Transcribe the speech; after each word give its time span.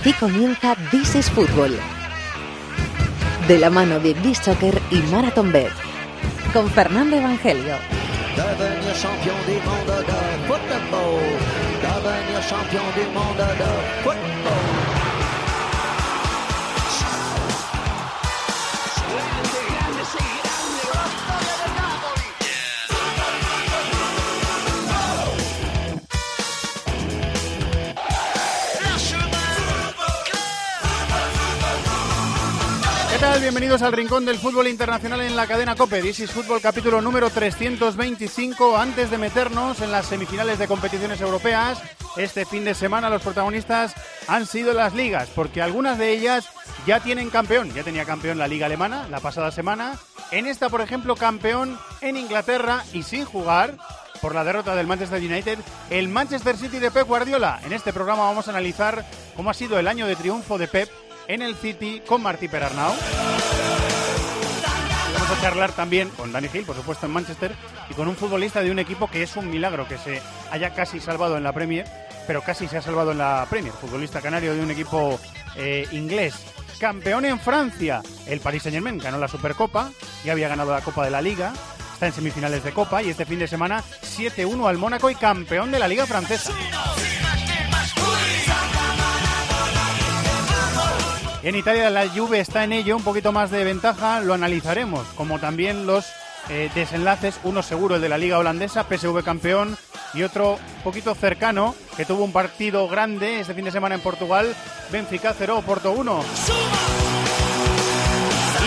Aquí 0.00 0.14
comienza 0.14 0.74
This 0.90 1.14
is 1.14 1.30
Fútbol. 1.30 1.78
De 3.46 3.58
la 3.58 3.68
mano 3.68 4.00
de 4.00 4.14
This 4.14 4.38
Soccer 4.38 4.80
y 4.90 4.96
Marathon 5.12 5.52
Bet. 5.52 5.70
Con 6.54 6.70
Fernando 6.70 7.16
Evangelio. 7.16 7.74
Tal? 33.20 33.40
Bienvenidos 33.42 33.82
al 33.82 33.92
Rincón 33.92 34.24
del 34.24 34.38
Fútbol 34.38 34.66
Internacional 34.66 35.20
en 35.20 35.36
la 35.36 35.46
cadena 35.46 35.74
COPE. 35.74 36.00
This 36.00 36.20
is 36.20 36.30
Fútbol 36.30 36.62
capítulo 36.62 37.02
número 37.02 37.28
325. 37.28 38.78
Antes 38.78 39.10
de 39.10 39.18
meternos 39.18 39.82
en 39.82 39.92
las 39.92 40.06
semifinales 40.06 40.58
de 40.58 40.66
competiciones 40.66 41.20
europeas, 41.20 41.82
este 42.16 42.46
fin 42.46 42.64
de 42.64 42.72
semana 42.72 43.10
los 43.10 43.20
protagonistas 43.20 43.94
han 44.26 44.46
sido 44.46 44.72
las 44.72 44.94
ligas, 44.94 45.28
porque 45.34 45.60
algunas 45.60 45.98
de 45.98 46.12
ellas 46.12 46.48
ya 46.86 47.00
tienen 47.00 47.28
campeón. 47.28 47.74
Ya 47.74 47.82
tenía 47.82 48.06
campeón 48.06 48.38
la 48.38 48.48
liga 48.48 48.64
alemana 48.64 49.06
la 49.10 49.20
pasada 49.20 49.50
semana. 49.50 49.98
En 50.30 50.46
esta, 50.46 50.70
por 50.70 50.80
ejemplo, 50.80 51.14
campeón 51.14 51.78
en 52.00 52.16
Inglaterra 52.16 52.84
y 52.94 53.02
sin 53.02 53.26
jugar 53.26 53.76
por 54.22 54.34
la 54.34 54.44
derrota 54.44 54.74
del 54.74 54.86
Manchester 54.86 55.20
United, 55.20 55.58
el 55.90 56.08
Manchester 56.08 56.56
City 56.56 56.78
de 56.78 56.90
Pep 56.90 57.06
Guardiola. 57.06 57.60
En 57.64 57.74
este 57.74 57.92
programa 57.92 58.24
vamos 58.24 58.48
a 58.48 58.52
analizar 58.52 59.04
cómo 59.36 59.50
ha 59.50 59.54
sido 59.54 59.78
el 59.78 59.88
año 59.88 60.06
de 60.06 60.16
triunfo 60.16 60.56
de 60.56 60.68
Pep 60.68 60.90
en 61.30 61.42
el 61.42 61.54
City 61.54 62.02
con 62.04 62.22
Martí 62.22 62.48
Perarnau. 62.48 62.92
Vamos 65.14 65.30
a 65.30 65.40
charlar 65.40 65.70
también 65.72 66.08
con 66.10 66.32
Dani 66.32 66.48
Gil, 66.48 66.64
por 66.64 66.74
supuesto, 66.74 67.06
en 67.06 67.12
Manchester, 67.12 67.54
y 67.88 67.94
con 67.94 68.08
un 68.08 68.16
futbolista 68.16 68.62
de 68.62 68.70
un 68.72 68.80
equipo 68.80 69.08
que 69.08 69.22
es 69.22 69.36
un 69.36 69.48
milagro 69.48 69.86
que 69.86 69.96
se 69.96 70.20
haya 70.50 70.74
casi 70.74 70.98
salvado 70.98 71.36
en 71.36 71.44
la 71.44 71.52
Premier, 71.52 71.86
pero 72.26 72.42
casi 72.42 72.66
se 72.66 72.78
ha 72.78 72.82
salvado 72.82 73.12
en 73.12 73.18
la 73.18 73.46
Premier. 73.48 73.72
Futbolista 73.72 74.20
canario 74.20 74.54
de 74.54 74.60
un 74.60 74.72
equipo 74.72 75.20
eh, 75.54 75.86
inglés. 75.92 76.34
Campeón 76.80 77.24
en 77.24 77.38
Francia, 77.38 78.02
el 78.26 78.40
Paris 78.40 78.64
Saint 78.64 78.74
Germain 78.74 78.98
ganó 78.98 79.18
la 79.18 79.28
Supercopa, 79.28 79.92
ya 80.24 80.32
había 80.32 80.48
ganado 80.48 80.72
la 80.72 80.80
Copa 80.80 81.04
de 81.04 81.12
la 81.12 81.22
Liga, 81.22 81.52
está 81.92 82.08
en 82.08 82.12
semifinales 82.12 82.64
de 82.64 82.72
Copa 82.72 83.04
y 83.04 83.10
este 83.10 83.24
fin 83.24 83.38
de 83.38 83.46
semana 83.46 83.84
7-1 84.02 84.68
al 84.68 84.78
Mónaco 84.78 85.08
y 85.08 85.14
campeón 85.14 85.70
de 85.70 85.78
la 85.78 85.86
Liga 85.86 86.06
Francesa. 86.06 86.52
En 91.42 91.56
Italia 91.56 91.90
la 91.90 92.08
Juve 92.08 92.40
está 92.40 92.64
en 92.64 92.72
ello, 92.72 92.96
un 92.96 93.04
poquito 93.04 93.32
más 93.32 93.50
de 93.50 93.64
ventaja, 93.64 94.20
lo 94.20 94.34
analizaremos, 94.34 95.06
como 95.16 95.38
también 95.38 95.86
los 95.86 96.06
eh, 96.48 96.70
desenlaces, 96.74 97.40
uno 97.44 97.62
seguro 97.62 97.96
el 97.96 98.02
de 98.02 98.08
la 98.08 98.18
Liga 98.18 98.38
Holandesa, 98.38 98.84
PSV 98.84 99.22
campeón, 99.24 99.76
y 100.12 100.22
otro 100.22 100.58
poquito 100.84 101.14
cercano, 101.14 101.74
que 101.96 102.04
tuvo 102.04 102.24
un 102.24 102.32
partido 102.32 102.88
grande 102.88 103.40
este 103.40 103.54
fin 103.54 103.64
de 103.64 103.70
semana 103.70 103.94
en 103.94 104.00
Portugal, 104.00 104.54
Benfica 104.90 105.34
0, 105.36 105.62
Porto 105.64 105.92
1. 105.92 106.24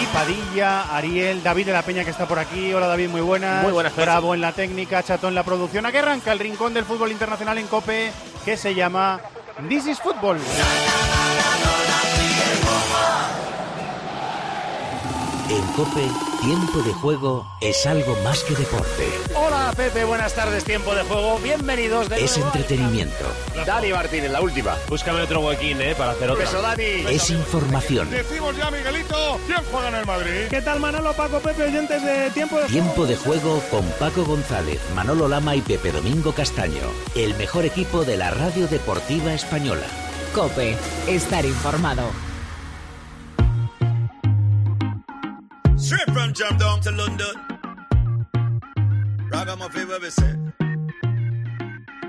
Y 0.02 0.06
Padilla, 0.08 0.96
Ariel, 0.96 1.44
David 1.44 1.68
de 1.68 1.74
la 1.74 1.82
Peña 1.84 2.04
que 2.04 2.10
está 2.12 2.28
por 2.28 2.40
aquí. 2.40 2.74
Hola 2.74 2.88
David, 2.88 3.10
muy 3.10 3.22
buenas. 3.22 3.64
Muy 3.64 3.74
buenas, 3.74 3.94
Fer. 3.94 4.06
Bravo 4.06 4.34
en 4.34 4.42
la 4.42 4.52
técnica, 4.52 5.04
Chato 5.04 5.28
en 5.28 5.36
la 5.36 5.44
producción. 5.44 5.86
Aquí 5.86 5.98
arranca 5.98 6.32
el 6.32 6.40
rincón 6.40 6.74
del 6.74 6.86
fútbol 6.86 7.12
internacional 7.12 7.58
en 7.58 7.68
COPE, 7.68 8.12
que 8.46 8.58
se 8.58 8.74
llama 8.74 9.20
This 9.68 9.88
is 9.88 10.00
Football. 10.00 10.40
En 15.50 15.62
Cope, 15.74 16.08
tiempo 16.42 16.80
de 16.82 16.94
juego 16.94 17.46
es 17.62 17.86
algo 17.86 18.16
más 18.24 18.44
que 18.44 18.56
deporte. 18.56 19.08
Hola 19.36 19.72
Pepe, 19.76 20.04
buenas 20.06 20.34
tardes, 20.34 20.64
tiempo 20.64 20.96
de 20.96 21.04
juego. 21.04 21.38
Bienvenidos 21.40 22.10
de 22.10 22.24
Es 22.24 22.38
nuevo. 22.38 22.54
entretenimiento. 22.56 23.26
Dani 23.66 23.92
Martínez, 23.92 24.32
la 24.32 24.42
última. 24.42 24.76
Búscame 24.88 25.22
otro 25.22 25.42
huequín, 25.42 25.80
¿eh? 25.82 25.94
Para 25.96 26.12
hacer 26.14 26.32
otra. 26.32 26.46
Beso, 26.46 26.62
Dani. 26.62 26.84
Es 27.08 27.30
información. 27.30 28.10
Decimos 28.10 28.56
ya, 28.58 28.72
Miguelito, 28.72 29.40
¿quién 29.46 29.60
juega 29.72 29.90
en 29.90 29.96
el 29.96 30.06
Madrid? 30.08 30.48
¿Qué 30.50 30.62
tal 30.62 30.80
Manolo, 30.80 31.14
Paco, 31.14 31.40
Pepe, 31.40 31.64
oyentes 31.64 32.02
de 32.04 32.32
Tiempo 32.32 32.58
de 32.60 32.66
Tiempo 32.68 33.06
de 33.06 33.16
juego 33.18 33.62
con 33.70 33.86
Paco 34.00 34.24
González, 34.24 34.80
Manolo 34.96 35.28
Lama 35.28 35.56
y 35.56 35.62
Pepe 35.62 35.92
Domingo 35.92 36.32
Castaño. 36.34 36.82
El 37.16 37.36
mejor 37.36 37.66
equipo 37.66 38.06
de 38.06 38.18
la 38.18 38.32
radio 38.32 38.68
deportiva 38.68 39.34
española. 39.34 39.86
Cope. 40.34 40.76
Estar 41.08 41.46
informado. 41.46 42.06
Straight 45.78 46.10
from 46.14 46.34
Jam 46.34 46.58
down 46.58 46.80
to 46.82 46.92
London. 46.92 47.36
Ragamuffin 49.32 49.88
where 49.88 50.00
we 50.00 50.10
say. 50.10 50.36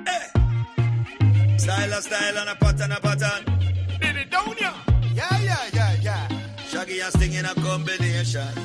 Hey. 0.07 1.59
Style 1.59 1.93
a 1.93 2.03
style 2.03 2.39
and 2.39 2.49
a 2.51 2.55
pattern 2.57 2.93
a 2.93 3.01
pattern. 3.01 3.45
Did 4.01 4.17
it 4.17 4.31
down 4.31 4.55
ya? 4.61 4.73
Yeah, 5.15 5.39
yeah, 5.41 5.57
yeah, 5.73 5.93
yeah. 6.03 6.29
Shaggy 6.69 7.01
and 7.01 7.13
Sting 7.15 7.33
in 7.35 7.45
a 7.45 7.55
combination. 7.55 8.47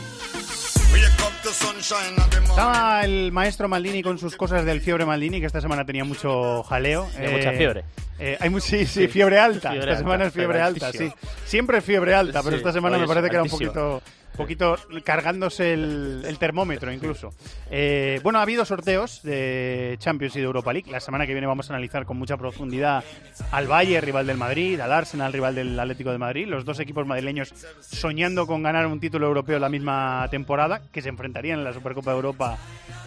We 0.92 1.00
come 1.18 1.34
to 1.44 1.50
sunshine 1.50 2.16
and 2.18 2.32
the 2.32 2.42
morning. 2.42 2.50
Estaba 2.50 3.04
el 3.04 3.32
maestro 3.32 3.68
Maldini 3.68 4.02
con 4.04 4.18
sus 4.18 4.36
cosas 4.36 4.66
del 4.66 4.82
fiebre 4.82 5.06
Maldini, 5.06 5.40
que 5.40 5.46
esta 5.46 5.62
semana 5.62 5.86
tenía 5.86 6.04
mucho 6.04 6.64
jaleo. 6.64 7.08
Tiene 7.16 7.30
mucha 7.38 7.52
fiebre. 7.54 7.84
eh, 8.20 8.38
hay 8.40 8.50
mu- 8.50 8.60
sí, 8.60 8.86
sí, 8.86 9.08
fiebre 9.08 9.40
alta. 9.40 9.72
Fiebre 9.72 9.92
esta 9.92 10.00
alta, 10.00 10.04
semana 10.04 10.26
es 10.26 10.34
fiebre 10.34 10.62
alta, 10.62 10.92
sí. 10.92 10.98
altísima. 11.04 11.16
Siempre 11.46 11.78
es 11.78 11.84
fiebre 11.86 12.16
alta, 12.16 12.40
pero 12.42 12.56
Sí, 12.56 12.58
esta 12.58 12.74
semana 12.74 12.98
me 12.98 13.08
parece 13.08 13.30
que 13.30 13.36
era 13.36 13.44
un 13.44 13.50
poquito, 13.50 14.02
poquito 14.40 14.78
cargándose 15.04 15.74
el, 15.74 16.38
termómetro 16.40 16.94
incluso. 16.94 17.34
Eh, 17.70 18.22
bueno, 18.24 18.40
ha 18.40 18.44
habido 18.44 18.64
sorteos 18.64 19.22
de 19.22 19.98
Champions 20.00 20.38
y 20.38 20.40
de 20.40 20.46
Europa 20.46 20.72
League. 20.72 20.90
La 20.90 21.02
semana 21.02 21.28
que 21.28 21.34
viene 21.34 21.46
vamos 21.46 21.70
a 21.70 21.74
analizar 21.74 22.06
con 22.06 22.18
mucha 22.18 22.38
profundidad 22.38 23.04
al 23.52 23.68
Bayern, 23.68 24.06
rival 24.06 24.26
del 24.26 24.38
Madrid, 24.38 24.80
al 24.80 24.94
Arsenal, 24.94 25.34
rival 25.34 25.56
del 25.56 25.78
Atlético 25.78 26.12
de 26.12 26.20
Madrid. 26.20 26.48
Los 26.48 26.64
dos 26.64 26.80
equipos 26.80 27.06
madrileños 27.06 27.54
soñando 27.82 28.48
con 28.48 28.64
ganar 28.64 28.88
un 28.88 29.02
título 29.02 29.28
europeo 29.28 29.60
la 29.60 29.68
misma 29.68 30.26
temporada, 30.32 30.84
que 30.94 31.02
se 31.02 31.10
enfrentarían 31.10 31.60
en 31.60 31.66
la 31.66 31.74
Supercopa 31.74 32.12
de 32.12 32.16
Europa, 32.16 32.58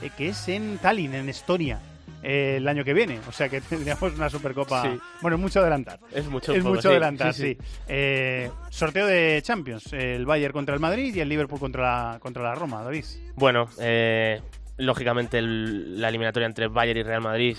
eh, 0.03 0.10
que 0.14 0.28
es 0.28 0.49
en 0.49 0.76
Tallinn, 0.78 1.14
en 1.14 1.31
Estonia. 1.31 1.81
Eh, 2.22 2.54
el 2.58 2.68
año 2.68 2.84
que 2.84 2.94
viene, 2.94 3.18
o 3.28 3.32
sea 3.32 3.48
que 3.48 3.60
tendríamos 3.68 4.14
una 4.14 4.30
supercopa. 4.30 4.82
Sí. 4.82 4.98
Bueno, 5.20 5.36
es 5.36 5.40
mucho 5.42 5.60
adelantar. 5.60 5.98
Es 6.12 6.26
mucho, 6.26 6.52
Es 6.52 6.58
poco, 6.62 6.70
mucho 6.76 6.82
sí, 6.82 6.88
adelantar, 6.88 7.34
sí. 7.34 7.54
sí, 7.54 7.58
Eh, 7.88 8.50
sorteo 8.70 9.06
de 9.06 9.40
Champions. 9.42 9.92
El 9.92 10.24
Bayern 10.26 10.52
contra 10.52 10.74
el 10.74 10.80
Madrid 10.80 11.14
y 11.14 11.20
el 11.20 11.28
Liverpool 11.28 11.58
contra 11.60 11.82
la, 12.12 12.18
contra 12.20 12.42
la 12.42 12.54
Roma, 12.54 12.82
David. 12.82 13.04
Bueno, 13.34 13.68
eh, 13.80 14.40
lógicamente 14.78 15.38
el- 15.38 16.00
la 16.00 16.08
eliminatoria 16.08 16.46
entre 16.46 16.68
Bayern 16.68 17.00
y 17.00 17.02
Real 17.02 17.20
Madrid, 17.22 17.56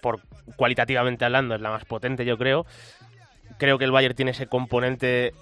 por 0.00 0.20
cualitativamente 0.56 1.24
hablando, 1.24 1.54
es 1.54 1.60
la 1.60 1.70
más 1.70 1.84
potente, 1.86 2.24
yo 2.24 2.36
creo. 2.36 2.66
Creo 3.58 3.78
que 3.78 3.84
el 3.84 3.92
Bayern 3.92 4.14
tiene 4.14 4.32
ese 4.32 4.46
componente, 4.46 5.32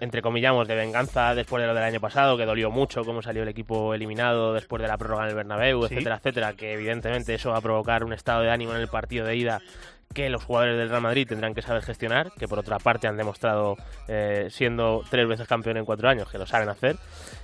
entre 0.00 0.22
comillamos, 0.22 0.68
de 0.68 0.74
venganza 0.74 1.34
después 1.34 1.60
de 1.60 1.66
lo 1.66 1.74
del 1.74 1.84
año 1.84 2.00
pasado, 2.00 2.36
que 2.36 2.44
dolió 2.46 2.70
mucho 2.70 3.04
cómo 3.04 3.22
salió 3.22 3.42
el 3.42 3.48
equipo 3.48 3.94
eliminado 3.94 4.52
después 4.54 4.80
de 4.82 4.88
la 4.88 4.96
prórroga 4.98 5.24
en 5.24 5.30
el 5.30 5.34
Bernabéu, 5.34 5.86
Sí. 5.86 5.94
etcétera, 5.94 6.16
etcétera, 6.16 6.52
que 6.54 6.72
evidentemente 6.74 7.34
eso 7.34 7.50
va 7.50 7.58
a 7.58 7.60
provocar 7.60 8.04
un 8.04 8.12
estado 8.12 8.42
de 8.42 8.50
ánimo 8.50 8.74
en 8.74 8.80
el 8.80 8.88
partido 8.88 9.26
de 9.26 9.36
ida 9.36 9.60
que 10.14 10.30
los 10.30 10.42
jugadores 10.42 10.78
del 10.78 10.88
Real 10.88 11.02
Madrid 11.02 11.28
tendrán 11.28 11.54
que 11.54 11.60
saber 11.60 11.82
gestionar, 11.82 12.30
que 12.38 12.48
por 12.48 12.58
otra 12.58 12.78
parte 12.78 13.06
han 13.06 13.16
demostrado, 13.18 13.76
eh, 14.08 14.48
siendo 14.50 15.02
tres 15.10 15.28
veces 15.28 15.46
campeón 15.46 15.76
en 15.76 15.84
cuatro 15.84 16.08
años, 16.08 16.30
que 16.30 16.38
lo 16.38 16.46
saben 16.46 16.68
hacer. 16.70 16.96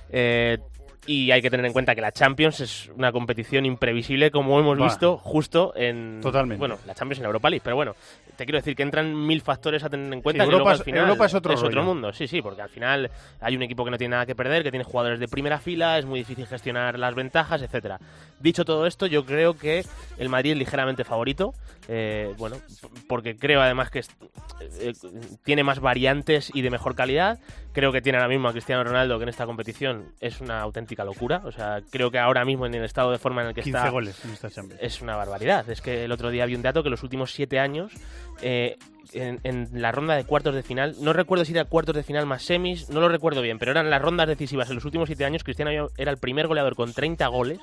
Eh, 0.09 0.57
y 1.07 1.31
hay 1.31 1.41
que 1.41 1.49
tener 1.49 1.65
en 1.65 1.73
cuenta 1.73 1.93
que 1.95 2.01
la 2.01 2.11
Champions 2.11 2.59
es 2.61 2.89
una 2.95 3.11
competición 3.11 3.65
imprevisible, 3.65 4.31
como 4.31 4.59
hemos 4.59 4.77
Buah. 4.77 4.87
visto 4.87 5.17
justo 5.17 5.73
en. 5.75 6.19
Totalmente. 6.21 6.59
Bueno, 6.59 6.77
la 6.85 6.93
Champions 6.95 7.19
en 7.19 7.25
Europa 7.25 7.49
League, 7.49 7.61
pero 7.63 7.75
bueno, 7.75 7.95
te 8.35 8.45
quiero 8.45 8.57
decir 8.57 8.75
que 8.75 8.83
entran 8.83 9.15
mil 9.25 9.41
factores 9.41 9.83
a 9.83 9.89
tener 9.89 10.11
en 10.11 10.21
cuenta. 10.21 10.43
Sí, 10.43 10.47
que 10.47 10.51
luego 10.51 10.69
Europa 10.69 10.71
al 10.71 10.79
es- 10.79 10.83
final 10.83 11.01
Europa 11.03 11.25
es 11.25 11.33
otro 11.35 11.55
rollo. 11.55 11.83
mundo, 11.83 12.11
sí, 12.13 12.27
sí, 12.27 12.41
porque 12.41 12.61
al 12.61 12.69
final 12.69 13.09
hay 13.39 13.55
un 13.55 13.61
equipo 13.63 13.85
que 13.85 13.91
no 13.91 13.97
tiene 13.97 14.11
nada 14.13 14.25
que 14.25 14.35
perder, 14.35 14.63
que 14.63 14.71
tiene 14.71 14.83
jugadores 14.83 15.19
de 15.19 15.27
primera 15.27 15.59
fila, 15.59 15.97
es 15.99 16.05
muy 16.05 16.19
difícil 16.19 16.47
gestionar 16.47 16.97
las 16.99 17.13
ventajas, 17.15 17.61
etcétera. 17.61 17.99
Dicho 18.39 18.65
todo 18.65 18.85
esto, 18.87 19.05
yo 19.05 19.25
creo 19.25 19.53
que 19.57 19.83
el 20.17 20.29
Madrid 20.29 20.51
es 20.51 20.57
ligeramente 20.57 21.03
favorito, 21.03 21.53
eh, 21.87 22.33
bueno, 22.37 22.57
porque 23.07 23.35
creo 23.37 23.61
además 23.61 23.89
que 23.91 23.99
es- 23.99 24.09
eh, 24.79 24.93
tiene 25.43 25.63
más 25.63 25.79
variantes 25.79 26.51
y 26.53 26.61
de 26.61 26.69
mejor 26.69 26.95
calidad. 26.95 27.39
Creo 27.73 27.91
que 27.91 28.01
tiene 28.01 28.17
ahora 28.17 28.29
mismo 28.29 28.47
a 28.47 28.51
Cristiano 28.53 28.83
Ronaldo, 28.83 29.17
que 29.17 29.23
en 29.23 29.29
esta 29.29 29.45
competición 29.45 30.05
es 30.21 30.39
una 30.41 30.61
auténtica 30.61 30.94
locura. 31.03 31.41
O 31.45 31.51
sea, 31.51 31.81
creo 31.89 32.09
que 32.11 32.19
ahora 32.19 32.45
mismo 32.45 32.65
en 32.65 32.73
el 32.75 32.83
estado 32.85 33.11
de 33.11 33.17
forma 33.17 33.41
en 33.41 33.49
el 33.49 33.53
que 33.53 33.61
15 33.63 33.77
está 33.77 33.89
goles 33.89 34.23
en 34.23 34.31
esta 34.31 34.49
Champions. 34.49 34.81
es 34.81 35.01
una 35.01 35.15
barbaridad. 35.15 35.69
Es 35.69 35.81
que 35.81 36.05
el 36.05 36.11
otro 36.11 36.29
día 36.29 36.45
vi 36.45 36.55
un 36.55 36.61
dato 36.61 36.83
que 36.83 36.89
los 36.89 37.03
últimos 37.03 37.31
siete 37.33 37.59
años, 37.59 37.91
eh, 38.41 38.77
en, 39.13 39.39
en 39.43 39.69
la 39.81 39.91
ronda 39.91 40.15
de 40.15 40.23
cuartos 40.25 40.55
de 40.55 40.63
final, 40.63 40.95
no 41.01 41.13
recuerdo 41.13 41.45
si 41.45 41.51
era 41.53 41.65
cuartos 41.65 41.95
de 41.95 42.03
final 42.03 42.25
más 42.25 42.43
semis, 42.43 42.89
no 42.89 42.99
lo 43.01 43.09
recuerdo 43.09 43.41
bien, 43.41 43.59
pero 43.59 43.71
eran 43.71 43.89
las 43.89 44.01
rondas 44.01 44.27
decisivas 44.27 44.69
en 44.69 44.75
los 44.75 44.85
últimos 44.85 45.07
siete 45.07 45.25
años. 45.25 45.43
Cristiano 45.43 45.89
era 45.97 46.11
el 46.11 46.17
primer 46.17 46.47
goleador 46.47 46.75
con 46.75 46.93
30 46.93 47.27
goles 47.27 47.59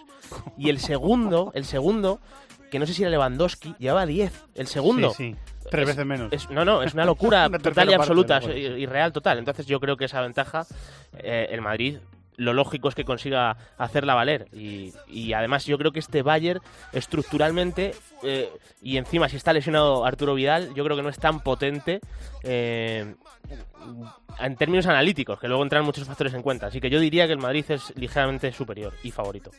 y 0.59 0.69
el 0.71 0.79
segundo, 0.79 1.51
el 1.55 1.65
segundo, 1.65 2.21
que 2.71 2.79
no 2.79 2.87
sé 2.87 2.95
si 2.95 3.03
era 3.03 3.11
Lewandowski, 3.11 3.75
llevaba 3.79 4.07
10. 4.07 4.45
El 4.55 4.67
segundo. 4.67 5.11
Sí, 5.11 5.33
sí. 5.33 5.37
Tres 5.71 5.83
es- 5.89 5.97
veces 5.97 6.07
menos. 6.07 6.33
es- 6.33 6.51
no, 6.51 6.65
no, 6.65 6.83
es 6.83 6.95
una 6.95 7.05
locura 7.05 7.49
total 7.63 7.91
y 7.91 7.93
absoluta, 7.93 8.41
irreal 8.43 9.13
total. 9.13 9.39
Entonces 9.39 9.67
yo 9.67 9.79
creo 9.81 9.97
que 9.97 10.07
esa 10.07 10.21
ventaja, 10.21 10.65
eh, 11.19 11.49
el 11.51 11.61
Madrid, 11.61 11.99
lo 12.43 12.53
lógico 12.53 12.89
es 12.89 12.95
que 12.95 13.05
consiga 13.05 13.57
hacerla 13.79 14.15
valer. 14.15 14.49
Y, 14.53 15.33
además 15.33 15.65
yo 15.65 15.79
creo 15.79 15.93
que 15.93 15.99
este 15.99 16.23
Bayern, 16.23 16.61
estructuralmente, 16.93 17.95
eh, 18.23 18.51
y 18.83 18.97
encima 18.97 19.29
si 19.29 19.37
está 19.37 19.53
lesionado 19.53 20.05
Arturo 20.05 20.35
Vidal, 20.35 20.75
yo 20.75 20.85
creo 20.85 20.97
que 20.97 21.03
no 21.03 21.09
es 21.09 21.19
tan 21.19 21.41
potente 21.41 22.01
eh, 22.43 23.15
en 24.39 24.57
términos 24.57 24.87
analíticos, 24.87 25.39
que 25.39 25.49
luego 25.49 25.63
entran 25.63 25.85
muchos 25.85 26.07
factores 26.07 26.35
en 26.35 26.43
cuenta. 26.43 26.67
Así 26.67 26.81
que 26.81 26.91
yo 26.91 27.01
diría 27.01 27.27
que 27.27 27.33
el 27.33 27.39
Madrid 27.39 27.65
es 27.69 27.93
ligeramente 27.97 28.53
superior 28.53 28.93
y 29.03 29.11
favorito. 29.11 29.51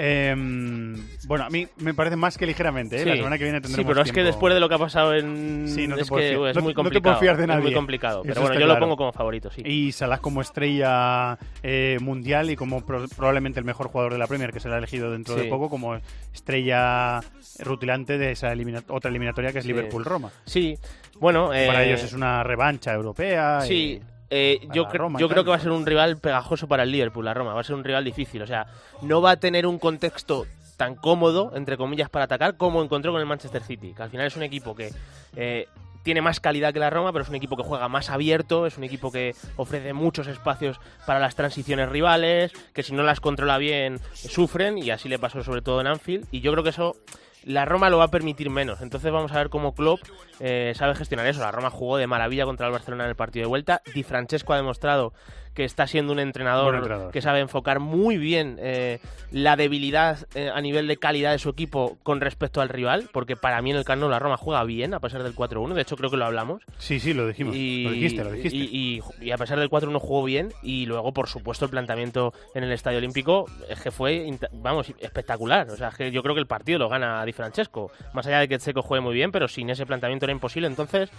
Em, 0.00 0.94
bueno, 1.26 1.44
a 1.44 1.50
mí 1.50 1.66
me 1.78 1.92
parece 1.92 2.14
más 2.14 2.38
que 2.38 2.46
ligeramente, 2.46 3.02
¿eh? 3.02 3.04
La 3.04 3.12
Sí. 3.12 3.18
semana 3.18 3.36
que 3.36 3.42
viene 3.42 3.58
Sí, 3.58 3.62
tendremos 3.62 3.90
pero 3.92 4.02
es 4.02 4.12
que 4.12 4.22
después 4.22 4.54
de 4.54 4.60
lo 4.60 4.68
que 4.68 4.76
ha 4.76 4.78
pasado 4.78 5.12
en... 5.12 5.66
Sí, 5.66 5.88
no 5.88 5.96
te 5.96 6.02
es 6.02 6.08
puedes 6.08 6.30
que 6.30 6.36
fiar- 6.38 6.50
es 6.50 6.56
no- 6.56 6.62
muy 6.62 6.70
no 6.72 6.74
te 6.74 6.82
complicado. 6.84 7.02
puedes 7.02 7.18
fiar 7.18 7.36
de 7.36 7.42
Es 7.42 7.48
muy 7.48 7.56
nadie. 7.64 7.74
complicado. 7.74 8.22
Pero 8.22 8.32
Eso 8.32 8.40
bueno, 8.42 8.54
yo 8.54 8.60
claro. 8.66 8.74
lo 8.74 8.80
pongo 8.86 8.96
como 8.96 9.12
favorito, 9.12 9.50
sí. 9.50 9.62
Y 9.64 9.90
Salah 9.90 10.18
como 10.18 10.40
estrella 10.40 11.36
eh, 11.64 11.98
mundial 12.00 12.48
y 12.50 12.54
como 12.54 12.86
pro- 12.86 13.06
probablemente 13.16 13.58
el 13.58 13.66
mejor 13.66 13.88
jugador 13.88 14.12
de 14.12 14.18
la 14.20 14.28
Premier, 14.28 14.52
que 14.52 14.60
será 14.60 14.78
elegido 14.78 15.10
dentro 15.10 15.34
de 15.34 15.42
Sí. 15.44 15.48
poco 15.48 15.68
como 15.68 15.98
estrella 16.32 17.20
rutilante 17.58 18.18
de 18.18 18.30
esa 18.32 18.52
elimina- 18.52 18.84
otra 18.88 19.10
eliminatoria 19.10 19.52
que 19.52 19.58
es 19.58 19.64
Sí. 19.64 19.68
Liverpool-Roma. 19.72 20.30
Sí, 20.44 20.78
bueno... 21.18 21.48
Para 21.48 21.82
eh, 21.84 21.88
ellos 21.88 22.04
es 22.04 22.12
una 22.12 22.44
revancha 22.44 22.94
europea. 22.94 23.60
y- 23.64 23.68
Sí, 23.68 24.00
eh, 24.30 24.60
yo, 24.74 24.88
Roma 24.92 25.18
yo 25.18 25.28
creo 25.28 25.44
que 25.44 25.50
va 25.50 25.56
a 25.56 25.60
ser 25.60 25.70
un 25.70 25.86
rival 25.86 26.18
pegajoso 26.18 26.68
para 26.68 26.82
el 26.82 26.92
Liverpool, 26.92 27.24
la 27.24 27.34
Roma. 27.34 27.54
Va 27.54 27.60
a 27.60 27.64
ser 27.64 27.76
un 27.76 27.84
rival 27.84 28.04
difícil. 28.04 28.42
O 28.42 28.46
sea, 28.46 28.66
no 29.02 29.20
va 29.22 29.32
a 29.32 29.36
tener 29.36 29.66
un 29.66 29.78
contexto 29.78 30.46
tan 30.76 30.94
cómodo, 30.94 31.52
entre 31.54 31.76
comillas, 31.76 32.08
para 32.08 32.26
atacar 32.26 32.56
como 32.56 32.82
encontró 32.82 33.12
con 33.12 33.20
el 33.20 33.26
Manchester 33.26 33.62
City. 33.62 33.94
Que 33.94 34.02
al 34.02 34.10
final 34.10 34.26
es 34.26 34.36
un 34.36 34.42
equipo 34.42 34.74
que 34.74 34.92
eh, 35.36 35.66
tiene 36.02 36.22
más 36.22 36.40
calidad 36.40 36.72
que 36.72 36.78
la 36.78 36.90
Roma, 36.90 37.12
pero 37.12 37.22
es 37.22 37.28
un 37.28 37.34
equipo 37.34 37.56
que 37.56 37.62
juega 37.62 37.88
más 37.88 38.10
abierto, 38.10 38.66
es 38.66 38.78
un 38.78 38.84
equipo 38.84 39.10
que 39.10 39.34
ofrece 39.56 39.92
muchos 39.92 40.26
espacios 40.26 40.80
para 41.06 41.18
las 41.18 41.34
transiciones 41.34 41.88
rivales, 41.88 42.52
que 42.72 42.82
si 42.82 42.94
no 42.94 43.02
las 43.02 43.20
controla 43.20 43.58
bien 43.58 44.00
sufren, 44.14 44.78
y 44.78 44.90
así 44.90 45.08
le 45.08 45.18
pasó 45.18 45.42
sobre 45.42 45.62
todo 45.62 45.80
en 45.80 45.88
Anfield. 45.88 46.26
Y 46.30 46.40
yo 46.40 46.52
creo 46.52 46.62
que 46.62 46.70
eso 46.70 46.96
la 47.44 47.64
Roma 47.64 47.90
lo 47.90 47.98
va 47.98 48.04
a 48.04 48.10
permitir 48.10 48.50
menos. 48.50 48.80
Entonces 48.80 49.12
vamos 49.12 49.32
a 49.32 49.36
ver 49.38 49.48
cómo 49.48 49.74
Klopp 49.74 50.00
eh, 50.40 50.72
sabe 50.76 50.94
gestionar 50.94 51.26
eso. 51.26 51.40
La 51.40 51.52
Roma 51.52 51.70
jugó 51.70 51.96
de 51.96 52.06
maravilla 52.06 52.44
contra 52.44 52.66
el 52.66 52.72
Barcelona 52.72 53.04
en 53.04 53.10
el 53.10 53.16
partido 53.16 53.44
de 53.44 53.48
vuelta. 53.48 53.82
Di 53.94 54.02
Francesco 54.02 54.52
ha 54.52 54.56
demostrado 54.56 55.12
que 55.58 55.64
está 55.64 55.88
siendo 55.88 56.12
un 56.12 56.20
entrenador, 56.20 57.10
que 57.10 57.20
sabe 57.20 57.40
enfocar 57.40 57.80
muy 57.80 58.16
bien 58.16 58.58
eh, 58.60 59.00
la 59.32 59.56
debilidad 59.56 60.24
eh, 60.36 60.52
a 60.54 60.60
nivel 60.60 60.86
de 60.86 60.98
calidad 60.98 61.32
de 61.32 61.40
su 61.40 61.48
equipo 61.48 61.98
con 62.04 62.20
respecto 62.20 62.60
al 62.60 62.68
rival, 62.68 63.08
porque 63.12 63.34
para 63.34 63.60
mí 63.60 63.72
en 63.72 63.76
el 63.76 63.84
Camp 63.84 64.00
la 64.04 64.20
Roma 64.20 64.36
juega 64.36 64.62
bien 64.62 64.94
a 64.94 65.00
pesar 65.00 65.24
del 65.24 65.34
4-1. 65.34 65.74
De 65.74 65.82
hecho 65.82 65.96
creo 65.96 66.10
que 66.10 66.16
lo 66.16 66.26
hablamos. 66.26 66.62
Sí, 66.78 67.00
sí, 67.00 67.12
lo 67.12 67.26
dijimos. 67.26 67.56
Y, 67.56 67.82
lo 67.82 67.90
dijiste, 67.90 68.22
lo 68.22 68.30
dijiste. 68.30 68.56
Y, 68.56 69.00
y- 69.20 69.26
y 69.26 69.30
a 69.32 69.36
pesar 69.36 69.58
del 69.58 69.68
4-1 69.68 69.98
jugó 69.98 70.22
bien 70.22 70.52
y 70.62 70.86
luego, 70.86 71.12
por 71.12 71.28
supuesto, 71.28 71.64
el 71.64 71.72
planteamiento 71.72 72.32
en 72.54 72.62
el 72.62 72.70
Estadio 72.70 72.98
Olímpico 72.98 73.46
es 73.68 73.80
que 73.80 73.90
fue, 73.90 74.30
vamos, 74.52 74.92
espectacular. 75.00 75.68
O 75.70 75.76
sea, 75.76 75.88
es 75.88 75.96
que 75.96 76.12
yo 76.12 76.22
creo 76.22 76.36
que 76.36 76.40
el 76.40 76.46
partido 76.46 76.78
lo 76.78 76.88
gana 76.88 77.24
Di 77.24 77.32
Francesco. 77.32 77.90
Más 78.12 78.24
allá 78.28 78.38
de 78.38 78.46
que 78.46 78.58
Checo 78.60 78.82
juegue 78.82 79.02
muy 79.02 79.14
bien, 79.14 79.32
pero 79.32 79.48
sin 79.48 79.68
ese 79.70 79.84
planteamiento 79.86 80.24
era 80.26 80.32
imposible. 80.32 80.68
Entonces, 80.68 81.10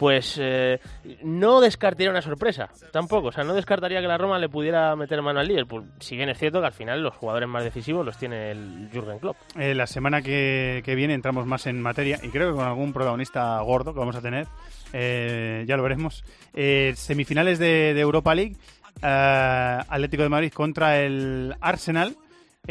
pues 0.00 0.38
eh, 0.40 0.80
no 1.22 1.60
descartaría 1.60 2.08
una 2.08 2.22
sorpresa, 2.22 2.70
tampoco. 2.90 3.28
O 3.28 3.32
sea, 3.32 3.44
no 3.44 3.52
descartaría 3.52 4.00
que 4.00 4.08
la 4.08 4.16
Roma 4.16 4.38
le 4.38 4.48
pudiera 4.48 4.96
meter 4.96 5.20
mano 5.20 5.40
al 5.40 5.46
Liverpool. 5.46 5.90
Si 5.98 6.16
bien 6.16 6.30
es 6.30 6.38
cierto 6.38 6.58
que 6.58 6.68
al 6.68 6.72
final 6.72 7.02
los 7.02 7.14
jugadores 7.14 7.46
más 7.50 7.64
decisivos 7.64 8.06
los 8.06 8.16
tiene 8.16 8.50
el 8.50 8.88
Jürgen 8.90 9.18
Klopp. 9.18 9.36
Eh, 9.58 9.74
la 9.74 9.86
semana 9.86 10.22
que, 10.22 10.82
viene 10.86 11.12
entramos 11.12 11.44
más 11.44 11.66
en 11.66 11.82
materia 11.82 12.18
y 12.22 12.28
creo 12.28 12.48
que 12.48 12.56
con 12.56 12.66
algún 12.66 12.94
protagonista 12.94 13.60
gordo 13.60 13.92
que 13.92 13.98
vamos 13.98 14.16
a 14.16 14.22
tener. 14.22 14.46
eh, 14.94 15.66
ya 15.68 15.76
lo 15.76 15.82
veremos. 15.82 16.24
Eh, 16.54 16.94
semifinales 16.96 17.58
de, 17.58 17.92
de 17.92 18.00
Europa 18.00 18.34
League. 18.34 18.56
Atlético 19.02 20.22
de 20.22 20.30
Madrid 20.30 20.50
contra 20.50 20.98
el 20.98 21.54
Arsenal. 21.60 22.16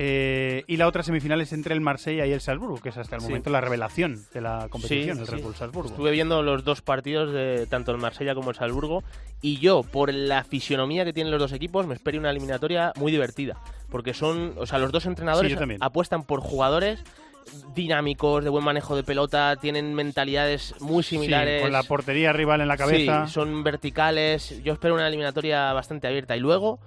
Eh, 0.01 0.63
y 0.65 0.77
la 0.77 0.87
otra 0.87 1.03
semifinal 1.03 1.41
es 1.41 1.51
entre 1.51 1.73
el 1.73 1.81
Marsella 1.81 2.25
y 2.25 2.31
el 2.31 2.39
Salzburgo, 2.39 2.79
que 2.79 2.87
es 2.87 2.97
hasta 2.97 3.17
el 3.17 3.21
Sí. 3.21 3.27
momento 3.27 3.49
la 3.49 3.59
revelación 3.59 4.23
de 4.33 4.39
la 4.39 4.67
competición, 4.69 5.17
Sí, 5.17 5.21
el 5.23 5.27
sí. 5.27 5.35
Red 5.35 5.43
Bull 5.43 5.55
Salzburgo. 5.55 5.89
Estuve 5.89 6.11
viendo 6.11 6.41
los 6.41 6.63
dos 6.63 6.81
partidos 6.81 7.33
de 7.33 7.67
tanto 7.67 7.91
el 7.91 7.97
Marsella 7.97 8.33
como 8.33 8.51
el 8.51 8.55
Salzburgo 8.55 9.03
y 9.41 9.57
yo, 9.57 9.83
por 9.83 10.13
la 10.13 10.45
fisionomía 10.45 11.03
que 11.03 11.11
tienen 11.11 11.31
los 11.31 11.39
dos 11.41 11.51
equipos, 11.51 11.85
me 11.85 11.95
espero 11.95 12.17
una 12.17 12.29
eliminatoria 12.29 12.93
muy 12.95 13.11
divertida. 13.11 13.57
Porque 13.91 14.13
son, 14.13 14.53
o 14.57 14.65
sea, 14.65 14.79
los 14.79 14.93
dos 14.93 15.05
entrenadores 15.05 15.51
Sí, 15.51 15.75
apuestan 15.81 16.23
por 16.23 16.39
jugadores 16.39 17.03
dinámicos, 17.75 18.43
de 18.43 18.49
buen 18.49 18.63
manejo 18.63 18.95
de 18.95 19.03
pelota, 19.03 19.57
tienen 19.57 19.93
mentalidades 19.95 20.75
muy 20.79 21.03
Sí, 21.03 21.15
similares. 21.17 21.61
con 21.61 21.71
la 21.73 21.83
portería 21.83 22.31
rival 22.31 22.61
en 22.61 22.67
la 22.69 22.77
cabeza. 22.77 23.25
Sí, 23.27 23.33
son 23.33 23.63
verticales. 23.65 24.61
Yo 24.63 24.71
espero 24.73 24.93
una 24.93 25.07
eliminatoria 25.07 25.73
bastante 25.73 26.07
abierta. 26.07 26.37
Y 26.37 26.39
luego, 26.39 26.79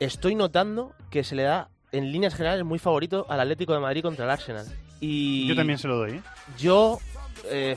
estoy 0.00 0.34
notando 0.34 0.94
que 1.10 1.22
se 1.22 1.34
le 1.36 1.42
da, 1.42 1.68
en 1.92 2.12
líneas 2.12 2.34
generales, 2.34 2.64
muy 2.64 2.78
favorito 2.78 3.26
al 3.28 3.40
Atlético 3.40 3.72
de 3.74 3.80
Madrid 3.80 4.02
contra 4.02 4.24
el 4.24 4.30
Arsenal. 4.30 4.66
Y 5.00 5.46
Yo 5.46 5.56
también 5.56 5.78
se 5.78 5.88
lo 5.88 5.96
doy. 5.96 6.12
¿eh? 6.12 6.22
yo 6.58 6.98
eh, 7.44 7.76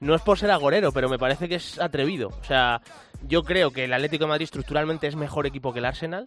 no 0.00 0.14
es 0.14 0.22
por 0.22 0.38
ser 0.38 0.50
agorero, 0.50 0.92
pero 0.92 1.08
me 1.08 1.18
parece 1.18 1.48
que 1.48 1.56
es 1.56 1.80
atrevido. 1.80 2.28
O 2.28 2.44
sea, 2.44 2.80
yo 3.26 3.42
creo 3.42 3.70
que 3.70 3.84
el 3.84 3.92
Atlético 3.92 4.24
de 4.24 4.28
Madrid 4.28 4.44
estructuralmente 4.44 5.06
es 5.06 5.16
mejor 5.16 5.46
equipo 5.46 5.72
que 5.72 5.78
el 5.78 5.84
Arsenal, 5.84 6.26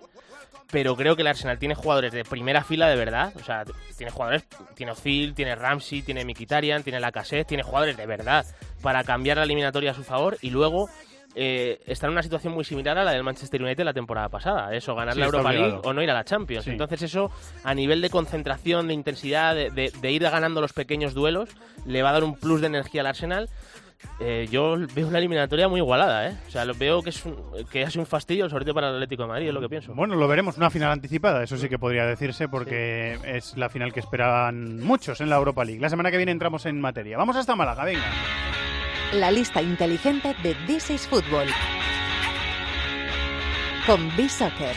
pero 0.72 0.96
creo 0.96 1.16
que 1.16 1.22
el 1.22 1.28
Arsenal 1.28 1.60
tiene 1.60 1.76
jugadores 1.76 2.12
de 2.12 2.24
primera 2.24 2.64
fila 2.64 2.88
de 2.88 2.96
verdad. 2.96 3.34
O 3.40 3.44
sea, 3.44 3.64
tiene 3.98 4.12
jugadores, 4.12 4.46
tiene 4.76 4.92
Ozil, 4.92 5.34
tiene 5.34 5.56
Ramsey, 5.56 6.02
tiene 6.02 6.26
Mkhitaryan, 6.26 6.84
tiene 6.84 7.00
Lacazette, 7.00 7.48
tiene 7.48 7.64
jugadores 7.64 7.98
de 7.98 8.06
verdad 8.06 8.46
para 8.82 9.04
cambiar 9.04 9.38
la 9.38 9.44
eliminatoria 9.44 9.92
a 9.92 9.96
su 9.96 10.04
favor 10.04 10.38
y 10.42 10.50
luego 10.52 10.90
eh, 11.36 11.80
está 11.86 12.08
en 12.08 12.14
una 12.14 12.24
situación 12.24 12.54
muy 12.54 12.64
similar 12.64 12.98
a 12.98 13.04
la 13.04 13.12
del 13.12 13.24
Manchester 13.24 13.62
United 13.62 13.84
la 13.84 13.94
temporada 13.94 14.30
pasada. 14.30 14.74
Eso, 14.76 14.96
ganar 14.96 15.14
Sí, 15.14 15.20
la 15.20 15.26
Europa 15.28 15.52
League 15.52 15.64
obligado. 15.66 15.90
o 15.90 15.94
no 15.94 16.02
ir 16.04 16.10
a 16.10 16.14
la 16.14 16.24
Champions. 16.24 16.66
Sí. 16.66 16.72
Entonces 16.72 17.02
eso, 17.04 17.32
a 17.64 17.74
nivel 17.74 18.02
de 18.02 18.10
concentración, 18.10 18.88
de 18.88 18.94
intensidad, 18.94 19.54
de, 19.56 19.70
de- 19.70 19.92
de 20.02 20.12
ir 20.12 20.24
ganando 20.24 20.62
los 20.62 20.74
pequeños 20.74 21.14
duelos, 21.14 21.50
le 21.86 22.02
va 22.02 22.10
a 22.10 22.14
dar 22.14 22.24
un 22.24 22.36
plus 22.36 22.62
de 22.62 22.68
energía 22.68 23.02
al 23.02 23.08
Arsenal. 23.08 23.50
Eh, 24.22 24.48
yo 24.50 24.78
veo 24.96 25.08
una 25.08 25.18
eliminatoria 25.18 25.68
muy 25.68 25.82
igualada, 25.82 26.30
¿eh? 26.30 26.34
O 26.48 26.50
sea, 26.52 26.64
lo 26.64 26.74
veo 26.74 27.02
que 27.04 27.10
es 27.10 27.26
un, 27.26 27.36
que 27.70 27.84
ha 27.84 27.90
sido 27.92 28.02
un 28.04 28.08
fastidio, 28.08 28.48
sobre 28.50 28.64
todo 28.64 28.74
para 28.76 28.88
el 28.88 28.94
Atlético 28.96 29.24
de 29.24 29.28
Madrid, 29.28 29.48
es 29.50 29.54
lo 29.54 29.60
que 29.60 29.68
pienso. 29.68 29.94
Bueno, 29.94 30.16
lo 30.16 30.26
veremos, 30.26 30.56
una 30.58 30.70
final 30.70 30.90
anticipada, 30.92 31.44
eso 31.44 31.58
sí 31.58 31.68
que 31.68 31.78
podría 31.78 32.06
decirse, 32.06 32.48
porque 32.48 33.20
es 33.26 33.58
la 33.58 33.68
final 33.68 33.92
que 33.92 34.00
esperaban 34.00 34.80
muchos 34.82 35.20
en 35.20 35.30
la 35.30 35.36
Europa 35.36 35.66
League. 35.66 35.82
La 35.82 35.90
semana 35.90 36.12
que 36.12 36.18
viene 36.18 36.32
entramos 36.32 36.66
en 36.66 36.80
materia. 36.80 37.18
Vamos 37.18 37.36
hasta 37.36 37.58
Málaga, 37.58 37.84
venga. 37.84 38.06
La 39.14 39.32
lista 39.32 39.60
inteligente 39.60 40.36
de 40.44 40.54
This 40.68 40.92
is 40.92 41.08
Football. 41.08 41.48
Con 43.88 44.16
B-Soccer. 44.16 44.76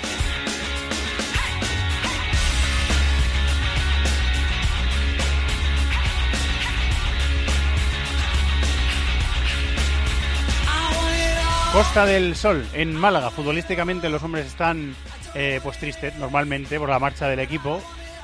Costa 11.74 12.06
del 12.06 12.34
Sol, 12.34 12.66
en 12.72 12.94
Málaga. 12.96 13.30
Futbolísticamente 13.30 14.08
los 14.08 14.22
hombres 14.22 14.46
están 14.46 14.94
eh, 15.34 15.60
pues 15.62 15.76
tristes 15.76 16.16
normalmente 16.16 16.78
por 16.78 16.88
la 16.88 16.98
marcha 16.98 17.28
del 17.28 17.40
equipo, 17.40 17.82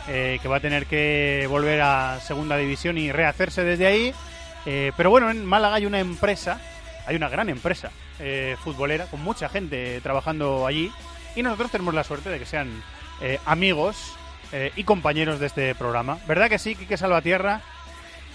eh, 0.09 0.39
que 0.41 0.49
va 0.49 0.57
a 0.57 0.61
tener 0.61 0.87
que 0.87 1.47
volver 1.51 1.83
a 1.83 2.19
segunda 2.21 2.57
división 2.57 2.97
y 2.97 3.13
rehacerse 3.13 3.63
desde 3.63 3.87
ahí. 3.87 4.15
Eh, 4.67 4.93
pero 4.97 5.11
bueno, 5.11 5.31
en 5.31 5.45
Málaga 5.45 5.77
hay 5.77 5.87
una 5.87 6.01
empresa, 6.01 6.61
hay 7.07 7.17
una 7.17 7.29
gran 7.29 7.49
empresa 7.49 7.91
eh, 8.21 8.57
futbolera, 8.63 9.07
con 9.07 9.23
mucha 9.23 9.49
gente 9.49 10.01
trabajando 10.03 10.67
allí. 10.67 10.91
Y 11.37 11.43
nosotros 11.43 11.71
tenemos 11.71 11.95
la 11.95 12.05
suerte 12.05 12.31
de 12.31 12.39
que 12.39 12.47
sean 12.47 12.83
eh, 13.23 13.39
amigos 13.47 14.15
eh, 14.53 14.73
y 14.77 14.85
compañeros 14.85 15.41
de 15.41 15.47
este 15.47 15.75
programa. 15.75 16.19
¿Verdad 16.27 16.49
que 16.49 16.59
sí, 16.59 16.75
Quique 16.75 16.97
Salvatierra? 16.97 17.61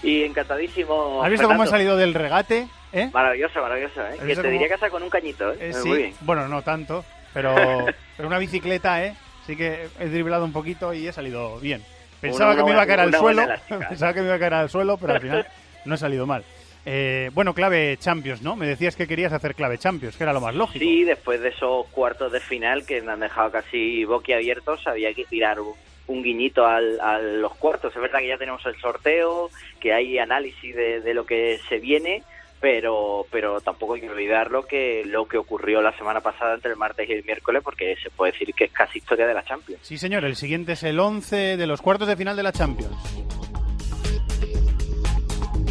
Y 0.02 0.22
encantadísimo. 0.22 1.22
¿Has 1.22 1.30
visto 1.30 1.46
cómo 1.46 1.62
ha 1.62 1.66
Fernando. 1.66 1.70
salido 1.70 1.96
del 1.96 2.14
regate? 2.14 2.68
¿Eh? 2.92 3.10
Maravilloso, 3.12 3.60
maravilloso, 3.60 4.00
¿eh? 4.02 4.10
¿Has 4.12 4.18
Que 4.18 4.26
te 4.26 4.34
cómo- 4.36 4.50
diría 4.50 4.68
casa 4.68 4.88
con 4.90 5.02
un 5.02 5.10
cañito, 5.10 5.52
sí, 5.54 5.88
Muy 5.88 5.98
bien. 5.98 6.14
bueno, 6.20 6.46
no 6.46 6.62
tanto, 6.62 7.04
pero, 7.32 7.54
pero 8.16 8.28
una 8.28 8.38
bicicleta, 8.38 9.02
¿eh? 9.04 9.14
Sí 9.46 9.56
que 9.56 9.88
he 9.98 10.08
driblado 10.08 10.44
un 10.44 10.52
poquito 10.52 10.94
y 10.94 11.06
he 11.08 11.12
salido 11.12 11.58
bien. 11.58 11.82
Pensaba 12.20 12.50
Una 12.52 12.56
que 12.58 12.64
me 12.64 12.70
iba 12.72 12.82
a 12.82 12.86
caer 12.86 13.00
al 13.00 13.14
suelo, 13.14 13.46
pensaba 13.88 14.14
que 14.14 14.20
me 14.20 14.26
iba 14.26 14.36
a 14.36 14.38
caer 14.38 14.54
al 14.54 14.70
suelo, 14.70 14.96
pero 14.96 15.14
al 15.14 15.20
final 15.20 15.46
no 15.84 15.94
he 15.94 15.98
salido 15.98 16.26
mal. 16.26 16.44
Eh, 16.86 17.30
bueno, 17.32 17.54
clave 17.54 17.96
Champions, 17.98 18.42
¿no? 18.42 18.56
Me 18.56 18.66
decías 18.66 18.94
que 18.94 19.06
querías 19.08 19.32
hacer 19.32 19.54
clave 19.54 19.78
Champions, 19.78 20.16
que 20.16 20.22
era 20.24 20.32
lo 20.34 20.40
más 20.42 20.54
lógico. 20.54 20.84
Sí, 20.84 21.04
después 21.04 21.40
de 21.40 21.48
esos 21.48 21.86
cuartos 21.88 22.30
de 22.30 22.40
final 22.40 22.84
que 22.84 23.00
me 23.00 23.12
han 23.12 23.20
dejado 23.20 23.50
casi 23.50 24.04
boquiabiertos, 24.04 24.86
había 24.86 25.14
que 25.14 25.24
tirar 25.24 25.60
un, 25.60 25.72
un 26.08 26.22
guiñito 26.22 26.66
al- 26.66 27.00
a 27.00 27.18
los 27.18 27.54
cuartos. 27.56 27.94
Es 27.96 28.02
verdad 28.02 28.18
que 28.18 28.28
ya 28.28 28.36
tenemos 28.36 28.64
el 28.66 28.76
sorteo, 28.80 29.48
que 29.80 29.94
hay 29.94 30.18
análisis 30.18 30.76
de, 30.76 31.00
de 31.00 31.14
lo 31.14 31.24
que 31.24 31.58
se 31.70 31.78
viene, 31.78 32.22
pero 32.60 33.26
pero 33.30 33.60
tampoco 33.62 33.94
hay 33.94 34.02
que 34.02 34.10
olvidar 34.10 34.50
lo 34.50 34.66
que, 34.66 35.04
lo 35.06 35.26
que 35.26 35.38
ocurrió 35.38 35.80
la 35.80 35.96
semana 35.96 36.20
pasada 36.20 36.54
entre 36.54 36.70
el 36.72 36.76
martes 36.76 37.08
y 37.08 37.12
el 37.12 37.24
miércoles, 37.24 37.62
porque 37.64 37.96
se 38.02 38.10
puede 38.10 38.32
decir 38.32 38.52
que 38.54 38.64
es 38.64 38.72
casi 38.72 38.98
historia 38.98 39.26
de 39.26 39.32
la 39.34 39.42
Champions. 39.44 39.80
Sí, 39.82 39.96
señor, 39.96 40.24
el 40.26 40.36
siguiente 40.36 40.72
es 40.72 40.82
el 40.82 41.00
11 41.00 41.56
de 41.56 41.66
los 41.66 41.80
cuartos 41.80 42.08
de 42.08 42.16
final 42.16 42.36
de 42.36 42.42
la 42.42 42.52
Champions. 42.52 42.94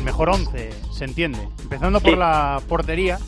El 0.04 0.08
mejor 0.08 0.32
11 0.32 0.70
se 0.92 1.06
entiende. 1.06 1.40
Empezando 1.62 2.02
por 2.02 2.18
la 2.18 2.62
portería. 2.68 3.20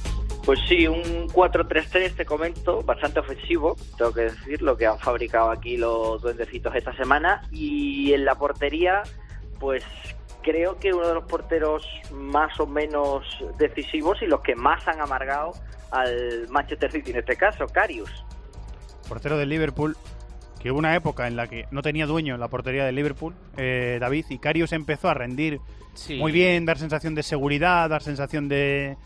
Pues 0.44 0.60
sí, 0.68 0.86
un 0.90 1.30
4-3-3, 1.30 2.18
te 2.18 2.26
comento, 2.26 2.84
bastante 2.84 3.22
ofensivo, 3.22 3.78
tengo 3.98 4.12
que 4.12 4.24
decir, 4.24 4.62
lo 4.62 4.76
que 4.76 4.86
han 4.86 5.00
fabricado 5.00 5.52
aquí 5.52 5.78
los 5.78 6.22
duendecitos 6.22 6.76
esta 6.76 6.94
semana. 6.98 7.44
Y 7.50 8.12
en 8.12 8.26
la 8.26 8.36
portería, 8.36 9.04
pues 9.58 9.86
creo 10.42 10.78
que 10.78 10.94
uno 10.94 11.08
de 11.08 11.14
los 11.14 11.24
porteros 11.24 11.88
más 12.12 12.60
o 12.60 12.68
menos 12.68 13.24
decisivos 13.58 14.22
y 14.22 14.26
los 14.26 14.42
que 14.42 14.56
más 14.56 14.86
han 14.90 15.00
amargado 15.00 15.54
al 15.92 16.50
Manchester 16.50 16.92
City 16.92 17.12
en 17.12 17.20
este 17.20 17.38
caso, 17.38 17.68
Carius. 17.68 18.12
portero 19.08 19.38
del 19.38 19.48
Liverpool, 19.48 19.96
que 20.66 20.72
hubo 20.72 20.80
una 20.80 20.96
época 20.96 21.28
en 21.28 21.36
la 21.36 21.46
que 21.46 21.68
no 21.70 21.84
tenía 21.84 22.08
dueño 22.08 22.34
en 22.34 22.40
la 22.40 22.48
portería 22.48 22.84
del 22.86 22.96
Liverpool, 22.96 23.36
eh, 23.56 24.00
David, 24.02 24.26
y 24.30 24.40
Karius 24.40 24.72
empezó 24.74 25.10
a 25.10 25.14
rendir 25.14 25.60
Sí. 25.94 26.16
muy 26.18 26.32
bien, 26.32 26.66
dar 26.66 26.80
sensación 26.80 27.14
de 27.14 27.22
seguridad, 27.22 27.88
dar 27.88 28.02
sensación 28.02 28.50
de 28.50 28.98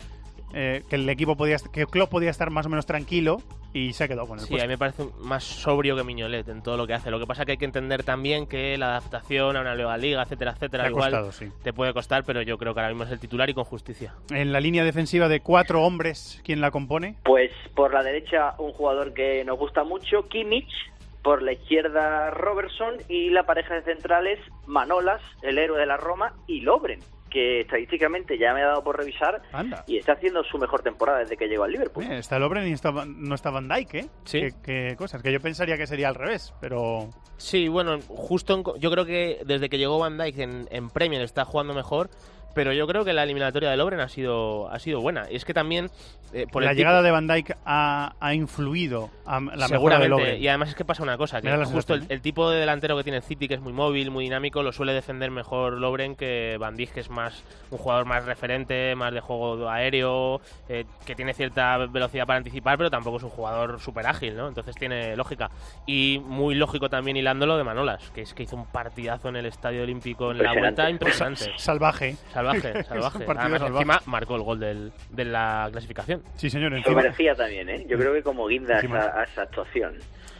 eh, 0.54 0.82
que 0.88 0.96
el 0.96 1.06
equipo 1.10 1.36
podía, 1.36 1.58
que 1.70 1.84
Klopp 1.84 2.08
podía 2.10 2.30
estar 2.30 2.48
más 2.48 2.64
o 2.64 2.70
menos 2.70 2.86
tranquilo 2.86 3.42
y 3.74 3.92
se 3.92 4.04
ha 4.04 4.08
quedado 4.08 4.26
con 4.26 4.38
el 4.38 4.44
Sí, 4.46 4.54
a 4.54 4.56
puesto. 4.56 4.66
mí 4.66 4.72
me 4.72 4.78
parece 4.78 5.04
más 5.20 5.44
sobrio 5.44 5.94
que 5.96 6.02
Miñolet 6.02 6.48
en 6.48 6.62
todo 6.62 6.78
lo 6.78 6.86
que 6.86 6.94
hace. 6.94 7.10
Lo 7.10 7.20
que 7.20 7.26
pasa 7.26 7.44
que 7.44 7.52
hay 7.52 7.58
que 7.58 7.66
entender 7.66 8.02
también 8.04 8.46
que 8.46 8.76
la 8.78 8.86
adaptación 8.86 9.56
a 9.56 9.60
una 9.60 9.74
nueva 9.74 9.98
liga, 9.98 10.22
etcétera, 10.22 10.52
etcétera, 10.52 10.84
ha 10.84 10.88
igual 10.88 11.10
costado, 11.10 11.30
sí. 11.32 11.46
te 11.62 11.74
puede 11.74 11.92
costar, 11.92 12.24
pero 12.24 12.40
yo 12.42 12.56
creo 12.56 12.72
que 12.72 12.80
ahora 12.80 12.88
mismo 12.88 13.04
es 13.04 13.10
el 13.12 13.20
titular 13.20 13.48
y 13.50 13.54
con 13.54 13.64
justicia. 13.64 14.14
En 14.30 14.50
la 14.50 14.60
línea 14.60 14.82
defensiva 14.82 15.28
de 15.28 15.40
cuatro 15.40 15.82
hombres, 15.82 16.40
¿quién 16.42 16.62
la 16.62 16.70
compone? 16.72 17.16
Pues 17.22 17.50
por 17.76 17.92
la 17.94 18.02
derecha 18.02 18.54
un 18.58 18.72
jugador 18.72 19.12
que 19.14 19.44
nos 19.44 19.56
gusta 19.58 19.84
mucho, 19.84 20.26
Kimmich, 20.28 20.72
por 21.22 21.42
la 21.42 21.52
izquierda 21.52 22.30
Robertson 22.30 22.94
y 23.08 23.30
la 23.30 23.44
pareja 23.44 23.74
de 23.74 23.82
centrales 23.82 24.38
Manolas, 24.66 25.20
el 25.42 25.58
héroe 25.58 25.78
de 25.78 25.86
la 25.86 25.96
Roma, 25.96 26.34
y 26.46 26.60
Lobren, 26.62 27.00
que 27.30 27.60
estadísticamente 27.60 28.38
ya 28.38 28.52
me 28.54 28.62
ha 28.62 28.66
dado 28.66 28.82
por 28.82 28.96
revisar 28.98 29.42
Anda. 29.52 29.84
y 29.86 29.98
está 29.98 30.12
haciendo 30.14 30.42
su 30.44 30.58
mejor 30.58 30.82
temporada 30.82 31.18
desde 31.20 31.36
que 31.36 31.46
llegó 31.46 31.64
al 31.64 31.72
Liverpool. 31.72 32.04
Eh, 32.04 32.18
está 32.18 32.38
Lobren 32.38 32.66
y 32.66 32.72
está- 32.72 32.90
no 33.06 33.34
está 33.34 33.50
Van 33.50 33.68
Dijk, 33.68 33.94
¿eh? 33.94 34.06
Sí. 34.24 34.40
Qué, 34.40 34.50
qué 34.64 34.96
cosas, 34.96 35.22
que 35.22 35.30
yo 35.32 35.40
pensaría 35.40 35.76
que 35.76 35.86
sería 35.86 36.08
al 36.08 36.14
revés, 36.16 36.52
pero... 36.60 37.10
Sí, 37.36 37.68
bueno, 37.68 37.98
justo 38.08 38.54
en 38.54 38.64
yo 38.80 38.90
creo 38.90 39.04
que 39.06 39.40
desde 39.46 39.68
que 39.68 39.78
llegó 39.78 39.98
Van 39.98 40.18
Dijk 40.18 40.38
en, 40.38 40.68
en 40.70 40.90
Premier 40.90 41.22
está 41.22 41.44
jugando 41.44 41.72
mejor, 41.72 42.10
pero 42.54 42.72
yo 42.72 42.86
creo 42.86 43.04
que 43.04 43.12
la 43.12 43.22
eliminatoria 43.22 43.70
de 43.70 43.76
Lobren 43.76 44.00
ha 44.00 44.08
sido, 44.08 44.68
ha 44.70 44.78
sido 44.78 45.00
buena. 45.00 45.30
Y 45.30 45.36
es 45.36 45.44
que 45.44 45.54
también... 45.54 45.90
eh, 46.32 46.46
por 46.50 46.62
la 46.62 46.70
el 46.70 46.76
tipo- 46.76 46.80
llegada 46.82 47.02
de 47.02 47.10
Van 47.10 47.26
Dijk 47.26 47.56
ha, 47.64 48.14
ha 48.20 48.34
influido 48.34 49.10
a 49.26 49.34
la 49.34 49.40
mejora 49.40 49.56
de 49.58 49.68
Seguramente, 49.68 50.08
Lobren. 50.08 50.42
y 50.42 50.48
además 50.48 50.68
es 50.70 50.74
que 50.74 50.84
pasa 50.84 51.02
una 51.02 51.16
cosa, 51.16 51.40
que 51.40 51.50
justo 51.66 51.94
el, 51.94 52.02
¿eh? 52.02 52.06
el 52.08 52.20
tipo 52.20 52.50
de 52.50 52.60
delantero 52.60 52.96
que 52.96 53.02
tiene 53.02 53.18
el 53.18 53.22
City, 53.22 53.48
que 53.48 53.54
es 53.54 53.60
muy 53.60 53.72
móvil, 53.72 54.10
muy 54.10 54.24
dinámico, 54.24 54.62
lo 54.62 54.72
suele 54.72 54.92
defender 54.92 55.30
mejor 55.30 55.74
Lobren 55.74 56.16
que 56.16 56.56
Van 56.58 56.76
Dijk, 56.76 56.92
que 56.94 57.00
es 57.00 57.10
más 57.10 57.42
un 57.70 57.78
jugador 57.78 58.04
más 58.06 58.24
referente, 58.24 58.94
más 58.96 59.12
de 59.14 59.20
juego 59.20 59.68
aéreo, 59.68 60.40
eh, 60.68 60.84
que 61.06 61.14
tiene 61.14 61.34
cierta 61.34 61.76
velocidad 61.86 62.26
para 62.26 62.38
anticipar, 62.38 62.76
pero 62.78 62.90
tampoco 62.90 63.16
es 63.18 63.22
un 63.22 63.30
jugador 63.30 63.80
súper 63.80 64.06
ágil, 64.06 64.36
¿no? 64.36 64.48
Entonces 64.48 64.74
tiene 64.76 65.16
lógica. 65.16 65.50
Y 65.86 66.20
muy 66.24 66.54
lógico 66.54 66.88
también 66.88 67.16
hilándolo 67.16 67.56
de 67.56 67.64
Manolas, 67.64 68.10
que 68.14 68.22
es 68.22 68.34
que 68.34 68.42
hizo 68.44 68.56
un 68.56 68.66
partidazo 68.66 69.28
en 69.28 69.36
el 69.36 69.46
Estadio 69.46 69.82
Olímpico 69.82 70.30
en 70.30 70.38
la 70.42 70.52
vuelta 70.52 70.88
impresionante. 70.90 71.52
Salvaje. 71.56 72.16
Salvaje, 72.32 72.39
Salvaje. 72.42 72.68
un 73.18 73.26
partido 73.26 73.40
Además, 73.40 73.60
salvaje. 73.60 73.82
encima 73.82 74.02
marcó 74.06 74.36
el 74.36 74.42
gol 74.42 74.60
del, 74.60 74.92
de 75.10 75.24
la 75.24 75.68
clasificación. 75.70 76.22
Sí, 76.36 76.50
señor, 76.50 76.72
Lo 76.72 76.78
encima. 76.78 77.02
merecía 77.02 77.34
también, 77.34 77.68
¿eh? 77.68 77.86
Yo 77.88 77.98
creo 77.98 78.12
que 78.12 78.22
como 78.22 78.46
guinda 78.46 78.76
a 78.76 79.20
a 79.20 79.24
esa 79.24 79.42
actuación. 79.42 79.94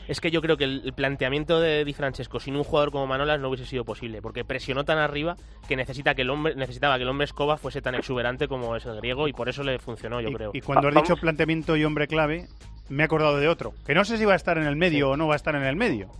Es 0.08 0.20
que 0.20 0.32
yo 0.32 0.42
creo 0.42 0.56
que 0.56 0.64
el 0.64 0.92
planteamiento 0.92 1.60
de 1.60 1.84
Di 1.84 1.92
Francesco 1.92 2.40
sin 2.40 2.56
un 2.56 2.64
jugador 2.64 2.90
como 2.90 3.06
Manolas 3.06 3.38
no 3.38 3.48
hubiese 3.48 3.64
sido 3.64 3.84
posible, 3.84 4.20
porque 4.20 4.44
presionó 4.44 4.84
tan 4.84 4.98
arriba 4.98 5.36
que 5.68 5.76
necesita 5.76 6.16
que 6.16 6.22
el 6.22 6.30
hombre 6.30 6.56
necesitaba 6.56 6.96
que 6.96 7.04
el 7.04 7.08
hombre 7.08 7.26
escoba 7.26 7.56
fuese 7.58 7.80
tan 7.80 7.94
exuberante 7.94 8.48
como 8.48 8.74
es 8.74 8.84
el 8.86 8.96
griego 8.96 9.28
y 9.28 9.32
por 9.32 9.48
eso 9.48 9.62
le 9.62 9.78
funcionó, 9.78 10.20
yo 10.20 10.30
y, 10.30 10.34
creo. 10.34 10.50
y 10.52 10.62
cuando 10.62 10.88
has 10.88 10.94
dicho 10.96 11.16
planteamiento 11.16 11.76
y 11.76 11.84
hombre 11.84 12.08
clave, 12.08 12.48
me 12.88 13.04
he 13.04 13.06
acordado 13.06 13.36
de 13.38 13.46
otro. 13.46 13.72
Que 13.86 13.94
no 13.94 14.04
sé 14.04 14.18
si 14.18 14.24
va 14.24 14.32
a 14.32 14.36
estar 14.36 14.58
en 14.58 14.64
el 14.66 14.74
medio 14.74 15.10
o 15.10 15.16
no 15.16 15.28
va 15.28 15.34
a 15.34 15.36
estar 15.36 15.54
en 15.54 15.62
el 15.62 15.76
medio. 15.76 16.10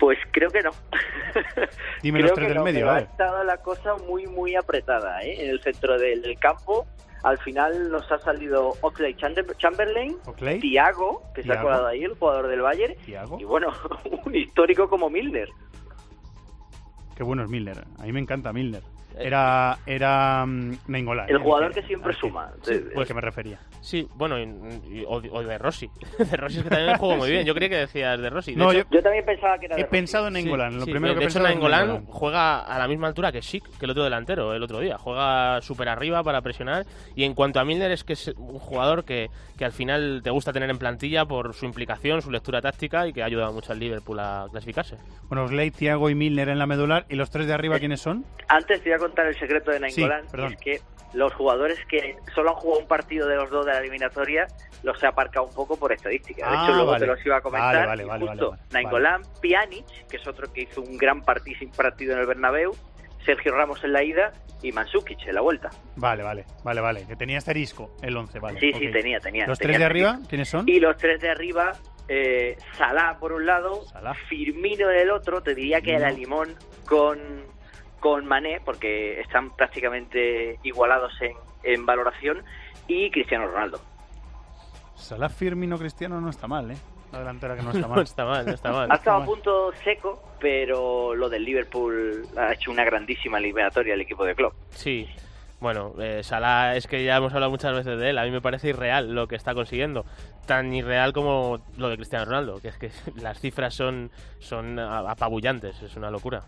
Pues 0.00 0.18
creo 0.32 0.50
que 0.50 0.62
no. 0.62 0.70
Dime 2.02 2.18
creo 2.20 2.30
los 2.30 2.34
tres 2.34 2.46
que 2.46 2.48
del 2.48 2.58
no, 2.58 2.64
medio, 2.64 2.80
pero 2.80 2.90
ha 2.92 2.98
estado 3.00 3.44
la 3.44 3.58
cosa 3.58 3.94
muy, 4.08 4.26
muy 4.26 4.56
apretada, 4.56 5.20
¿eh? 5.22 5.44
En 5.44 5.50
el 5.50 5.60
centro 5.60 5.98
del, 5.98 6.22
del 6.22 6.38
campo. 6.38 6.86
Al 7.22 7.36
final 7.38 7.90
nos 7.92 8.10
ha 8.10 8.18
salido 8.18 8.70
Chamber- 8.80 9.54
Chamberlain, 9.58 10.16
Oakley, 10.24 10.58
Thiago, 10.58 11.22
que 11.34 11.42
se 11.42 11.52
ha 11.52 11.60
colado 11.60 11.86
ahí, 11.86 12.02
el 12.02 12.14
jugador 12.14 12.48
del 12.48 12.62
Bayern, 12.62 12.94
Thiago. 13.04 13.38
y 13.38 13.44
bueno, 13.44 13.68
un 14.24 14.34
histórico 14.34 14.88
como 14.88 15.10
Milner. 15.10 15.50
Qué 17.14 17.22
bueno 17.22 17.42
es 17.44 17.50
Milner. 17.50 17.84
A 17.98 18.04
mí 18.04 18.12
me 18.12 18.20
encanta 18.20 18.54
Milner. 18.54 18.82
Eh, 19.16 19.26
Era, 19.26 19.76
era 19.86 20.44
mm, 20.46 20.72
Nainggolan, 20.88 21.28
El 21.28 21.36
¿eh? 21.36 21.38
jugador 21.40 21.72
que 21.74 21.82
siempre 21.82 22.14
suma. 22.14 22.50
Sí, 22.62 22.80
pues 22.94 23.06
que 23.08 23.14
me 23.14 23.20
refería. 23.20 23.58
Sí, 23.80 24.06
bueno, 24.14 24.38
y- 24.38 24.44
y- 25.00 25.04
o, 25.06 25.14
o 25.16 25.42
de 25.42 25.58
Rossi. 25.58 25.88
de 26.18 26.36
Rossi 26.36 26.58
es 26.58 26.64
que 26.64 26.70
también 26.70 26.96
juego 26.96 27.16
muy 27.16 27.30
bien. 27.30 27.44
Yo 27.44 27.54
creía 27.54 27.68
que 27.70 27.76
decías 27.76 28.20
de 28.20 28.30
Rossi. 28.30 28.52
De 28.52 28.58
No, 28.58 28.72
hecho, 28.72 28.86
Yo 28.90 29.02
también 29.02 29.24
pensaba 29.24 29.58
que 29.58 29.66
era 29.66 29.76
de 29.76 29.82
He 29.82 29.84
Rossi. 29.84 29.96
pensado 29.96 30.28
en 30.28 30.34
Sí, 30.34 30.40
Nainggolan. 30.42 30.78
Lo 30.78 30.84
sí, 30.84 30.90
primero 30.92 31.14
de 31.14 31.18
que 31.18 31.24
he 31.24 31.28
hecho, 31.28 31.34
pensado 31.34 31.46
es 31.46 31.52
en 31.52 31.58
Nainggolan 31.60 31.86
Nainggolan. 31.88 32.12
juega 32.12 32.60
a 32.60 32.78
la 32.78 32.88
misma 32.88 33.08
altura 33.08 33.32
que 33.32 33.42
Schick, 33.42 33.64
que 33.78 33.84
el 33.84 33.90
otro 33.90 34.04
delantero, 34.04 34.54
el 34.54 34.62
otro 34.62 34.80
día. 34.80 34.96
Juega 34.98 35.60
súper 35.62 35.88
arriba 35.88 36.22
para 36.22 36.40
presionar. 36.40 36.84
Y 37.14 37.24
en 37.24 37.34
cuanto 37.34 37.58
a 37.60 37.64
Milner, 37.64 37.90
es 37.90 38.04
que 38.04 38.12
es 38.12 38.28
un 38.36 38.58
jugador 38.58 39.04
que, 39.04 39.28
que 39.58 39.64
al 39.64 39.72
final 39.72 40.20
te 40.22 40.30
gusta 40.30 40.52
tener 40.52 40.70
en 40.70 40.78
plantilla 40.78 41.24
por 41.26 41.52
su 41.54 41.66
implicación, 41.66 42.22
su 42.22 42.30
lectura 42.30 42.60
táctica 42.60 43.06
y 43.06 43.12
que 43.12 43.22
ha 43.22 43.26
ayudado 43.26 43.52
mucho 43.52 43.72
al 43.72 43.78
Liverpool 43.80 44.18
a 44.20 44.46
clasificarse. 44.50 44.96
Bueno, 45.28 45.44
Oakley, 45.44 45.70
Thiago 45.70 46.10
y 46.10 46.14
Milner 46.14 46.48
en 46.48 46.58
la 46.58 46.66
medular. 46.66 47.06
¿Y 47.08 47.16
los 47.16 47.30
tres 47.30 47.46
de 47.46 47.54
arriba 47.54 47.78
quiénes 47.78 48.00
son? 48.00 48.24
Antes 48.48 48.80
a 48.92 48.98
contar 49.00 49.26
el 49.26 49.38
secreto 49.38 49.70
de 49.72 49.80
Nainggolan, 49.80 50.28
Sí, 50.28 50.40
es 50.54 50.56
que 50.60 50.80
los 51.12 51.32
jugadores 51.34 51.78
que 51.88 52.16
solo 52.34 52.50
han 52.50 52.56
jugado 52.56 52.82
un 52.82 52.86
partido 52.86 53.26
de 53.26 53.34
los 53.34 53.50
dos 53.50 53.66
de 53.66 53.72
la 53.72 53.78
eliminatoria 53.80 54.46
los 54.84 55.02
he 55.02 55.06
aparcado 55.08 55.46
un 55.46 55.52
poco 55.54 55.76
por 55.76 55.92
estadística. 55.92 56.48
De 56.48 56.56
Ah, 56.56 56.62
hecho, 56.64 56.74
luego 56.76 56.92
vale. 56.92 57.04
te 57.06 57.12
los 57.12 57.26
iba 57.26 57.36
a 57.38 57.40
comentar. 57.40 57.74
Vale, 57.74 57.86
vale, 57.86 58.02
y 58.04 58.06
vale, 58.06 58.26
justo. 58.28 58.56
Nainggolan, 58.72 59.22
Pjanic, 59.42 60.06
que 60.08 60.16
es 60.18 60.26
otro 60.28 60.52
que 60.52 60.62
hizo 60.62 60.80
un 60.82 60.96
gran 60.96 61.22
partido, 61.22 61.58
partido 61.76 62.12
en 62.14 62.20
el 62.20 62.26
Bernabéu, 62.26 62.70
Sergio 63.26 63.52
Ramos 63.54 63.82
en 63.84 63.92
la 63.92 64.02
ida 64.04 64.32
y 64.62 64.72
Mansukic 64.72 65.26
en 65.26 65.34
la 65.34 65.40
vuelta. 65.40 65.68
Vale, 65.96 66.22
vale, 66.22 66.44
vale, 66.64 66.80
vale. 66.80 67.06
Que 67.06 67.16
tenía 67.16 67.38
asterisco 67.38 67.94
el 68.02 68.16
11, 68.16 68.38
vale. 68.38 68.60
sí, 68.60 68.72
sí, 68.72 68.90
tenía, 68.92 69.18
tenía. 69.20 69.46
¿Los 69.46 69.58
tenía 69.58 69.72
tres 69.72 69.78
de 69.80 69.84
arriba 69.84 70.18
quiénes 70.28 70.48
son? 70.48 70.68
Y 70.68 70.78
los 70.80 70.96
tres 70.96 71.20
de 71.20 71.28
arriba, 71.28 71.72
eh, 72.08 72.56
Salah 72.78 73.18
por 73.18 73.32
un 73.32 73.44
lado, 73.46 73.82
Salah. 73.86 74.14
Firmino 74.28 74.88
en 74.90 74.98
el 75.00 75.10
otro, 75.10 75.42
te 75.42 75.54
diría 75.54 75.80
que 75.80 75.92
No. 75.92 75.98
era 75.98 76.10
Limón 76.10 76.54
con, 76.86 77.18
con 78.00 78.26
Mané, 78.26 78.60
porque 78.64 79.20
están 79.20 79.50
prácticamente 79.56 80.58
igualados 80.62 81.12
en, 81.20 81.32
en 81.62 81.86
valoración, 81.86 82.42
y 82.88 83.10
Cristiano 83.10 83.46
Ronaldo. 83.46 83.80
Salah 84.96 85.28
Firmino 85.28 85.78
Cristiano 85.78 86.20
no 86.20 86.30
está 86.30 86.46
mal, 86.46 86.70
¿eh? 86.70 86.76
La 87.12 87.18
delantera 87.20 87.56
que 87.56 87.62
no 87.62 87.70
está 87.72 87.82
No 87.82 87.88
mal. 87.94 88.02
está 88.04 88.24
mal, 88.24 88.46
no 88.46 88.52
está 88.52 88.72
mal. 88.72 88.88
Ha 88.90 88.94
estado 88.96 89.22
a 89.22 89.24
punto 89.24 89.72
seco, 89.84 90.22
pero 90.40 91.14
lo 91.14 91.28
del 91.28 91.44
Liverpool 91.44 92.26
ha 92.36 92.52
hecho 92.52 92.70
una 92.70 92.84
grandísima 92.84 93.38
eliminatoria 93.38 93.94
el 93.94 94.00
equipo 94.00 94.24
de 94.24 94.34
Klopp. 94.34 94.54
Sí. 94.70 95.08
Bueno, 95.60 95.92
eh, 95.98 96.22
Salah 96.22 96.74
es 96.76 96.86
que 96.86 97.04
ya 97.04 97.16
hemos 97.16 97.34
hablado 97.34 97.50
muchas 97.50 97.74
veces 97.74 97.98
de 97.98 98.10
él. 98.10 98.18
A 98.18 98.24
mí 98.24 98.30
me 98.30 98.40
parece 98.40 98.68
irreal 98.68 99.14
lo 99.14 99.26
que 99.28 99.36
está 99.36 99.52
consiguiendo. 99.54 100.06
Tan 100.46 100.72
irreal 100.72 101.12
como 101.12 101.58
lo 101.76 101.90
de 101.90 101.96
Cristiano 101.96 102.24
Ronaldo, 102.24 102.60
que 102.62 102.68
es 102.68 102.78
que 102.78 102.90
las 103.16 103.38
cifras 103.40 103.74
son, 103.74 104.10
son 104.38 104.78
apabullantes. 104.78 105.82
Es 105.82 105.96
una 105.96 106.10
locura. 106.10 106.44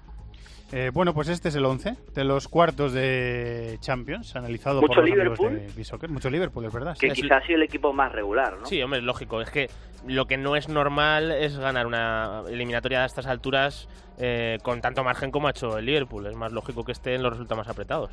Eh, 0.73 0.91
bueno, 0.93 1.13
pues 1.13 1.29
este 1.29 1.51
es 1.51 1.55
el 1.55 1.67
11 1.67 1.97
de 2.15 2.25
los 2.25 2.49
cuartos 2.49 2.95
de 2.95 3.77
Champions, 3.81 4.35
analizado 4.37 4.81
Mucho 4.81 4.95
por 4.95 4.97
los 4.97 5.13
amigos 5.13 5.39
Liverpool. 5.39 5.67
de 5.67 5.73
Bishoker. 5.77 6.11
Mucho 6.11 6.31
Liverpool, 6.31 6.65
es 6.65 6.73
verdad. 6.73 6.97
Que 6.99 7.15
sí. 7.15 7.23
quizás 7.23 7.43
ha 7.43 7.47
sido 7.47 7.57
el 7.57 7.65
equipo 7.65 7.93
más 7.93 8.11
regular, 8.11 8.59
¿no? 8.59 8.65
Sí, 8.65 8.81
hombre, 8.83 9.01
es 9.01 9.05
lógico. 9.05 9.43
Es 9.43 9.51
que 9.51 9.69
lo 10.07 10.27
que 10.27 10.39
no 10.39 10.57
es 10.57 10.71
normal 10.71 11.31
es 11.31 11.59
ganar 11.59 11.87
una 11.87 12.43
eliminatoria 12.49 13.03
a 13.03 13.05
estas 13.05 13.27
alturas 13.27 13.87
eh, 14.19 14.59
con 14.63 14.81
tanto 14.81 15.05
margen 15.05 15.31
como 15.31 15.49
ha 15.49 15.51
hecho 15.51 15.77
el 15.77 15.85
Liverpool. 15.85 16.27
Es 16.27 16.37
más 16.37 16.53
lógico 16.53 16.85
que 16.85 16.93
esté 16.93 17.15
en 17.15 17.23
los 17.23 17.33
resultados 17.33 17.67
más 17.67 17.69
apretados. 17.69 18.11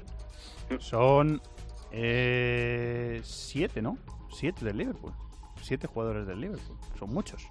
Son 0.80 1.42
eh, 1.92 3.22
siete, 3.24 3.82
¿no? 3.82 3.98
Siete 4.32 4.66
del 4.66 4.78
Liverpool. 4.78 5.13
Siete 5.62 5.88
jugadores 5.88 6.28
del 6.28 6.42
Liverpool. 6.42 6.78
Son 6.98 7.10
muchos. 7.13 7.48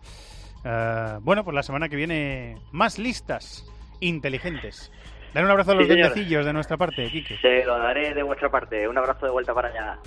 Eh, 0.64 1.18
bueno, 1.22 1.44
pues 1.44 1.54
la 1.54 1.62
semana 1.62 1.88
que 1.88 1.96
viene 1.96 2.56
más 2.72 2.98
listas, 2.98 3.64
inteligentes. 4.00 4.92
Dale 5.34 5.44
un 5.46 5.50
abrazo 5.50 5.72
a 5.72 5.74
los 5.74 5.86
Sí, 5.86 5.92
duendecillos 5.92 6.44
de 6.46 6.52
nuestra 6.52 6.76
parte, 6.76 7.10
Quique. 7.10 7.36
Se 7.38 7.64
lo 7.64 7.78
daré 7.78 8.14
de 8.14 8.22
vuestra 8.22 8.50
parte. 8.50 8.88
Un 8.88 8.96
abrazo 8.96 9.26
de 9.26 9.32
vuelta 9.32 9.54
para 9.54 9.68
allá. 9.68 9.98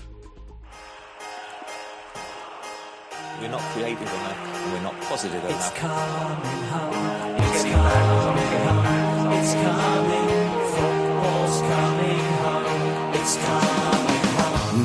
We're 3.40 3.50
not 3.50 3.62
creative 3.74 4.02
enough. 4.02 4.38
We're 4.72 4.82
not 4.82 4.94
positive 5.10 5.44
enough. 5.44 5.72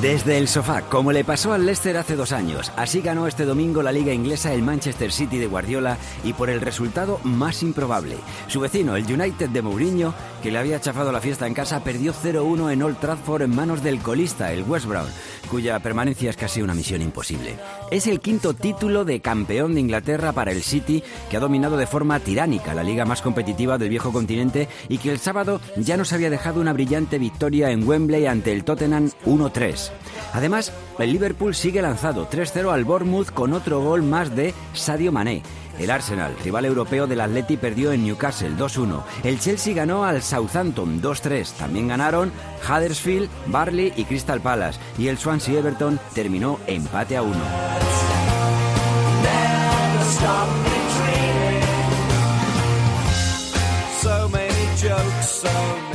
Desde 0.06 0.38
el 0.38 0.46
sofá, 0.46 0.82
como 0.82 1.10
le 1.10 1.24
pasó 1.24 1.52
al 1.52 1.66
Leicester 1.66 1.96
hace 1.96 2.14
dos 2.14 2.30
años, 2.30 2.70
así 2.76 3.00
ganó 3.00 3.26
este 3.26 3.44
domingo 3.44 3.82
la 3.82 3.90
liga 3.90 4.12
inglesa 4.12 4.52
el 4.52 4.62
Manchester 4.62 5.10
City 5.10 5.38
de 5.38 5.48
Guardiola 5.48 5.98
y 6.22 6.32
por 6.32 6.48
el 6.48 6.60
resultado 6.60 7.18
más 7.24 7.64
improbable. 7.64 8.16
Su 8.46 8.60
vecino, 8.60 8.94
el 8.94 9.12
United 9.12 9.48
de 9.48 9.62
Mourinho, 9.62 10.14
que 10.44 10.52
le 10.52 10.58
había 10.58 10.80
chafado 10.80 11.10
la 11.10 11.20
fiesta 11.20 11.48
en 11.48 11.54
casa, 11.54 11.82
perdió 11.82 12.14
0-1 12.14 12.72
en 12.72 12.84
Old 12.84 13.00
Trafford 13.00 13.42
en 13.42 13.56
manos 13.56 13.82
del 13.82 13.98
colista, 13.98 14.52
el 14.52 14.62
West 14.62 14.86
Brown, 14.86 15.08
cuya 15.50 15.80
permanencia 15.80 16.30
es 16.30 16.36
casi 16.36 16.62
una 16.62 16.74
misión 16.74 17.02
imposible. 17.02 17.56
Es 17.90 18.06
el 18.06 18.20
quinto 18.20 18.54
título 18.54 19.04
de 19.04 19.18
campeón 19.18 19.74
de 19.74 19.80
Inglaterra 19.80 20.30
para 20.30 20.52
el 20.52 20.62
City, 20.62 21.02
que 21.28 21.36
ha 21.36 21.40
dominado 21.40 21.76
de 21.76 21.88
forma 21.88 22.20
tiránica 22.20 22.74
la 22.74 22.84
liga 22.84 23.06
más 23.06 23.22
competitiva 23.22 23.76
del 23.76 23.88
viejo 23.88 24.12
continente 24.12 24.68
y 24.88 24.98
que 24.98 25.10
el 25.10 25.18
sábado 25.18 25.60
ya 25.76 25.96
nos 25.96 26.12
había 26.12 26.30
dejado 26.30 26.60
una 26.60 26.72
brillante 26.72 27.18
victoria 27.18 27.72
en 27.72 27.88
Wembley 27.88 28.26
ante 28.26 28.52
el 28.52 28.62
Tottenham 28.62 29.10
1-3. 29.24 29.95
Además, 30.32 30.72
el 30.98 31.12
Liverpool 31.12 31.54
sigue 31.54 31.82
lanzado 31.82 32.28
3-0 32.28 32.72
al 32.72 32.84
Bournemouth 32.84 33.30
con 33.30 33.52
otro 33.52 33.80
gol 33.80 34.02
más 34.02 34.34
de 34.34 34.54
Sadio 34.72 35.12
Mané. 35.12 35.42
El 35.78 35.90
Arsenal, 35.90 36.34
rival 36.42 36.64
europeo 36.64 37.06
del 37.06 37.20
Atleti, 37.20 37.56
perdió 37.56 37.92
en 37.92 38.04
Newcastle 38.04 38.56
2-1. 38.56 39.02
El 39.24 39.38
Chelsea 39.38 39.74
ganó 39.74 40.04
al 40.04 40.22
Southampton 40.22 41.02
2-3. 41.02 41.52
También 41.52 41.88
ganaron 41.88 42.32
Huddersfield, 42.66 43.28
Barley 43.46 43.92
y 43.96 44.04
Crystal 44.04 44.40
Palace. 44.40 44.80
Y 44.98 45.08
el 45.08 45.18
Swansea 45.18 45.58
Everton 45.58 46.00
terminó 46.14 46.58
empate 46.66 47.16
a 47.16 47.22
1. 47.22 47.34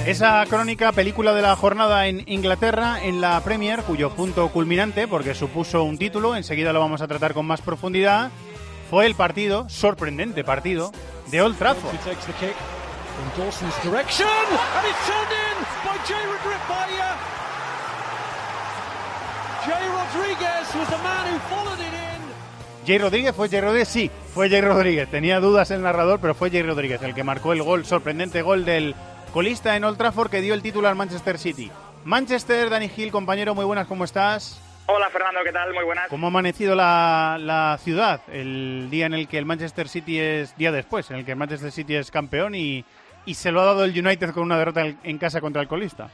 Esa 0.05 0.45
crónica, 0.47 0.91
película 0.91 1.33
de 1.33 1.41
la 1.41 1.55
jornada 1.55 2.07
en 2.07 2.23
Inglaterra, 2.27 3.03
en 3.03 3.21
la 3.21 3.39
Premier, 3.41 3.81
cuyo 3.83 4.11
punto 4.11 4.47
culminante, 4.49 5.07
porque 5.07 5.35
supuso 5.35 5.83
un 5.83 5.97
título, 5.97 6.35
enseguida 6.35 6.73
lo 6.73 6.79
vamos 6.79 7.01
a 7.01 7.07
tratar 7.07 7.33
con 7.33 7.45
más 7.45 7.61
profundidad, 7.61 8.31
fue 8.89 9.05
el 9.05 9.15
partido, 9.15 9.69
sorprendente 9.69 10.43
partido, 10.43 10.91
de 11.29 11.41
Old 11.41 11.57
Trafford. 11.57 11.95
Jay 22.85 22.97
Rodríguez 22.97 23.35
fue 23.35 23.47
Jay 23.47 23.61
Rodríguez, 23.61 23.87
sí, 23.87 24.09
fue 24.33 24.49
Jay 24.49 24.61
Rodríguez. 24.61 25.09
Tenía 25.09 25.39
dudas 25.39 25.69
el 25.71 25.83
narrador, 25.83 26.19
pero 26.19 26.33
fue 26.33 26.49
Jay 26.49 26.63
Rodríguez 26.63 27.01
el 27.03 27.13
que 27.13 27.23
marcó 27.23 27.53
el 27.53 27.61
gol, 27.61 27.85
sorprendente 27.85 28.41
gol 28.41 28.65
del 28.65 28.95
colista 29.31 29.75
en 29.75 29.83
Old 29.83 29.97
Trafford 29.97 30.29
que 30.29 30.41
dio 30.41 30.53
el 30.53 30.61
título 30.61 30.87
al 30.87 30.95
Manchester 30.95 31.37
City. 31.37 31.71
Manchester, 32.03 32.69
Dani 32.69 32.89
Gil, 32.89 33.11
compañero, 33.11 33.55
muy 33.55 33.65
buenas, 33.65 33.87
¿cómo 33.87 34.03
estás? 34.03 34.61
Hola 34.87 35.09
Fernando, 35.09 35.39
¿qué 35.45 35.51
tal? 35.51 35.73
Muy 35.73 35.85
buenas. 35.85 36.09
¿Cómo 36.09 36.27
ha 36.27 36.29
amanecido 36.29 36.75
la, 36.75 37.37
la, 37.39 37.77
ciudad 37.81 38.21
el 38.31 38.89
día 38.89 39.05
en 39.05 39.13
el 39.13 39.27
que 39.27 39.37
el 39.37 39.45
Manchester 39.45 39.87
City 39.87 40.19
es, 40.19 40.57
día 40.57 40.71
después, 40.71 41.09
en 41.11 41.17
el 41.17 41.25
que 41.25 41.31
el 41.31 41.37
Manchester 41.37 41.71
City 41.71 41.95
es 41.95 42.11
campeón 42.11 42.55
y, 42.55 42.83
y 43.25 43.35
se 43.35 43.51
lo 43.51 43.61
ha 43.61 43.65
dado 43.65 43.85
el 43.85 43.97
United 43.97 44.31
con 44.31 44.43
una 44.43 44.57
derrota 44.57 44.85
en 44.85 45.17
casa 45.17 45.39
contra 45.39 45.61
el 45.61 45.67
colista? 45.67 46.09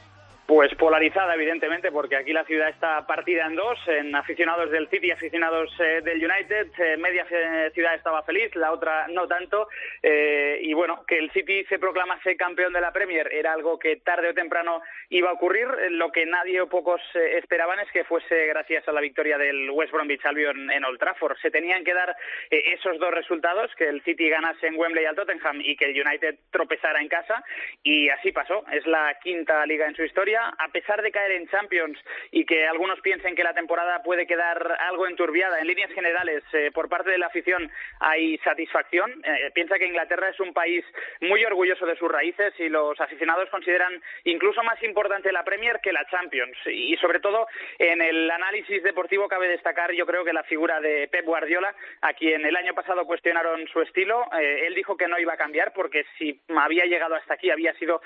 Pues 0.48 0.74
polarizada, 0.76 1.34
evidentemente, 1.34 1.92
porque 1.92 2.16
aquí 2.16 2.32
la 2.32 2.42
ciudad 2.46 2.70
está 2.70 3.06
partida 3.06 3.44
en 3.44 3.54
dos, 3.54 3.78
en 3.86 4.14
aficionados 4.14 4.70
del 4.70 4.88
City 4.88 5.08
y 5.08 5.10
aficionados 5.10 5.70
eh, 5.78 6.00
del 6.02 6.24
United. 6.24 6.68
Eh, 6.78 6.96
media 6.96 7.26
ciudad 7.74 7.94
estaba 7.94 8.22
feliz, 8.22 8.56
la 8.56 8.72
otra 8.72 9.08
no 9.08 9.28
tanto. 9.28 9.68
Eh, 10.02 10.58
y 10.62 10.72
bueno, 10.72 11.04
que 11.06 11.18
el 11.18 11.30
City 11.32 11.66
se 11.66 11.78
proclamase 11.78 12.34
campeón 12.38 12.72
de 12.72 12.80
la 12.80 12.94
Premier 12.94 13.28
era 13.30 13.52
algo 13.52 13.78
que 13.78 13.96
tarde 13.96 14.30
o 14.30 14.32
temprano 14.32 14.80
iba 15.10 15.28
a 15.28 15.34
ocurrir. 15.34 15.68
Lo 15.90 16.10
que 16.10 16.24
nadie 16.24 16.62
o 16.62 16.66
pocos 16.66 17.02
esperaban 17.14 17.80
es 17.80 17.92
que 17.92 18.04
fuese 18.04 18.46
gracias 18.46 18.88
a 18.88 18.92
la 18.92 19.02
victoria 19.02 19.36
del 19.36 19.68
West 19.70 19.92
Bromwich 19.92 20.24
Albion 20.24 20.70
en 20.70 20.82
Old 20.82 20.98
Trafford. 20.98 21.36
Se 21.42 21.50
tenían 21.50 21.84
que 21.84 21.92
dar 21.92 22.16
esos 22.48 22.98
dos 22.98 23.10
resultados, 23.10 23.70
que 23.74 23.86
el 23.86 24.02
City 24.02 24.30
ganase 24.30 24.66
en 24.66 24.78
Wembley 24.78 25.04
al 25.04 25.14
Tottenham 25.14 25.60
y 25.60 25.76
que 25.76 25.84
el 25.84 26.00
United 26.00 26.38
tropezara 26.50 27.02
en 27.02 27.08
casa. 27.08 27.44
Y 27.82 28.08
así 28.08 28.32
pasó. 28.32 28.64
Es 28.72 28.86
la 28.86 29.14
quinta 29.22 29.66
liga 29.66 29.86
en 29.86 29.94
su 29.94 30.04
historia 30.04 30.37
a 30.58 30.68
pesar 30.68 31.02
de 31.02 31.12
caer 31.12 31.32
en 31.32 31.48
Champions 31.48 31.98
y 32.30 32.44
que 32.44 32.66
algunos 32.66 33.00
piensen 33.00 33.34
que 33.34 33.44
la 33.44 33.54
temporada 33.54 34.02
puede 34.02 34.26
quedar 34.26 34.76
algo 34.80 35.06
enturbiada, 35.06 35.60
en 35.60 35.66
líneas 35.66 35.90
generales, 35.92 36.42
eh, 36.52 36.70
por 36.72 36.88
parte 36.88 37.10
de 37.10 37.18
la 37.18 37.26
afición 37.26 37.70
hay 38.00 38.38
satisfacción. 38.38 39.22
Eh, 39.24 39.50
piensa 39.54 39.78
que 39.78 39.86
Inglaterra 39.86 40.28
es 40.28 40.40
un 40.40 40.52
país 40.52 40.84
muy 41.20 41.44
orgulloso 41.44 41.86
de 41.86 41.96
sus 41.96 42.10
raíces 42.10 42.52
y 42.58 42.68
los 42.68 43.00
aficionados 43.00 43.48
consideran 43.50 44.00
incluso 44.24 44.62
más 44.62 44.82
importante 44.82 45.32
la 45.32 45.44
Premier 45.44 45.80
que 45.82 45.92
la 45.92 46.06
Champions. 46.06 46.56
Y 46.66 46.96
sobre 46.96 47.20
todo 47.20 47.46
en 47.78 48.02
el 48.02 48.30
análisis 48.30 48.82
deportivo 48.82 49.28
cabe 49.28 49.48
destacar, 49.48 49.92
yo 49.92 50.06
creo 50.06 50.24
que 50.24 50.32
la 50.32 50.44
figura 50.44 50.80
de 50.80 51.08
Pep 51.08 51.24
Guardiola, 51.24 51.74
a 52.02 52.12
quien 52.12 52.44
el 52.44 52.56
año 52.56 52.74
pasado 52.74 53.06
cuestionaron 53.06 53.66
su 53.68 53.80
estilo. 53.80 54.26
Eh, 54.38 54.66
él 54.66 54.74
dijo 54.74 54.96
que 54.96 55.08
no 55.08 55.18
iba 55.18 55.34
a 55.34 55.38
cambiar 55.38 55.72
porque 55.72 56.04
si 56.18 56.40
había 56.56 56.84
llegado 56.84 57.14
hasta 57.14 57.34
aquí 57.34 57.50
había 57.50 57.72
sido 57.74 58.00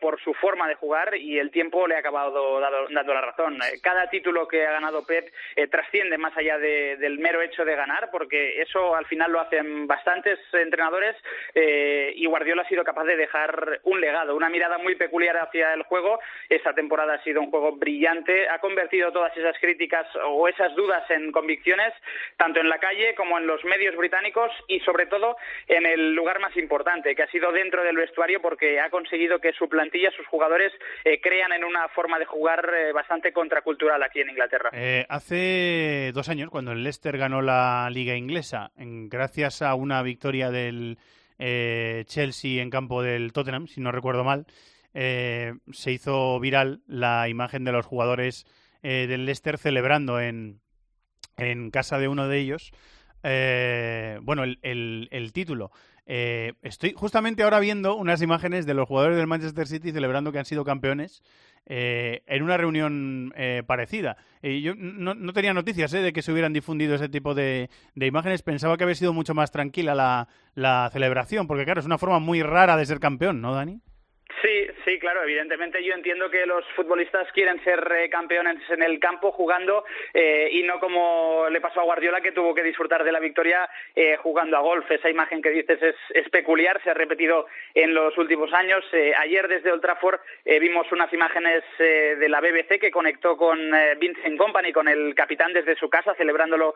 por 0.00 0.20
su 0.20 0.34
forma 0.34 0.66
de 0.68 0.74
jugar 0.74 1.16
y 1.16 1.38
el 1.38 1.50
tiempo 1.50 1.77
le 1.86 1.96
ha 1.96 1.98
acabado 1.98 2.60
dando, 2.60 3.14
la 3.14 3.20
razón. 3.20 3.54
Eh, 3.56 3.80
cada 3.82 4.08
título 4.08 4.48
que 4.48 4.66
ha 4.66 4.72
ganado 4.72 5.04
Pep 5.04 5.28
eh, 5.56 5.66
trasciende 5.68 6.18
más 6.18 6.36
allá 6.36 6.58
del 6.58 7.18
mero 7.18 7.42
hecho 7.42 7.64
de 7.64 7.76
ganar, 7.76 8.10
porque 8.10 8.60
eso 8.60 8.94
al 8.94 9.06
final 9.06 9.32
lo 9.32 9.40
hacen 9.40 9.86
bastantes 9.86 10.38
entrenadores 10.52 11.16
eh, 11.54 12.12
y 12.16 12.26
Guardiola 12.26 12.62
ha 12.62 12.68
sido 12.68 12.84
capaz 12.84 13.04
de 13.04 13.16
dejar 13.16 13.80
un 13.84 14.00
legado, 14.00 14.34
una 14.34 14.48
mirada 14.48 14.78
muy 14.78 14.96
peculiar 14.96 15.36
hacia 15.36 15.74
el 15.74 15.82
juego. 15.82 16.18
Esta 16.48 16.74
temporada 16.74 17.14
ha 17.14 17.22
sido 17.22 17.40
un 17.40 17.50
juego 17.50 17.72
brillante, 17.72 18.48
ha 18.48 18.58
convertido 18.58 19.12
todas 19.12 19.36
esas 19.36 19.56
críticas 19.60 20.06
o 20.24 20.48
esas 20.48 20.74
dudas 20.74 21.08
en 21.10 21.32
convicciones, 21.32 21.92
tanto 22.36 22.60
en 22.60 22.68
la 22.68 22.78
calle 22.78 23.14
como 23.14 23.38
en 23.38 23.46
los 23.46 23.64
medios 23.64 23.96
británicos 23.96 24.50
y 24.66 24.80
sobre 24.80 25.06
todo 25.06 25.36
en 25.66 25.86
el 25.86 26.14
lugar 26.14 26.40
más 26.40 26.56
importante, 26.56 27.14
que 27.14 27.22
ha 27.22 27.30
sido 27.30 27.52
dentro 27.52 27.82
del 27.82 27.96
vestuario 27.96 28.40
porque 28.40 28.80
ha 28.80 28.90
conseguido 28.90 29.38
que 29.40 29.52
su 29.52 29.68
plantilla, 29.68 30.10
sus 30.12 30.26
jugadores 30.26 30.72
crean 31.22 31.52
en 31.52 31.64
una 31.68 31.88
forma 31.88 32.18
de 32.18 32.24
jugar 32.24 32.68
eh, 32.74 32.92
bastante 32.92 33.32
contracultural 33.32 34.02
aquí 34.02 34.20
en 34.20 34.30
Inglaterra. 34.30 34.70
Eh, 34.72 35.06
hace 35.08 36.10
dos 36.14 36.28
años, 36.28 36.50
cuando 36.50 36.72
el 36.72 36.82
Leicester 36.82 37.16
ganó 37.16 37.42
la 37.42 37.88
Liga 37.90 38.16
Inglesa, 38.16 38.72
gracias 38.76 39.62
a 39.62 39.74
una 39.74 40.02
victoria 40.02 40.50
del 40.50 40.98
eh, 41.38 42.04
Chelsea 42.06 42.62
en 42.62 42.70
campo 42.70 43.02
del 43.02 43.32
Tottenham, 43.32 43.66
si 43.66 43.80
no 43.80 43.92
recuerdo 43.92 44.24
mal, 44.24 44.46
se 44.92 45.92
hizo 45.92 46.40
viral 46.40 46.82
la 46.88 47.28
imagen 47.28 47.62
de 47.64 47.70
los 47.70 47.86
jugadores 47.86 48.46
del 48.82 49.26
Leicester 49.26 49.56
celebrando 49.58 50.18
en, 50.18 50.60
en 51.36 51.70
casa 51.70 51.98
de 51.98 52.08
uno 52.08 52.26
de 52.26 52.38
ellos. 52.38 52.72
bueno, 53.22 54.42
el, 54.42 55.08
el, 55.12 55.32
título. 55.32 55.70
Eh, 56.10 56.54
estoy 56.62 56.94
justamente 56.96 57.42
ahora 57.42 57.60
viendo 57.60 57.94
unas 57.94 58.22
imágenes 58.22 58.64
de 58.64 58.72
los 58.72 58.88
jugadores 58.88 59.18
del 59.18 59.26
Manchester 59.26 59.66
City 59.66 59.92
celebrando 59.92 60.32
que 60.32 60.38
han 60.38 60.46
sido 60.46 60.64
campeones 60.64 61.22
eh, 61.70 62.22
en 62.26 62.42
una 62.42 62.56
reunión 62.56 63.32
eh, 63.36 63.62
parecida. 63.66 64.16
yo 64.42 64.74
no, 64.74 65.14
tenía 65.34 65.52
noticias 65.52 65.90
de 65.90 66.12
que 66.14 66.22
se 66.22 66.32
hubieran 66.32 66.54
difundido 66.54 66.94
ese 66.94 67.10
tipo 67.10 67.34
de, 67.34 67.68
imágenes. 67.94 68.42
Pensaba 68.42 68.78
que 68.78 68.84
había 68.84 68.94
sido 68.94 69.12
mucho 69.12 69.34
más 69.34 69.50
tranquila 69.50 69.94
la, 69.94 70.28
la 70.54 70.88
celebración, 70.90 71.46
porque 71.46 71.64
claro, 71.64 71.80
es 71.80 71.86
una 71.86 71.98
forma 71.98 72.20
muy 72.20 72.42
rara 72.42 72.76
de 72.78 72.86
ser 72.86 73.00
campeón, 73.00 73.42
¿no, 73.42 73.54
Dani? 73.54 73.80
Sí, 74.42 74.68
sí, 74.84 74.98
claro, 75.00 75.24
evidentemente 75.24 75.82
yo 75.82 75.94
entiendo 75.94 76.30
que 76.30 76.46
los 76.46 76.64
futbolistas 76.76 77.30
quieren 77.32 77.62
ser 77.64 77.80
eh, 77.92 78.08
campeones 78.08 78.58
en 78.70 78.82
el 78.82 79.00
campo 79.00 79.32
jugando 79.32 79.84
eh, 80.14 80.48
y 80.52 80.62
no 80.62 80.78
como 80.78 81.46
le 81.50 81.60
pasó 81.60 81.80
a 81.80 81.84
Guardiola 81.84 82.20
que 82.20 82.30
tuvo 82.30 82.54
que 82.54 82.62
disfrutar 82.62 83.02
de 83.02 83.10
la 83.10 83.18
victoria 83.18 83.68
eh, 83.96 84.16
jugando 84.16 84.56
a 84.56 84.60
golf. 84.60 84.88
Esa 84.90 85.10
imagen 85.10 85.42
que 85.42 85.50
dices 85.50 85.80
es, 85.82 86.28
peculiar, 86.28 86.80
se 86.84 86.90
ha 86.90 86.94
repetido 86.94 87.46
en 87.74 87.94
los 87.94 88.16
últimos 88.16 88.52
años. 88.52 88.84
ayer 89.18 89.48
desde 89.48 89.72
Old 89.72 89.82
Trafford 89.82 90.20
vimos 90.44 90.86
unas 90.92 91.12
imágenes 91.12 91.64
de 91.78 92.28
la 92.28 92.40
BBC 92.40 92.78
que 92.78 92.90
conectó 92.90 93.36
con 93.36 93.58
Vincent 93.98 94.36
Company, 94.36 94.72
con 94.72 94.88
el 94.88 95.14
capitán 95.14 95.52
desde 95.52 95.74
su 95.74 95.88
casa, 95.88 96.14
celebrándolo 96.14 96.74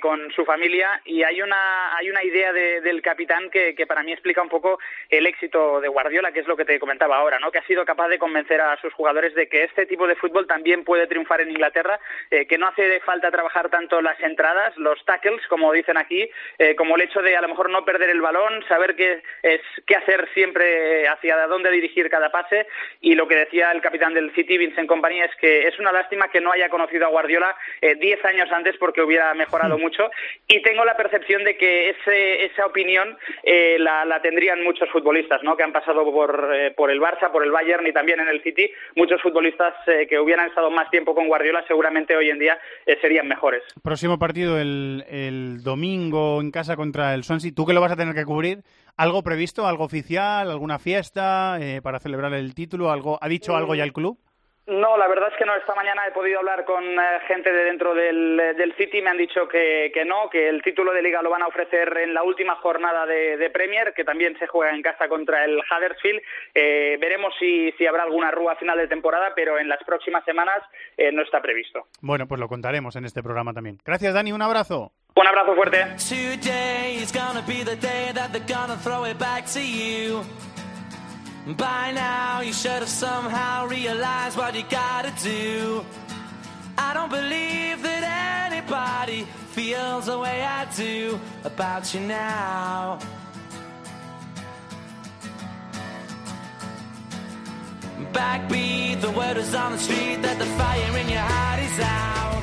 con 0.00 0.32
su 0.32 0.44
familia 0.44 1.00
y 1.04 1.22
hay 1.22 1.42
una, 1.42 1.94
hay 1.96 2.08
una 2.08 2.24
idea 2.24 2.52
del 2.52 3.02
capitán 3.02 3.50
que, 3.50 3.74
que 3.74 3.86
para 3.86 4.02
mí 4.02 4.12
explica 4.12 4.42
un 4.42 4.48
poco 4.48 4.78
el 5.10 5.26
éxito 5.26 5.80
de 5.80 5.88
Guardiola, 5.88 6.32
que 6.32 6.40
es 6.40 6.46
lo 6.46 6.56
que 6.56 6.64
te 6.64 6.80
comentaba 6.80 7.03
ahora, 7.12 7.38
¿no? 7.38 7.50
que 7.50 7.58
ha 7.58 7.66
sido 7.66 7.84
capaz 7.84 8.08
de 8.08 8.18
convencer 8.18 8.60
a 8.60 8.76
sus 8.80 8.92
jugadores 8.92 9.34
de 9.34 9.48
que 9.48 9.64
este 9.64 9.86
tipo 9.86 10.06
de 10.06 10.16
fútbol 10.16 10.46
también 10.46 10.84
puede 10.84 11.06
triunfar 11.06 11.40
en 11.40 11.50
Inglaterra, 11.50 11.98
eh, 12.30 12.46
que 12.46 12.58
no 12.58 12.68
hace 12.68 13.00
falta 13.00 13.30
trabajar 13.30 13.68
tanto 13.68 14.00
las 14.00 14.18
entradas, 14.20 14.76
los 14.76 15.02
tackles, 15.04 15.46
como 15.48 15.72
dicen 15.72 15.96
aquí, 15.96 16.28
eh, 16.58 16.74
como 16.76 16.96
el 16.96 17.02
hecho 17.02 17.22
de 17.22 17.36
a 17.36 17.40
lo 17.40 17.48
mejor 17.48 17.70
no 17.70 17.84
perder 17.84 18.10
el 18.10 18.20
balón, 18.20 18.64
saber 18.68 18.96
qué, 18.96 19.22
es, 19.42 19.60
qué 19.86 19.96
hacer 19.96 20.28
siempre, 20.34 21.08
hacia 21.08 21.46
dónde 21.46 21.70
dirigir 21.70 22.08
cada 22.10 22.30
pase, 22.30 22.66
y 23.00 23.14
lo 23.14 23.28
que 23.28 23.36
decía 23.36 23.70
el 23.72 23.80
capitán 23.80 24.14
del 24.14 24.34
City, 24.34 24.58
Vincent 24.58 24.88
Company, 24.88 25.20
es 25.20 25.34
que 25.36 25.66
es 25.66 25.78
una 25.78 25.92
lástima 25.92 26.28
que 26.28 26.40
no 26.40 26.52
haya 26.52 26.68
conocido 26.68 27.06
a 27.06 27.10
Guardiola 27.10 27.56
eh, 27.80 27.94
diez 27.96 28.24
años 28.24 28.50
antes 28.52 28.76
porque 28.78 29.02
hubiera 29.02 29.32
mejorado 29.34 29.78
mucho, 29.78 30.10
y 30.48 30.62
tengo 30.62 30.84
la 30.84 30.96
percepción 30.96 31.44
de 31.44 31.56
que 31.56 31.90
ese, 31.90 32.44
esa 32.44 32.66
opinión 32.66 33.16
la, 33.78 34.04
la, 34.04 34.20
tendrían 34.20 34.62
muchos 34.62 34.88
futbolistas, 34.90 35.42
¿no? 35.42 35.56
que 35.56 35.62
han 35.62 35.72
pasado 35.72 36.04
por, 36.04 36.48
por 36.76 36.90
el 36.90 36.93
Barça, 37.00 37.30
por 37.30 37.44
el 37.44 37.50
Bayern 37.50 37.86
y 37.86 37.92
también 37.92 38.20
en 38.20 38.28
el 38.28 38.42
City, 38.42 38.70
muchos 38.96 39.20
futbolistas 39.22 39.74
eh, 39.86 40.06
que 40.08 40.18
hubieran 40.18 40.48
estado 40.48 40.70
más 40.70 40.90
tiempo 40.90 41.14
con 41.14 41.28
Guardiola 41.28 41.64
seguramente 41.66 42.16
hoy 42.16 42.30
en 42.30 42.38
día 42.38 42.58
eh, 42.86 42.98
serían 43.00 43.28
mejores. 43.28 43.62
Próximo 43.82 44.18
partido 44.18 44.58
el, 44.58 45.04
el 45.08 45.62
domingo 45.62 46.40
en 46.40 46.50
casa 46.50 46.76
contra 46.76 47.14
el 47.14 47.24
Swansea. 47.24 47.52
¿Tú 47.54 47.66
que 47.66 47.72
lo 47.72 47.80
vas 47.80 47.92
a 47.92 47.96
tener 47.96 48.14
que 48.14 48.24
cubrir? 48.24 48.62
¿Algo 48.96 49.22
previsto, 49.22 49.66
algo 49.66 49.84
oficial, 49.84 50.50
alguna 50.50 50.78
fiesta 50.78 51.58
eh, 51.60 51.80
para 51.82 51.98
celebrar 51.98 52.32
el 52.34 52.54
título? 52.54 52.90
¿Algo, 52.90 53.18
¿Ha 53.20 53.28
dicho 53.28 53.56
algo 53.56 53.74
ya 53.74 53.84
el 53.84 53.92
club? 53.92 54.18
No, 54.66 54.96
la 54.96 55.06
verdad 55.08 55.28
es 55.30 55.36
que 55.36 55.44
no. 55.44 55.54
Esta 55.54 55.74
mañana 55.74 56.06
he 56.06 56.12
podido 56.12 56.38
hablar 56.38 56.64
con 56.64 56.82
eh, 56.82 57.20
gente 57.28 57.52
de 57.52 57.64
dentro 57.64 57.94
del, 57.94 58.36
del 58.56 58.74
City. 58.76 59.02
Me 59.02 59.10
han 59.10 59.18
dicho 59.18 59.46
que, 59.46 59.90
que, 59.92 60.06
no, 60.06 60.30
que 60.30 60.48
el 60.48 60.62
título 60.62 60.92
de 60.92 61.02
liga 61.02 61.20
lo 61.20 61.28
van 61.28 61.42
a 61.42 61.48
ofrecer 61.48 61.94
en 61.98 62.14
la 62.14 62.22
última 62.22 62.56
jornada 62.56 63.04
de, 63.04 63.36
de 63.36 63.50
Premier, 63.50 63.92
que 63.92 64.04
también 64.04 64.38
se 64.38 64.46
juega 64.46 64.74
en 64.74 64.80
casa 64.80 65.06
contra 65.08 65.44
el 65.44 65.58
Huddersfield. 65.58 66.22
Eh, 66.54 66.96
veremos 66.98 67.34
si, 67.38 67.72
si, 67.72 67.86
habrá 67.86 68.04
alguna 68.04 68.30
rúa 68.30 68.54
a 68.54 68.56
final 68.56 68.78
de 68.78 68.88
temporada, 68.88 69.32
pero 69.34 69.58
en 69.58 69.68
las 69.68 69.84
próximas 69.84 70.24
semanas 70.24 70.62
eh, 70.96 71.12
no 71.12 71.22
está 71.22 71.42
previsto. 71.42 71.88
Bueno, 72.00 72.26
pues 72.26 72.40
lo 72.40 72.48
contaremos 72.48 72.96
en 72.96 73.04
este 73.04 73.22
programa 73.22 73.52
también. 73.52 73.78
Gracias, 73.84 74.14
Dani. 74.14 74.32
Un 74.32 74.42
abrazo. 74.42 74.92
Un 75.14 75.26
abrazo 75.26 75.54
fuerte. 75.54 75.98
By 81.46 81.92
now, 81.92 82.40
you 82.40 82.54
should 82.54 82.80
have 82.80 82.88
somehow 82.88 83.66
realized 83.66 84.34
what 84.38 84.54
you 84.54 84.64
gotta 84.70 85.12
do. 85.22 85.84
I 86.78 86.94
don't 86.94 87.10
believe 87.10 87.82
that 87.82 88.50
anybody 88.50 89.24
feels 89.50 90.06
the 90.06 90.18
way 90.18 90.42
I 90.42 90.64
do 90.74 91.20
about 91.44 91.92
you 91.92 92.00
now. 92.00 92.98
Backbeat, 98.14 99.02
the 99.02 99.10
word 99.10 99.36
is 99.36 99.54
on 99.54 99.72
the 99.72 99.78
street 99.78 100.22
that 100.22 100.38
the 100.38 100.46
fire 100.46 100.98
in 100.98 101.08
your 101.10 101.20
heart 101.20 101.60
is 101.60 101.80
out. 101.80 102.33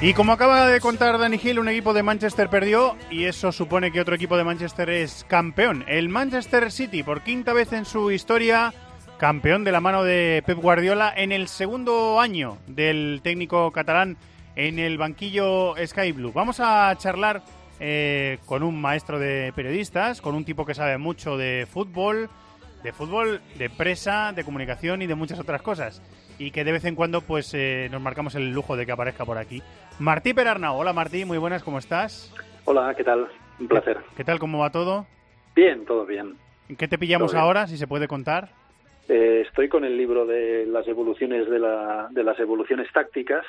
Y 0.00 0.12
como 0.12 0.32
acaba 0.32 0.68
de 0.68 0.80
contar 0.80 1.18
Danny 1.18 1.40
Hill, 1.42 1.58
un 1.58 1.68
equipo 1.68 1.94
de 1.94 2.02
Manchester 2.02 2.50
perdió 2.50 2.96
y 3.10 3.24
eso 3.24 3.52
supone 3.52 3.90
que 3.90 4.00
otro 4.00 4.14
equipo 4.14 4.36
de 4.36 4.44
Manchester 4.44 4.90
es 4.90 5.24
campeón. 5.28 5.84
El 5.88 6.10
Manchester 6.10 6.70
City, 6.70 7.02
por 7.02 7.22
quinta 7.22 7.54
vez 7.54 7.72
en 7.72 7.86
su 7.86 8.10
historia, 8.10 8.74
campeón 9.18 9.64
de 9.64 9.72
la 9.72 9.80
mano 9.80 10.04
de 10.04 10.42
Pep 10.44 10.58
Guardiola 10.58 11.12
en 11.16 11.32
el 11.32 11.48
segundo 11.48 12.20
año 12.20 12.58
del 12.66 13.20
técnico 13.22 13.70
catalán 13.70 14.18
en 14.56 14.78
el 14.78 14.98
banquillo 14.98 15.74
Sky 15.86 16.12
Blue. 16.12 16.32
Vamos 16.32 16.60
a 16.60 16.94
charlar 16.98 17.42
eh, 17.80 18.38
con 18.44 18.62
un 18.62 18.78
maestro 18.78 19.18
de 19.18 19.52
periodistas, 19.56 20.20
con 20.20 20.34
un 20.34 20.44
tipo 20.44 20.66
que 20.66 20.74
sabe 20.74 20.98
mucho 20.98 21.38
de 21.38 21.66
fútbol, 21.70 22.28
de 22.82 22.92
fútbol, 22.92 23.40
de 23.56 23.70
presa, 23.70 24.32
de 24.32 24.44
comunicación 24.44 25.00
y 25.00 25.06
de 25.06 25.14
muchas 25.14 25.38
otras 25.38 25.62
cosas 25.62 26.02
y 26.38 26.50
que 26.50 26.64
de 26.64 26.72
vez 26.72 26.84
en 26.84 26.94
cuando 26.94 27.20
pues 27.20 27.52
eh, 27.54 27.88
nos 27.90 28.00
marcamos 28.00 28.34
el 28.34 28.52
lujo 28.52 28.76
de 28.76 28.86
que 28.86 28.92
aparezca 28.92 29.24
por 29.24 29.38
aquí. 29.38 29.62
Martí 29.98 30.34
Perarnau. 30.34 30.76
Hola 30.76 30.92
Martí, 30.92 31.24
muy 31.24 31.38
buenas, 31.38 31.62
¿cómo 31.62 31.78
estás? 31.78 32.32
Hola, 32.64 32.94
¿qué 32.96 33.04
tal? 33.04 33.28
Un 33.60 33.68
placer. 33.68 33.98
¿Qué 34.16 34.24
tal, 34.24 34.38
cómo 34.38 34.58
va 34.58 34.70
todo? 34.70 35.06
Bien, 35.54 35.84
todo 35.84 36.04
bien. 36.06 36.34
¿En 36.68 36.76
qué 36.76 36.88
te 36.88 36.98
pillamos 36.98 37.34
ahora, 37.34 37.66
si 37.66 37.76
se 37.76 37.86
puede 37.86 38.08
contar? 38.08 38.48
Eh, 39.08 39.44
estoy 39.46 39.68
con 39.68 39.84
el 39.84 39.96
libro 39.96 40.26
de 40.26 40.66
las 40.66 40.88
evoluciones 40.88 41.48
de, 41.48 41.58
la, 41.58 42.08
de 42.10 42.24
las 42.24 42.38
evoluciones 42.40 42.90
tácticas. 42.92 43.44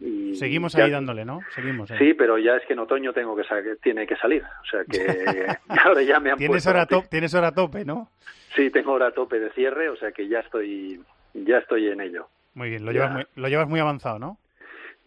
Y 0.00 0.34
Seguimos 0.36 0.72
ya, 0.72 0.84
ahí 0.84 0.90
dándole, 0.90 1.24
¿no? 1.24 1.40
Seguimos. 1.54 1.90
Ahí. 1.90 1.98
Sí, 1.98 2.14
pero 2.14 2.38
ya 2.38 2.56
es 2.56 2.66
que 2.66 2.72
en 2.72 2.80
otoño 2.80 3.12
tengo 3.12 3.36
que 3.36 3.42
tiene 3.82 4.06
que 4.06 4.16
salir. 4.16 4.42
O 4.42 4.64
sea 4.70 4.84
que 4.84 5.46
ahora 5.84 6.02
ya 6.02 6.20
me 6.20 6.30
han 6.30 6.38
¿Tienes 6.38 6.64
puesto 6.64 6.70
hora, 6.70 6.86
tienes 7.08 7.34
hora 7.34 7.52
tope, 7.52 7.84
¿no? 7.84 8.10
Sí, 8.54 8.70
tengo 8.70 8.92
hora 8.92 9.12
tope 9.12 9.38
de 9.38 9.50
cierre, 9.50 9.88
o 9.88 9.96
sea 9.96 10.12
que 10.12 10.28
ya 10.28 10.40
estoy, 10.40 11.00
ya 11.34 11.58
estoy 11.58 11.88
en 11.88 12.00
ello. 12.00 12.28
Muy 12.54 12.70
bien, 12.70 12.84
lo 12.84 12.92
llevas 12.92 13.12
muy, 13.12 13.26
lo 13.34 13.48
llevas 13.48 13.68
muy 13.68 13.80
avanzado, 13.80 14.18
¿no? 14.18 14.38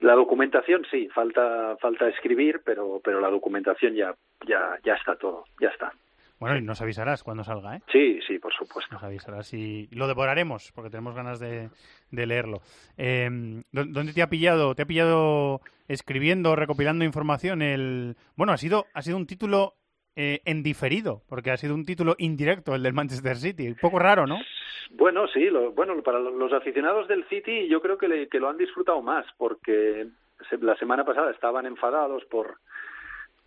La 0.02 0.14
documentación 0.14 0.86
sí, 0.92 1.08
falta 1.10 1.78
falta 1.78 2.08
escribir, 2.10 2.62
pero 2.66 3.00
pero 3.04 3.20
la 3.20 3.30
documentación 3.30 3.94
ya 3.94 4.14
ya 4.48 4.78
ya 4.84 4.94
está 4.94 5.16
todo, 5.16 5.46
ya 5.62 5.70
está. 5.70 5.94
Bueno, 6.38 6.58
y 6.58 6.62
nos 6.62 6.82
avisarás 6.82 7.24
cuando 7.24 7.46
salga, 7.46 7.78
¿eh? 7.78 7.82
Sí, 7.92 8.20
sí, 8.28 8.40
por 8.40 8.54
supuesto. 8.54 8.94
Nos 8.94 9.04
avisarás 9.04 9.54
y 9.54 9.88
lo 9.92 10.06
devoraremos, 10.06 10.74
porque 10.74 10.90
tenemos 10.90 11.16
ganas 11.16 11.40
de, 11.40 11.70
de 12.12 12.26
leerlo. 12.26 12.62
Eh, 12.98 13.30
¿Dónde 13.72 14.14
te 14.14 14.22
ha 14.22 14.28
pillado? 14.30 14.76
¿Te 14.76 14.82
ha 14.82 14.86
pillado 14.86 15.62
escribiendo, 15.88 16.58
recopilando 16.58 17.06
información? 17.06 17.62
El 17.62 18.18
Bueno, 18.36 18.52
ha 18.52 18.58
sido, 18.58 18.86
ha 18.94 19.02
sido 19.02 19.16
un 19.16 19.28
título 19.28 19.76
eh, 20.15 20.41
en 20.45 20.63
diferido, 20.63 21.21
porque 21.28 21.51
ha 21.51 21.58
sido 21.58 21.75
un 21.75 21.86
título 21.86 22.15
indirecto 22.17 22.73
el 22.73 22.84
del 22.84 22.93
Manchester 22.93 23.36
City. 23.36 23.67
Un 23.67 23.75
poco 23.75 23.99
raro, 23.99 24.25
¿no? 24.25 24.38
Bueno, 24.91 25.28
sí, 25.28 25.49
lo, 25.49 25.71
bueno, 25.71 26.01
para 26.04 26.19
los 26.19 26.54
aficionados 26.54 27.08
del 27.08 27.28
City 27.28 27.67
yo 27.67 27.82
creo 27.82 27.97
que, 27.97 28.08
le, 28.08 28.28
que 28.28 28.39
lo 28.39 28.49
han 28.49 28.58
disfrutado 28.58 29.01
más, 29.01 29.25
porque 29.38 30.08
la 30.62 30.75
semana 30.78 31.04
pasada 31.04 31.32
estaban 31.32 31.65
enfadados 31.65 32.23
por 32.25 32.58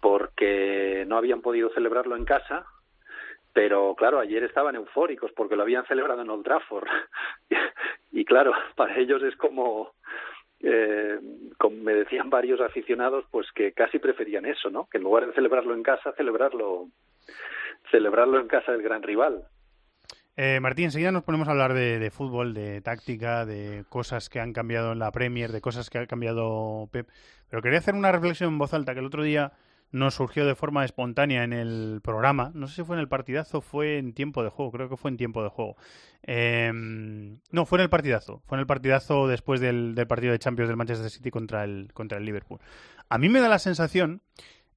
porque 0.00 1.04
no 1.08 1.16
habían 1.16 1.40
podido 1.40 1.70
celebrarlo 1.70 2.16
en 2.16 2.24
casa, 2.24 2.66
pero 3.52 3.94
claro, 3.96 4.20
ayer 4.20 4.44
estaban 4.44 4.76
eufóricos 4.76 5.32
porque 5.32 5.56
lo 5.56 5.62
habían 5.62 5.86
celebrado 5.86 6.22
en 6.22 6.30
Old 6.30 6.44
Trafford. 6.44 6.86
y 8.12 8.24
claro, 8.24 8.52
para 8.76 8.96
ellos 8.96 9.22
es 9.22 9.34
como, 9.36 9.94
eh, 10.60 11.18
como 11.56 11.76
me 11.76 11.94
decían 11.94 12.30
varios 12.30 12.60
aficionados, 12.60 13.24
pues 13.30 13.46
que 13.54 13.72
casi 13.72 13.98
preferían 13.98 14.46
eso, 14.46 14.70
¿no? 14.70 14.88
Que 14.90 14.98
en 14.98 15.04
lugar 15.04 15.26
de 15.26 15.32
celebrarlo 15.32 15.74
en 15.74 15.82
casa, 15.82 16.12
celebrarlo, 16.16 16.88
celebrarlo 17.90 18.40
en 18.40 18.48
casa 18.48 18.72
del 18.72 18.82
gran 18.82 19.02
rival. 19.02 19.44
Eh, 20.36 20.60
Martín, 20.60 20.84
enseguida 20.84 21.10
nos 21.10 21.24
ponemos 21.24 21.48
a 21.48 21.50
hablar 21.50 21.74
de, 21.74 21.98
de, 21.98 22.10
fútbol, 22.12 22.54
de 22.54 22.80
táctica, 22.80 23.44
de 23.44 23.84
cosas 23.88 24.28
que 24.28 24.38
han 24.38 24.52
cambiado 24.52 24.92
en 24.92 25.00
la 25.00 25.10
Premier, 25.10 25.50
de 25.50 25.60
cosas 25.60 25.90
que 25.90 25.98
ha 25.98 26.06
cambiado 26.06 26.88
Pep. 26.92 27.08
Pero 27.50 27.60
quería 27.60 27.80
hacer 27.80 27.94
una 27.94 28.12
reflexión 28.12 28.52
en 28.52 28.58
voz 28.58 28.72
alta 28.72 28.94
que 28.94 29.00
el 29.00 29.06
otro 29.06 29.24
día 29.24 29.52
nos 29.90 30.14
surgió 30.14 30.46
de 30.46 30.54
forma 30.54 30.84
espontánea 30.84 31.44
en 31.44 31.52
el 31.52 32.00
programa. 32.02 32.50
No 32.54 32.66
sé 32.66 32.76
si 32.76 32.84
fue 32.84 32.96
en 32.96 33.00
el 33.00 33.08
partidazo 33.08 33.60
fue 33.60 33.98
en 33.98 34.12
tiempo 34.12 34.42
de 34.42 34.50
juego. 34.50 34.72
Creo 34.72 34.88
que 34.88 34.96
fue 34.96 35.10
en 35.10 35.16
tiempo 35.16 35.42
de 35.42 35.48
juego. 35.48 35.76
Eh, 36.22 36.70
no, 36.72 37.66
fue 37.66 37.78
en 37.78 37.82
el 37.82 37.90
partidazo. 37.90 38.42
Fue 38.46 38.56
en 38.56 38.60
el 38.60 38.66
partidazo 38.66 39.28
después 39.28 39.60
del, 39.60 39.94
del, 39.94 40.06
partido 40.06 40.32
de 40.32 40.38
Champions 40.38 40.68
del 40.68 40.76
Manchester 40.76 41.10
City 41.10 41.30
contra 41.30 41.64
el, 41.64 41.90
contra 41.94 42.18
el 42.18 42.24
Liverpool. 42.24 42.60
A 43.08 43.18
mí 43.18 43.28
me 43.28 43.40
da 43.40 43.48
la 43.48 43.58
sensación 43.58 44.20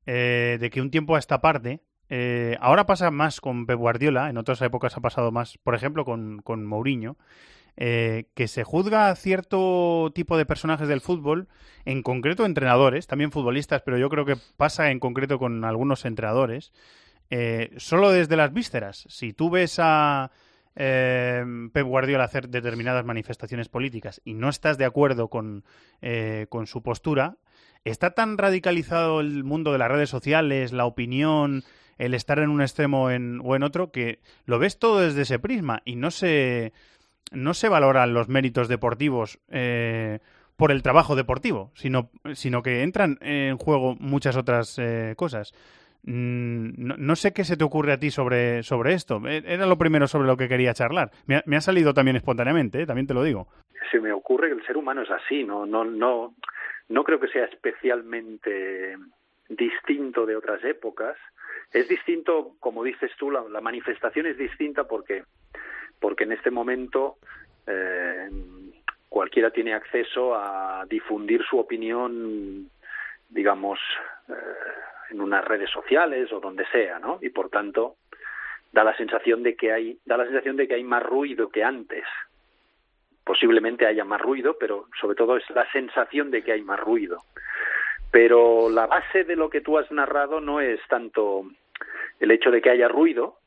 eh, 0.05 0.57
de 0.59 0.69
que 0.69 0.81
un 0.81 0.91
tiempo 0.91 1.15
a 1.15 1.19
esta 1.19 1.41
parte 1.41 1.81
eh, 2.09 2.57
ahora 2.59 2.85
pasa 2.85 3.09
más 3.09 3.39
con 3.39 3.65
Pep 3.65 3.77
Guardiola, 3.77 4.29
en 4.29 4.37
otras 4.37 4.61
épocas 4.61 4.97
ha 4.97 4.99
pasado 4.99 5.31
más, 5.31 5.57
por 5.57 5.75
ejemplo, 5.75 6.03
con, 6.03 6.41
con 6.41 6.65
Mourinho, 6.65 7.15
eh, 7.77 8.25
que 8.33 8.47
se 8.47 8.63
juzga 8.63 9.09
a 9.09 9.15
cierto 9.15 10.11
tipo 10.13 10.37
de 10.37 10.45
personajes 10.45 10.87
del 10.87 11.01
fútbol, 11.01 11.47
en 11.85 12.03
concreto 12.03 12.45
entrenadores, 12.45 13.07
también 13.07 13.31
futbolistas, 13.31 13.81
pero 13.81 13.97
yo 13.97 14.09
creo 14.09 14.25
que 14.25 14.37
pasa 14.57 14.91
en 14.91 14.99
concreto 14.99 15.39
con 15.39 15.63
algunos 15.65 16.05
entrenadores, 16.05 16.71
eh, 17.29 17.71
solo 17.77 18.11
desde 18.11 18.35
las 18.35 18.53
vísceras. 18.53 19.05
Si 19.09 19.33
tú 19.33 19.49
ves 19.49 19.77
a 19.79 20.31
eh, 20.75 21.43
Pep 21.73 21.85
Guardiola 21.85 22.25
hacer 22.25 22.49
determinadas 22.49 23.05
manifestaciones 23.05 23.69
políticas 23.69 24.21
y 24.23 24.33
no 24.33 24.49
estás 24.49 24.77
de 24.77 24.85
acuerdo 24.85 25.29
con, 25.29 25.63
eh, 26.01 26.47
con 26.49 26.67
su 26.67 26.83
postura, 26.83 27.37
está 27.83 28.11
tan 28.11 28.37
radicalizado 28.37 29.21
el 29.21 29.43
mundo 29.43 29.71
de 29.71 29.79
las 29.79 29.91
redes 29.91 30.09
sociales, 30.09 30.71
la 30.71 30.85
opinión, 30.85 31.63
el 31.97 32.13
estar 32.13 32.39
en 32.39 32.49
un 32.49 32.61
extremo 32.61 33.03
o 33.05 33.11
en 33.11 33.63
otro, 33.63 33.91
que 33.91 34.19
lo 34.45 34.59
ves 34.59 34.79
todo 34.79 34.99
desde 34.99 35.21
ese 35.21 35.39
prisma 35.39 35.81
y 35.85 35.95
no 35.95 36.09
se, 36.09 36.73
no 37.31 37.53
se 37.53 37.69
valoran 37.69 38.13
los 38.13 38.29
méritos 38.29 38.67
deportivos 38.67 39.39
eh, 39.49 40.19
por 40.57 40.71
el 40.71 40.83
trabajo 40.83 41.15
deportivo, 41.15 41.71
sino, 41.73 42.11
sino 42.33 42.61
que 42.61 42.83
entran 42.83 43.17
en 43.21 43.57
juego 43.57 43.95
muchas 43.99 44.37
otras 44.37 44.77
eh, 44.77 45.15
cosas. 45.17 45.53
Mm, 46.03 46.73
no, 46.97 47.15
sé 47.15 47.31
qué 47.33 47.43
se 47.43 47.57
te 47.57 47.63
ocurre 47.63 47.93
a 47.93 47.97
ti 47.97 48.11
sobre, 48.11 48.63
sobre 48.63 48.93
esto. 48.93 49.21
Era 49.27 49.65
lo 49.65 49.77
primero 49.77 50.07
sobre 50.07 50.27
lo 50.27 50.37
que 50.37 50.47
quería 50.47 50.73
charlar. 50.73 51.11
Me 51.25 51.55
ha, 51.55 51.61
salido 51.61 51.93
también 51.93 52.17
espontáneamente, 52.17 52.81
¿eh? 52.81 52.85
también 52.85 53.07
te 53.07 53.13
lo 53.13 53.23
digo. 53.23 53.47
Se 53.91 53.99
me 53.99 54.11
ocurre 54.11 54.49
que 54.49 54.55
el 54.55 54.65
ser 54.65 54.77
humano 54.77 55.01
es 55.01 55.11
así, 55.11 55.43
no, 55.43 55.65
no, 55.65 55.83
no, 55.83 56.35
no 56.89 57.03
creo 57.03 57.19
que 57.19 57.27
sea 57.27 57.45
especialmente 57.45 58.97
distinto 59.49 60.25
de 60.25 60.35
otras 60.35 60.63
épocas. 60.63 61.17
Es 61.71 61.87
distinto, 61.87 62.55
como 62.59 62.83
dices 62.83 63.11
tú, 63.17 63.31
la 63.31 63.61
manifestación 63.61 64.25
es 64.25 64.37
distinta 64.37 64.83
porque, 64.85 65.23
porque 66.01 66.25
en 66.25 66.33
este 66.33 66.51
momento 66.51 67.15
eh, 67.67 68.27
cualquiera 69.07 69.51
tiene 69.51 69.73
acceso 69.73 70.35
a 70.35 70.85
difundir 70.89 71.43
su 71.43 71.59
opinión, 71.59 72.69
digamos, 73.29 73.79
eh, 74.27 74.33
en 75.11 75.21
unas 75.21 75.45
redes 75.45 75.69
sociales 75.69 76.33
o 76.33 76.39
donde 76.39 76.65
sea, 76.71 76.99
¿no? 76.99 77.19
Y 77.21 77.29
por 77.29 77.49
tanto 77.49 77.95
da 78.73 78.83
la 78.83 78.95
sensación 78.97 79.43
de 79.43 79.55
que 79.55 79.71
hay 79.71 79.99
da 80.05 80.17
la 80.17 80.25
sensación 80.25 80.55
de 80.55 80.67
que 80.67 80.75
hay 80.75 80.83
más 80.83 81.03
ruido 81.03 81.49
que 81.49 81.63
antes. 81.63 82.03
Posiblemente 83.23 83.85
haya 83.85 84.03
más 84.03 84.19
ruido, 84.19 84.57
pero 84.59 84.87
sobre 84.99 85.15
todo 85.15 85.37
es 85.37 85.47
la 85.51 85.69
sensación 85.71 86.31
de 86.31 86.43
que 86.43 86.53
hay 86.53 86.63
más 86.63 86.79
ruido. 86.79 87.21
Pero 88.09 88.69
la 88.69 88.87
base 88.87 89.23
de 89.23 89.35
lo 89.35 89.49
que 89.49 89.61
tú 89.61 89.77
has 89.77 89.91
narrado 89.91 90.41
no 90.41 90.59
es 90.59 90.79
tanto 90.87 91.45
el 92.19 92.31
hecho 92.31 92.49
de 92.49 92.61
que 92.61 92.71
haya 92.71 92.87
ruido 92.87 93.40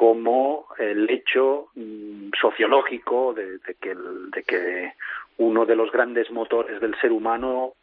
como 0.00 0.64
el 0.78 1.10
hecho 1.10 1.68
mm, 1.74 2.30
sociológico 2.40 3.34
de, 3.34 3.60
que 3.78 3.94
de 3.94 4.42
que 4.44 4.94
uno 5.36 5.66
de 5.66 5.76
los 5.76 5.92
grandes 5.92 6.30
motores 6.30 6.80
del 6.80 6.98
ser 7.02 7.12
humano 7.12 7.74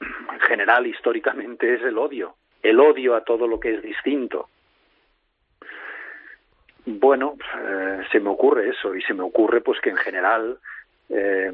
en 0.00 0.40
general 0.40 0.88
históricamente 0.88 1.74
es 1.74 1.82
el 1.82 1.96
odio, 1.96 2.34
el 2.60 2.80
odio 2.80 3.14
a 3.14 3.22
todo 3.22 3.46
lo 3.46 3.60
que 3.60 3.74
es 3.74 3.82
distinto. 3.82 4.48
Bueno, 6.86 7.36
eh, 7.64 8.00
se 8.10 8.18
me 8.18 8.30
ocurre 8.30 8.70
eso 8.70 8.96
y 8.96 9.02
se 9.02 9.14
me 9.14 9.22
ocurre 9.22 9.60
pues 9.60 9.80
que 9.80 9.90
en 9.90 9.96
general 9.96 10.58
eh, 11.08 11.52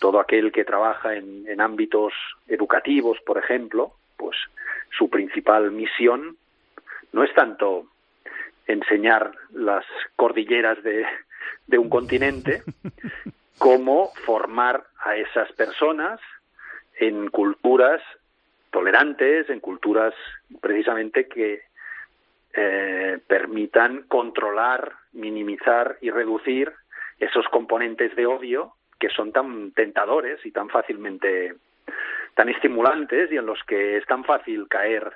todo 0.00 0.18
aquel 0.18 0.50
que 0.50 0.64
trabaja 0.64 1.14
en, 1.14 1.44
en 1.46 1.60
ámbitos 1.60 2.12
educativos, 2.48 3.20
por 3.24 3.38
ejemplo, 3.38 3.92
pues 4.16 4.36
su 4.98 5.08
principal 5.08 5.70
misión 5.70 6.36
no 7.12 7.22
es 7.22 7.32
tanto 7.32 7.86
enseñar 8.66 9.32
las 9.52 9.84
cordilleras 10.16 10.82
de, 10.82 11.06
de 11.66 11.78
un 11.78 11.88
continente 11.88 12.62
como 13.58 14.12
formar 14.24 14.84
a 15.04 15.16
esas 15.16 15.50
personas 15.52 16.20
en 16.98 17.28
culturas 17.28 18.02
tolerantes, 18.70 19.48
en 19.48 19.60
culturas 19.60 20.14
precisamente 20.60 21.28
que 21.28 21.62
eh, 22.54 23.18
permitan 23.26 24.02
controlar, 24.08 24.92
minimizar 25.12 25.98
y 26.00 26.10
reducir 26.10 26.72
esos 27.18 27.46
componentes 27.48 28.14
de 28.16 28.26
odio 28.26 28.72
que 28.98 29.10
son 29.10 29.32
tan 29.32 29.72
tentadores 29.72 30.44
y 30.44 30.52
tan 30.52 30.68
fácilmente 30.68 31.54
tan 32.34 32.48
estimulantes 32.48 33.30
y 33.32 33.36
en 33.36 33.46
los 33.46 33.62
que 33.64 33.96
es 33.96 34.06
tan 34.06 34.24
fácil 34.24 34.68
caer 34.68 35.12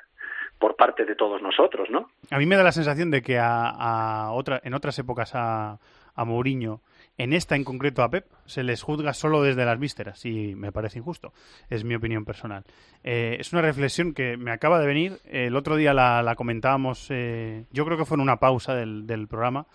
por 0.60 0.76
parte 0.76 1.04
de 1.04 1.16
todos 1.16 1.42
nosotros, 1.42 1.88
¿no? 1.90 2.10
A 2.30 2.38
mí 2.38 2.46
me 2.46 2.54
da 2.54 2.62
la 2.62 2.70
sensación 2.70 3.10
de 3.10 3.22
que 3.22 3.38
a, 3.38 3.70
a 3.70 4.30
otra, 4.32 4.60
en 4.62 4.74
otras 4.74 4.96
épocas 4.98 5.34
a, 5.34 5.78
a 6.14 6.24
Mourinho, 6.24 6.82
en 7.16 7.32
esta 7.32 7.56
en 7.56 7.64
concreto 7.64 8.02
a 8.02 8.10
Pep, 8.10 8.26
se 8.44 8.62
les 8.62 8.82
juzga 8.82 9.12
solo 9.14 9.42
desde 9.42 9.64
las 9.64 9.78
vísceras 9.78 10.24
y 10.24 10.54
me 10.54 10.70
parece 10.70 10.98
injusto. 10.98 11.32
Es 11.68 11.82
mi 11.82 11.94
opinión 11.94 12.24
personal. 12.24 12.64
Eh, 13.02 13.36
es 13.40 13.52
una 13.52 13.62
reflexión 13.62 14.14
que 14.14 14.36
me 14.36 14.52
acaba 14.52 14.78
de 14.78 14.86
venir. 14.86 15.12
El 15.24 15.56
otro 15.56 15.76
día 15.76 15.92
la, 15.94 16.22
la 16.22 16.34
comentábamos, 16.34 17.08
eh, 17.10 17.64
yo 17.72 17.84
creo 17.84 17.98
que 17.98 18.04
fue 18.04 18.16
en 18.16 18.22
una 18.22 18.36
pausa 18.36 18.74
del, 18.74 19.06
del 19.06 19.28
programa 19.28 19.66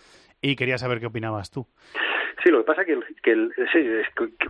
y 0.42 0.56
quería 0.56 0.78
saber 0.78 1.00
qué 1.00 1.08
opinabas 1.08 1.52
tú. 1.52 1.68
Sí, 2.44 2.52
lo 2.52 2.60
que 2.60 2.66
pasa 2.66 2.82
es 2.82 2.88
que, 2.88 2.94
el, 2.94 3.04
que 3.24 3.32
el, 3.32 3.52
sí, 3.74 3.80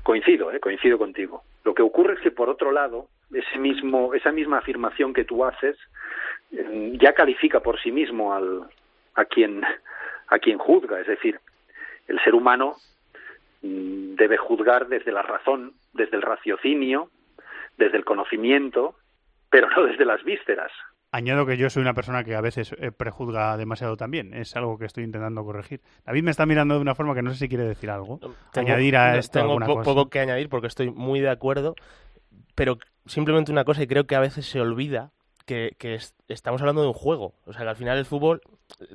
coincido, 0.04 0.52
eh, 0.52 0.60
coincido 0.60 0.98
contigo. 0.98 1.44
Lo 1.66 1.74
que 1.74 1.82
ocurre 1.82 2.14
es 2.14 2.20
que 2.22 2.32
por 2.32 2.48
otro 2.48 2.72
lado, 2.72 3.08
ese 3.34 3.58
mismo, 3.58 4.14
esa 4.14 4.32
misma 4.32 4.60
afirmación 4.60 5.14
que 5.14 5.26
tú 5.26 5.44
haces 5.44 5.76
eh, 6.52 6.94
ya 7.02 7.14
califica 7.14 7.60
por 7.60 7.82
sí 7.82 7.92
mismo 7.92 8.34
al, 8.34 8.70
a 9.16 9.26
quien 9.26 9.64
a 10.28 10.40
quien 10.40 10.58
juzga, 10.58 11.00
es 11.00 11.08
decir, 11.08 11.40
el 12.08 12.20
ser 12.24 12.34
humano 12.36 12.76
mm, 13.62 14.16
debe 14.16 14.38
juzgar 14.38 14.88
desde 14.88 15.12
la 15.12 15.24
razón, 15.24 15.74
desde 15.94 16.16
el 16.16 16.22
raciocinio, 16.22 17.10
desde 17.78 17.98
el 17.98 18.06
conocimiento, 18.06 18.96
pero 19.50 19.70
no 19.70 19.86
desde 19.86 20.06
las 20.06 20.24
vísceras. 20.24 20.72
Añado 21.16 21.46
que 21.46 21.56
yo 21.56 21.70
soy 21.70 21.82
una 21.82 21.94
persona 21.94 22.24
que 22.26 22.36
a 22.36 22.42
veces 22.42 22.76
eh, 22.78 22.92
prejuzga 22.92 23.56
demasiado 23.56 23.96
también. 23.96 24.34
Es 24.34 24.54
algo 24.58 24.78
que 24.78 24.86
estoy 24.86 25.06
intentando 25.06 25.46
corregir. 25.46 25.82
David 26.06 26.24
me 26.24 26.32
está 26.32 26.46
mirando 26.46 26.76
de 26.76 26.82
una 26.82 26.94
forma 26.94 27.16
que 27.16 27.22
no 27.22 27.32
sé 27.32 27.38
si 27.38 27.48
quiere 27.48 27.64
decir 27.64 27.90
algo. 27.90 28.20
Tengo- 28.52 28.68
añadir 28.68 28.98
a 28.98 29.18
esto 29.18 29.40
tengo 29.40 29.52
alguna 29.52 29.66
po- 29.66 29.76
cosa. 29.76 29.86
poco 29.86 30.10
que 30.10 30.20
añadir 30.20 30.50
porque 30.50 30.68
estoy 30.68 30.92
muy 30.92 31.22
de 31.22 31.30
acuerdo, 31.30 31.76
pero 32.54 32.78
simplemente 33.06 33.52
una 33.52 33.64
cosa 33.64 33.82
y 33.84 33.88
creo 33.88 34.06
que 34.08 34.16
a 34.16 34.20
veces 34.20 34.46
se 34.46 34.60
olvida 34.60 35.14
que, 35.46 35.76
que 35.78 35.96
es- 35.96 36.16
estamos 36.28 36.62
hablando 36.62 36.82
de 36.82 36.88
un 36.88 36.94
juego. 36.94 37.34
O 37.46 37.54
sea, 37.54 37.62
que 37.64 37.70
al 37.70 37.76
final 37.76 37.98
el 37.98 38.06
fútbol, 38.06 38.42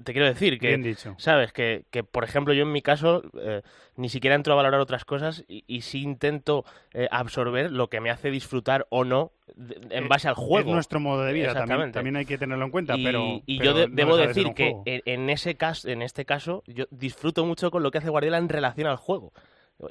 te 0.05 0.13
quiero 0.13 0.27
decir 0.27 0.59
que, 0.59 0.69
Bien 0.69 0.83
dicho. 0.83 1.15
sabes, 1.19 1.53
que, 1.53 1.85
que 1.91 2.03
por 2.03 2.25
ejemplo 2.25 2.53
yo 2.53 2.65
en 2.65 2.73
mi 2.73 2.83
caso 2.83 3.23
eh, 3.41 3.63
ni 3.97 4.09
siquiera 4.09 4.35
entro 4.35 4.53
a 4.53 4.57
valorar 4.57 4.81
otras 4.81 5.05
cosas 5.05 5.45
y, 5.49 5.63
y 5.69 5.83
sí 5.83 6.03
intento 6.03 6.65
eh, 6.93 7.07
absorber 7.11 7.71
lo 7.71 7.89
que 7.89 8.01
me 8.01 8.11
hace 8.11 8.31
disfrutar 8.31 8.87
o 8.91 9.05
no 9.05 9.31
de- 9.55 9.97
en 9.97 10.05
Eh, 10.05 10.09
base 10.09 10.27
al 10.29 10.35
juego. 10.35 10.71
Es 10.71 10.75
nuestro 10.75 10.99
modo 11.01 11.25
de 11.25 11.33
vida, 11.33 11.55
también, 11.55 11.93
también 11.93 12.17
hay 12.17 12.27
que 12.27 12.37
tenerlo 12.39 12.65
en 12.65 12.71
cuenta, 12.73 12.97
Y, 12.97 13.05
pero... 13.05 13.43
y 13.47 13.59
pero 13.59 13.71
yo 13.73 13.79
de- 13.79 13.89
no 13.89 13.95
debo 13.95 14.17
de 14.17 14.27
decir 14.27 14.53
que 14.55 14.75
en, 14.87 15.03
en 15.05 15.31
ese 15.31 15.55
caso, 15.55 15.89
en 15.89 16.03
este 16.03 16.25
caso, 16.25 16.63
yo 16.67 16.87
disfruto 16.91 17.45
mucho 17.45 17.71
con 17.71 17.83
lo 17.85 17.91
que 17.93 17.99
hace 17.99 18.11
Guardiola 18.11 18.39
en 18.39 18.49
relación 18.49 18.89
al 18.89 18.97
juego 18.97 19.33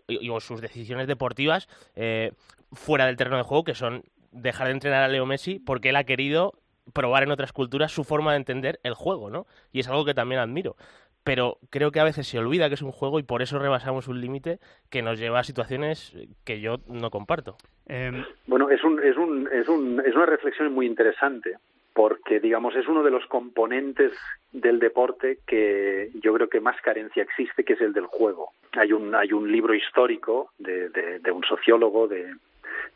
y, 0.08 0.26
y- 0.26 0.30
o 0.30 0.40
sus 0.40 0.60
decisiones 0.62 1.08
deportivas 1.08 1.68
eh, 1.96 2.34
fuera 2.74 3.06
del 3.06 3.16
terreno 3.16 3.38
de 3.38 3.44
juego, 3.44 3.64
que 3.64 3.74
son 3.76 4.04
dejar 4.32 4.68
de 4.68 4.74
entrenar 4.74 5.04
a 5.04 5.08
Leo 5.08 5.26
Messi 5.26 5.60
porque 5.60 5.90
él 5.90 5.96
ha 5.96 6.04
querido 6.04 6.54
probar 6.94 7.24
en 7.24 7.32
otras 7.32 7.54
culturas 7.54 7.92
su 7.92 8.04
forma 8.04 8.32
de 8.32 8.38
entender 8.38 8.80
el 8.84 8.94
juego, 8.94 9.30
¿no? 9.30 9.46
Y 9.72 9.80
es 9.80 9.88
algo 9.88 10.06
que 10.06 10.14
también 10.14 10.42
admiro. 10.42 10.76
Pero 11.24 11.58
creo 11.70 11.92
que 11.92 12.00
a 12.00 12.06
veces 12.06 12.28
se 12.28 12.40
olvida 12.40 12.70
que 12.70 12.76
es 12.76 12.82
un 12.82 12.92
juego 12.92 13.20
y 13.20 13.24
por 13.24 13.42
eso 13.42 13.60
rebasamos 13.60 14.08
un 14.08 14.22
límite 14.22 14.60
que 14.90 15.02
nos 15.02 15.20
lleva 15.20 15.40
a 15.40 15.44
situaciones 15.44 16.16
que 16.46 16.62
yo 16.62 16.78
no 16.88 17.12
comparto. 17.12 17.58
Em, 17.88 18.24
Bueno, 18.48 18.70
es, 18.70 18.84
un, 18.84 19.04
es, 19.04 19.18
un, 19.18 19.48
es, 19.52 19.68
un, 19.68 20.02
es 20.06 20.16
una 20.16 20.26
reflexión 20.26 20.74
muy 20.74 20.86
interesante 20.86 21.58
porque, 21.94 22.40
digamos, 22.40 22.76
es 22.76 22.88
uno 22.88 23.04
de 23.04 23.12
los 23.12 23.26
componentes 23.26 24.14
del 24.54 24.80
deporte 24.80 25.40
que 25.46 26.10
yo 26.16 26.34
creo 26.34 26.48
que 26.48 26.62
más 26.62 26.80
carencia 26.82 27.24
existe, 27.24 27.66
que 27.66 27.74
es 27.74 27.82
el 27.82 27.92
del 27.92 28.06
juego. 28.06 28.52
Hay 28.72 28.94
un, 28.94 29.14
hay 29.14 29.34
un 29.34 29.52
libro 29.52 29.74
histórico 29.74 30.52
de, 30.58 30.90
de, 30.90 31.20
de 31.20 31.32
un 31.32 31.44
sociólogo 31.44 32.08
de, 32.08 32.34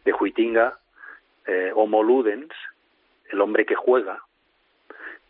de 0.06 0.14
Huitinga, 0.14 0.80
eh, 1.46 1.72
Homo 1.74 2.04
Ludens, 2.04 2.54
el 3.32 3.42
hombre 3.42 3.66
que 3.66 3.76
juega, 3.76 4.22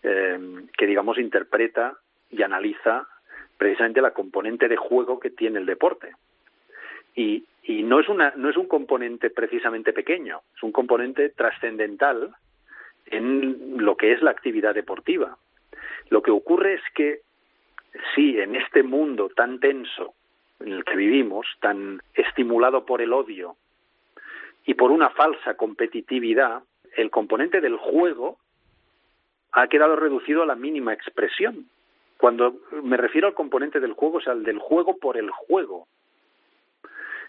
eh, 0.04 0.66
que, 0.78 0.86
digamos, 0.86 1.18
interpreta 1.18 1.98
y 2.30 2.42
analiza 2.42 3.08
precisamente 3.58 4.02
la 4.02 4.12
componente 4.12 4.68
de 4.68 4.76
juego 4.76 5.20
que 5.20 5.30
tiene 5.30 5.60
el 5.60 5.66
deporte. 5.66 6.12
Y, 7.16 7.46
no 7.84 8.00
es 8.00 8.08
no 8.10 8.50
es 8.50 8.58
un 8.58 8.68
componente 8.68 9.30
precisamente 9.30 9.94
pequeño 9.94 10.42
es 10.56 10.64
un 10.64 10.72
componente 10.72 11.30
trascendental 11.30 12.34
en 13.06 13.78
lo 13.78 13.96
que 13.96 14.12
es 14.12 14.22
la 14.22 14.32
actividad 14.32 14.74
deportiva. 14.74 15.38
Lo 16.10 16.22
que 16.22 16.32
ocurre 16.32 16.74
es 16.74 16.82
que 16.94 17.22
si 18.14 18.40
en 18.40 18.56
este 18.56 18.84
mundo 18.84 19.30
tan 19.30 19.60
tenso 19.60 20.14
en 20.60 20.74
el 20.74 20.84
que 20.84 20.96
vivimos 20.96 21.46
tan 21.62 22.02
estimulado 22.14 22.86
por 22.86 23.02
el 23.02 23.14
odio 23.14 23.56
y 24.66 24.74
por 24.76 24.92
una 24.92 25.10
falsa 25.10 25.56
competitividad 25.56 26.64
el 26.96 27.10
componente 27.10 27.62
del 27.62 27.78
juego 27.78 28.38
ha 29.52 29.68
quedado 29.68 29.96
reducido 29.96 30.44
a 30.44 30.46
la 30.46 30.56
mínima 30.56 30.94
expresión 30.94 31.68
cuando 32.18 32.56
me 32.84 32.98
refiero 32.98 33.28
al 33.28 33.34
componente 33.34 33.80
del 33.80 33.94
juego, 33.94 34.22
sea, 34.22 34.34
al 34.34 34.44
del 34.44 34.60
juego 34.60 34.98
por 34.98 35.18
el 35.18 35.30
juego. 35.30 35.88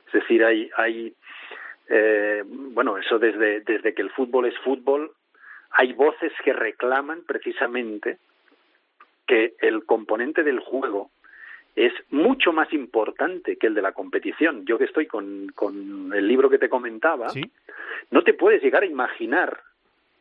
Es 0.06 0.12
decir, 0.12 0.44
hay, 0.44 0.70
hay 0.76 1.14
eh, 1.88 2.44
bueno, 2.46 2.96
eso 2.98 3.18
desde, 3.18 3.60
desde 3.60 3.94
que 3.94 4.02
el 4.02 4.10
fútbol 4.10 4.46
es 4.46 4.56
fútbol, 4.58 5.10
hay 5.70 5.92
voces 5.92 6.32
que 6.44 6.52
reclaman 6.52 7.22
precisamente 7.26 8.18
que 9.26 9.54
el 9.58 9.84
componente 9.84 10.42
del 10.44 10.60
juego 10.60 11.10
es 11.76 11.92
mucho 12.10 12.52
más 12.52 12.72
importante 12.72 13.56
que 13.56 13.66
el 13.66 13.74
de 13.74 13.82
la 13.82 13.92
competición. 13.92 14.64
Yo 14.64 14.78
que 14.78 14.84
estoy 14.84 15.06
con, 15.06 15.48
con 15.54 16.12
el 16.14 16.26
libro 16.26 16.48
que 16.48 16.58
te 16.58 16.68
comentaba, 16.68 17.28
no 18.10 18.22
te 18.22 18.34
puedes 18.34 18.62
llegar 18.62 18.82
a 18.82 18.86
imaginar 18.86 19.60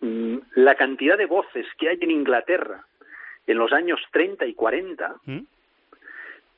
mm, 0.02 0.38
la 0.56 0.76
cantidad 0.76 1.18
de 1.18 1.26
voces 1.26 1.68
que 1.78 1.90
hay 1.90 1.98
en 2.02 2.12
Inglaterra 2.12 2.86
en 3.46 3.58
los 3.58 3.72
años 3.74 4.00
30 4.12 4.46
y 4.46 4.54
40 4.54 5.16
¿Mm? 5.26 5.40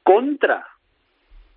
contra 0.04 0.68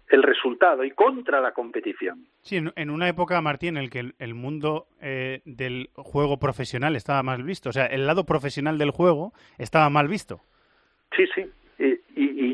el 0.09 0.23
resultado 0.23 0.85
y 0.85 0.91
contra 0.93 1.41
la 1.41 1.53
competición. 1.53 2.27
Sí, 2.41 2.57
en, 2.57 2.91
una 2.91 3.09
época, 3.09 3.41
Martín, 3.43 3.77
en 3.77 3.85
el 3.85 3.91
que 3.91 4.01
el, 4.01 4.15
el 4.19 4.35
mundo 4.35 4.87
eh, 5.03 5.43
del 5.45 5.91
juego 5.95 6.39
profesional 6.39 6.97
estaba 6.97 7.23
mal 7.23 7.43
visto. 7.43 7.69
O 7.69 7.73
sea, 7.73 7.85
el 7.85 8.07
lado 8.07 8.25
profesional 8.25 8.79
del 8.79 8.91
juego 8.91 9.33
estaba 9.59 9.91
mal 9.91 10.09
visto. 10.09 10.41
Sí, 11.15 11.27
sí. 11.35 11.45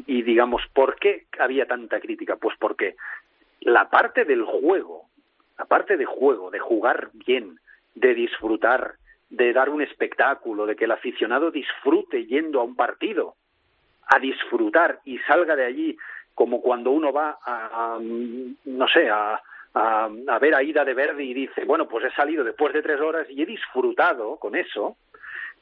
Y, 0.07 0.23
digamos, 0.23 0.63
¿por 0.73 0.97
qué 0.97 1.27
había 1.39 1.67
tanta 1.67 2.01
crítica? 2.01 2.37
Pues 2.37 2.57
porque 2.59 2.97
la 3.61 3.89
parte 3.89 4.25
del 4.25 4.45
juego, 4.45 5.09
la 5.59 5.65
parte 5.65 5.97
de 5.97 6.05
juego, 6.05 6.51
de 6.51 6.59
jugar 6.59 7.11
bien, 7.13 7.59
de 7.95 8.15
disfrutar, 8.15 8.95
de 9.31 9.53
dar 9.53 9.71
un 9.71 9.83
espectáculo, 9.83 10.67
de 10.67 10.77
que 10.77 10.85
el 10.85 10.93
aficionado 10.93 11.51
disfrute 11.51 12.27
yendo 12.27 12.61
a 12.61 12.65
un 12.65 12.77
partido, 12.77 13.35
a 14.07 14.19
disfrutar 14.19 15.01
y 15.05 15.19
salga 15.21 15.57
de 15.57 15.65
allí 15.65 15.97
como 16.35 16.61
cuando 16.61 16.91
uno 16.91 17.13
va 17.13 17.39
a, 17.45 17.95
a, 17.95 17.99
no 18.01 18.89
sé, 18.89 19.09
a, 19.09 19.41
a, 19.75 20.11
a 20.29 20.39
ver 20.39 20.55
a 20.55 20.63
Ida 20.63 20.85
de 20.85 20.95
Verdi 20.95 21.31
y 21.31 21.35
dice, 21.35 21.65
bueno, 21.65 21.89
pues 21.89 22.05
he 22.05 22.11
salido 22.11 22.45
después 22.45 22.73
de 22.75 22.83
tres 22.83 23.01
horas 23.01 23.27
y 23.31 23.43
he 23.43 23.47
disfrutado 23.47 24.37
con 24.37 24.57
eso, 24.57 24.97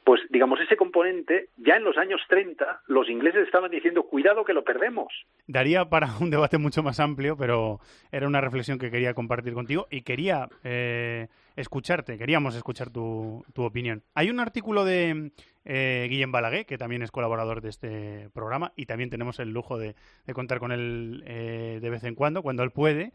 pues 0.05 0.21
digamos 0.29 0.59
ese 0.59 0.75
componente, 0.75 1.49
ya 1.57 1.75
en 1.75 1.83
los 1.83 1.97
años 1.97 2.21
30 2.27 2.81
los 2.87 3.09
ingleses 3.09 3.45
estaban 3.45 3.71
diciendo, 3.71 4.03
cuidado 4.03 4.43
que 4.43 4.53
lo 4.53 4.63
perdemos. 4.63 5.13
Daría 5.47 5.85
para 5.85 6.09
un 6.19 6.29
debate 6.29 6.57
mucho 6.57 6.83
más 6.83 6.99
amplio, 6.99 7.37
pero 7.37 7.79
era 8.11 8.27
una 8.27 8.41
reflexión 8.41 8.79
que 8.79 8.91
quería 8.91 9.13
compartir 9.13 9.53
contigo 9.53 9.87
y 9.89 10.01
quería 10.01 10.49
eh, 10.63 11.27
escucharte, 11.55 12.17
queríamos 12.17 12.55
escuchar 12.55 12.89
tu, 12.89 13.43
opinión. 13.55 14.03
Hay 14.13 14.29
un 14.29 14.39
artículo 14.39 14.85
de 14.85 15.31
eh, 15.65 16.07
Guillem 16.09 16.31
Balaguer, 16.31 16.65
que 16.65 16.77
también 16.77 17.01
es 17.01 17.11
colaborador 17.11 17.61
de 17.61 17.69
este 17.69 18.29
programa 18.33 18.73
y 18.75 18.85
también 18.85 19.09
tenemos 19.09 19.39
el 19.39 19.51
lujo 19.51 19.77
de, 19.77 19.95
de 20.25 20.33
contar 20.33 20.59
con 20.59 20.71
él 20.71 21.23
eh, 21.25 21.79
de 21.81 21.89
vez 21.89 22.03
en 22.03 22.15
cuando, 22.15 22.41
cuando 22.43 22.63
él 22.63 22.71
puede, 22.71 23.13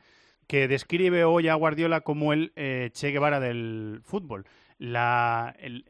que 0.48 0.66
describe 0.66 1.24
hoy 1.24 1.48
a 1.48 1.54
Guardiola 1.54 2.00
como 2.00 2.32
el 2.32 2.52
eh, 2.56 2.88
Che 2.92 3.10
Guevara 3.10 3.38
del 3.38 4.00
fútbol. 4.02 4.46
La, 4.78 5.54
el, 5.58 5.84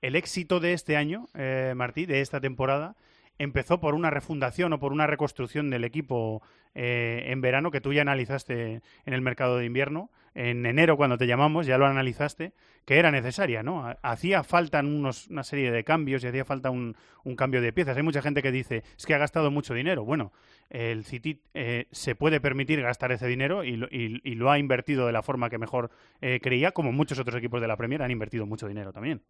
éxito 0.00 0.60
de 0.60 0.72
este 0.72 0.96
año, 0.96 1.28
eh, 1.34 1.72
Martí, 1.76 2.06
de 2.06 2.20
esta 2.20 2.40
temporada, 2.40 2.96
empezó 3.40 3.80
por 3.80 3.94
una 3.94 4.10
refundación 4.10 4.74
o 4.74 4.78
por 4.78 4.92
una 4.92 5.06
reconstrucción 5.06 5.70
del 5.70 5.84
equipo 5.84 6.42
eh, 6.74 7.24
en 7.28 7.40
verano 7.40 7.70
que 7.70 7.80
tú 7.80 7.94
ya 7.94 8.02
analizaste 8.02 8.82
en 9.06 9.14
el 9.14 9.22
mercado 9.22 9.56
de 9.56 9.64
invierno. 9.64 10.10
En 10.34 10.66
enero, 10.66 10.98
cuando 10.98 11.16
te 11.16 11.26
llamamos, 11.26 11.66
ya 11.66 11.78
lo 11.78 11.86
analizaste, 11.86 12.52
que 12.84 12.98
era 12.98 13.10
necesaria, 13.10 13.62
¿no? 13.62 13.96
Hacía 14.02 14.44
falta 14.44 14.80
unos, 14.80 15.26
una 15.28 15.42
serie 15.42 15.72
de 15.72 15.82
cambios 15.84 16.22
y 16.22 16.28
hacía 16.28 16.44
falta 16.44 16.70
un, 16.70 16.96
un, 17.24 17.34
cambio 17.34 17.62
de 17.62 17.72
piezas. 17.72 17.96
Hay 17.96 18.02
mucha 18.02 18.20
gente 18.20 18.42
que 18.42 18.52
dice, 18.52 18.84
es 18.96 19.06
que 19.06 19.14
ha 19.14 19.18
gastado 19.18 19.50
mucho 19.50 19.72
dinero. 19.72 20.04
Bueno, 20.04 20.32
el 20.68 21.04
City 21.04 21.40
eh, 21.54 21.86
se 21.90 22.14
puede 22.14 22.40
permitir 22.40 22.82
gastar 22.82 23.10
ese 23.10 23.26
dinero 23.26 23.64
y 23.64 23.76
lo, 23.76 23.86
y, 23.90 24.20
y 24.22 24.34
lo, 24.34 24.50
ha 24.50 24.58
invertido 24.58 25.06
de 25.06 25.12
la 25.12 25.22
forma 25.22 25.48
que 25.48 25.58
mejor 25.58 25.90
eh, 26.20 26.40
creía, 26.42 26.72
como 26.72 26.92
muchos 26.92 27.18
otros 27.18 27.36
equipos 27.36 27.60
de 27.62 27.68
la 27.68 27.76
Premier 27.76 28.02
han 28.02 28.10
invertido 28.10 28.44
mucho 28.44 28.68
dinero 28.68 28.92
también. 28.92 29.22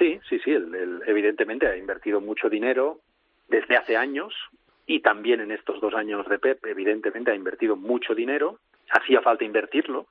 Sí, 0.00 0.18
sí, 0.30 0.38
sí, 0.38 0.50
él, 0.50 1.02
evidentemente 1.06 1.66
ha 1.66 1.76
invertido 1.76 2.22
mucho 2.22 2.48
dinero 2.48 3.00
desde 3.48 3.76
hace 3.76 3.98
años 3.98 4.32
y 4.86 5.00
también 5.00 5.42
en 5.42 5.52
estos 5.52 5.78
dos 5.78 5.92
años 5.92 6.26
de 6.26 6.38
Pep, 6.38 6.64
evidentemente 6.64 7.30
ha 7.30 7.34
invertido 7.34 7.76
mucho 7.76 8.14
dinero. 8.14 8.60
Hacía 8.90 9.20
falta 9.20 9.44
invertirlo. 9.44 10.06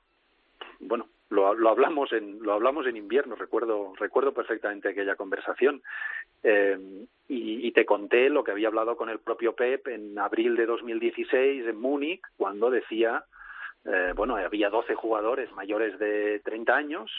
Bueno, 0.78 1.08
lo, 1.28 1.54
lo 1.54 1.70
hablamos 1.70 2.12
en 2.12 2.40
lo 2.40 2.52
hablamos 2.52 2.86
en 2.86 2.96
invierno. 2.96 3.34
Recuerdo 3.34 3.92
recuerdo 3.98 4.32
perfectamente 4.32 4.90
aquella 4.90 5.16
conversación 5.16 5.82
eh, 6.44 6.78
y, 7.26 7.66
y 7.66 7.72
te 7.72 7.84
conté 7.84 8.30
lo 8.30 8.44
que 8.44 8.52
había 8.52 8.68
hablado 8.68 8.96
con 8.96 9.10
el 9.10 9.18
propio 9.18 9.56
Pep 9.56 9.88
en 9.88 10.16
abril 10.20 10.54
de 10.54 10.66
2016 10.66 11.66
en 11.66 11.76
Múnich 11.76 12.22
cuando 12.36 12.70
decía 12.70 13.24
eh, 13.84 14.12
bueno 14.14 14.36
había 14.36 14.70
12 14.70 14.94
jugadores 14.94 15.50
mayores 15.52 15.98
de 15.98 16.40
30 16.44 16.76
años. 16.76 17.10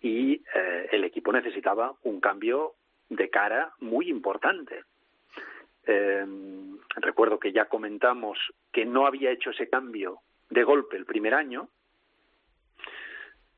Y 0.00 0.42
eh, 0.54 0.88
el 0.92 1.04
equipo 1.04 1.32
necesitaba 1.32 1.94
un 2.04 2.20
cambio 2.20 2.74
de 3.08 3.28
cara 3.28 3.72
muy 3.80 4.08
importante. 4.08 4.84
Eh, 5.86 6.24
recuerdo 6.96 7.38
que 7.38 7.52
ya 7.52 7.66
comentamos 7.66 8.38
que 8.72 8.84
no 8.84 9.06
había 9.06 9.30
hecho 9.30 9.50
ese 9.50 9.68
cambio 9.68 10.20
de 10.48 10.64
golpe 10.64 10.96
el 10.96 11.04
primer 11.04 11.34
año. 11.34 11.68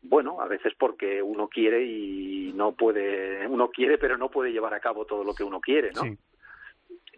Bueno, 0.02 0.40
a 0.40 0.48
veces 0.48 0.72
porque 0.76 1.22
uno 1.22 1.48
quiere 1.48 1.84
y 1.84 2.52
no 2.54 2.72
puede, 2.72 3.46
uno 3.46 3.70
quiere 3.70 3.98
pero 3.98 4.18
no 4.18 4.30
puede 4.30 4.52
llevar 4.52 4.74
a 4.74 4.80
cabo 4.80 5.04
todo 5.04 5.22
lo 5.22 5.34
que 5.34 5.44
uno 5.44 5.60
quiere, 5.60 5.92
¿no? 5.92 6.02
Sí. 6.02 6.18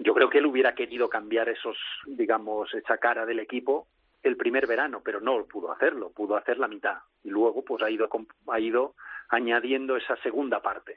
Yo 0.01 0.13
creo 0.13 0.29
que 0.29 0.39
él 0.39 0.47
hubiera 0.47 0.75
querido 0.75 1.09
cambiar 1.09 1.49
esos, 1.49 1.79
digamos, 2.07 2.75
esa 2.75 2.99
cara 2.99 3.25
del 3.25 3.39
equipo 3.39 3.87
el 4.25 4.37
primer 4.37 4.67
verano, 4.67 5.03
pero 5.05 5.21
no 5.21 5.45
pudo 5.45 5.71
hacerlo, 5.71 6.11
pudo 6.11 6.37
hacer 6.37 6.59
la 6.59 6.67
mitad 6.67 6.99
y 7.23 7.31
luego 7.31 7.63
pues 7.63 7.83
ha 7.83 7.91
ido 7.91 8.09
ha 8.49 8.59
ido 8.61 8.95
añadiendo 9.35 9.97
esa 9.97 10.17
segunda 10.17 10.61
parte. 10.61 10.97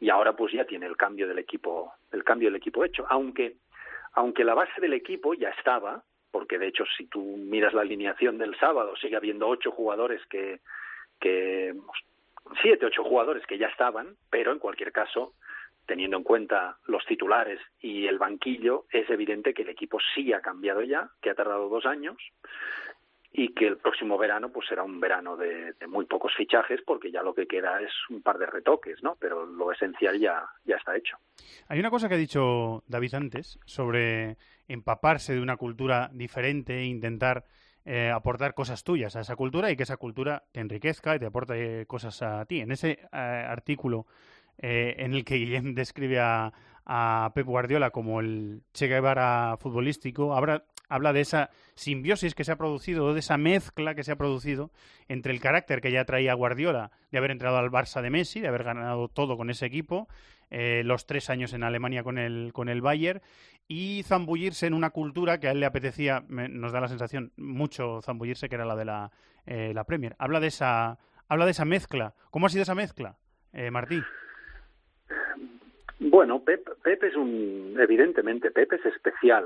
Y 0.00 0.10
ahora 0.10 0.34
pues 0.34 0.52
ya 0.52 0.64
tiene 0.64 0.86
el 0.86 0.96
cambio 0.96 1.26
del 1.26 1.38
equipo 1.38 1.92
el 2.12 2.24
cambio 2.24 2.48
del 2.48 2.56
equipo 2.56 2.84
hecho, 2.84 3.06
aunque 3.08 3.56
aunque 4.12 4.44
la 4.44 4.54
base 4.54 4.80
del 4.80 4.94
equipo 4.94 5.34
ya 5.34 5.50
estaba, 5.50 6.02
porque 6.30 6.58
de 6.58 6.68
hecho 6.68 6.84
si 6.96 7.06
tú 7.06 7.20
miras 7.36 7.74
la 7.74 7.82
alineación 7.82 8.38
del 8.38 8.56
sábado 8.58 8.96
sigue 8.96 9.16
habiendo 9.16 9.48
ocho 9.48 9.70
jugadores 9.70 10.24
que 10.26 10.60
que 11.20 11.74
siete 12.62 12.86
ocho 12.86 13.02
jugadores 13.04 13.44
que 13.46 13.58
ya 13.58 13.66
estaban, 13.66 14.16
pero 14.30 14.52
en 14.52 14.58
cualquier 14.58 14.92
caso 14.92 15.34
teniendo 15.86 16.18
en 16.18 16.22
cuenta 16.22 16.76
los 16.86 17.04
titulares 17.06 17.58
y 17.80 18.06
el 18.06 18.18
banquillo, 18.18 18.84
es 18.90 19.08
evidente 19.08 19.54
que 19.54 19.62
el 19.62 19.70
equipo 19.70 19.98
sí 20.14 20.34
ha 20.34 20.42
cambiado 20.42 20.82
ya, 20.82 21.08
que 21.22 21.30
ha 21.30 21.34
tardado 21.34 21.70
dos 21.70 21.86
años 21.86 22.14
y 23.30 23.54
que 23.54 23.66
el 23.66 23.76
próximo 23.76 24.16
verano 24.16 24.50
pues 24.50 24.66
será 24.68 24.82
un 24.82 25.00
verano 25.00 25.36
de, 25.36 25.74
muy 25.86 26.06
pocos 26.06 26.32
fichajes 26.36 26.80
porque 26.86 27.10
ya 27.12 27.22
lo 27.22 27.34
que 27.34 27.46
queda 27.46 27.80
es 27.80 27.92
un 28.08 28.22
par 28.22 28.38
de 28.38 28.46
retoques, 28.46 29.02
¿no? 29.02 29.16
Pero 29.20 29.46
lo 29.46 29.70
esencial 29.70 30.18
ya, 30.18 30.48
ya 30.64 30.76
está 30.76 30.96
hecho. 30.96 31.18
Hay 31.68 31.78
una 31.78 31.90
cosa 31.90 32.08
que 32.08 32.14
ha 32.14 32.18
dicho 32.18 32.82
David 32.86 33.14
antes 33.14 33.58
sobre 33.66 34.36
empaparse 34.66 35.34
de 35.34 35.40
una 35.40 35.56
cultura 35.56 36.10
diferente 36.12 36.78
e 36.78 36.84
intentar 36.84 37.44
eh, 37.84 38.10
aportar 38.10 38.52
cosas 38.54 38.84
tuyas 38.84 39.16
a 39.16 39.20
esa 39.20 39.36
cultura 39.36 39.70
y 39.70 39.76
que 39.76 39.84
esa 39.84 39.96
cultura 39.96 40.44
te 40.52 40.60
enriquezca 40.60 41.16
y 41.16 41.18
te 41.18 41.26
aporte 41.26 41.86
cosas 41.86 42.20
a 42.22 42.44
ti. 42.44 42.60
En 42.60 42.70
ese 42.70 42.98
eh, 43.12 43.16
artículo 43.16 44.06
eh, 44.58 44.96
en 44.98 45.14
el 45.14 45.24
que 45.24 45.36
Guillem 45.36 45.74
describe 45.74 46.18
a, 46.20 46.52
Pep 47.34 47.46
Guardiola 47.46 47.90
como 47.90 48.20
el 48.20 48.62
Che 48.72 48.88
Guevara 48.88 49.58
futbolístico, 49.58 50.34
habla, 50.34 50.64
habla 50.88 51.12
de 51.12 51.20
esa 51.20 51.50
simbiosis 51.74 52.34
que 52.34 52.44
se 52.44 52.52
ha 52.52 52.56
producido, 52.56 53.12
de 53.12 53.20
esa 53.20 53.36
mezcla 53.36 53.94
que 53.94 54.04
se 54.04 54.12
ha 54.12 54.16
producido 54.16 54.70
entre 55.08 55.32
el 55.32 55.40
carácter 55.40 55.80
que 55.80 55.92
ya 55.92 56.04
traía 56.04 56.34
Guardiola 56.34 56.90
de 57.10 57.18
haber 57.18 57.30
entrado 57.30 57.58
al 57.58 57.70
Barça 57.70 58.02
de 58.02 58.10
Messi, 58.10 58.40
de 58.40 58.48
haber 58.48 58.64
ganado 58.64 59.08
todo 59.08 59.36
con 59.36 59.50
ese 59.50 59.66
equipo, 59.66 60.08
eh, 60.50 60.82
los 60.84 61.06
tres 61.06 61.30
años 61.30 61.52
en 61.52 61.62
Alemania 61.62 62.02
con 62.02 62.18
el, 62.18 62.52
con 62.52 62.68
el 62.68 62.80
Bayern, 62.80 63.20
y 63.68 64.02
zambullirse 64.04 64.66
en 64.66 64.74
una 64.74 64.90
cultura 64.90 65.38
que 65.38 65.48
a 65.48 65.50
él 65.52 65.60
le 65.60 65.66
apetecía, 65.66 66.24
me, 66.26 66.48
nos 66.48 66.72
da 66.72 66.80
la 66.80 66.88
sensación, 66.88 67.32
mucho 67.36 68.00
zambullirse, 68.00 68.48
que 68.48 68.54
era 68.54 68.64
la 68.64 68.76
de 68.76 68.84
la, 68.86 69.10
eh, 69.46 69.72
la 69.74 69.84
Premier. 69.84 70.16
Habla 70.18 70.40
de, 70.40 70.46
esa, 70.46 70.98
habla 71.28 71.44
de 71.44 71.50
esa 71.50 71.66
mezcla. 71.66 72.14
¿Cómo 72.30 72.46
ha 72.46 72.48
sido 72.48 72.62
esa 72.62 72.74
mezcla, 72.74 73.16
eh, 73.52 73.70
Martí? 73.70 74.00
Bueno, 76.00 76.42
Pep, 76.42 76.66
Pep 76.82 77.02
es 77.04 77.14
un, 77.16 77.76
evidentemente, 77.78 78.50
Pep 78.50 78.72
es 78.72 78.86
especial. 78.86 79.44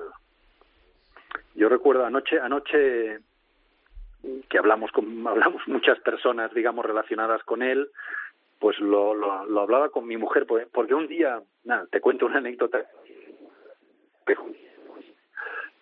Yo 1.54 1.68
recuerdo 1.68 2.04
anoche, 2.04 2.38
anoche 2.40 3.20
que 4.48 4.58
hablamos 4.58 4.90
con, 4.92 5.26
hablamos 5.26 5.66
muchas 5.68 5.98
personas, 6.00 6.52
digamos, 6.54 6.84
relacionadas 6.84 7.42
con 7.44 7.62
él, 7.62 7.88
pues 8.58 8.78
lo, 8.78 9.14
lo, 9.14 9.44
lo 9.44 9.60
hablaba 9.60 9.90
con 9.90 10.06
mi 10.06 10.16
mujer, 10.16 10.46
porque, 10.46 10.66
porque 10.66 10.94
un 10.94 11.08
día, 11.08 11.40
nada, 11.64 11.86
te 11.90 12.00
cuento 12.00 12.26
una 12.26 12.38
anécdota. 12.38 12.86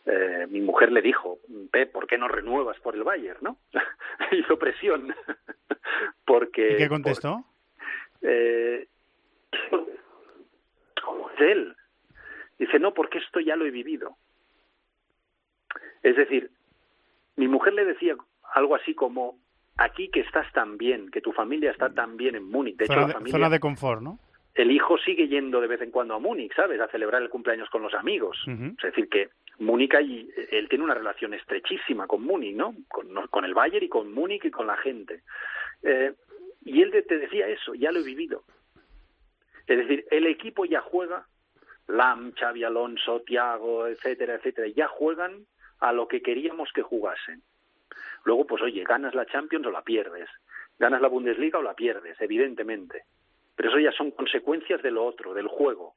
Eh, 0.07 0.47
mi 0.49 0.61
mujer 0.61 0.91
le 0.91 1.03
dijo, 1.03 1.39
Pep, 1.71 1.93
¿por 1.93 2.07
qué 2.07 2.17
no 2.19 2.27
renuevas 2.27 2.81
por 2.81 2.95
el 2.95 3.05
Bayern, 3.05 3.39
no? 3.43 3.59
Hizo 4.33 4.59
presión. 4.59 5.15
porque... 6.25 6.73
¿Y 6.73 6.77
qué 6.79 6.89
contestó? 6.89 7.45
Por, 8.21 8.31
eh, 8.31 8.89
él. 11.39 11.77
Dice, 12.59 12.79
no, 12.79 12.93
porque 12.93 13.19
esto 13.19 13.41
ya 13.41 13.57
lo 13.57 13.67
he 13.67 13.71
vivido. 13.71 14.17
Es 16.03 16.17
decir, 16.17 16.51
mi 17.37 17.49
mujer 17.49 17.75
le 17.75 17.85
decía 17.85 18.17
algo 18.55 18.75
así 18.75 18.95
como, 18.95 19.39
aquí 19.77 20.09
que 20.09 20.21
estás 20.21 20.51
tan 20.53 20.77
bien, 20.79 21.11
que 21.11 21.21
tu 21.21 21.33
familia 21.33 21.71
está 21.71 21.91
tan 21.91 22.17
bien 22.17 22.35
en 22.35 22.45
Múnich. 22.45 22.77
De 22.77 22.87
zona 22.87 23.01
hecho, 23.01 23.09
la 23.09 23.15
familia, 23.15 23.33
zona 23.33 23.51
de 23.51 23.61
confort, 23.61 24.03
¿no? 24.03 24.19
El 24.55 24.71
hijo 24.73 24.99
sigue 24.99 25.29
yendo 25.29 25.61
de 25.61 25.69
vez 25.69 25.81
en 25.81 25.91
cuando 25.91 26.15
a 26.15 26.19
Múnich, 26.19 26.55
¿sabes? 26.55 26.81
A 26.81 26.89
celebrar 26.89 27.23
el 27.23 27.31
cumpleaños 27.31 27.71
con 27.71 27.83
los 27.83 27.95
amigos. 27.95 28.37
Uh 28.47 28.51
-huh. 28.51 28.77
Es 28.79 28.83
decir, 28.83 29.09
que 29.09 29.31
Múnich, 29.59 29.95
y 30.03 30.29
él 30.51 30.69
tiene 30.69 30.85
una 30.85 30.95
relación 30.95 31.35
estrechísima 31.35 32.07
con 32.07 32.23
Múnich, 32.23 32.57
¿no? 32.57 32.75
Con, 32.89 33.15
con 33.29 33.45
el 33.45 33.55
Bayern 33.55 33.85
y 33.85 33.89
con 33.89 34.13
Múnich 34.13 34.45
y 34.45 34.51
con 34.51 34.67
la 34.67 34.77
gente. 34.77 35.23
Eh, 35.83 36.13
y 36.65 36.83
él 36.83 36.91
te 37.07 37.19
decía 37.19 37.49
eso, 37.49 37.75
ya 37.75 37.93
lo 37.93 38.01
he 38.01 38.05
vivido. 38.05 38.43
Es 39.67 39.79
decir, 39.79 40.05
el 40.11 40.27
equipo 40.27 40.65
ya 40.65 40.81
juega, 40.81 41.27
Lam, 41.87 42.33
Xavi 42.33 42.65
Alonso, 42.65 43.21
Thiago, 43.21 43.87
etcétera, 43.87 44.35
etcétera, 44.35 44.69
ya 44.69 44.89
juegan 44.89 45.47
a 45.81 45.93
lo 45.93 46.09
que 46.09 46.23
queríamos 46.23 46.73
que 46.73 46.83
jugasen. 46.83 47.43
Luego, 48.25 48.47
pues 48.47 48.63
oye, 48.63 48.85
ganas 48.85 49.15
la 49.15 49.27
Champions 49.27 49.67
o 49.67 49.71
la 49.71 49.83
pierdes, 49.83 50.29
ganas 50.79 51.01
la 51.01 51.09
Bundesliga 51.09 51.59
o 51.59 51.63
la 51.63 51.75
pierdes, 51.75 52.21
evidentemente. 52.21 53.05
Pero 53.57 53.71
eso 53.71 53.79
ya 53.79 53.93
son 53.93 54.11
consecuencias 54.13 54.83
de 54.83 54.91
lo 54.91 55.05
otro, 55.05 55.35
del 55.35 55.49
juego. 55.49 55.95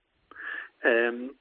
Eh, 0.83 1.31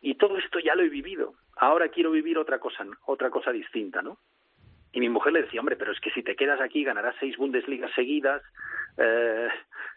y 0.00 0.14
todo 0.14 0.36
esto 0.38 0.58
ya 0.58 0.74
lo 0.74 0.82
he 0.82 0.88
vivido. 0.88 1.34
Ahora 1.56 1.88
quiero 1.88 2.10
vivir 2.10 2.38
otra 2.38 2.58
cosa, 2.58 2.86
otra 3.06 3.30
cosa 3.30 3.50
distinta, 3.50 4.02
¿no? 4.02 4.18
Y 4.96 5.00
mi 5.00 5.10
mujer 5.10 5.34
le 5.34 5.42
decía, 5.42 5.60
hombre, 5.60 5.76
pero 5.76 5.92
es 5.92 6.00
que 6.00 6.10
si 6.12 6.22
te 6.22 6.34
quedas 6.34 6.58
aquí 6.58 6.82
ganarás 6.82 7.14
seis 7.20 7.36
Bundesligas 7.36 7.92
seguidas, 7.94 8.40
eh, 8.96 9.46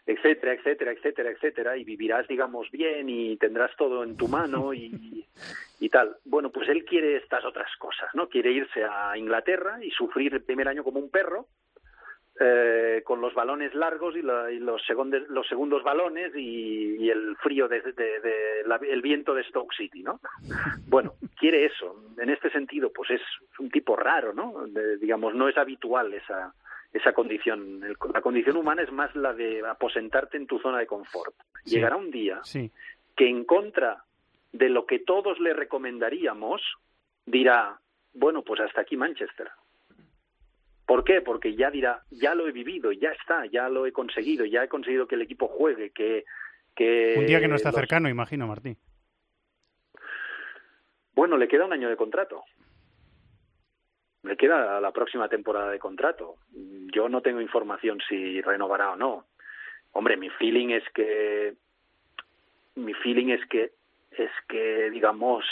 etcétera, 0.04 0.52
etcétera, 0.52 0.92
etcétera, 0.92 1.30
etcétera, 1.30 1.76
y 1.78 1.84
vivirás, 1.84 2.28
digamos, 2.28 2.70
bien 2.70 3.08
y 3.08 3.38
tendrás 3.38 3.74
todo 3.76 4.04
en 4.04 4.18
tu 4.18 4.28
mano 4.28 4.74
y, 4.74 5.26
y 5.80 5.88
tal. 5.88 6.18
Bueno, 6.26 6.50
pues 6.50 6.68
él 6.68 6.84
quiere 6.84 7.16
estas 7.16 7.46
otras 7.46 7.74
cosas, 7.78 8.10
¿no? 8.12 8.28
Quiere 8.28 8.52
irse 8.52 8.84
a 8.84 9.16
Inglaterra 9.16 9.82
y 9.82 9.90
sufrir 9.90 10.34
el 10.34 10.42
primer 10.42 10.68
año 10.68 10.84
como 10.84 11.00
un 11.00 11.10
perro, 11.10 11.46
eh, 12.42 13.02
con 13.04 13.20
los 13.20 13.34
balones 13.34 13.74
largos 13.74 14.16
y, 14.16 14.22
la- 14.22 14.50
y 14.50 14.58
los, 14.58 14.82
segundos, 14.86 15.28
los 15.28 15.46
segundos 15.46 15.82
balones 15.82 16.32
y, 16.34 16.96
y 16.96 17.10
el 17.10 17.36
frío 17.36 17.68
de, 17.68 17.82
de- 17.82 17.92
de 18.20 18.62
la- 18.66 18.76
el 18.82 19.02
viento 19.02 19.34
de 19.34 19.44
Stoke 19.44 19.74
City, 19.76 20.02
¿no? 20.02 20.20
Bueno, 20.88 21.14
quiere 21.38 21.66
eso. 21.66 22.02
En 22.18 22.30
este 22.30 22.50
sentido, 22.50 22.90
pues 22.92 23.10
es 23.10 23.20
un 23.58 23.70
tipo 23.70 23.94
raro, 23.94 24.32
¿no? 24.32 24.66
De- 24.66 24.96
digamos, 24.96 25.34
no 25.34 25.48
es 25.48 25.56
habitual 25.58 26.12
esa 26.14 26.54
esa 26.92 27.12
condición. 27.12 27.84
El- 27.84 27.96
la 28.12 28.20
condición 28.20 28.56
humana 28.56 28.82
es 28.82 28.90
más 28.90 29.14
la 29.14 29.32
de 29.32 29.64
aposentarte 29.64 30.36
en 30.36 30.46
tu 30.48 30.58
zona 30.58 30.78
de 30.78 30.86
confort. 30.88 31.34
Sí. 31.64 31.76
Llegará 31.76 31.96
un 31.96 32.10
día 32.10 32.40
Sí. 32.42 32.72
que 33.16 33.28
en 33.28 33.44
contra 33.44 34.02
de 34.52 34.68
lo 34.70 34.86
que 34.86 34.98
todos 34.98 35.38
le 35.38 35.52
recomendaríamos, 35.52 36.60
dirá, 37.26 37.78
bueno, 38.14 38.42
pues 38.42 38.60
hasta 38.60 38.80
aquí 38.80 38.96
Manchester. 38.96 39.50
¿Por 40.90 41.04
qué? 41.04 41.20
Porque 41.20 41.54
ya 41.54 41.70
dirá, 41.70 42.02
ya 42.10 42.34
lo 42.34 42.48
he 42.48 42.50
vivido, 42.50 42.90
ya 42.90 43.10
está, 43.12 43.46
ya 43.46 43.68
lo 43.68 43.86
he 43.86 43.92
conseguido, 43.92 44.44
ya 44.44 44.64
he 44.64 44.68
conseguido 44.68 45.06
que 45.06 45.14
el 45.14 45.22
equipo 45.22 45.46
juegue, 45.46 45.90
que... 45.90 46.24
que 46.74 47.14
Un 47.16 47.26
día 47.26 47.38
que 47.38 47.46
no 47.46 47.54
está 47.54 47.68
los- 47.68 47.76
cercano, 47.78 48.08
imagino, 48.08 48.48
Martí. 48.48 48.76
Bueno, 51.14 51.36
le 51.36 51.46
queda 51.46 51.66
un 51.66 51.72
año 51.72 51.88
de 51.88 51.96
contrato. 51.96 52.42
Le 54.24 54.36
queda 54.36 54.80
la 54.80 54.90
próxima 54.90 55.28
temporada 55.28 55.70
de 55.70 55.78
contrato. 55.78 56.38
Yo 56.92 57.08
no 57.08 57.22
tengo 57.22 57.40
información 57.40 58.00
si 58.08 58.40
renovará 58.40 58.90
o 58.90 58.96
no. 58.96 59.26
Hombre, 59.92 60.16
mi 60.16 60.28
feeling 60.30 60.70
es 60.70 60.82
que 60.92 61.54
mi 62.74 62.94
feeling 62.94 63.28
es 63.28 63.46
que 63.46 63.74
es 64.10 64.30
que 64.48 64.90
digamos 64.90 65.44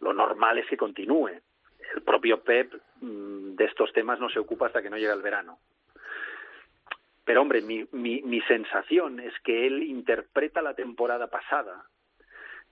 lo 0.00 0.12
normal 0.12 0.58
es 0.58 0.66
que 0.66 0.76
continúe. 0.76 1.40
El 1.94 2.02
propio 2.02 2.40
Pep 2.42 2.72
mm, 3.00 3.54
de 3.56 3.64
estos 3.64 3.92
temas 3.92 4.18
no 4.20 4.28
se 4.28 4.38
ocupa 4.38 4.66
hasta 4.66 4.82
que 4.82 4.90
no 4.90 4.96
llega 4.98 5.14
el 5.14 5.22
verano. 5.22 5.58
Pero 7.24 7.42
hombre, 7.42 7.60
mi, 7.60 7.84
mi, 7.92 8.22
mi 8.22 8.40
sensación 8.42 9.18
es 9.20 9.32
que 9.42 9.66
él 9.66 9.82
interpreta 9.82 10.62
la 10.62 10.74
temporada 10.74 11.26
pasada 11.28 11.84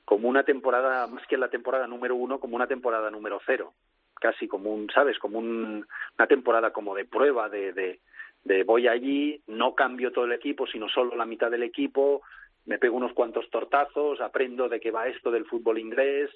como 0.04 0.28
una 0.28 0.44
temporada, 0.44 1.06
más 1.06 1.26
que 1.26 1.36
la 1.38 1.48
temporada 1.48 1.86
número 1.86 2.14
uno, 2.14 2.38
como 2.38 2.56
una 2.56 2.66
temporada 2.66 3.10
número 3.10 3.40
cero. 3.46 3.72
Casi 4.20 4.46
como 4.46 4.72
un, 4.72 4.88
¿sabes? 4.90 5.18
Como 5.18 5.38
un- 5.38 5.86
una 6.18 6.26
temporada 6.28 6.72
como 6.72 6.94
de 6.94 7.04
prueba, 7.04 7.48
de, 7.48 7.72
de, 7.72 8.00
de 8.44 8.62
voy 8.64 8.86
allí, 8.86 9.42
no 9.46 9.74
cambio 9.74 10.12
todo 10.12 10.26
el 10.26 10.32
equipo, 10.32 10.66
sino 10.66 10.88
solo 10.88 11.16
la 11.16 11.24
mitad 11.26 11.50
del 11.50 11.62
equipo, 11.62 12.22
me 12.66 12.78
pego 12.78 12.96
unos 12.96 13.12
cuantos 13.12 13.48
tortazos, 13.50 14.20
aprendo 14.20 14.68
de 14.68 14.78
qué 14.78 14.90
va 14.90 15.08
esto 15.08 15.30
del 15.30 15.46
fútbol 15.46 15.78
inglés, 15.78 16.30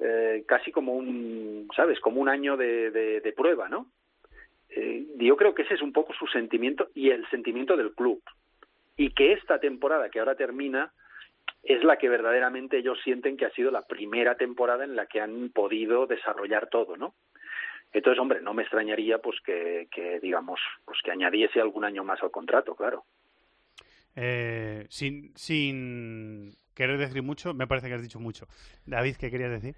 eh, 0.00 0.44
casi 0.46 0.72
como 0.72 0.94
un, 0.94 1.68
¿sabes? 1.74 2.00
Como 2.00 2.20
un 2.20 2.28
año 2.28 2.56
de, 2.56 3.32
prueba, 3.36 3.68
¿no? 3.68 3.90
Eh, 4.68 5.06
yo 5.16 5.36
creo 5.36 5.54
que 5.54 5.62
ese 5.62 5.74
es 5.74 5.82
un 5.82 5.92
poco 5.92 6.12
su 6.14 6.26
sentimiento 6.26 6.88
y 6.94 7.10
el 7.10 7.28
sentimiento 7.30 7.76
del 7.76 7.94
club. 7.94 8.22
Y 8.96 9.10
que 9.10 9.32
esta 9.32 9.58
temporada 9.58 10.08
que 10.08 10.18
ahora 10.18 10.34
termina 10.34 10.92
es 11.62 11.82
la 11.84 11.96
que 11.96 12.08
verdaderamente 12.08 12.78
ellos 12.78 12.98
sienten 13.02 13.36
que 13.36 13.46
ha 13.46 13.50
sido 13.50 13.70
la 13.70 13.82
primera 13.82 14.36
temporada 14.36 14.84
en 14.84 14.96
la 14.96 15.06
que 15.06 15.20
han 15.20 15.50
podido 15.50 16.06
desarrollar 16.06 16.68
todo, 16.68 16.96
¿no? 16.96 17.14
Entonces, 17.92 18.20
hombre, 18.20 18.40
no 18.40 18.54
me 18.54 18.62
extrañaría 18.62 19.18
pues 19.18 19.40
que, 19.40 19.88
que 19.90 20.18
digamos, 20.20 20.60
pues 20.84 20.98
que 21.02 21.12
añadiese 21.12 21.60
algún 21.60 21.84
año 21.84 22.02
más 22.02 22.20
al 22.22 22.32
contrato, 22.32 22.74
claro. 22.74 23.04
Eh, 24.16 24.86
sin, 24.90 25.36
sin 25.36 26.56
querer 26.74 26.98
decir 26.98 27.22
mucho, 27.22 27.54
me 27.54 27.66
parece 27.66 27.88
que 27.88 27.94
has 27.94 28.02
dicho 28.02 28.20
mucho. 28.20 28.46
David, 28.86 29.16
¿qué 29.16 29.30
querías 29.30 29.50
decir? 29.50 29.76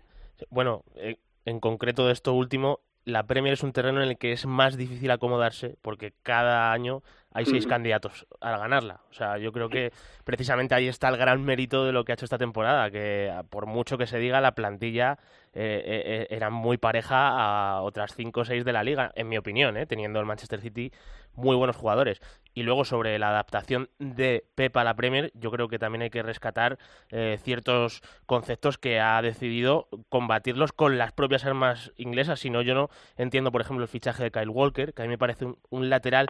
Bueno, 0.51 0.85
eh, 0.97 1.19
en 1.45 1.61
concreto 1.61 2.07
de 2.07 2.13
esto 2.13 2.33
último, 2.33 2.81
la 3.05 3.27
Premier 3.27 3.55
es 3.55 3.63
un 3.63 3.73
terreno 3.73 4.03
en 4.03 4.09
el 4.09 4.19
que 4.19 4.33
es 4.33 4.47
más 4.47 4.77
difícil 4.77 5.11
acomodarse 5.11 5.77
porque 5.81 6.13
cada 6.23 6.73
año 6.73 7.03
hay 7.37 7.45
seis 7.45 7.65
Ujú. 7.65 7.71
candidatos 7.71 8.27
a 8.41 8.57
ganarla. 8.57 9.01
O 9.11 9.13
sea, 9.13 9.37
yo 9.37 9.53
creo 9.53 9.69
que 9.69 9.93
precisamente 10.25 10.75
ahí 10.75 10.89
está 10.89 11.09
el 11.09 11.19
gran 11.19 11.45
mérito 11.45 11.85
de 11.85 11.93
lo 11.93 12.05
que 12.05 12.13
ha 12.13 12.15
hecho 12.15 12.25
esta 12.25 12.39
temporada, 12.39 12.91
que 12.91 13.31
por 13.51 13.67
mucho 13.67 13.99
que 13.99 14.07
se 14.07 14.19
diga, 14.19 14.41
la 14.41 14.55
plantilla 14.55 15.19
eh, 15.53 15.83
eh, 15.85 16.03
eh, 16.07 16.27
era 16.31 16.49
muy 16.51 16.79
pareja 16.79 17.29
a 17.29 17.83
otras 17.83 18.15
cinco 18.15 18.41
o 18.41 18.45
seis 18.45 18.65
de 18.65 18.73
la 18.73 18.83
liga, 18.83 19.13
en 19.15 19.29
mi 19.29 19.37
opinión, 19.37 19.77
eh, 19.77 19.87
teniendo 19.87 20.19
el 20.19 20.27
Manchester 20.27 20.61
City 20.61 20.93
muy 21.35 21.55
buenos 21.57 21.77
jugadores. 21.77 22.21
Y 22.55 22.63
luego 22.63 22.87
sobre 22.87 23.19
la 23.19 23.29
adaptación 23.29 23.91
de 23.99 24.47
Pep 24.55 24.75
a 24.79 24.85
la 24.85 24.95
Premier, 24.95 25.31
yo 25.35 25.51
creo 25.51 25.69
que 25.69 25.79
también 25.79 26.01
hay 26.01 26.11
que 26.11 26.23
rescatar 26.23 26.79
eh, 27.11 27.39
ciertos 27.43 28.01
conceptos 28.25 28.79
que 28.79 28.99
ha 28.99 29.21
decidido 29.21 29.89
combatirlos 30.09 30.73
con 30.73 30.97
las 30.97 31.13
propias 31.13 31.45
armas 31.45 31.93
inglesas. 31.99 32.41
Si 32.41 32.49
no, 32.49 32.63
yo 32.63 32.75
no 32.75 32.89
entiendo, 33.19 33.53
por 33.53 33.61
ejemplo, 33.61 33.83
el 33.83 33.91
fichaje 33.91 34.23
de 34.23 34.31
Kyle 34.31 34.49
Walker, 34.49 34.95
que 34.95 35.03
a 35.03 35.05
mí 35.05 35.11
me 35.11 35.19
parece 35.19 35.45
un, 35.45 35.59
un 35.69 35.91
lateral 35.91 36.29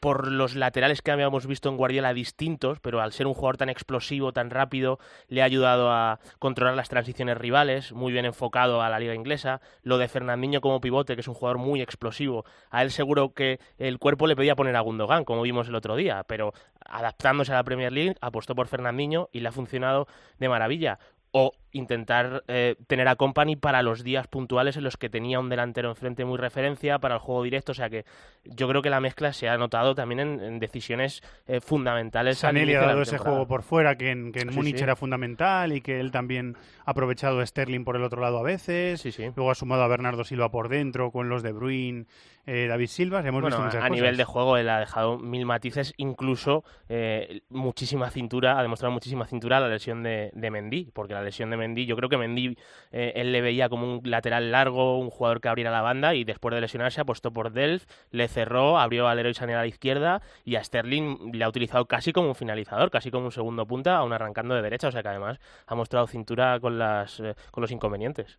por 0.00 0.30
los 0.30 0.54
laterales 0.54 1.02
que 1.02 1.10
habíamos 1.10 1.46
visto 1.46 1.68
en 1.68 1.76
Guardiola 1.76 2.14
distintos, 2.14 2.80
pero 2.80 3.00
al 3.00 3.12
ser 3.12 3.26
un 3.26 3.34
jugador 3.34 3.56
tan 3.56 3.68
explosivo, 3.68 4.32
tan 4.32 4.50
rápido, 4.50 4.98
le 5.28 5.42
ha 5.42 5.44
ayudado 5.44 5.90
a 5.90 6.20
controlar 6.38 6.74
las 6.74 6.88
transiciones 6.88 7.38
rivales, 7.38 7.92
muy 7.92 8.12
bien 8.12 8.24
enfocado 8.24 8.82
a 8.82 8.88
la 8.88 8.98
liga 8.98 9.14
inglesa. 9.14 9.60
Lo 9.82 9.98
de 9.98 10.08
Fernandinho 10.08 10.60
como 10.60 10.80
pivote, 10.80 11.14
que 11.14 11.20
es 11.20 11.28
un 11.28 11.34
jugador 11.34 11.58
muy 11.58 11.80
explosivo, 11.82 12.44
a 12.70 12.82
él 12.82 12.90
seguro 12.90 13.34
que 13.34 13.58
el 13.78 13.98
cuerpo 13.98 14.26
le 14.26 14.36
pedía 14.36 14.56
poner 14.56 14.76
a 14.76 14.80
Gundogan, 14.80 15.24
como 15.24 15.42
vimos 15.42 15.68
el 15.68 15.74
otro 15.74 15.96
día, 15.96 16.24
pero 16.24 16.52
adaptándose 16.84 17.52
a 17.52 17.56
la 17.56 17.64
Premier 17.64 17.92
League, 17.92 18.16
apostó 18.20 18.54
por 18.54 18.68
Fernandinho 18.68 19.28
y 19.32 19.40
le 19.40 19.48
ha 19.48 19.52
funcionado 19.52 20.06
de 20.38 20.48
maravilla. 20.48 20.98
O 21.32 21.52
intentar 21.76 22.42
eh, 22.48 22.76
tener 22.86 23.08
a 23.08 23.16
Company 23.16 23.56
para 23.56 23.82
los 23.82 24.02
días 24.04 24.26
puntuales 24.26 24.76
en 24.76 24.84
los 24.84 24.96
que 24.96 25.08
tenía 25.10 25.38
un 25.40 25.48
delantero 25.48 25.90
enfrente 25.90 26.24
muy 26.24 26.38
referencia 26.38 26.98
para 26.98 27.14
el 27.14 27.20
juego 27.20 27.42
directo. 27.42 27.72
O 27.72 27.74
sea 27.74 27.90
que 27.90 28.04
yo 28.44 28.68
creo 28.68 28.82
que 28.82 28.90
la 28.90 29.00
mezcla 29.00 29.32
se 29.32 29.48
ha 29.48 29.56
notado 29.56 29.94
también 29.94 30.20
en, 30.20 30.40
en 30.40 30.58
decisiones 30.58 31.22
eh, 31.46 31.60
fundamentales. 31.60 32.42
inicio 32.44 32.80
ha 32.82 32.86
dado 32.86 33.02
ese 33.02 33.12
temporada. 33.12 33.30
juego 33.36 33.48
por 33.48 33.62
fuera 33.62 33.96
que 33.96 34.10
en, 34.10 34.32
que 34.32 34.40
en 34.40 34.50
Sí, 34.50 34.56
Múnich 34.56 34.76
sí. 34.76 34.82
era 34.82 34.96
fundamental 34.96 35.72
y 35.72 35.80
que 35.80 36.00
él 36.00 36.10
también 36.10 36.56
ha 36.84 36.90
aprovechado 36.92 37.40
a 37.40 37.46
Sterling 37.46 37.84
por 37.84 37.96
el 37.96 38.02
otro 38.04 38.20
lado 38.20 38.38
a 38.38 38.42
veces. 38.42 39.04
Luego 39.36 39.50
ha 39.50 39.54
sumado 39.54 39.82
a 39.82 39.88
Bernardo 39.88 40.24
Silva 40.24 40.50
por 40.50 40.68
dentro 40.68 41.10
con 41.10 41.28
los 41.28 41.42
de 41.42 41.52
Bruin, 41.52 42.06
eh, 42.46 42.66
David 42.68 42.86
Silva. 42.86 43.18
Hemos 43.20 43.42
Bueno, 43.42 43.48
visto 43.48 43.62
muchas 43.62 43.76
a 43.76 43.88
cosas. 43.88 43.90
nivel 43.90 44.16
de 44.16 44.24
juego 44.24 44.56
él 44.56 44.68
ha 44.68 44.78
dejado 44.80 45.18
mil 45.18 45.44
matices, 45.46 45.92
incluso 45.96 46.64
eh, 46.88 47.40
muchísima 47.50 48.10
cintura, 48.10 48.58
ha 48.58 48.62
demostrado 48.62 48.92
muchísima 48.92 49.26
cintura 49.26 49.58
la 49.60 49.68
lesión 49.68 50.02
de, 50.02 50.30
de 50.32 50.50
Mendy, 50.50 50.90
porque 50.92 51.14
la 51.14 51.22
lesión 51.22 51.50
de 51.50 51.56
Mendy, 51.56 51.65
yo 51.74 51.96
creo 51.96 52.08
que 52.08 52.16
Mendy 52.16 52.56
eh, 52.92 53.12
él 53.16 53.32
le 53.32 53.40
veía 53.40 53.68
como 53.68 53.98
un 53.98 54.00
lateral 54.04 54.52
largo, 54.52 54.98
un 54.98 55.10
jugador 55.10 55.40
que 55.40 55.48
abriera 55.48 55.70
la 55.70 55.82
banda 55.82 56.14
y 56.14 56.24
después 56.24 56.54
de 56.54 56.60
lesionarse 56.60 57.00
apostó 57.00 57.32
por 57.32 57.52
Delft, 57.52 57.90
le 58.10 58.28
cerró, 58.28 58.78
abrió 58.78 59.08
al 59.08 59.16
Leroy 59.16 59.34
Sané 59.34 59.54
a 59.54 59.60
la 59.60 59.66
izquierda 59.66 60.22
y 60.44 60.56
a 60.56 60.64
Sterling 60.64 61.32
le 61.32 61.44
ha 61.44 61.48
utilizado 61.48 61.86
casi 61.86 62.12
como 62.12 62.28
un 62.28 62.34
finalizador, 62.34 62.90
casi 62.90 63.10
como 63.10 63.26
un 63.26 63.32
segundo 63.32 63.66
punta, 63.66 63.96
aún 63.96 64.12
arrancando 64.12 64.54
de 64.54 64.62
derecha, 64.62 64.88
o 64.88 64.92
sea 64.92 65.02
que 65.02 65.08
además 65.08 65.38
ha 65.66 65.74
mostrado 65.74 66.06
cintura 66.06 66.60
con, 66.60 66.78
las, 66.78 67.20
eh, 67.20 67.34
con 67.50 67.62
los 67.62 67.70
inconvenientes. 67.70 68.38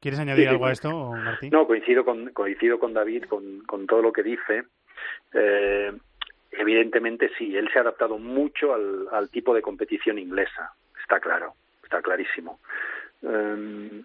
¿Quieres 0.00 0.20
añadir 0.20 0.44
Sí, 0.44 0.48
sí, 0.48 0.52
algo 0.52 0.66
a 0.66 0.72
esto, 0.72 1.12
Martín? 1.12 1.50
No, 1.50 1.66
coincido 1.66 2.04
con, 2.04 2.30
coincido 2.32 2.78
con 2.78 2.92
David, 2.92 3.24
con, 3.24 3.62
con 3.66 3.86
todo 3.86 4.02
lo 4.02 4.12
que 4.12 4.22
dice. 4.22 4.64
Eh, 5.32 5.92
evidentemente 6.52 7.30
sí, 7.36 7.56
él 7.56 7.68
se 7.72 7.78
ha 7.78 7.82
adaptado 7.82 8.18
mucho 8.18 8.74
al, 8.74 9.08
al 9.12 9.30
tipo 9.30 9.54
de 9.54 9.62
competición 9.62 10.18
inglesa, 10.18 10.74
está 11.00 11.20
claro, 11.20 11.54
está 11.86 12.02
clarísimo. 12.02 12.58
Eh, 13.22 14.02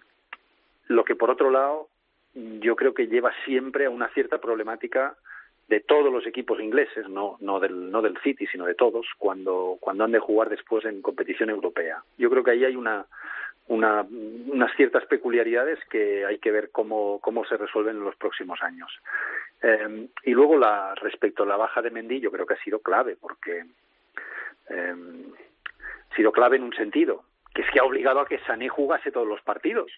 lo 0.88 1.04
que 1.04 1.16
por 1.16 1.30
otro 1.30 1.50
lado 1.50 1.88
yo 2.34 2.76
creo 2.76 2.94
que 2.94 3.08
lleva 3.08 3.32
siempre 3.44 3.86
a 3.86 3.90
una 3.90 4.08
cierta 4.08 4.38
problemática 4.38 5.16
de 5.68 5.80
todos 5.80 6.12
los 6.12 6.26
equipos 6.26 6.60
ingleses, 6.60 7.08
no, 7.08 7.36
no, 7.40 7.60
del, 7.60 7.90
no 7.90 8.02
del 8.02 8.18
City, 8.18 8.46
sino 8.46 8.64
de 8.64 8.74
todos, 8.74 9.06
cuando, 9.18 9.76
cuando 9.80 10.04
han 10.04 10.12
de 10.12 10.18
jugar 10.18 10.48
después 10.48 10.84
en 10.84 11.02
competición 11.02 11.50
europea. 11.50 12.02
Yo 12.18 12.30
creo 12.30 12.44
que 12.44 12.50
ahí 12.52 12.64
hay 12.64 12.76
una, 12.76 13.06
una, 13.68 14.02
unas 14.02 14.74
ciertas 14.76 15.06
peculiaridades 15.06 15.78
que 15.90 16.26
hay 16.26 16.38
que 16.38 16.50
ver 16.50 16.70
cómo, 16.70 17.20
cómo 17.20 17.44
se 17.44 17.56
resuelven 17.56 17.96
en 17.96 18.04
los 18.04 18.16
próximos 18.16 18.62
años. 18.62 18.90
Eh, 19.62 20.08
y 20.24 20.32
luego, 20.32 20.58
la, 20.58 20.94
respecto 20.96 21.44
a 21.44 21.46
la 21.46 21.56
baja 21.56 21.80
de 21.80 21.90
Mendy, 21.90 22.20
yo 22.20 22.30
creo 22.30 22.44
que 22.44 22.54
ha 22.54 22.64
sido 22.64 22.80
clave, 22.80 23.16
porque 23.18 23.64
eh, 24.68 24.94
ha 26.10 26.16
sido 26.16 26.32
clave 26.32 26.56
en 26.56 26.64
un 26.64 26.74
sentido, 26.74 27.24
que 27.54 27.62
es 27.62 27.70
que 27.70 27.80
ha 27.80 27.84
obligado 27.84 28.20
a 28.20 28.26
que 28.26 28.38
Sané 28.40 28.68
jugase 28.68 29.10
todos 29.12 29.26
los 29.26 29.40
partidos. 29.42 29.90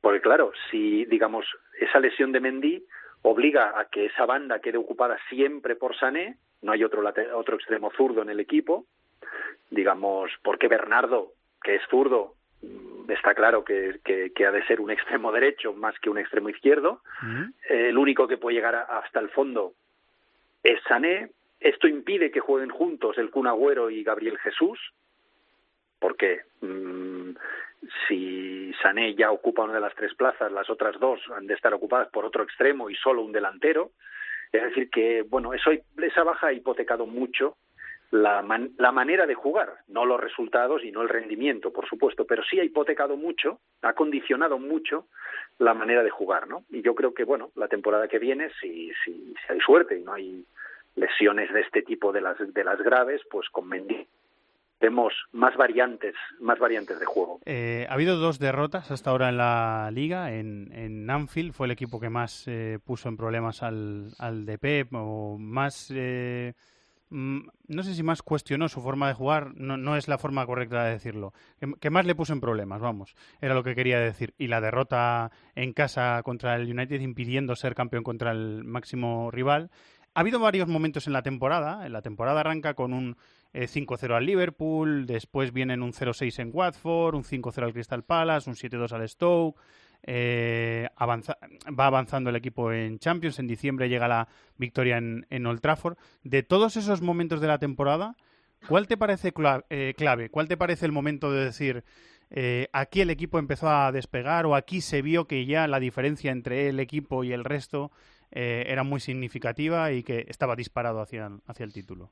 Porque 0.00 0.20
claro, 0.20 0.52
si 0.70 1.04
digamos 1.06 1.46
esa 1.80 2.00
lesión 2.00 2.32
de 2.32 2.40
Mendy 2.40 2.84
obliga 3.22 3.78
a 3.78 3.84
que 3.86 4.06
esa 4.06 4.26
banda 4.26 4.58
quede 4.60 4.78
ocupada 4.78 5.16
siempre 5.28 5.76
por 5.76 5.96
Sané, 5.96 6.36
no 6.62 6.72
hay 6.72 6.82
otro 6.84 7.02
otro 7.34 7.56
extremo 7.56 7.90
zurdo 7.92 8.22
en 8.22 8.30
el 8.30 8.40
equipo, 8.40 8.84
digamos, 9.70 10.30
porque 10.42 10.68
Bernardo, 10.68 11.32
que 11.62 11.76
es 11.76 11.82
zurdo, 11.88 12.34
mm, 12.62 13.10
está 13.10 13.34
claro 13.34 13.64
que, 13.64 14.00
que, 14.04 14.32
que 14.32 14.46
ha 14.46 14.50
de 14.52 14.64
ser 14.66 14.80
un 14.80 14.90
extremo 14.90 15.30
derecho 15.32 15.72
más 15.72 15.98
que 16.00 16.10
un 16.10 16.18
extremo 16.18 16.48
izquierdo, 16.48 17.00
eh, 17.68 17.88
el 17.88 17.98
único 17.98 18.26
que 18.26 18.38
puede 18.38 18.56
llegar 18.56 18.74
a- 18.74 18.98
hasta 18.98 19.20
el 19.20 19.28
fondo 19.30 19.72
es 20.62 20.80
Sané. 20.88 21.30
Esto 21.60 21.86
impide 21.86 22.32
que 22.32 22.40
jueguen 22.40 22.70
juntos 22.70 23.16
el 23.18 23.30
Kun 23.30 23.46
Agüero 23.46 23.88
y 23.90 24.02
Gabriel 24.02 24.38
Jesús, 24.38 24.80
porque 26.02 26.40
mm, 26.60 27.30
si 28.08 28.72
Sané 28.82 29.14
ya 29.14 29.30
ocupa 29.30 29.62
una 29.62 29.74
de 29.74 29.80
las 29.80 29.94
tres 29.94 30.12
plazas, 30.14 30.50
las 30.50 30.68
otras 30.68 30.98
dos 30.98 31.20
han 31.34 31.46
de 31.46 31.54
estar 31.54 31.72
ocupadas 31.72 32.08
por 32.08 32.24
otro 32.24 32.42
extremo 32.42 32.90
y 32.90 32.96
solo 32.96 33.22
un 33.22 33.30
delantero. 33.30 33.92
Es 34.50 34.62
decir, 34.64 34.90
que 34.90 35.22
bueno, 35.22 35.54
eso, 35.54 35.70
esa 35.70 36.24
baja 36.24 36.48
ha 36.48 36.52
hipotecado 36.52 37.06
mucho 37.06 37.56
la, 38.10 38.44
la 38.78 38.92
manera 38.92 39.26
de 39.26 39.34
jugar, 39.34 39.74
no 39.86 40.04
los 40.04 40.20
resultados 40.20 40.82
y 40.84 40.90
no 40.90 41.02
el 41.02 41.08
rendimiento, 41.08 41.72
por 41.72 41.88
supuesto, 41.88 42.26
pero 42.26 42.42
sí 42.42 42.58
ha 42.58 42.64
hipotecado 42.64 43.16
mucho, 43.16 43.60
ha 43.82 43.92
condicionado 43.94 44.58
mucho 44.58 45.06
la 45.58 45.72
manera 45.72 46.02
de 46.02 46.10
jugar, 46.10 46.48
¿no? 46.48 46.64
Y 46.70 46.82
yo 46.82 46.96
creo 46.96 47.14
que, 47.14 47.24
bueno, 47.24 47.52
la 47.54 47.68
temporada 47.68 48.08
que 48.08 48.18
viene, 48.18 48.50
si, 48.60 48.90
si, 49.04 49.34
si 49.34 49.52
hay 49.52 49.60
suerte 49.60 49.96
y 49.98 50.02
no 50.02 50.14
hay 50.14 50.44
lesiones 50.96 51.52
de 51.54 51.60
este 51.60 51.82
tipo 51.82 52.12
de 52.12 52.20
las, 52.20 52.36
de 52.52 52.64
las 52.64 52.82
graves, 52.82 53.22
pues 53.30 53.48
con 53.48 53.68
Mendy 53.68 54.06
vemos 54.82 55.14
más 55.32 55.56
variantes, 55.56 56.14
más 56.40 56.58
variantes 56.58 56.98
de 57.00 57.06
juego. 57.06 57.38
Eh, 57.46 57.86
ha 57.88 57.94
habido 57.94 58.16
dos 58.16 58.38
derrotas 58.38 58.90
hasta 58.90 59.10
ahora 59.10 59.28
en 59.28 59.38
la 59.38 59.90
liga. 59.92 60.32
En, 60.32 60.70
en 60.72 61.08
Anfield 61.08 61.52
fue 61.52 61.66
el 61.66 61.70
equipo 61.70 62.00
que 62.00 62.10
más 62.10 62.44
eh, 62.48 62.78
puso 62.84 63.08
en 63.08 63.16
problemas 63.16 63.62
al, 63.62 64.10
al 64.18 64.44
Pep 64.60 64.88
o 64.92 65.38
más 65.38 65.90
eh, 65.94 66.52
no 67.12 67.82
sé 67.82 67.94
si 67.94 68.02
más 68.02 68.22
cuestionó 68.22 68.68
su 68.68 68.80
forma 68.80 69.06
de 69.08 69.14
jugar, 69.14 69.52
no, 69.54 69.76
no 69.76 69.96
es 69.96 70.08
la 70.08 70.16
forma 70.16 70.46
correcta 70.46 70.84
de 70.84 70.92
decirlo, 70.92 71.34
que, 71.78 71.90
más 71.90 72.06
le 72.06 72.14
puso 72.14 72.32
en 72.32 72.40
problemas, 72.40 72.80
vamos, 72.80 73.14
era 73.40 73.54
lo 73.54 73.62
que 73.62 73.74
quería 73.74 73.98
decir. 73.98 74.34
Y 74.38 74.46
la 74.46 74.62
derrota 74.62 75.30
en 75.54 75.74
casa 75.74 76.22
contra 76.24 76.56
el 76.56 76.70
United 76.70 77.00
impidiendo 77.00 77.54
ser 77.54 77.74
campeón 77.74 78.02
contra 78.02 78.30
el 78.30 78.64
máximo 78.64 79.30
rival. 79.30 79.70
Ha 80.14 80.20
habido 80.20 80.40
varios 80.40 80.68
momentos 80.68 81.06
en 81.06 81.12
la 81.12 81.22
temporada, 81.22 81.86
la 81.88 82.00
temporada 82.00 82.40
arranca 82.40 82.72
con 82.74 82.94
un 82.94 83.16
5-0 83.52 84.10
eh, 84.10 84.14
al 84.14 84.26
Liverpool, 84.26 85.06
después 85.06 85.52
vienen 85.52 85.82
un 85.82 85.92
0-6 85.92 86.40
en 86.40 86.50
Watford, 86.52 87.14
un 87.14 87.24
5-0 87.24 87.62
al 87.62 87.72
Crystal 87.72 88.02
Palace, 88.02 88.48
un 88.48 88.56
7-2 88.56 88.92
al 88.92 89.08
Stoke, 89.08 89.60
eh, 90.04 90.88
va 90.98 91.86
avanzando 91.86 92.30
el 92.30 92.36
equipo 92.36 92.72
en 92.72 92.98
Champions. 92.98 93.38
En 93.38 93.46
diciembre 93.46 93.88
llega 93.88 94.08
la 94.08 94.28
victoria 94.56 94.96
en, 94.96 95.26
en, 95.30 95.46
Old 95.46 95.60
Trafford. 95.60 95.96
De 96.24 96.42
todos 96.42 96.76
esos 96.76 97.02
momentos 97.02 97.40
de 97.40 97.46
la 97.46 97.58
temporada, 97.58 98.16
¿cuál 98.68 98.88
te 98.88 98.96
parece 98.96 99.32
eh, 99.68 99.94
clave? 99.96 100.30
¿Cuál 100.30 100.48
te 100.48 100.56
parece 100.56 100.86
el 100.86 100.92
momento 100.92 101.30
de 101.30 101.44
decir 101.44 101.84
aquí 102.72 103.02
el 103.02 103.10
equipo 103.10 103.38
empezó 103.38 103.68
a 103.68 103.92
despegar 103.92 104.46
o 104.46 104.54
aquí 104.54 104.80
se 104.80 105.02
vio 105.02 105.26
que 105.26 105.44
ya 105.44 105.68
la 105.68 105.78
diferencia 105.78 106.32
entre 106.32 106.70
el 106.70 106.80
equipo 106.80 107.24
y 107.24 107.32
el 107.34 107.44
resto 107.44 107.92
era 108.30 108.84
muy 108.84 109.00
significativa 109.00 109.92
y 109.92 110.02
que 110.02 110.24
estaba 110.26 110.56
disparado 110.56 111.02
hacia, 111.02 111.30
hacia 111.46 111.64
el 111.64 111.74
título? 111.74 112.10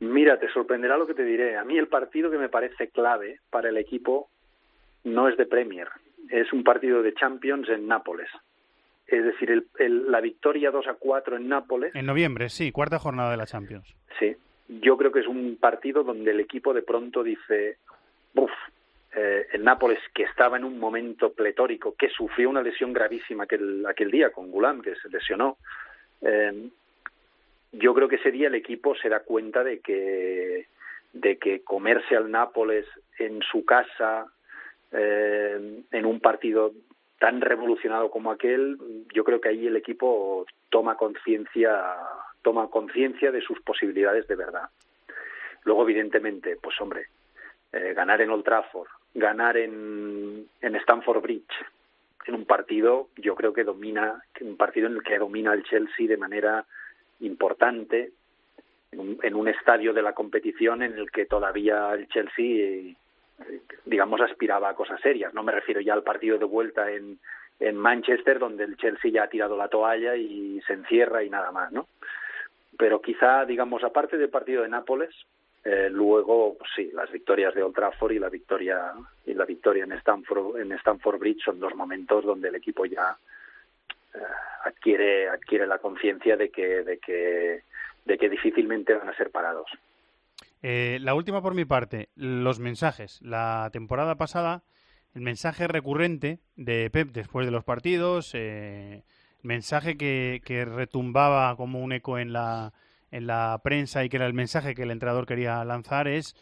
Mira, 0.00 0.38
te 0.38 0.48
sorprenderá 0.48 0.96
lo 0.96 1.06
que 1.06 1.14
te 1.14 1.24
diré. 1.24 1.56
A 1.56 1.64
mí 1.64 1.78
el 1.78 1.88
partido 1.88 2.30
que 2.30 2.38
me 2.38 2.48
parece 2.48 2.88
clave 2.88 3.40
para 3.50 3.68
el 3.68 3.76
equipo 3.76 4.28
no 5.04 5.28
es 5.28 5.36
de 5.36 5.46
Premier, 5.46 5.88
es 6.30 6.52
un 6.52 6.64
partido 6.64 7.02
de 7.02 7.14
Champions 7.14 7.68
en 7.68 7.86
Nápoles. 7.86 8.28
Es 9.06 9.22
decir, 9.22 9.50
el, 9.78 10.10
la 10.10 10.20
victoria 10.20 10.70
2 10.70 10.86
a 10.88 10.94
4 10.94 11.36
en 11.36 11.48
Nápoles. 11.48 11.94
En 11.94 12.06
noviembre, 12.06 12.48
sí, 12.48 12.72
cuarta 12.72 12.98
jornada 12.98 13.30
de 13.30 13.36
la 13.36 13.46
Champions. 13.46 13.94
Sí, 14.18 14.34
yo 14.68 14.96
creo 14.96 15.12
que 15.12 15.20
es 15.20 15.26
un 15.26 15.56
partido 15.60 16.02
donde 16.02 16.30
el 16.30 16.40
equipo 16.40 16.72
de 16.72 16.82
pronto 16.82 17.22
dice, 17.22 17.76
uff, 18.34 18.50
eh, 19.14 19.46
el 19.52 19.62
Nápoles 19.62 20.00
que 20.14 20.24
estaba 20.24 20.56
en 20.56 20.64
un 20.64 20.78
momento 20.78 21.32
pletórico, 21.32 21.94
que 21.96 22.08
sufrió 22.08 22.48
una 22.48 22.62
lesión 22.62 22.92
gravísima 22.92 23.44
aquel, 23.44 23.84
aquel 23.86 24.10
día 24.10 24.30
con 24.30 24.50
Gulam, 24.50 24.80
que 24.80 24.94
se 24.96 25.08
lesionó, 25.08 25.58
eh, 26.22 26.68
yo 27.78 27.94
creo 27.94 28.08
que 28.08 28.16
ese 28.16 28.30
día 28.30 28.48
el 28.48 28.54
equipo 28.54 28.94
se 28.96 29.08
da 29.08 29.20
cuenta 29.20 29.64
de 29.64 29.80
que 29.80 30.66
de 31.12 31.38
que 31.38 31.62
comerse 31.62 32.16
al 32.16 32.30
Nápoles 32.30 32.86
en 33.18 33.40
su 33.42 33.64
casa 33.64 34.26
eh, 34.90 35.82
en 35.90 36.06
un 36.06 36.20
partido 36.20 36.72
tan 37.18 37.40
revolucionado 37.40 38.10
como 38.10 38.32
aquel, 38.32 38.76
yo 39.14 39.22
creo 39.22 39.40
que 39.40 39.48
ahí 39.48 39.66
el 39.66 39.76
equipo 39.76 40.44
toma 40.70 40.96
conciencia 40.96 41.96
toma 42.42 42.68
conciencia 42.68 43.30
de 43.32 43.40
sus 43.40 43.60
posibilidades 43.62 44.28
de 44.28 44.36
verdad. 44.36 44.68
Luego, 45.64 45.84
evidentemente, 45.84 46.58
pues 46.60 46.78
hombre, 46.80 47.06
eh, 47.72 47.94
ganar 47.94 48.20
en 48.20 48.30
Old 48.30 48.44
Trafford, 48.44 48.88
ganar 49.14 49.56
en, 49.56 50.46
en 50.60 50.76
Stamford 50.76 51.22
Bridge, 51.22 51.54
en 52.26 52.34
un 52.34 52.44
partido, 52.44 53.08
yo 53.16 53.34
creo 53.34 53.52
que 53.52 53.64
domina, 53.64 54.22
un 54.40 54.56
partido 54.56 54.88
en 54.88 54.94
el 54.94 55.02
que 55.02 55.18
domina 55.18 55.54
el 55.54 55.64
Chelsea 55.64 56.06
de 56.06 56.16
manera 56.16 56.66
importante, 57.20 58.12
en 58.92 59.00
un, 59.00 59.18
en 59.22 59.34
un 59.34 59.48
estadio 59.48 59.92
de 59.92 60.02
la 60.02 60.12
competición 60.12 60.82
en 60.82 60.96
el 60.96 61.10
que 61.10 61.26
todavía 61.26 61.92
el 61.94 62.08
Chelsea 62.08 62.94
digamos, 63.84 64.20
aspiraba 64.20 64.68
a 64.68 64.74
cosas 64.74 65.00
serias. 65.00 65.34
No 65.34 65.42
me 65.42 65.52
refiero 65.52 65.80
ya 65.80 65.94
al 65.94 66.02
partido 66.02 66.38
de 66.38 66.44
vuelta 66.44 66.90
en, 66.90 67.18
en 67.60 67.76
Manchester, 67.76 68.38
donde 68.38 68.64
el 68.64 68.76
Chelsea 68.76 69.10
ya 69.10 69.24
ha 69.24 69.28
tirado 69.28 69.56
la 69.56 69.68
toalla 69.68 70.16
y 70.16 70.60
se 70.66 70.74
encierra 70.74 71.22
y 71.22 71.30
nada 71.30 71.50
más, 71.52 71.72
¿no? 71.72 71.86
Pero 72.76 73.00
quizá, 73.00 73.44
digamos, 73.44 73.84
aparte 73.84 74.16
del 74.16 74.30
partido 74.30 74.62
de 74.62 74.68
Nápoles, 74.68 75.14
eh, 75.64 75.88
luego, 75.90 76.56
pues 76.58 76.70
sí, 76.74 76.90
las 76.92 77.10
victorias 77.10 77.54
de 77.54 77.62
Old 77.62 77.74
Trafford 77.74 78.12
y 78.12 78.18
la 78.18 78.28
victoria 78.28 78.92
y 79.24 79.34
la 79.34 79.44
victoria 79.44 79.84
en 79.84 79.92
Stamford, 79.92 80.58
en 80.58 80.72
Stamford 80.72 81.18
Bridge 81.18 81.42
son 81.44 81.60
dos 81.60 81.74
momentos 81.74 82.24
donde 82.24 82.48
el 82.48 82.56
equipo 82.56 82.84
ya 82.84 83.02
eh, 83.12 83.18
adquiere 84.64 85.28
adquiere 85.28 85.66
la 85.66 85.78
conciencia 85.78 86.36
de 86.36 86.50
que 86.50 86.82
de 86.82 86.98
que 86.98 87.62
de 88.04 88.18
que 88.18 88.28
difícilmente 88.28 88.94
van 88.94 89.08
a 89.08 89.16
ser 89.16 89.30
parados. 89.30 89.66
Eh, 90.62 90.98
la 91.00 91.14
última 91.14 91.42
por 91.42 91.54
mi 91.54 91.64
parte, 91.64 92.08
los 92.16 92.58
mensajes. 92.58 93.20
La 93.22 93.68
temporada 93.72 94.16
pasada, 94.16 94.62
el 95.14 95.22
mensaje 95.22 95.68
recurrente 95.68 96.38
de 96.56 96.90
Pep 96.90 97.12
después 97.12 97.46
de 97.46 97.52
los 97.52 97.64
partidos, 97.64 98.30
eh, 98.34 99.02
mensaje 99.42 99.96
que, 99.96 100.40
que, 100.44 100.64
retumbaba 100.64 101.54
como 101.56 101.80
un 101.80 101.92
eco 101.92 102.18
en 102.18 102.32
la, 102.32 102.72
en 103.10 103.26
la 103.26 103.60
prensa 103.62 104.04
y 104.04 104.08
que 104.08 104.16
era 104.16 104.26
el 104.26 104.34
mensaje 104.34 104.74
que 104.74 104.82
el 104.82 104.90
entrenador 104.90 105.26
quería 105.26 105.64
lanzar 105.64 106.08
es 106.08 106.34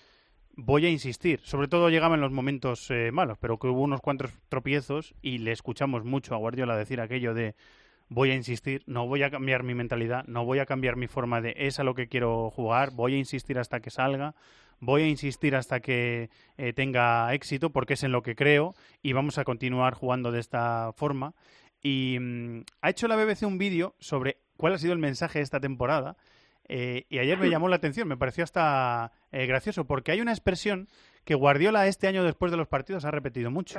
voy 0.56 0.86
a 0.86 0.90
insistir. 0.90 1.40
Sobre 1.44 1.68
todo 1.68 1.88
llegaba 1.90 2.14
en 2.14 2.20
los 2.20 2.32
momentos 2.32 2.90
eh, 2.90 3.10
malos, 3.12 3.38
pero 3.38 3.58
que 3.58 3.68
hubo 3.68 3.82
unos 3.82 4.00
cuantos 4.00 4.30
tropiezos 4.48 5.14
y 5.22 5.38
le 5.38 5.52
escuchamos 5.52 6.04
mucho 6.04 6.34
a 6.34 6.38
Guardiola 6.38 6.76
decir 6.76 7.00
aquello 7.00 7.34
de 7.34 7.54
voy 8.08 8.30
a 8.30 8.34
insistir, 8.34 8.82
no 8.86 9.06
voy 9.06 9.22
a 9.22 9.30
cambiar 9.30 9.62
mi 9.62 9.74
mentalidad, 9.74 10.24
no 10.26 10.44
voy 10.44 10.58
a 10.58 10.66
cambiar 10.66 10.96
mi 10.96 11.06
forma 11.06 11.40
de 11.40 11.54
es 11.56 11.78
a 11.78 11.84
lo 11.84 11.94
que 11.94 12.08
quiero 12.08 12.50
jugar, 12.50 12.90
voy 12.92 13.14
a 13.14 13.18
insistir 13.18 13.58
hasta 13.58 13.80
que 13.80 13.90
salga, 13.90 14.34
voy 14.80 15.02
a 15.02 15.08
insistir 15.08 15.56
hasta 15.56 15.80
que 15.80 16.28
eh, 16.58 16.72
tenga 16.74 17.32
éxito 17.32 17.70
porque 17.70 17.94
es 17.94 18.02
en 18.02 18.12
lo 18.12 18.22
que 18.22 18.34
creo 18.34 18.74
y 19.02 19.14
vamos 19.14 19.38
a 19.38 19.44
continuar 19.44 19.94
jugando 19.94 20.30
de 20.30 20.40
esta 20.40 20.92
forma. 20.94 21.34
Y 21.82 22.18
mm, 22.20 22.64
ha 22.82 22.90
hecho 22.90 23.08
la 23.08 23.16
BBC 23.16 23.44
un 23.44 23.58
vídeo 23.58 23.94
sobre 23.98 24.38
cuál 24.56 24.74
ha 24.74 24.78
sido 24.78 24.92
el 24.92 24.98
mensaje 24.98 25.38
de 25.38 25.44
esta 25.44 25.60
temporada 25.60 26.16
eh, 26.68 27.06
y 27.08 27.18
ayer 27.18 27.38
me 27.38 27.50
llamó 27.50 27.68
la 27.68 27.76
atención, 27.76 28.08
me 28.08 28.16
pareció 28.16 28.44
hasta 28.44 29.12
eh, 29.30 29.46
gracioso 29.46 29.86
porque 29.86 30.12
hay 30.12 30.20
una 30.20 30.32
expresión 30.32 30.88
que 31.24 31.34
Guardiola 31.34 31.86
este 31.86 32.08
año 32.08 32.24
después 32.24 32.50
de 32.50 32.58
los 32.58 32.68
partidos 32.68 33.04
ha 33.04 33.10
repetido 33.10 33.50
mucho. 33.50 33.78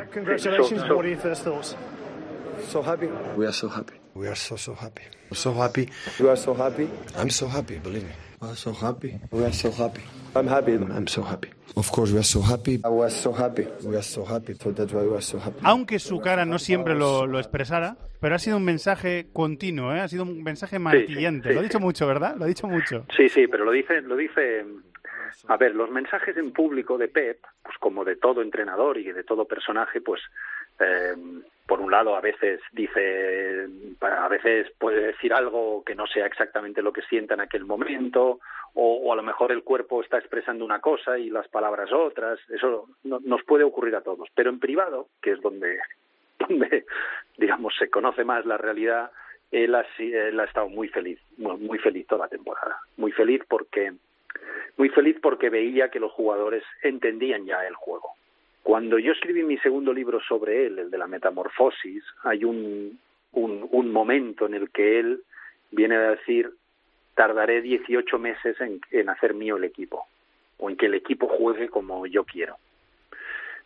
So 2.70 2.82
happy. 2.82 3.07
We 3.38 3.45
are 3.45 3.51
so 3.51 3.68
happy. 3.70 3.93
We 4.16 4.28
are 4.28 4.36
so 4.36 4.55
so 4.55 4.74
happy. 4.74 5.03
So 5.34 5.53
happy. 5.53 5.89
You 6.20 6.30
are 6.30 6.36
so 6.36 6.53
happy. 6.53 6.89
I'm 7.18 7.30
so 7.30 7.47
happy. 7.47 7.78
Believe 7.80 8.03
me. 8.03 8.11
We 8.41 8.47
are 8.49 8.55
so 8.55 8.74
happy. 8.74 9.20
We 9.32 9.43
are 9.43 9.53
so 9.53 9.72
happy. 9.72 10.01
I'm 10.36 10.47
happy. 10.47 10.74
I'm 10.74 11.07
so 11.07 11.24
happy. 11.24 11.49
Of 11.76 11.91
course, 11.91 12.11
we 12.11 12.20
are 12.20 12.24
so 12.24 12.41
happy. 12.41 12.82
I 12.84 12.89
was 12.89 13.14
so 13.14 13.32
happy. 13.32 13.68
We 13.84 13.95
are 13.95 14.03
so 14.03 14.26
happy. 14.26 14.53
So 14.55 14.72
that's 14.72 14.91
why 14.91 15.03
we 15.03 15.16
are 15.16 15.22
so 15.22 15.39
happy. 15.39 15.59
Aunque 15.64 15.99
su 15.99 16.20
cara 16.20 16.45
no 16.45 16.59
siempre 16.59 16.95
lo, 16.95 17.26
lo 17.26 17.39
expresara, 17.39 17.97
pero 18.20 18.36
ha 18.36 18.39
sido 18.39 18.57
un 18.57 18.66
mensaje 18.66 19.28
continuo, 19.34 19.93
¿eh? 19.93 19.99
ha 19.99 20.07
sido 20.07 20.24
un 20.24 20.43
mensaje 20.43 20.80
martillante. 20.80 21.49
Sí, 21.49 21.49
sí, 21.49 21.53
Lo 21.55 21.59
ha 21.59 21.64
dicho 21.64 21.80
mucho, 21.80 22.07
¿verdad? 22.07 22.36
Lo 22.38 22.45
ha 22.45 22.47
dicho 22.47 22.68
mucho. 22.68 23.05
Sí, 23.16 23.30
sí, 23.30 23.47
pero 23.47 23.66
lo 23.66 23.72
dice, 23.72 24.01
lo 24.01 24.16
dice. 24.16 24.66
A 25.47 25.57
ver, 25.57 25.76
los 25.76 25.89
mensajes 25.89 26.38
en 26.38 26.51
público 26.51 26.97
de 26.97 27.07
Pep, 27.07 27.39
pues 27.64 27.78
como 27.80 28.05
de 28.05 28.16
todo 28.16 28.41
entrenador 28.41 28.97
y 28.97 29.11
de 29.11 29.24
todo 29.24 29.45
personaje, 29.45 29.99
pues 29.99 30.22
eh, 30.80 31.15
por 31.65 31.80
un 31.80 31.91
lado 31.91 32.15
a 32.15 32.21
veces 32.21 32.59
dice 32.74 33.67
a 34.01 34.28
veces 34.28 34.69
puede 34.78 35.07
decir 35.07 35.34
algo 35.34 35.84
que 35.84 35.95
no 35.95 36.05
sea 36.07 36.26
exactamente 36.26 36.82
lo 36.82 36.91
que 36.91 37.01
sienta 37.03 37.36
en 37.36 37.41
aquel 37.41 37.65
momento 37.65 38.39
o, 38.76 39.13
a 39.13 39.15
lo 39.15 39.24
mejor 39.24 39.51
el 39.51 39.63
cuerpo 39.63 40.01
está 40.01 40.17
expresando 40.17 40.65
una 40.65 40.80
cosa 40.80 41.17
y 41.17 41.30
las 41.30 41.47
palabras 41.47 41.91
otras. 41.93 42.39
Eso 42.49 42.88
no, 43.03 43.19
nos 43.24 43.43
puede 43.43 43.63
ocurrir 43.63 43.95
a 43.95 44.01
todos. 44.01 44.28
Pero 44.34 44.49
en 44.49 44.59
privado 44.59 45.07
que 45.21 45.32
es 45.32 45.41
donde 45.41 45.80
donde 46.39 46.86
digamos 47.38 47.74
se 47.78 47.89
conoce 47.89 48.24
más 48.24 48.45
la 48.45 48.57
realidad 48.57 49.11
él 49.51 49.76
ha, 49.76 49.86
él 49.99 50.39
ha 50.39 50.45
estado 50.45 50.67
muy 50.67 50.88
feliz 50.88 51.19
muy 51.38 51.78
feliz 51.80 52.07
toda 52.07 52.26
la 52.26 52.30
temporada. 52.30 52.78
Muy 52.97 53.11
feliz 53.11 53.41
porque 53.47 53.93
muy 54.78 54.89
feliz 54.89 55.17
porque 55.21 55.49
veía 55.49 55.89
que 55.89 55.99
los 55.99 56.11
jugadores 56.11 56.63
entendían 56.82 57.45
ya 57.45 57.65
el 57.65 57.76
juego 57.76 58.09
cuando 58.64 58.97
yo 58.97 59.11
escribí 59.11 59.43
mi 59.43 59.57
segundo 59.57 59.93
libro 59.93 60.22
sobre 60.22 60.66
él, 60.66 60.80
el 60.80 60.89
de 60.89 60.97
la 60.97 61.07
metamorfosis, 61.07 62.03
hay 62.24 62.45
un, 62.45 62.97
un, 63.34 63.91
momento 63.91 64.45
en 64.45 64.53
el 64.53 64.70
que 64.70 64.99
él 64.99 65.22
viene 65.72 65.95
a 65.97 66.11
decir, 66.11 66.49
tardaré 67.14 67.61
18 67.61 68.18
meses 68.18 68.59
en, 68.61 68.80
en 68.91 69.09
hacer 69.09 69.34
mío 69.34 69.57
el 69.57 69.66
equipo, 69.66 70.07
o 70.57 70.70
en 70.70 70.78
que 70.78 70.86
el 70.86 70.93
equipo 70.93 71.28
juegue 71.28 71.68
como 71.68 72.07
yo 72.07 72.24
quiero. 72.24 72.55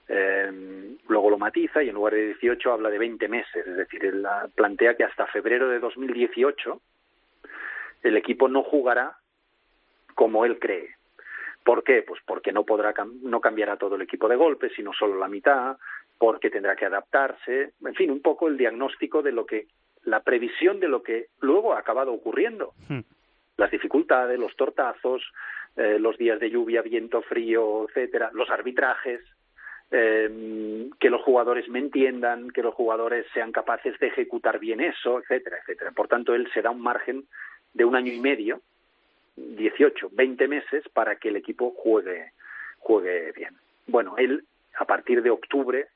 Eh, 0.10 0.98
luego 1.08 1.30
lo 1.30 1.38
matiza 1.38 1.84
y 1.84 1.90
en 1.90 1.96
lugar 1.96 2.14
de 2.14 2.28
18 2.28 2.72
habla 2.72 2.90
de 2.90 2.98
20 2.98 3.28
meses, 3.28 3.68
es 3.68 3.78
decir, 3.78 4.04
él 4.04 4.24
la- 4.24 4.50
plantea 4.56 4.96
que 4.96 5.04
hasta 5.04 5.28
febrero 5.28 5.70
de 5.70 5.80
2018 5.80 6.82
el 8.04 8.18
equipo 8.18 8.48
no 8.48 8.64
jugará 8.64 9.18
como 10.16 10.44
él 10.46 10.58
cree. 10.60 10.97
¿Por 11.68 11.84
qué? 11.84 12.02
Pues 12.02 12.22
porque 12.26 12.54
no 12.54 12.64
podrá 12.64 12.94
no 13.24 13.42
cambiará 13.42 13.76
todo 13.76 13.96
el 13.96 14.02
equipo 14.02 14.30
de 14.30 14.38
golpe, 14.38 14.70
sino 14.70 14.94
solo 14.94 15.20
la 15.20 15.28
mitad, 15.28 15.76
porque 16.18 16.50
tendrá 16.50 16.78
que 16.78 16.86
adaptarse, 16.86 17.74
en 17.86 17.94
fin, 17.94 18.10
un 18.10 18.22
poco 18.22 18.48
el 18.48 18.56
diagnóstico 18.56 19.22
de 19.22 19.34
lo 19.34 19.46
que 19.46 19.68
la 20.06 20.22
previsión 20.22 20.80
de 20.80 20.88
lo 20.88 21.04
que 21.04 21.26
luego 21.42 21.74
ha 21.74 21.80
acabado 21.80 22.14
ocurriendo. 22.14 22.72
Las 23.58 23.70
dificultades, 23.70 24.40
los 24.40 24.56
tortazos, 24.56 25.22
eh, 25.76 26.00
los 26.00 26.18
días 26.18 26.40
de 26.40 26.50
lluvia, 26.50 26.82
viento, 26.82 27.22
frío, 27.22 27.86
etcétera, 27.90 28.30
los 28.32 28.50
arbitrajes, 28.50 29.20
eh, 29.92 30.90
que 31.02 31.10
los 31.10 31.22
jugadores 31.24 31.68
me 31.68 31.80
entiendan, 31.80 32.50
que 32.50 32.64
los 32.64 32.76
jugadores 32.76 33.26
sean 33.34 33.52
capaces 33.52 34.00
de 34.00 34.08
ejecutar 34.08 34.58
bien 34.58 34.80
eso, 34.80 35.20
etcétera, 35.20 35.58
etcétera. 35.58 35.92
Por 35.92 36.08
tanto, 36.08 36.34
él 36.34 36.50
se 36.54 36.62
da 36.62 36.70
un 36.70 36.82
margen 36.82 37.26
de 37.74 37.84
un 37.84 37.98
año 37.98 38.14
y 38.14 38.22
medio 38.22 38.62
18, 39.38 40.10
20 40.12 40.48
meses 40.48 40.84
para 40.94 41.16
que 41.18 41.30
el 41.30 41.36
equipo 41.38 41.72
juegue, 41.72 42.32
juegue 42.80 43.32
bien. 43.34 43.56
Bueno, 43.86 44.16
él 44.18 44.44
a 44.78 44.86
partir 44.86 45.22
de 45.22 45.30
octubre, 45.30 45.88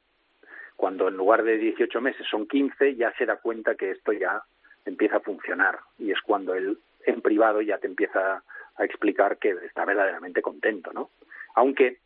cuando 0.76 1.08
en 1.08 1.18
lugar 1.18 1.44
de 1.44 1.58
18 1.58 2.02
meses 2.02 2.26
son 2.30 2.48
15, 2.48 2.96
ya 2.96 3.14
se 3.18 3.26
da 3.26 3.38
cuenta 3.38 3.76
que 3.76 3.92
esto 3.92 4.14
ya 4.14 4.44
empieza 4.86 5.18
a 5.18 5.22
funcionar 5.22 5.80
y 6.00 6.12
es 6.12 6.22
cuando 6.22 6.56
él 6.56 6.78
en 7.06 7.22
privado 7.22 7.62
ya 7.62 7.78
te 7.78 7.88
empieza 7.88 8.44
a 8.76 8.86
explicar 8.86 9.38
que 9.38 9.52
está 9.66 9.86
verdaderamente 9.86 10.42
contento, 10.42 10.92
¿no? 10.94 11.10
Aunque 11.56 11.98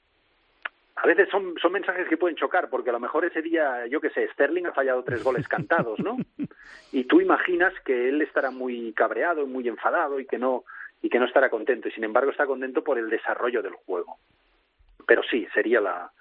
a 0.96 1.08
veces 1.08 1.30
son, 1.30 1.56
son 1.62 1.74
mensajes 1.74 2.08
que 2.08 2.18
pueden 2.18 2.38
chocar, 2.38 2.70
porque 2.70 2.90
a 2.90 2.94
lo 2.94 3.00
mejor 3.00 3.26
ese 3.26 3.42
día, 3.42 3.86
yo 3.88 4.00
qué 4.00 4.10
sé, 4.10 4.28
Sterling 4.30 4.66
ha 4.68 4.74
fallado 4.74 5.04
tres 5.04 5.24
goles 5.24 5.48
cantados, 5.48 6.00
¿no? 6.00 6.18
Y 6.92 7.04
tú 7.04 7.20
imaginas 7.20 7.74
que 7.84 8.10
él 8.10 8.22
estará 8.22 8.52
muy 8.52 8.94
cabreado, 8.94 9.46
muy 9.46 9.68
enfadado 9.68 10.20
y 10.20 10.26
que 10.26 10.38
no 10.38 10.64
y 11.06 11.10
que 11.10 11.20
no 11.20 11.26
estará 11.26 11.52
contento. 11.52 11.88
Y 11.88 11.92
sin 11.92 12.04
embargo 12.04 12.32
está 12.32 12.48
contento 12.48 12.84
por 12.84 12.98
el 12.98 13.12
desarrollo 13.12 13.62
del 13.62 13.74
juego. 13.74 14.18
Pero 15.06 15.22
sí, 15.30 15.48
sería 15.54 15.80
la 15.80 16.12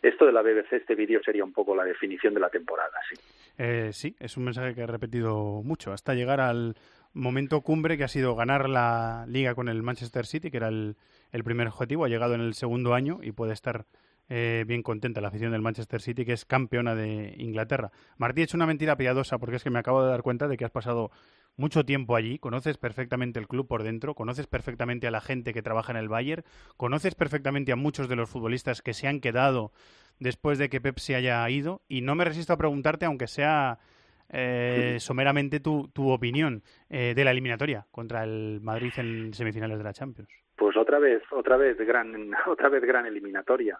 esto 0.00 0.24
de 0.24 0.32
la 0.32 0.40
BBC, 0.40 0.72
este 0.72 0.94
vídeo 0.94 1.20
sería 1.22 1.44
un 1.44 1.52
poco 1.52 1.76
la 1.76 1.84
definición 1.84 2.32
de 2.32 2.40
la 2.40 2.48
temporada, 2.48 2.98
sí. 3.06 3.20
Eh, 3.58 3.90
sí, 3.92 4.16
es 4.18 4.38
un 4.38 4.44
mensaje 4.44 4.74
que 4.74 4.80
he 4.80 4.86
repetido 4.86 5.62
mucho, 5.62 5.92
hasta 5.92 6.14
llegar 6.14 6.40
al 6.40 6.74
momento 7.12 7.60
cumbre 7.60 7.98
que 7.98 8.04
ha 8.04 8.08
sido 8.08 8.34
ganar 8.34 8.70
la 8.70 9.26
liga 9.28 9.54
con 9.54 9.68
el 9.68 9.82
Manchester 9.82 10.24
City, 10.24 10.50
que 10.50 10.56
era 10.56 10.68
el, 10.68 10.96
el 11.32 11.44
primer 11.44 11.66
objetivo. 11.66 12.06
Ha 12.06 12.08
llegado 12.08 12.34
en 12.34 12.40
el 12.40 12.54
segundo 12.54 12.94
año 12.94 13.18
y 13.22 13.32
puede 13.32 13.52
estar 13.52 13.84
eh, 14.30 14.64
bien 14.64 14.82
contenta 14.84 15.20
la 15.20 15.28
afición 15.28 15.50
del 15.50 15.60
Manchester 15.60 16.00
City, 16.00 16.24
que 16.24 16.32
es 16.32 16.44
campeona 16.44 16.94
de 16.94 17.34
Inglaterra. 17.36 17.90
Martí, 18.16 18.40
he 18.40 18.44
hecho 18.44 18.56
una 18.56 18.66
mentira 18.66 18.96
piadosa 18.96 19.38
porque 19.38 19.56
es 19.56 19.64
que 19.64 19.70
me 19.70 19.80
acabo 19.80 20.04
de 20.04 20.10
dar 20.10 20.22
cuenta 20.22 20.46
de 20.46 20.56
que 20.56 20.64
has 20.64 20.70
pasado 20.70 21.10
mucho 21.56 21.84
tiempo 21.84 22.14
allí, 22.14 22.38
conoces 22.38 22.78
perfectamente 22.78 23.40
el 23.40 23.48
club 23.48 23.66
por 23.66 23.82
dentro, 23.82 24.14
conoces 24.14 24.46
perfectamente 24.46 25.08
a 25.08 25.10
la 25.10 25.20
gente 25.20 25.52
que 25.52 25.62
trabaja 25.62 25.92
en 25.92 25.98
el 25.98 26.08
Bayern, 26.08 26.44
conoces 26.76 27.16
perfectamente 27.16 27.72
a 27.72 27.76
muchos 27.76 28.08
de 28.08 28.14
los 28.14 28.30
futbolistas 28.30 28.82
que 28.82 28.94
se 28.94 29.08
han 29.08 29.20
quedado 29.20 29.72
después 30.20 30.58
de 30.58 30.68
que 30.68 30.80
Pep 30.80 30.98
se 30.98 31.16
haya 31.16 31.48
ido 31.50 31.82
y 31.88 32.02
no 32.02 32.14
me 32.14 32.24
resisto 32.24 32.52
a 32.52 32.56
preguntarte, 32.56 33.06
aunque 33.06 33.26
sea 33.26 33.80
eh, 34.28 34.98
someramente 35.00 35.58
tu, 35.58 35.88
tu 35.88 36.10
opinión 36.10 36.62
eh, 36.88 37.14
de 37.16 37.24
la 37.24 37.32
eliminatoria 37.32 37.86
contra 37.90 38.22
el 38.22 38.60
Madrid 38.62 38.92
en 38.96 39.34
semifinales 39.34 39.78
de 39.78 39.84
la 39.84 39.92
Champions. 39.92 40.30
Pues 40.56 40.76
otra 40.76 40.98
vez, 40.98 41.22
otra 41.32 41.56
vez 41.56 41.78
gran, 41.78 42.32
otra 42.46 42.68
vez 42.68 42.82
gran 42.84 43.06
eliminatoria. 43.06 43.78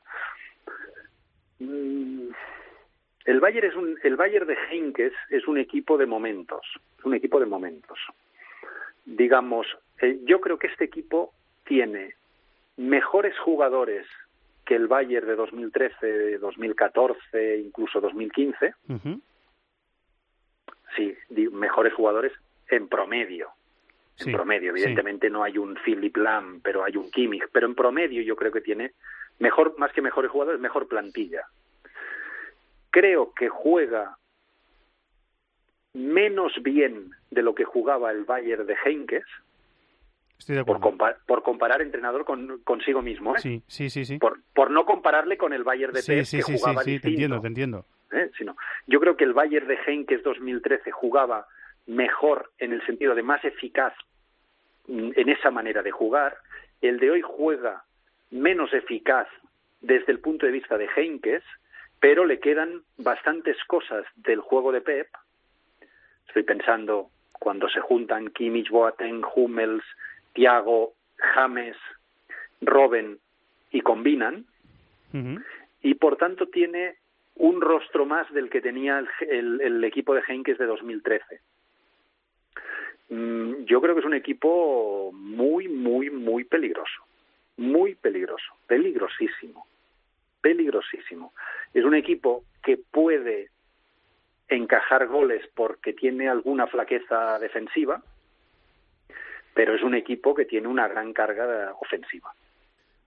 Mm, 1.59 2.31
El 3.27 3.41
Bayern 3.41 3.69
es 3.69 3.75
un, 3.77 3.99
el 4.03 4.17
Bayern 4.17 4.47
de 4.47 4.57
Heinkes 4.71 5.13
es 5.29 5.47
un 5.47 5.59
equipo 5.59 5.99
de 5.99 6.07
momentos, 6.07 6.61
es 6.99 7.05
un 7.05 7.15
equipo 7.15 7.39
de 7.39 7.47
momentos. 7.47 7.99
Digamos, 9.05 9.67
eh, 10.01 10.21
yo 10.25 10.41
creo 10.41 10.59
que 10.59 10.69
este 10.69 10.85
equipo 10.85 11.33
tiene 11.65 12.15
mejores 12.77 13.39
jugadores 13.39 14.07
que 14.65 14.75
el 14.75 14.87
Bayern 14.89 15.27
de 15.27 15.35
2013, 15.37 16.39
2014, 16.39 17.59
incluso 17.59 18.01
2015. 18.01 18.75
Sí, 20.97 21.15
mejores 21.53 21.93
jugadores 21.95 22.33
en 22.69 22.89
promedio. 22.89 23.49
En 24.19 24.27
Sí, 24.27 24.33
promedio, 24.33 24.73
sí. 24.75 24.81
evidentemente 24.81 25.31
no 25.31 25.43
hay 25.43 25.57
un 25.59 25.77
Philip 25.85 26.17
Lam, 26.17 26.61
pero 26.63 26.85
hay 26.85 26.97
un 26.97 27.11
Kimmich, 27.11 27.45
pero 27.53 27.67
en 27.67 27.75
promedio 27.75 28.23
yo 28.23 28.37
creo 28.37 28.53
que 28.53 28.61
tiene 28.61 28.93
mejor, 29.41 29.77
más 29.79 29.93
que 29.93 30.01
mejores 30.03 30.31
jugadores, 30.31 30.61
mejor 30.61 30.87
plantilla. 30.87 31.47
Creo 32.91 33.33
que 33.35 33.49
juega 33.49 34.17
menos 35.93 36.53
bien 36.63 37.11
de 37.31 37.43
lo 37.43 37.55
que 37.55 37.65
jugaba 37.65 38.11
el 38.13 38.25
Bayern 38.25 38.67
de 38.67 38.77
Heinkes, 38.85 39.25
Estoy 40.39 40.57
de 40.57 40.65
por, 40.65 40.77
acuerdo. 40.79 40.97
compa- 40.99 41.17
por 41.27 41.43
comparar 41.43 41.83
entrenador 41.83 42.25
con, 42.25 42.61
consigo 42.65 43.03
mismo, 43.03 43.37
¿eh? 43.37 43.41
Sí, 43.41 43.63
sí, 43.67 43.91
sí, 43.91 44.05
sí. 44.07 44.19
por, 44.19 44.39
por 44.55 44.71
no 44.71 44.87
compararle 44.87 45.37
con 45.37 45.53
el 45.53 45.65
Bayern 45.65 45.93
de 45.93 46.01
Sí, 46.03 46.13
Pep 46.13 46.25
sí, 46.25 46.37
que 46.39 46.43
sí, 46.45 46.53
sí, 46.53 46.59
jugaba 46.59 46.81
sí, 46.83 46.87
te 46.87 46.91
distinto. 46.93 47.09
entiendo, 47.15 47.41
te 47.41 47.47
entiendo. 47.49 47.87
¿eh? 48.13 48.31
Sino, 48.39 48.57
yo 48.87 49.01
creo 49.01 49.17
que 49.17 49.25
el 49.25 49.35
Bayern 49.35 49.69
de 49.69 49.79
Heinkes 49.87 50.23
2013 50.23 50.91
jugaba 50.93 51.47
mejor 51.87 52.51
en 52.59 52.73
el 52.73 52.85
sentido 52.87 53.15
de 53.15 53.23
más 53.23 53.45
eficaz 53.45 53.93
mm, 54.87 55.11
en 55.17 55.29
esa 55.29 55.51
manera 55.51 55.83
de 55.83 55.91
jugar. 55.91 56.39
El 56.81 56.99
de 57.01 57.11
hoy 57.11 57.21
juega 57.21 57.85
menos 58.31 58.73
eficaz 58.73 59.29
desde 59.81 60.13
el 60.13 60.21
punto 60.21 60.47
de 60.47 60.53
vista 60.53 60.77
de 60.79 60.89
Heinkes, 60.95 61.43
pero 62.01 62.25
le 62.25 62.39
quedan 62.41 62.83
bastantes 62.99 63.57
cosas 63.65 64.05
del 64.17 64.41
juego 64.41 64.73
de 64.73 64.81
Pep. 64.81 65.09
Estoy 66.29 66.43
pensando 66.45 67.11
cuando 67.33 67.69
se 67.69 67.81
juntan 67.81 68.29
Kimmich, 68.31 68.71
Boateng, 68.71 69.23
Hummels, 69.35 69.85
Thiago, 70.35 70.93
James, 71.17 71.77
Robben 72.61 73.19
y 73.71 73.81
combinan, 73.81 74.47
y 75.83 75.95
por 75.95 76.17
tanto 76.17 76.47
tiene 76.49 76.97
un 77.37 77.61
rostro 77.61 78.05
más 78.07 78.31
del 78.33 78.49
que 78.51 78.61
tenía 78.61 78.99
el, 78.99 79.09
el- 79.29 79.61
el 79.61 79.85
equipo 79.85 80.15
de 80.15 80.23
Heinkes 80.29 80.59
de 80.59 80.67
2013. 80.67 81.41
Mm, 83.09 83.65
Yo 83.65 83.81
creo 83.81 83.95
que 83.95 84.01
es 84.01 84.07
un 84.07 84.15
equipo 84.15 85.11
muy, 85.13 85.69
muy, 85.69 86.11
muy 86.11 86.45
peligroso. 86.45 87.03
Muy 87.61 87.95
peligroso. 87.95 88.55
Peligrosísimo. 88.67 89.67
Peligrosísimo. 90.41 91.35
Es 91.75 91.85
un 91.85 91.95
equipo 91.95 92.45
que 92.63 92.79
puede 92.79 93.51
encajar 94.49 95.07
goles 95.09 95.47
porque 95.55 95.93
tiene 95.93 96.31
alguna 96.31 96.67
flaqueza 96.69 97.39
defensiva, 97.39 98.03
pero 99.53 99.75
es 99.75 99.83
un 99.83 99.95
equipo 99.95 100.35
que 100.35 100.47
tiene 100.47 100.69
una 100.69 100.89
gran 100.89 101.13
carga 101.13 101.75
ofensiva. 101.79 102.33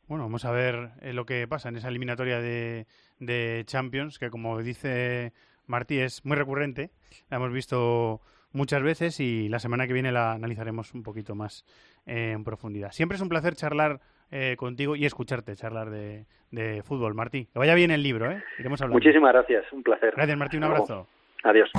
Bueno, 0.07 0.25
vamos 0.25 0.45
a 0.45 0.51
ver 0.51 0.91
eh, 1.01 1.13
lo 1.13 1.25
que 1.25 1.47
pasa 1.47 1.69
en 1.69 1.77
esa 1.77 1.87
eliminatoria 1.87 2.39
de, 2.39 2.85
de 3.19 3.63
Champions, 3.65 4.19
que 4.19 4.29
como 4.29 4.61
dice 4.61 5.33
Martí 5.65 5.97
es 5.97 6.23
muy 6.25 6.37
recurrente, 6.37 6.91
la 7.31 7.37
hemos 7.37 7.51
visto 7.51 8.21
muchas 8.51 8.83
veces 8.83 9.19
y 9.19 9.49
la 9.49 9.57
semana 9.57 9.87
que 9.87 9.93
viene 9.93 10.11
la 10.11 10.33
analizaremos 10.33 10.93
un 10.93 11.01
poquito 11.01 11.33
más 11.33 11.65
en 12.05 12.43
profundidad. 12.43 12.91
Siempre 12.91 13.15
es 13.15 13.21
un 13.21 13.29
placer 13.29 13.55
charlar 13.55 13.99
eh, 14.32 14.55
contigo 14.57 14.95
y 14.95 15.05
escucharte 15.05 15.55
charlar 15.55 15.89
de, 15.89 16.26
de 16.51 16.84
fútbol, 16.84 17.13
Martí. 17.13 17.45
Que 17.51 17.59
vaya 17.59 17.76
bien 17.76 17.91
el 17.91 18.03
libro, 18.03 18.32
¿eh? 18.32 18.43
Iremos 18.59 18.82
hablando. 18.82 18.99
Muchísimas 18.99 19.34
gracias, 19.34 19.65
un 19.71 19.84
placer. 19.84 20.13
Gracias, 20.15 20.38
Martí, 20.38 20.57
un 20.57 20.63
abrazo. 20.63 21.07
Adiós. 21.43 21.69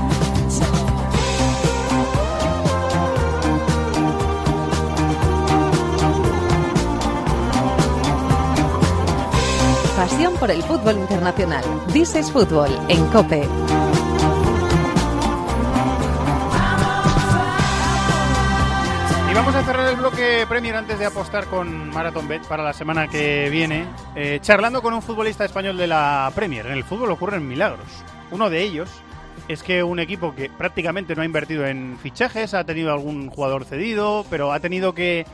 Pasión 9.96 10.34
por 10.38 10.50
el 10.50 10.62
fútbol 10.62 10.96
internacional. 10.98 11.64
This 11.92 12.14
is 12.16 12.30
Fútbol 12.30 12.68
en 12.88 13.06
COPE. 13.10 13.83
Vamos 19.34 19.56
a 19.56 19.64
cerrar 19.64 19.88
el 19.88 19.96
bloque 19.96 20.46
Premier 20.48 20.76
antes 20.76 20.96
de 20.96 21.06
apostar 21.06 21.46
con 21.46 21.90
Marathon 21.90 22.28
Bet 22.28 22.46
para 22.46 22.62
la 22.62 22.72
semana 22.72 23.08
que 23.08 23.50
viene, 23.50 23.84
eh, 24.14 24.38
charlando 24.40 24.80
con 24.80 24.94
un 24.94 25.02
futbolista 25.02 25.44
español 25.44 25.76
de 25.76 25.88
la 25.88 26.30
Premier. 26.36 26.66
En 26.66 26.72
el 26.72 26.84
fútbol 26.84 27.10
ocurren 27.10 27.46
milagros. 27.48 27.88
Uno 28.30 28.48
de 28.48 28.62
ellos 28.62 28.88
es 29.48 29.64
que 29.64 29.82
un 29.82 29.98
equipo 29.98 30.36
que 30.36 30.50
prácticamente 30.50 31.16
no 31.16 31.22
ha 31.22 31.24
invertido 31.24 31.66
en 31.66 31.98
fichajes, 32.00 32.54
ha 32.54 32.62
tenido 32.62 32.92
algún 32.92 33.28
jugador 33.28 33.64
cedido, 33.64 34.24
pero 34.30 34.52
ha 34.52 34.60
tenido 34.60 34.94
que 34.94 35.26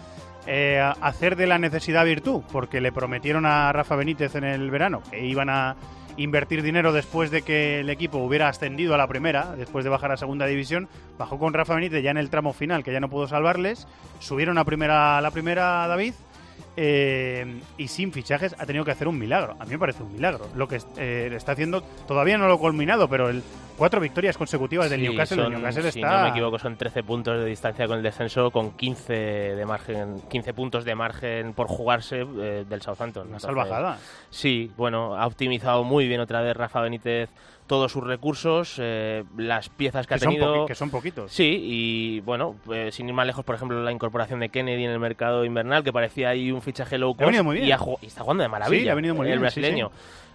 eh, 0.47 0.83
hacer 1.03 1.37
de 1.37 1.47
la 1.47 1.59
necesidad 1.59 2.07
virtud, 2.07 2.43
porque 2.51 2.81
le 2.81 2.93
prometieron 2.93 3.45
a 3.45 3.71
Rafa 3.71 3.97
Benítez 3.97 4.35
en 4.35 4.45
el 4.45 4.71
verano 4.71 5.03
que 5.11 5.27
iban 5.27 5.51
a 5.51 5.77
invertir 6.17 6.63
dinero 6.63 6.93
después 6.93 7.31
de 7.31 7.43
que 7.43 7.81
el 7.81 7.91
equipo 7.91 8.19
hubiera 8.19 8.49
ascendido 8.49 8.95
a 8.95 8.99
la 8.99 9.07
primera, 9.07 9.55
después 9.57 9.85
de 9.85 9.91
bajar 9.91 10.13
a 10.13 10.17
segunda 10.17 10.47
división, 10.47 10.89
bajó 11.19 11.39
con 11.39 11.55
Rafa 11.55 11.75
Benítez 11.75 12.03
ya 12.03 12.11
en 12.11 12.19
el 12.19 12.31
tramo 12.31 12.53
final, 12.53 12.85
que 12.85 12.93
ya 12.93 13.01
no 13.01 13.11
pudo 13.11 13.29
salvarles, 13.29 13.87
subieron 14.19 14.59
a 14.59 14.65
primera 14.65 15.19
a 15.19 15.21
la 15.21 15.31
primera 15.31 15.87
David 15.87 16.15
eh, 16.77 17.61
y 17.77 17.89
sin 17.89 18.12
fichajes 18.12 18.55
ha 18.59 18.66
tenido 18.66 18.85
que 18.85 18.91
hacer 18.93 19.09
un 19.09 19.18
milagro. 19.18 19.57
A 19.59 19.64
mí 19.64 19.73
me 19.73 19.79
parece 19.79 20.03
un 20.03 20.12
milagro. 20.12 20.47
Lo 20.55 20.68
que 20.68 20.81
eh, 20.97 21.31
está 21.35 21.53
haciendo, 21.53 21.83
todavía 22.07 22.39
no 22.39 22.47
lo 22.49 22.55
ha 22.55 22.59
culminado, 22.59 23.09
pero 23.09 23.29
el 23.29 23.43
cuatro 23.77 24.01
victorias 24.01 24.37
consecutivas 24.37 24.91
del 24.91 25.01
Sí, 25.01 25.09
Newcastle, 25.09 25.39
el 25.39 25.43
son- 25.45 25.53
Newcastle 25.55 25.93
si 25.93 26.01
está... 26.01 26.16
no 26.18 26.23
me 26.25 26.29
equivoco, 26.31 26.59
son 26.59 26.77
13 26.77 27.03
puntos 27.03 27.39
de 27.39 27.47
distancia 27.47 27.87
con 27.87 27.97
el 27.99 28.03
descenso, 28.03 28.51
con 28.51 28.73
15 28.73 29.12
de 29.12 29.66
margen, 29.66 30.21
15 30.29 30.55
puntos 30.55 30.85
de 30.85 30.95
margen 30.95 31.53
por 31.55 31.66
jugarse 31.66 32.21
eh, 32.21 32.64
del 32.68 32.83
Southampton. 32.83 33.29
Una 33.29 33.41
salvajada. 33.41 33.99
Sí, 34.31 34.71
bueno, 34.77 35.16
ha 35.16 35.27
optimizado 35.27 35.83
muy 35.85 36.07
bien 36.09 36.21
otra 36.21 36.41
vez 36.43 36.57
Rafa 36.57 36.81
Benítez 36.83 37.31
todos 37.71 37.93
sus 37.93 38.03
recursos, 38.03 38.79
eh, 38.79 39.23
las 39.37 39.68
piezas 39.68 40.05
que, 40.09 40.09
Que 40.09 40.14
ha 40.16 40.18
tenido. 40.18 40.66
que 40.66 40.75
son 40.75 40.91
poquitos. 40.91 41.31
Sí, 41.31 41.57
y 41.62 42.21
bueno, 42.23 42.57
pues, 42.64 42.97
sin 42.97 43.07
ir 43.09 43.14
más 43.14 43.25
lejos, 43.25 43.45
por 43.45 43.55
ejemplo, 43.55 43.81
la 43.81 43.93
incorporación 43.93 44.41
de 44.41 44.49
Kennedy 44.49 44.87
en 44.87 44.91
el 44.91 44.99
mercado 44.99 45.45
invernal, 45.45 45.85
que 45.85 45.93
parecía 45.93 46.31
ahí 46.31 46.51
un 46.51 46.62
fichaje 46.62 46.99
low 46.99 47.11
Le 47.11 47.14
ha 47.14 47.16
cost. 47.18 47.27
venido 47.27 47.45
muy 47.45 47.57
bien. 47.59 47.68
Y, 47.68 47.71
ha 47.71 47.79
y 48.03 48.07
está 48.07 48.23
jugando 48.23 48.43
de 48.43 48.49
maravilla. 48.49 48.83
Sí, 48.83 48.89
ha 48.89 48.95
venido 48.97 49.14
muy 49.14 49.27
el 49.31 49.39
bien, 49.39 49.51
sí, 49.53 49.61
brasileño. 49.61 49.93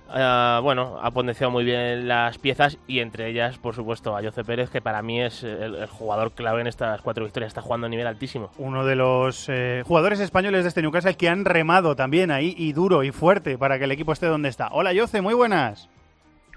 Ah, 0.07 0.61
bueno, 0.63 0.97
ha 1.01 1.11
potenciado 1.11 1.51
muy 1.51 1.65
bien 1.65 2.07
las 2.07 2.38
piezas 2.38 2.77
y 2.88 2.99
entre 2.99 3.27
ellas, 3.27 3.57
por 3.57 3.75
supuesto, 3.75 4.15
a 4.15 4.23
Jose 4.23 4.45
Pérez, 4.45 4.69
que 4.69 4.79
para 4.79 5.01
mí 5.01 5.21
es 5.21 5.43
el, 5.43 5.75
el 5.75 5.88
jugador 5.88 6.31
clave 6.31 6.61
en 6.61 6.67
estas 6.67 7.01
cuatro 7.01 7.25
victorias. 7.25 7.49
Está 7.49 7.61
jugando 7.61 7.88
a 7.88 7.89
nivel 7.89 8.07
altísimo. 8.07 8.49
Uno 8.57 8.86
de 8.86 8.95
los 8.95 9.49
eh, 9.49 9.83
jugadores 9.86 10.21
españoles 10.21 10.63
de 10.63 10.69
este 10.69 10.81
Newcastle 10.81 11.15
que 11.15 11.27
han 11.27 11.43
remado 11.43 11.97
también 11.97 12.31
ahí 12.31 12.55
y 12.57 12.71
duro 12.71 13.03
y 13.03 13.11
fuerte 13.11 13.57
para 13.57 13.77
que 13.77 13.83
el 13.86 13.91
equipo 13.91 14.13
esté 14.13 14.27
donde 14.27 14.47
está. 14.47 14.69
Hola, 14.71 14.93
Yoce, 14.93 15.19
muy 15.21 15.33
buenas. 15.33 15.89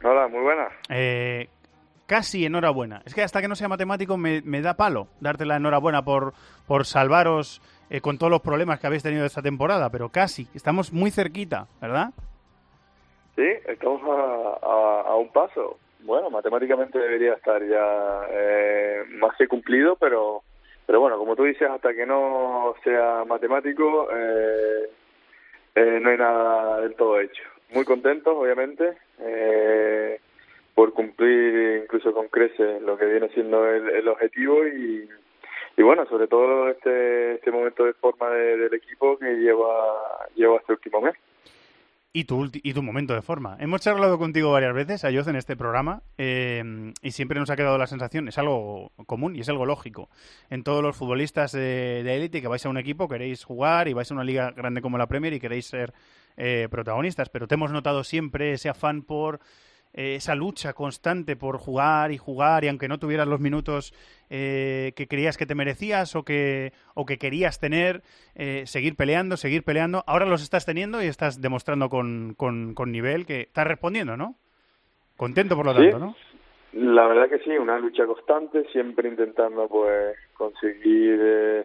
Hola, 0.02 0.28
muy 0.28 0.40
buenas. 0.40 0.72
Eh, 0.90 1.48
casi 2.06 2.44
enhorabuena. 2.46 3.02
Es 3.04 3.14
que 3.14 3.22
hasta 3.22 3.40
que 3.40 3.48
no 3.48 3.56
sea 3.56 3.68
matemático 3.68 4.16
me, 4.16 4.42
me 4.42 4.60
da 4.62 4.74
palo 4.74 5.08
darte 5.20 5.44
la 5.44 5.56
enhorabuena 5.56 6.02
por, 6.02 6.32
por 6.66 6.86
salvaros 6.86 7.60
eh, 7.90 8.00
con 8.00 8.18
todos 8.18 8.30
los 8.30 8.40
problemas 8.42 8.78
que 8.80 8.86
habéis 8.86 9.02
tenido 9.02 9.24
esta 9.26 9.42
temporada, 9.42 9.90
pero 9.90 10.08
casi, 10.10 10.46
estamos 10.54 10.92
muy 10.92 11.10
cerquita, 11.10 11.66
¿verdad? 11.80 12.10
Sí, 13.36 13.46
estamos 13.66 14.00
a, 14.04 14.66
a- 14.66 15.00
a 15.08 15.16
un 15.16 15.32
paso. 15.32 15.78
Bueno, 16.00 16.30
matemáticamente 16.30 16.98
debería 16.98 17.34
estar 17.34 17.60
ya 17.66 18.26
eh, 18.30 19.02
más 19.18 19.36
que 19.36 19.48
cumplido, 19.48 19.96
pero 19.96 20.42
pero 20.86 21.00
bueno, 21.00 21.18
como 21.18 21.36
tú 21.36 21.44
dices, 21.44 21.68
hasta 21.68 21.92
que 21.92 22.06
no 22.06 22.74
sea 22.82 23.22
matemático, 23.26 24.08
eh, 24.10 24.90
eh, 25.74 25.98
no 26.00 26.08
hay 26.10 26.16
nada 26.16 26.80
del 26.80 26.94
todo 26.94 27.20
hecho. 27.20 27.42
Muy 27.72 27.84
contentos, 27.84 28.34
obviamente, 28.36 28.96
eh, 29.20 30.20
por 30.74 30.92
cumplir 30.94 31.82
incluso 31.84 32.12
con 32.14 32.28
creces 32.28 32.80
lo 32.82 32.96
que 32.96 33.04
viene 33.06 33.28
siendo 33.30 33.66
el, 33.68 33.88
el 33.90 34.08
objetivo 34.08 34.66
y, 34.66 35.08
y 35.76 35.82
bueno, 35.82 36.06
sobre 36.06 36.28
todo 36.28 36.68
este, 36.70 37.34
este 37.34 37.50
momento 37.50 37.84
de 37.84 37.92
forma 37.94 38.30
de- 38.30 38.56
del 38.56 38.74
equipo 38.74 39.18
que 39.18 39.34
lleva, 39.34 39.74
lleva 40.34 40.56
este 40.56 40.72
último 40.72 41.00
mes. 41.02 41.14
Y 42.10 42.24
tu, 42.24 42.48
y 42.50 42.72
tu 42.72 42.82
momento 42.82 43.12
de 43.14 43.20
forma. 43.20 43.58
Hemos 43.60 43.82
charlado 43.82 44.18
contigo 44.18 44.50
varias 44.50 44.74
veces, 44.74 45.04
Ayoz, 45.04 45.28
en 45.28 45.36
este 45.36 45.56
programa, 45.56 46.00
eh, 46.16 46.64
y 47.02 47.10
siempre 47.12 47.38
nos 47.38 47.50
ha 47.50 47.54
quedado 47.56 47.76
la 47.76 47.86
sensación, 47.86 48.28
es 48.28 48.38
algo 48.38 48.90
común 49.06 49.36
y 49.36 49.40
es 49.40 49.48
algo 49.50 49.66
lógico. 49.66 50.08
En 50.48 50.64
todos 50.64 50.82
los 50.82 50.96
futbolistas 50.96 51.52
de 51.52 52.00
élite 52.16 52.40
que 52.40 52.48
vais 52.48 52.64
a 52.64 52.70
un 52.70 52.78
equipo, 52.78 53.08
queréis 53.08 53.44
jugar 53.44 53.88
y 53.88 53.92
vais 53.92 54.10
a 54.10 54.14
una 54.14 54.24
liga 54.24 54.52
grande 54.52 54.80
como 54.80 54.96
la 54.96 55.06
Premier 55.06 55.34
y 55.34 55.38
queréis 55.38 55.66
ser 55.66 55.92
eh, 56.38 56.68
protagonistas, 56.70 57.28
pero 57.28 57.46
te 57.46 57.56
hemos 57.56 57.70
notado 57.72 58.02
siempre 58.04 58.52
ese 58.52 58.70
afán 58.70 59.02
por 59.02 59.40
eh, 59.92 60.14
esa 60.14 60.34
lucha 60.34 60.72
constante 60.72 61.34
por 61.34 61.58
jugar 61.58 62.12
y 62.12 62.18
jugar 62.18 62.62
y 62.62 62.68
aunque 62.68 62.88
no 62.88 62.98
tuvieras 62.98 63.26
los 63.26 63.40
minutos 63.40 63.92
eh, 64.30 64.92
que 64.96 65.08
creías 65.08 65.36
que 65.36 65.46
te 65.46 65.54
merecías 65.54 66.14
o 66.14 66.22
que, 66.24 66.72
o 66.94 67.04
que 67.04 67.18
querías 67.18 67.58
tener, 67.58 68.02
eh, 68.34 68.62
seguir 68.66 68.96
peleando, 68.96 69.36
seguir 69.36 69.64
peleando. 69.64 70.04
Ahora 70.06 70.26
los 70.26 70.42
estás 70.42 70.64
teniendo 70.64 71.02
y 71.02 71.06
estás 71.06 71.40
demostrando 71.40 71.88
con, 71.88 72.34
con, 72.36 72.74
con 72.74 72.92
nivel 72.92 73.26
que 73.26 73.40
estás 73.42 73.66
respondiendo, 73.66 74.16
¿no? 74.16 74.36
Contento 75.16 75.56
por 75.56 75.66
lo 75.66 75.72
Sí. 75.72 75.78
tanto, 75.90 75.98
¿no? 75.98 76.16
La 76.74 77.06
verdad 77.08 77.30
que 77.30 77.38
sí, 77.38 77.50
una 77.50 77.78
lucha 77.78 78.06
constante, 78.06 78.64
siempre 78.70 79.08
intentando 79.08 79.68
pues 79.68 80.16
conseguir 80.34 81.18
eh, 81.20 81.64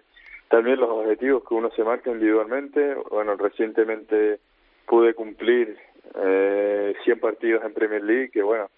también 0.50 0.80
los 0.80 0.90
objetivos 0.90 1.44
que 1.48 1.54
uno 1.54 1.70
se 1.76 1.84
marca 1.84 2.10
individualmente. 2.10 2.96
Bueno, 3.12 3.36
recientemente 3.36 4.40
pude 4.88 5.14
cumplir 5.14 5.78
eh, 6.16 6.94
100 7.04 7.20
partidos 7.20 7.64
en 7.66 7.74
Premier 7.74 8.04
League, 8.04 8.30
que 8.32 8.42
bueno, 8.44 8.70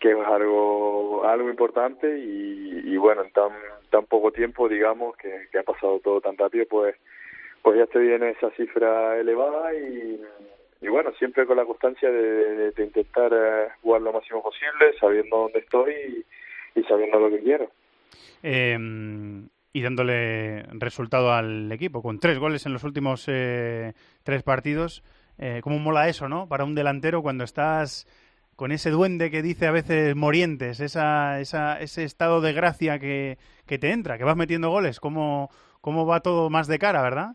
que 0.00 0.10
es 0.12 0.16
algo 0.26 1.24
algo 1.24 1.48
importante 1.48 2.18
y, 2.18 2.96
bueno, 2.96 3.22
en 3.22 3.30
tan 3.32 3.50
tan 3.90 4.04
poco 4.06 4.32
tiempo, 4.32 4.68
digamos, 4.68 5.16
que, 5.16 5.46
que 5.52 5.58
ha 5.58 5.62
pasado 5.62 6.00
todo 6.00 6.20
tan 6.20 6.36
rápido, 6.36 6.64
pues 6.68 6.96
pues 7.62 7.78
ya 7.78 7.84
estoy 7.84 8.10
en 8.12 8.24
esa 8.24 8.50
cifra 8.52 9.16
elevada 9.20 9.72
y, 9.74 10.20
bueno, 10.88 11.12
siempre 11.18 11.46
con 11.46 11.56
la 11.56 11.64
constancia 11.64 12.10
de, 12.10 12.22
de- 12.56 12.70
de 12.72 12.84
intentar 12.84 13.30
eh, 13.32 13.68
jugar 13.82 14.02
lo 14.02 14.12
máximo 14.12 14.42
posible, 14.42 14.92
sabiendo 14.98 15.36
dónde 15.36 15.60
estoy 15.60 16.24
y, 16.74 16.80
y 16.80 16.82
sabiendo 16.84 17.20
lo 17.20 17.30
que 17.30 17.38
quiero. 17.38 17.70
Eh, 18.42 18.76
y 19.74 19.80
dándole 19.82 20.64
resultado 20.72 21.32
al 21.32 21.70
equipo, 21.70 22.02
con 22.02 22.18
tres 22.18 22.38
goles 22.40 22.66
en 22.66 22.72
los 22.72 22.82
últimos 22.84 23.24
eh, 23.28 23.92
tres 24.24 24.42
partidos. 24.42 25.02
Eh, 25.44 25.60
¿Cómo 25.60 25.80
mola 25.80 26.08
eso, 26.08 26.28
no? 26.28 26.46
Para 26.48 26.62
un 26.62 26.76
delantero 26.76 27.20
cuando 27.20 27.42
estás 27.42 28.06
con 28.54 28.70
ese 28.70 28.90
duende 28.90 29.28
que 29.28 29.42
dice 29.42 29.66
a 29.66 29.72
veces 29.72 30.14
Morientes, 30.14 30.78
esa, 30.78 31.40
esa, 31.40 31.80
ese 31.80 32.04
estado 32.04 32.40
de 32.40 32.52
gracia 32.52 33.00
que, 33.00 33.38
que 33.66 33.76
te 33.76 33.90
entra, 33.90 34.18
que 34.18 34.22
vas 34.22 34.36
metiendo 34.36 34.70
goles, 34.70 35.00
¿cómo, 35.00 35.50
cómo 35.80 36.06
va 36.06 36.20
todo 36.20 36.48
más 36.48 36.68
de 36.68 36.78
cara, 36.78 37.02
verdad? 37.02 37.30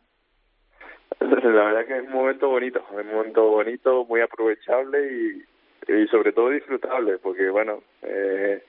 La 1.20 1.66
verdad 1.66 1.86
que 1.86 1.98
es 1.98 2.04
un 2.04 2.14
momento 2.14 2.48
bonito, 2.48 2.80
es 2.98 3.06
un 3.06 3.12
momento 3.12 3.44
bonito, 3.50 4.06
muy 4.06 4.22
aprovechable 4.22 5.00
y, 5.12 5.92
y 5.92 6.08
sobre 6.08 6.32
todo 6.32 6.52
disfrutable, 6.52 7.18
porque 7.18 7.50
bueno, 7.50 7.84
eh, 8.04 8.64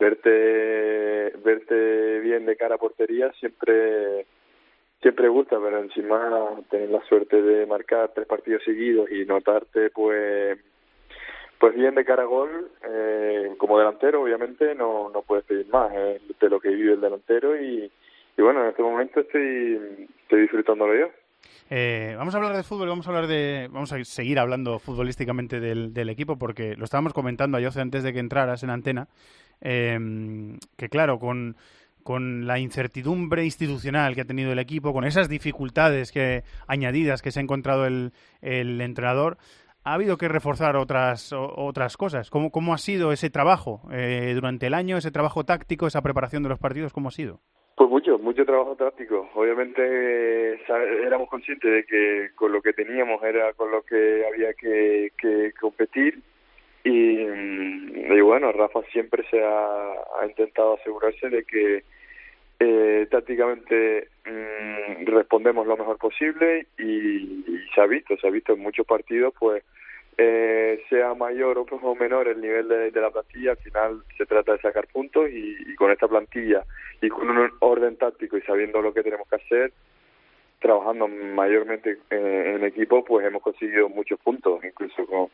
verte 0.00 1.36
verte 1.44 2.20
bien 2.20 2.46
de 2.46 2.56
cara 2.56 2.76
a 2.76 2.78
portería 2.78 3.30
siempre 3.32 4.24
siempre 5.00 5.28
gusta, 5.28 5.58
pero 5.60 5.78
encima 5.78 6.60
tener 6.70 6.90
la 6.90 7.02
suerte 7.04 7.40
de 7.40 7.66
marcar 7.66 8.10
tres 8.14 8.26
partidos 8.26 8.62
seguidos 8.64 9.10
y 9.10 9.24
notarte 9.24 9.90
pues 9.90 10.58
pues 11.58 11.74
bien 11.74 11.96
de 11.96 12.04
cara 12.04 12.22
a 12.22 12.26
gol, 12.26 12.70
eh, 12.88 13.52
como 13.58 13.78
delantero 13.78 14.22
obviamente 14.22 14.74
no, 14.76 15.10
no 15.10 15.22
puedes 15.22 15.44
pedir 15.44 15.66
más 15.68 15.90
eh, 15.92 16.20
de 16.40 16.48
lo 16.48 16.60
que 16.60 16.68
vive 16.68 16.92
el 16.92 17.00
delantero 17.00 17.60
y, 17.60 17.90
y 18.36 18.42
bueno, 18.42 18.62
en 18.62 18.70
este 18.70 18.82
momento 18.82 19.20
estoy, 19.20 20.06
estoy 20.22 20.42
disfrutándolo 20.42 20.94
yo. 20.94 21.08
Eh, 21.70 22.14
vamos 22.16 22.34
a 22.34 22.38
hablar 22.38 22.56
de 22.56 22.62
fútbol, 22.62 22.88
vamos 22.88 23.06
a 23.06 23.10
hablar 23.10 23.26
de, 23.26 23.68
vamos 23.72 23.92
a 23.92 24.02
seguir 24.04 24.38
hablando 24.38 24.78
futbolísticamente 24.78 25.60
del, 25.60 25.92
del 25.92 26.08
equipo 26.08 26.38
porque 26.38 26.76
lo 26.76 26.84
estábamos 26.84 27.12
comentando 27.12 27.58
a 27.58 27.62
Jose 27.62 27.80
antes 27.80 28.04
de 28.04 28.12
que 28.12 28.20
entraras 28.20 28.62
en 28.62 28.70
antena, 28.70 29.08
eh, 29.60 29.98
que 30.76 30.88
claro, 30.88 31.18
con, 31.18 31.56
con 32.08 32.46
la 32.46 32.58
incertidumbre 32.58 33.44
institucional 33.44 34.14
que 34.14 34.22
ha 34.22 34.24
tenido 34.24 34.50
el 34.50 34.58
equipo, 34.58 34.94
con 34.94 35.04
esas 35.04 35.28
dificultades 35.28 36.10
que 36.10 36.42
añadidas 36.66 37.20
que 37.20 37.30
se 37.30 37.38
ha 37.38 37.42
encontrado 37.42 37.84
el, 37.84 38.12
entrenador, 38.40 39.36
ha 39.84 39.92
habido 39.92 40.16
que 40.16 40.26
reforzar 40.26 40.76
otras 40.76 41.34
otras 41.34 41.98
cosas. 41.98 42.30
¿Cómo, 42.30 42.50
cómo 42.50 42.72
ha 42.72 42.78
sido 42.78 43.12
ese 43.12 43.28
trabajo 43.28 43.82
eh, 43.92 44.32
durante 44.34 44.68
el 44.68 44.72
año, 44.72 44.96
ese 44.96 45.10
trabajo 45.10 45.44
táctico, 45.44 45.86
esa 45.86 46.00
preparación 46.00 46.42
de 46.42 46.48
los 46.48 46.58
partidos? 46.58 46.94
¿Cómo 46.94 47.08
ha 47.08 47.12
sido? 47.12 47.40
Pues 47.76 47.90
mucho, 47.90 48.18
mucho 48.18 48.46
trabajo 48.46 48.74
táctico. 48.74 49.28
Obviamente 49.34 50.62
éramos 51.04 51.28
conscientes 51.28 51.70
de 51.70 51.84
que 51.84 52.30
con 52.34 52.52
lo 52.52 52.62
que 52.62 52.72
teníamos 52.72 53.22
era 53.22 53.52
con 53.52 53.70
lo 53.70 53.82
que 53.82 54.24
había 54.26 54.54
que, 54.54 55.52
competir 55.60 56.22
y, 56.84 57.16
mm, 57.18 58.12
y 58.16 58.20
bueno, 58.22 58.50
Rafa 58.52 58.80
siempre 58.92 59.26
se 59.30 59.44
ha 59.44 60.24
intentado 60.26 60.78
asegurarse 60.80 61.28
de 61.28 61.44
que 61.44 61.84
eh, 62.60 63.06
tácticamente 63.10 64.08
mm, 64.26 65.06
respondemos 65.06 65.66
lo 65.66 65.76
mejor 65.76 65.96
posible 65.98 66.66
y, 66.76 67.44
se 67.74 67.80
ha 67.80 67.86
visto, 67.86 68.16
se 68.16 68.26
ha 68.26 68.30
visto 68.30 68.54
en 68.54 68.60
muchos 68.60 68.84
partidos 68.84 69.32
pues 69.38 69.62
eh, 70.16 70.82
sea 70.88 71.14
mayor 71.14 71.58
o 71.58 71.94
menor 71.94 72.26
el 72.26 72.40
nivel 72.40 72.66
de, 72.66 73.00
la 73.00 73.10
plantilla, 73.10 73.52
al 73.52 73.58
final 73.58 74.02
se 74.16 74.26
trata 74.26 74.52
de 74.52 74.60
sacar 74.60 74.88
puntos 74.88 75.30
y, 75.30 75.76
con 75.76 75.92
esta 75.92 76.08
plantilla 76.08 76.64
y 77.00 77.08
con 77.08 77.30
un 77.30 77.52
orden 77.60 77.96
táctico 77.96 78.36
y 78.36 78.42
sabiendo 78.42 78.82
lo 78.82 78.92
que 78.92 79.04
tenemos 79.04 79.28
que 79.28 79.36
hacer, 79.36 79.72
trabajando 80.58 81.06
mayormente 81.06 81.98
en, 82.10 82.64
equipo, 82.64 83.04
pues 83.04 83.24
hemos 83.24 83.42
conseguido 83.42 83.88
muchos 83.88 84.18
puntos, 84.18 84.64
incluso 84.64 85.06
con, 85.06 85.28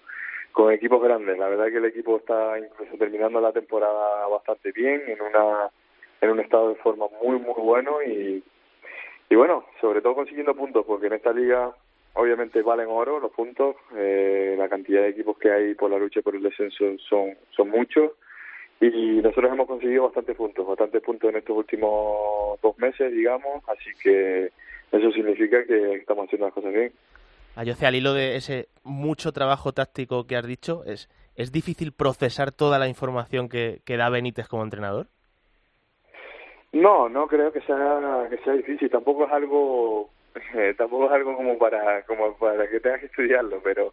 con 0.53 0.71
equipos 0.71 1.03
grandes. 1.03 1.39
La 1.39 1.49
verdad 1.49 1.69
que 1.69 1.79
el 1.79 1.87
equipo 1.87 2.19
está 2.19 2.59
incluso 2.59 2.99
terminando 2.99 3.41
la 3.41 3.53
temporada 3.53 4.27
bastante 4.27 4.71
bien, 4.73 5.03
en 5.07 5.23
una 5.23 5.71
en 6.25 6.31
un 6.31 6.41
estado 6.41 6.71
de 6.71 6.77
forma 6.77 7.07
muy 7.23 7.39
muy 7.39 7.55
bueno 7.57 8.03
y 8.03 8.43
bueno, 9.35 9.65
sobre 9.81 10.01
todo 10.01 10.15
consiguiendo 10.15 10.55
puntos, 10.55 10.85
porque 10.87 11.09
en 11.09 11.15
esta 11.15 11.33
liga 11.33 11.75
obviamente 12.15 12.63
valen 12.63 12.89
oro 12.89 13.21
los 13.21 13.33
puntos, 13.33 13.77
eh, 13.97 14.55
la 14.57 14.69
cantidad 14.69 15.03
de 15.03 15.09
equipos 15.09 15.37
que 15.39 15.51
hay 15.51 15.75
por 15.75 15.91
la 15.91 15.99
lucha 15.99 16.23
por 16.23 16.35
el 16.35 16.43
descenso 16.43 16.85
son, 17.09 17.37
son 17.51 17.71
muchos 17.71 18.13
y 18.81 19.21
nosotros 19.23 19.53
hemos 19.53 19.67
conseguido 19.67 20.05
bastantes 20.05 20.37
puntos, 20.37 20.67
bastantes 20.67 21.03
puntos 21.03 21.31
en 21.31 21.37
estos 21.37 21.57
últimos 21.57 22.61
dos 22.63 22.79
meses, 22.79 23.13
digamos, 23.13 23.63
así 23.69 23.91
que 24.03 24.53
eso 24.93 25.11
significa 25.13 25.65
que 25.65 25.95
estamos 25.95 26.27
haciendo 26.27 26.47
las 26.47 26.55
cosas 26.55 26.73
bien. 26.73 26.93
Ayoce, 27.57 27.87
al 27.87 27.95
hilo 27.95 28.15
de 28.15 28.37
ese 28.37 28.69
mucho 28.83 29.33
trabajo 29.33 29.73
táctico 29.73 30.27
que 30.27 30.37
has 30.37 30.47
dicho, 30.47 30.83
¿es, 30.87 31.09
¿es 31.37 31.53
difícil 31.53 31.93
procesar 31.93 32.53
toda 32.53 32.79
la 32.79 32.89
información 32.89 33.49
que 33.49 33.81
da 33.87 34.09
Benítez 34.11 34.49
como 34.49 34.65
entrenador? 34.65 35.07
No, 36.75 37.09
no 37.09 37.29
creo 37.29 37.53
que 37.53 37.61
sea 37.61 38.27
que 38.29 38.37
sea 38.39 38.53
difícil. 38.55 38.91
Tampoco 38.91 39.27
es 39.27 39.33
algo, 39.33 40.11
eh, 40.55 40.75
tampoco 40.77 41.07
es 41.07 41.13
algo 41.13 41.37
como 41.37 41.57
para 41.57 42.03
como 42.03 42.37
para 42.37 42.69
que 42.69 42.81
tengas 42.81 42.99
que 42.99 43.07
estudiarlo, 43.07 43.61
pero 43.63 43.93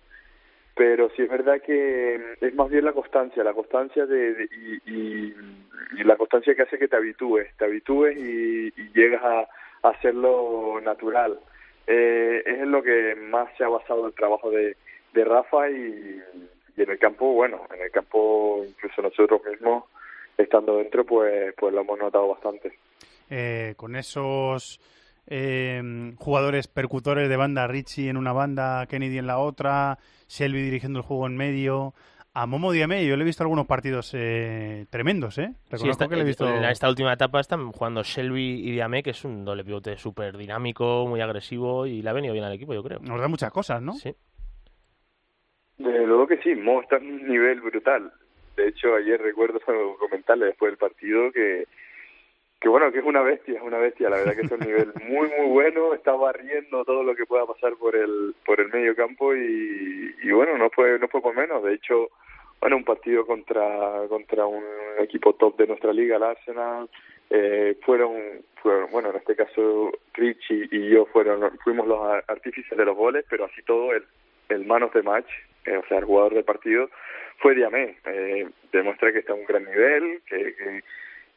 pero 0.75 1.09
sí 1.11 1.21
es 1.21 1.29
verdad 1.29 1.61
que 1.61 2.37
es 2.41 2.55
más 2.55 2.69
bien 2.69 2.85
la 2.85 2.93
constancia, 2.93 3.43
la 3.43 3.53
constancia 3.53 4.07
de, 4.07 4.49
y, 4.85 4.91
y, 4.91 6.03
la 6.03 6.15
constancia 6.15 6.55
que 6.55 6.63
hace 6.63 6.79
que 6.79 6.87
te 6.87 6.95
habitúes, 6.95 7.55
te 7.57 7.65
habitúes 7.65 8.17
y, 8.17 8.71
llegas 8.93 9.21
a, 9.23 9.47
hacerlo 9.83 10.79
natural. 10.81 11.39
Eh, 11.85 12.41
es 12.45 12.59
en 12.61 12.71
lo 12.71 12.81
que 12.81 13.15
más 13.15 13.49
se 13.57 13.63
ha 13.63 13.67
basado 13.67 14.07
el 14.07 14.13
trabajo 14.13 14.49
de, 14.49 14.75
de 15.13 15.25
Rafa 15.25 15.69
y, 15.69 16.21
y 16.77 16.81
en 16.81 16.89
el 16.89 16.97
campo, 16.97 17.33
bueno, 17.33 17.61
en 17.75 17.81
el 17.81 17.91
campo 17.91 18.63
incluso 18.67 19.01
nosotros 19.03 19.41
mismos 19.45 19.83
estando 20.37 20.77
dentro, 20.77 21.05
pues, 21.05 21.53
pues 21.57 21.73
lo 21.73 21.81
hemos 21.81 21.99
notado 21.99 22.27
bastante. 22.29 22.73
Eh, 23.29 23.73
con 23.77 23.95
esos 23.95 24.79
eh, 25.27 26.13
jugadores 26.17 26.67
percutores 26.67 27.29
de 27.29 27.37
banda, 27.37 27.67
Richie 27.67 28.09
en 28.09 28.17
una 28.17 28.33
banda, 28.33 28.85
Kennedy 28.87 29.17
en 29.17 29.27
la 29.27 29.37
otra, 29.37 29.97
Shelby 30.27 30.61
dirigiendo 30.61 30.99
el 30.99 31.05
juego 31.05 31.27
en 31.27 31.37
medio. 31.37 31.93
A 32.33 32.45
Momo 32.45 32.71
Diame 32.71 33.05
yo 33.05 33.17
le 33.17 33.23
he 33.23 33.25
visto 33.25 33.43
algunos 33.43 33.67
partidos 33.67 34.13
eh, 34.13 34.85
tremendos, 34.89 35.37
¿eh? 35.37 35.53
Reconozco 35.69 36.07
que 36.07 36.15
le 36.15 36.21
he 36.21 36.25
visto... 36.25 36.47
En 36.47 36.63
esta 36.63 36.87
última 36.87 37.11
etapa 37.11 37.41
están 37.41 37.71
jugando 37.73 38.03
Shelby 38.03 38.67
y 38.67 38.71
Diame, 38.71 39.03
que 39.03 39.09
es 39.09 39.25
un 39.25 39.43
doble 39.43 39.65
pivote 39.65 39.97
súper 39.97 40.37
dinámico, 40.37 41.05
muy 41.07 41.19
agresivo 41.19 41.85
y 41.85 42.01
le 42.01 42.09
ha 42.09 42.13
venido 42.13 42.33
bien 42.33 42.45
al 42.45 42.53
equipo, 42.53 42.73
yo 42.73 42.83
creo. 42.83 42.99
Nos 42.99 43.19
da 43.19 43.27
muchas 43.27 43.51
cosas, 43.51 43.81
¿no? 43.81 43.93
Sí. 43.93 44.15
Desde 45.77 46.07
luego 46.07 46.27
que 46.27 46.37
sí, 46.37 46.55
Mo 46.55 46.81
está 46.81 46.97
en 46.97 47.11
un 47.11 47.27
nivel 47.27 47.59
brutal. 47.59 48.13
De 48.55 48.67
hecho, 48.67 48.95
ayer 48.95 49.21
recuerdo 49.21 49.59
comentarle 49.97 50.47
después 50.47 50.71
del 50.71 50.77
partido 50.77 51.31
que, 51.31 51.67
que 52.59 52.69
bueno, 52.69 52.91
que 52.91 52.99
es 52.99 53.05
una 53.05 53.21
bestia, 53.21 53.55
es 53.57 53.63
una 53.63 53.79
bestia, 53.79 54.09
la 54.09 54.17
verdad 54.17 54.35
que 54.35 54.45
es 54.45 54.51
un 54.51 54.59
nivel 54.59 54.93
muy, 55.07 55.29
muy 55.29 55.47
bueno, 55.47 55.93
está 55.93 56.13
barriendo 56.13 56.85
todo 56.85 57.03
lo 57.03 57.15
que 57.15 57.25
pueda 57.25 57.45
pasar 57.45 57.75
por 57.75 57.95
el, 57.95 58.35
por 58.45 58.59
el 58.61 58.69
medio 58.69 58.95
campo 58.95 59.35
y, 59.35 60.15
y 60.21 60.31
bueno, 60.31 60.57
no 60.57 60.69
fue, 60.69 60.99
no 60.99 61.07
fue 61.07 61.21
por 61.21 61.35
menos, 61.35 61.63
de 61.63 61.73
hecho, 61.73 62.09
bueno, 62.59 62.77
un 62.77 62.83
partido 62.83 63.25
contra, 63.25 64.07
contra 64.07 64.45
un 64.45 64.63
equipo 64.99 65.33
top 65.33 65.57
de 65.57 65.67
nuestra 65.67 65.91
liga, 65.91 66.17
el 66.17 66.23
Arsenal, 66.23 66.87
eh, 67.31 67.77
fueron, 67.83 68.13
fueron, 68.61 68.91
bueno, 68.91 69.09
en 69.09 69.15
este 69.15 69.35
caso 69.35 69.91
Richie 70.13 70.67
y 70.69 70.89
yo 70.89 71.05
fueron, 71.05 71.57
fuimos 71.63 71.87
los 71.87 71.99
artífices 72.27 72.77
de 72.77 72.85
los 72.85 72.95
goles, 72.95 73.25
pero 73.29 73.45
así 73.45 73.63
todo 73.63 73.93
el, 73.93 74.03
el 74.49 74.65
manos 74.65 74.93
de 74.93 75.01
match, 75.01 75.29
eh, 75.65 75.77
o 75.77 75.85
sea, 75.87 75.99
el 75.99 76.05
jugador 76.05 76.33
del 76.33 76.43
partido, 76.43 76.89
fue 77.41 77.55
Diamé. 77.55 77.97
Eh, 78.05 78.47
demuestra 78.71 79.11
que 79.11 79.19
está 79.19 79.33
a 79.33 79.35
un 79.35 79.45
gran 79.45 79.65
nivel, 79.65 80.21
que, 80.27 80.83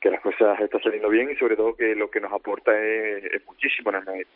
que, 0.01 0.11
las 0.11 0.21
cosas 0.21 0.61
están 0.61 0.83
saliendo 0.83 1.09
bien 1.09 1.31
y 1.31 1.37
sobre 1.37 1.57
todo 1.57 1.75
que 1.75 1.95
lo 1.95 2.11
que 2.11 2.21
nos 2.21 2.33
aporta 2.33 2.73
es, 2.79 3.45
muchísimo 3.47 3.91
en 3.91 3.97
el. 3.97 4.27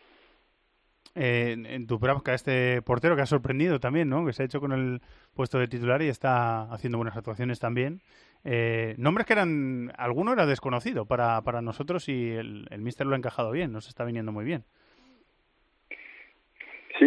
Eh, 1.14 1.53
en 1.53 1.86
Dubravka, 1.86 2.32
este 2.32 2.80
portero 2.82 3.16
que 3.16 3.22
ha 3.22 3.26
sorprendido 3.26 3.80
también, 3.80 4.09
¿no? 4.09 4.24
Que 4.24 4.32
se 4.32 4.43
ha 4.43 4.47
hecho 4.47 4.61
con 4.61 4.72
el 4.72 5.01
puesto 5.34 5.59
de 5.59 5.68
titular 5.68 6.01
y 6.01 6.09
está 6.09 6.62
haciendo 6.72 6.99
buenas 6.99 7.16
actuaciones 7.16 7.59
también. 7.59 8.01
Eh, 8.45 8.95
nombres 8.99 9.26
que 9.26 9.32
eran, 9.32 9.93
alguno 9.99 10.32
era 10.32 10.47
desconocido 10.47 11.07
para, 11.07 11.43
para 11.43 11.61
nosotros 11.61 12.09
y 12.09 12.30
el, 12.30 12.66
el 12.70 12.80
míster 12.80 13.07
lo 13.07 13.14
ha 13.14 13.18
encajado 13.18 13.51
bien, 13.51 13.72
nos 13.72 13.89
está 13.89 14.05
viniendo 14.05 14.32
muy 14.32 14.45
bien. 14.45 14.64
Sí, 16.99 17.07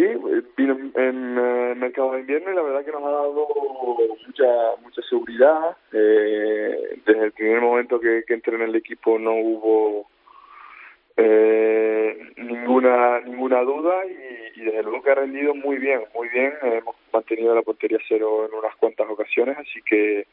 vino 0.56 0.78
en 0.94 1.38
el 1.38 1.76
mercado 1.76 2.12
de 2.12 2.20
invierno 2.20 2.50
y 2.50 2.54
la 2.54 2.62
verdad 2.62 2.82
que 2.82 2.92
nos 2.92 3.04
ha 3.04 3.10
dado 3.10 3.46
mucha 4.26 4.46
mucha 4.80 5.02
seguridad. 5.02 5.76
Eh, 5.92 6.98
desde 7.04 7.24
el 7.24 7.32
primer 7.32 7.60
momento 7.60 8.00
que, 8.00 8.24
entré 8.26 8.54
en 8.54 8.62
el 8.62 8.74
equipo 8.74 9.18
no 9.18 9.34
hubo 9.34 10.08
eh, 11.18 12.18
ninguna 12.38 13.20
ninguna 13.20 13.60
duda 13.60 14.06
y, 14.06 14.60
y, 14.60 14.64
desde 14.64 14.82
luego 14.82 15.02
que 15.02 15.10
ha 15.10 15.16
rendido 15.16 15.54
muy 15.54 15.76
bien, 15.76 16.00
muy 16.14 16.28
bien. 16.30 16.54
Hemos 16.62 16.96
mantenido 17.12 17.54
la 17.54 17.60
portería 17.60 17.98
cero 18.08 18.48
en 18.48 18.58
unas 18.58 18.74
cuantas 18.76 19.10
ocasiones, 19.10 19.58
así 19.58 19.82
que 19.82 20.26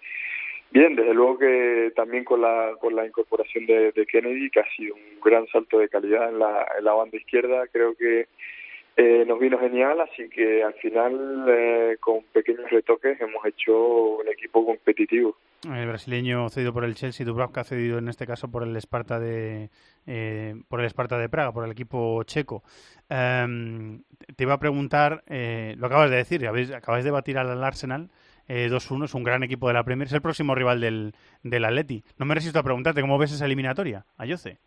bien, 0.71 0.95
desde 0.95 1.13
luego 1.13 1.37
que 1.37 1.91
también 1.97 2.23
con 2.23 2.39
la 2.41 2.75
con 2.79 2.95
la 2.95 3.05
incorporación 3.05 3.65
de, 3.65 3.91
de 3.91 4.05
Kennedy, 4.05 4.49
que 4.51 4.61
ha 4.61 4.75
sido 4.77 4.95
un 4.95 5.19
gran 5.21 5.47
salto 5.47 5.79
de 5.79 5.89
calidad 5.89 6.29
en 6.29 6.39
la, 6.39 6.65
en 6.77 6.85
la 6.85 6.93
banda 6.93 7.17
izquierda, 7.17 7.67
creo 7.67 7.93
que 7.95 8.27
eh, 9.01 9.23
nos 9.25 9.39
vino 9.39 9.57
genial, 9.57 10.01
así 10.01 10.27
que 10.27 10.61
al 10.61 10.73
final, 10.73 11.45
eh, 11.47 11.95
con 12.01 12.21
pequeños 12.33 12.69
retoques, 12.69 13.17
hemos 13.21 13.45
hecho 13.45 14.17
un 14.17 14.27
equipo 14.27 14.65
competitivo. 14.65 15.37
El 15.73 15.87
brasileño 15.87 16.49
cedido 16.49 16.73
por 16.73 16.83
el 16.83 16.95
Chelsea, 16.95 17.25
Dubravka 17.25 17.63
cedido 17.63 17.97
en 17.97 18.09
este 18.09 18.27
caso 18.27 18.51
por 18.51 18.63
el 18.63 18.75
Esparta 18.75 19.17
de 19.17 19.69
eh, 20.05 20.55
por 20.67 20.81
el 20.81 20.85
Esparta 20.85 21.17
de 21.17 21.29
Praga, 21.29 21.53
por 21.53 21.63
el 21.63 21.71
equipo 21.71 22.21
checo. 22.23 22.61
Em, 23.07 24.01
te 24.35 24.43
iba 24.43 24.55
a 24.55 24.59
preguntar, 24.59 25.23
lo 25.29 25.87
acabas 25.87 26.09
de 26.09 26.17
decir, 26.17 26.45
acabas 26.75 27.05
de 27.05 27.11
batir 27.11 27.37
al 27.37 27.63
Arsenal. 27.63 28.09
2-1, 28.49 29.05
es 29.05 29.13
un 29.13 29.23
gran 29.23 29.43
equipo 29.43 29.67
de 29.67 29.75
la 29.75 29.83
Premier, 29.83 30.07
es 30.07 30.13
el 30.13 30.23
próximo 30.23 30.55
rival 30.55 30.81
del, 30.81 31.13
del 31.43 31.63
Atleti. 31.63 32.03
No 32.17 32.25
me 32.25 32.35
resisto 32.35 32.59
a 32.59 32.63
preguntarte, 32.63 32.99
¿cómo 32.99 33.17
ves 33.17 33.31
esa 33.31 33.45
eliminatoria, 33.45 34.03
Ayoce? 34.17 34.57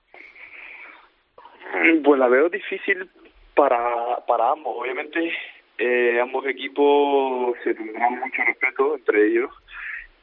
Pues 2.04 2.18
la 2.20 2.28
veo 2.28 2.48
difícil 2.48 3.10
para, 3.54 4.16
para 4.26 4.50
ambos. 4.50 4.74
Obviamente, 4.78 5.32
eh, 5.78 6.20
ambos 6.20 6.46
equipos 6.46 7.56
se 7.64 7.74
tendrán 7.74 8.20
mucho 8.20 8.42
respeto 8.46 8.96
entre 8.96 9.26
ellos. 9.26 9.50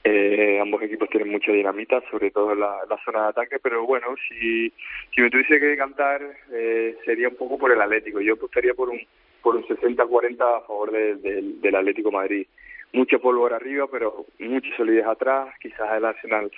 Eh, 0.03 0.57
ambos 0.61 0.81
equipos 0.81 1.09
tienen 1.09 1.29
mucha 1.29 1.51
dinamita, 1.51 2.01
sobre 2.09 2.31
todo 2.31 2.53
en 2.53 2.61
la, 2.61 2.77
la, 2.89 2.97
zona 3.03 3.23
de 3.23 3.29
ataque, 3.29 3.59
pero 3.61 3.85
bueno, 3.85 4.07
si, 4.27 4.71
si 5.13 5.21
me 5.21 5.29
tuviese 5.29 5.59
que 5.59 5.75
cantar, 5.75 6.21
eh, 6.53 6.95
sería 7.03 7.27
un 7.27 7.35
poco 7.35 7.57
por 7.57 7.71
el 7.71 7.81
Atlético. 7.81 8.21
Yo 8.21 8.35
apostaría 8.35 8.73
por 8.73 8.89
un, 8.89 9.01
por 9.41 9.57
un 9.57 9.63
60-40 9.65 10.41
a 10.41 10.61
favor 10.61 10.91
del 10.91 11.75
Atlético 11.75 12.11
Madrid. 12.11 12.47
Mucho 12.93 13.19
polvo 13.19 13.45
arriba, 13.47 13.87
pero 13.91 14.25
mucha 14.39 14.75
solidez 14.77 15.05
atrás. 15.05 15.53
Quizás 15.61 15.91
el 15.97 16.05
Arsenal 16.05 16.49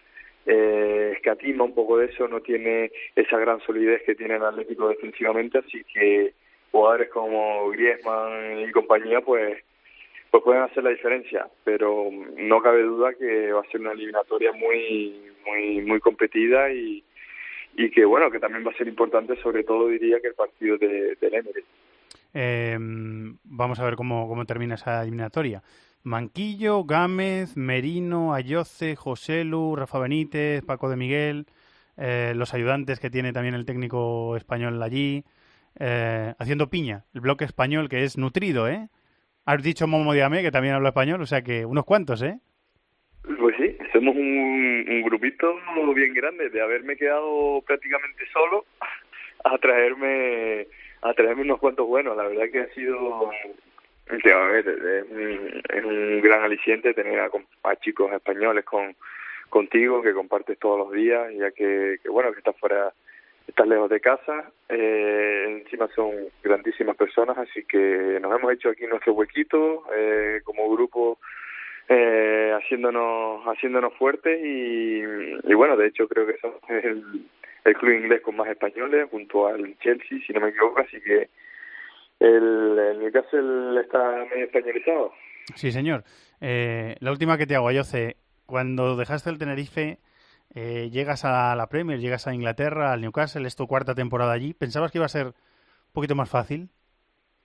eh, 0.45 1.13
escatima 1.15 1.63
un 1.63 1.73
poco 1.73 1.97
de 1.97 2.07
eso, 2.07 2.27
no 2.27 2.41
tiene 2.41 2.91
esa 3.15 3.37
gran 3.37 3.59
solidez 3.61 4.03
que 4.03 4.15
tiene 4.15 4.35
el 4.35 4.43
Atlético 4.43 4.89
defensivamente, 4.89 5.59
así 5.59 5.83
que 5.93 6.33
jugadores 6.71 7.09
como 7.09 7.69
Griezmann 7.69 8.61
y 8.67 8.71
compañía, 8.71 9.21
pues 9.21 9.63
pues 10.31 10.43
pueden 10.43 10.63
hacer 10.63 10.81
la 10.83 10.91
diferencia, 10.91 11.47
pero 11.65 12.09
no 12.37 12.61
cabe 12.61 12.83
duda 12.83 13.13
que 13.13 13.51
va 13.51 13.59
a 13.59 13.69
ser 13.69 13.81
una 13.81 13.91
eliminatoria 13.91 14.53
muy 14.53 15.13
muy 15.45 15.81
muy 15.81 15.99
competida 15.99 16.71
y, 16.71 17.03
y 17.75 17.91
que 17.91 18.05
bueno 18.05 18.31
que 18.31 18.39
también 18.39 18.65
va 18.65 18.71
a 18.71 18.77
ser 18.77 18.87
importante 18.87 19.35
sobre 19.41 19.63
todo 19.65 19.87
diría 19.89 20.21
que 20.21 20.29
el 20.29 20.33
partido 20.33 20.77
de, 20.77 21.17
del 21.19 21.33
Emirates. 21.33 21.65
Eh, 22.33 22.77
vamos 22.79 23.79
a 23.79 23.83
ver 23.83 23.95
cómo, 23.95 24.29
cómo 24.29 24.45
termina 24.45 24.75
esa 24.75 25.01
eliminatoria. 25.01 25.61
Manquillo, 26.03 26.85
Gámez, 26.85 27.57
Merino, 27.57 28.33
Ayoce, 28.33 28.95
Joselu, 28.95 29.75
Rafa 29.75 29.99
Benítez, 29.99 30.63
Paco 30.63 30.89
de 30.89 30.95
Miguel, 30.95 31.45
eh, 31.97 32.33
los 32.35 32.53
ayudantes 32.53 32.99
que 32.99 33.09
tiene 33.09 33.33
también 33.33 33.53
el 33.53 33.65
técnico 33.65 34.35
español 34.37 34.81
allí 34.81 35.25
eh, 35.79 36.33
haciendo 36.39 36.69
piña, 36.69 37.05
el 37.13 37.21
bloque 37.21 37.45
español 37.45 37.89
que 37.89 38.03
es 38.03 38.17
nutrido, 38.17 38.67
¿eh? 38.67 38.89
Has 39.45 39.63
dicho 39.63 39.87
Momo 39.87 40.13
Diame, 40.13 40.43
que 40.43 40.51
también 40.51 40.75
habla 40.75 40.89
español, 40.89 41.21
o 41.21 41.25
sea 41.25 41.41
que 41.41 41.65
unos 41.65 41.85
cuantos, 41.85 42.21
¿eh? 42.21 42.39
Pues 43.39 43.55
sí, 43.57 43.77
somos 43.93 44.15
un, 44.15 44.85
un 44.87 45.01
grupito 45.03 45.55
bien 45.95 46.13
grande, 46.13 46.49
de 46.49 46.61
haberme 46.61 46.95
quedado 46.95 47.61
prácticamente 47.65 48.25
solo 48.33 48.65
a 49.43 49.57
traerme 49.57 50.67
a 51.01 51.13
traerme 51.13 51.41
unos 51.43 51.59
cuantos 51.59 51.87
buenos. 51.87 52.15
La 52.15 52.27
verdad 52.27 52.49
que 52.51 52.59
ha 52.59 52.73
sido 52.73 53.31
es, 54.07 54.23
un, 55.09 55.61
es 55.69 55.85
un 55.85 56.21
gran 56.21 56.43
aliciente 56.43 56.93
tener 56.93 57.19
a, 57.19 57.29
a, 57.63 57.75
chicos 57.77 58.11
españoles 58.11 58.65
con 58.65 58.95
contigo 59.49 60.01
que 60.01 60.13
compartes 60.13 60.57
todos 60.59 60.77
los 60.77 60.91
días, 60.93 61.33
ya 61.37 61.51
que, 61.51 61.97
que 62.01 62.09
bueno 62.09 62.31
que 62.31 62.39
estás 62.39 62.55
fuera 62.57 62.93
estás 63.51 63.67
lejos 63.67 63.89
de 63.89 63.99
casa, 63.99 64.51
eh, 64.69 65.61
encima 65.61 65.87
son 65.95 66.11
grandísimas 66.41 66.95
personas, 66.95 67.37
así 67.37 67.63
que 67.65 68.17
nos 68.21 68.37
hemos 68.37 68.53
hecho 68.53 68.69
aquí 68.69 68.87
nuestro 68.87 69.13
huequito 69.13 69.83
eh, 69.95 70.41
como 70.43 70.69
grupo, 70.71 71.19
eh, 71.89 72.53
haciéndonos 72.57 73.43
haciéndonos 73.45 73.93
fuertes 73.95 74.39
y, 74.41 75.01
y, 75.01 75.53
bueno, 75.53 75.75
de 75.75 75.87
hecho 75.87 76.07
creo 76.07 76.25
que 76.25 76.37
somos 76.37 76.61
el, 76.69 77.25
el 77.65 77.73
club 77.75 77.93
inglés 77.93 78.21
con 78.21 78.37
más 78.37 78.47
españoles 78.47 79.09
junto 79.11 79.47
al 79.47 79.77
Chelsea, 79.79 80.19
si 80.25 80.33
no 80.33 80.39
me 80.39 80.49
equivoco, 80.49 80.79
así 80.79 81.01
que 81.01 81.29
el, 82.19 82.79
el 82.79 82.99
Newcastle 82.99 83.81
está 83.81 84.25
medio 84.31 84.45
españolizado. 84.45 85.13
Sí, 85.55 85.71
señor. 85.71 86.03
Eh, 86.39 86.95
la 86.99 87.11
última 87.11 87.37
que 87.37 87.45
te 87.45 87.55
hago, 87.55 87.67
Ayoce, 87.67 88.15
cuando 88.45 88.95
dejaste 88.95 89.29
el 89.29 89.37
Tenerife 89.37 89.97
eh, 90.55 90.89
llegas 90.91 91.23
a 91.25 91.55
la 91.55 91.67
Premier, 91.67 91.99
llegas 91.99 92.27
a 92.27 92.33
Inglaterra, 92.33 92.91
al 92.91 93.01
Newcastle, 93.01 93.47
es 93.47 93.55
tu 93.55 93.67
cuarta 93.67 93.95
temporada 93.95 94.33
allí. 94.33 94.53
¿Pensabas 94.53 94.91
que 94.91 94.97
iba 94.97 95.05
a 95.05 95.09
ser 95.09 95.27
un 95.27 95.93
poquito 95.93 96.15
más 96.15 96.29
fácil 96.29 96.69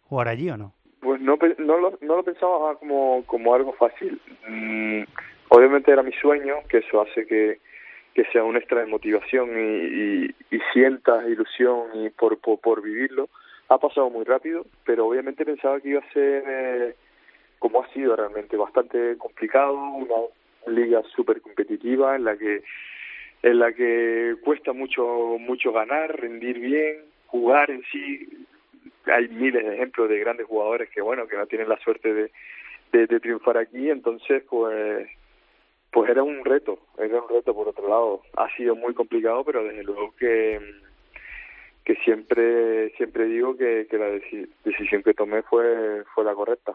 jugar 0.03 0.29
allí 0.29 0.51
o 0.51 0.57
no? 0.57 0.75
Pues 1.01 1.21
no, 1.21 1.39
no, 1.59 1.79
lo, 1.79 1.99
no 2.01 2.17
lo 2.17 2.23
pensaba 2.25 2.77
como, 2.79 3.23
como 3.27 3.55
algo 3.55 3.73
fácil. 3.75 4.21
Mm, 4.49 5.03
obviamente 5.51 5.93
era 5.93 6.03
mi 6.03 6.13
sueño, 6.13 6.57
que 6.69 6.79
eso 6.79 7.01
hace 7.01 7.27
que, 7.27 7.61
que 8.15 8.25
sea 8.33 8.43
un 8.43 8.57
extra 8.57 8.81
de 8.81 8.87
motivación 8.87 9.51
y, 9.51 10.25
y, 10.25 10.35
y 10.51 10.61
sientas 10.73 11.29
ilusión 11.29 11.89
y 11.95 12.11
por, 12.11 12.39
por, 12.39 12.59
por 12.61 12.83
vivirlo. 12.83 13.29
Ha 13.69 13.79
pasado 13.79 14.11
muy 14.11 14.25
rápido, 14.25 14.65
pero 14.85 15.07
obviamente 15.07 15.45
pensaba 15.45 15.81
que 15.81 15.91
iba 15.91 16.01
a 16.01 16.13
ser, 16.13 16.45
eh, 16.47 16.95
como 17.59 17.83
ha 17.83 17.89
sido 17.93 18.15
realmente, 18.17 18.57
bastante 18.57 19.17
complicado, 19.19 19.75
una 19.75 20.15
liga 20.67 21.03
súper 21.15 21.41
competitiva 21.41 22.17
en 22.17 22.25
la 22.25 22.37
que 22.37 22.63
en 23.47 23.61
la 23.61 23.73
que 23.73 24.35
cuesta 24.43 24.73
mucho 24.73 25.37
mucho 25.39 25.71
ganar, 25.73 26.21
rendir 26.21 26.59
bien, 26.59 27.05
jugar 27.27 27.71
en 27.71 27.83
sí. 27.93 28.29
Hay 29.07 29.29
miles 29.29 29.65
de 29.65 29.75
ejemplos 29.75 30.09
de 30.09 30.19
grandes 30.19 30.47
jugadores 30.49 30.91
que 30.91 31.01
bueno 31.01 31.29
que 31.29 31.37
no 31.37 31.47
tienen 31.47 31.69
la 31.69 31.79
suerte 31.79 32.13
de, 32.13 33.07
de, 33.07 33.21
triunfar 33.21 33.57
aquí, 33.57 33.89
entonces 33.89 34.43
pues 34.51 35.09
pues 35.93 36.11
era 36.11 36.25
un 36.25 36.45
reto, 36.45 36.81
era 36.99 37.21
un 37.23 37.29
reto 37.29 37.55
por 37.55 37.69
otro 37.69 37.89
lado. 37.89 38.23
Ha 38.37 38.49
sido 38.57 38.75
muy 38.75 38.95
complicado, 38.95 39.45
pero 39.45 39.63
desde 39.63 39.85
luego 39.85 40.13
que 40.17 40.61
que 41.85 41.95
siempre 42.05 42.91
siempre 42.97 43.27
digo 43.27 43.57
que, 43.57 43.87
que 43.89 43.97
la 43.97 44.09
deci- 44.09 44.49
decisión 44.65 45.05
que 45.05 45.15
tomé 45.15 45.43
fue 45.43 46.03
fue 46.13 46.25
la 46.25 46.35
correcta. 46.35 46.73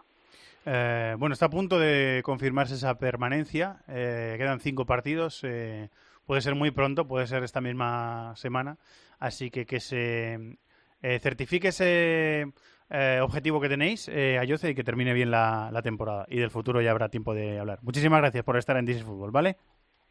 Eh, 0.66 1.16
bueno, 1.18 1.34
está 1.34 1.48
a 1.48 1.50
punto 1.50 1.80
de 1.80 2.22
confirmarse 2.24 2.76
esa 2.76 2.98
permanencia. 2.98 3.82
Eh, 3.90 4.36
quedan 4.38 4.62
cinco 4.62 4.86
partidos. 4.86 5.44
eh, 5.44 5.90
puede 6.32 6.40
ser 6.40 6.56
muy 6.56 6.72
pronto, 6.72 7.10
puede 7.10 7.28
ser 7.28 7.44
esta 7.44 7.60
misma 7.60 8.34
semana. 8.38 8.78
Así 9.20 9.52
que 9.52 9.66
que 9.66 9.82
se 9.82 10.58
eh, 11.02 11.20
certifique 11.20 11.68
ese 11.68 12.54
eh, 12.90 13.20
objetivo 13.22 13.60
que 13.60 13.68
tenéis, 13.68 14.08
eh, 14.08 14.38
Ayoce, 14.40 14.70
y 14.70 14.74
que 14.74 14.86
termine 14.86 15.12
bien 15.12 15.30
la, 15.30 15.82
temporada. 15.84 16.26
Y 16.30 16.38
del 16.38 16.50
futuro 16.50 16.80
ya 16.80 16.92
habrá 16.92 17.10
tiempo 17.10 17.34
de 17.34 17.60
hablar. 17.60 17.80
Muchísimas 17.82 18.22
gracias 18.22 18.46
por 18.46 18.56
estar 18.56 18.78
en 18.78 18.88
is 18.88 19.04
Fútbol, 19.04 19.32
¿vale? 19.32 19.58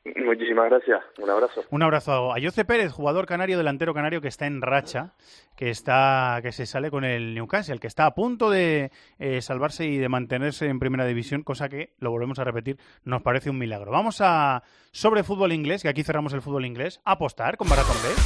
Muchísimas 0.03 0.71
gracias, 0.71 1.03
un 1.19 1.29
abrazo. 1.29 1.63
Un 1.69 1.83
abrazo 1.83 2.33
a 2.33 2.37
Ayoce 2.37 2.65
Pérez, 2.65 2.91
jugador 2.91 3.27
canario, 3.27 3.59
delantero 3.59 3.93
canario 3.93 4.23
que 4.23 4.29
está 4.29 4.47
en 4.47 4.63
racha, 4.63 5.13
que 5.57 5.69
está 5.69 6.39
que 6.43 6.53
se 6.53 6.65
sale 6.65 6.91
con 6.91 7.05
el 7.05 7.35
Newcastle, 7.35 7.79
que 7.79 7.87
está 7.87 8.07
a 8.07 8.15
punto 8.15 8.49
de 8.49 8.91
eh, 9.19 9.43
salvarse 9.43 9.85
y 9.85 9.99
de 9.99 10.09
mantenerse 10.09 10.69
en 10.69 10.79
primera 10.79 11.05
división, 11.05 11.43
cosa 11.43 11.69
que, 11.69 11.93
lo 11.99 12.11
volvemos 12.11 12.39
a 12.39 12.45
repetir, 12.45 12.79
nos 13.05 13.21
parece 13.21 13.51
un 13.51 13.59
milagro. 13.59 13.93
Vamos 13.93 14.23
a, 14.23 14.63
sobre 14.91 15.23
fútbol 15.23 15.53
inglés, 15.53 15.83
que 15.83 15.91
aquí 15.91 16.03
cerramos 16.03 16.33
el 16.33 16.41
fútbol 16.41 16.65
inglés, 16.65 17.03
a 17.05 17.13
apostar 17.13 17.59
con 17.59 17.69
Baraton 17.69 17.97
Bet. 18.03 18.17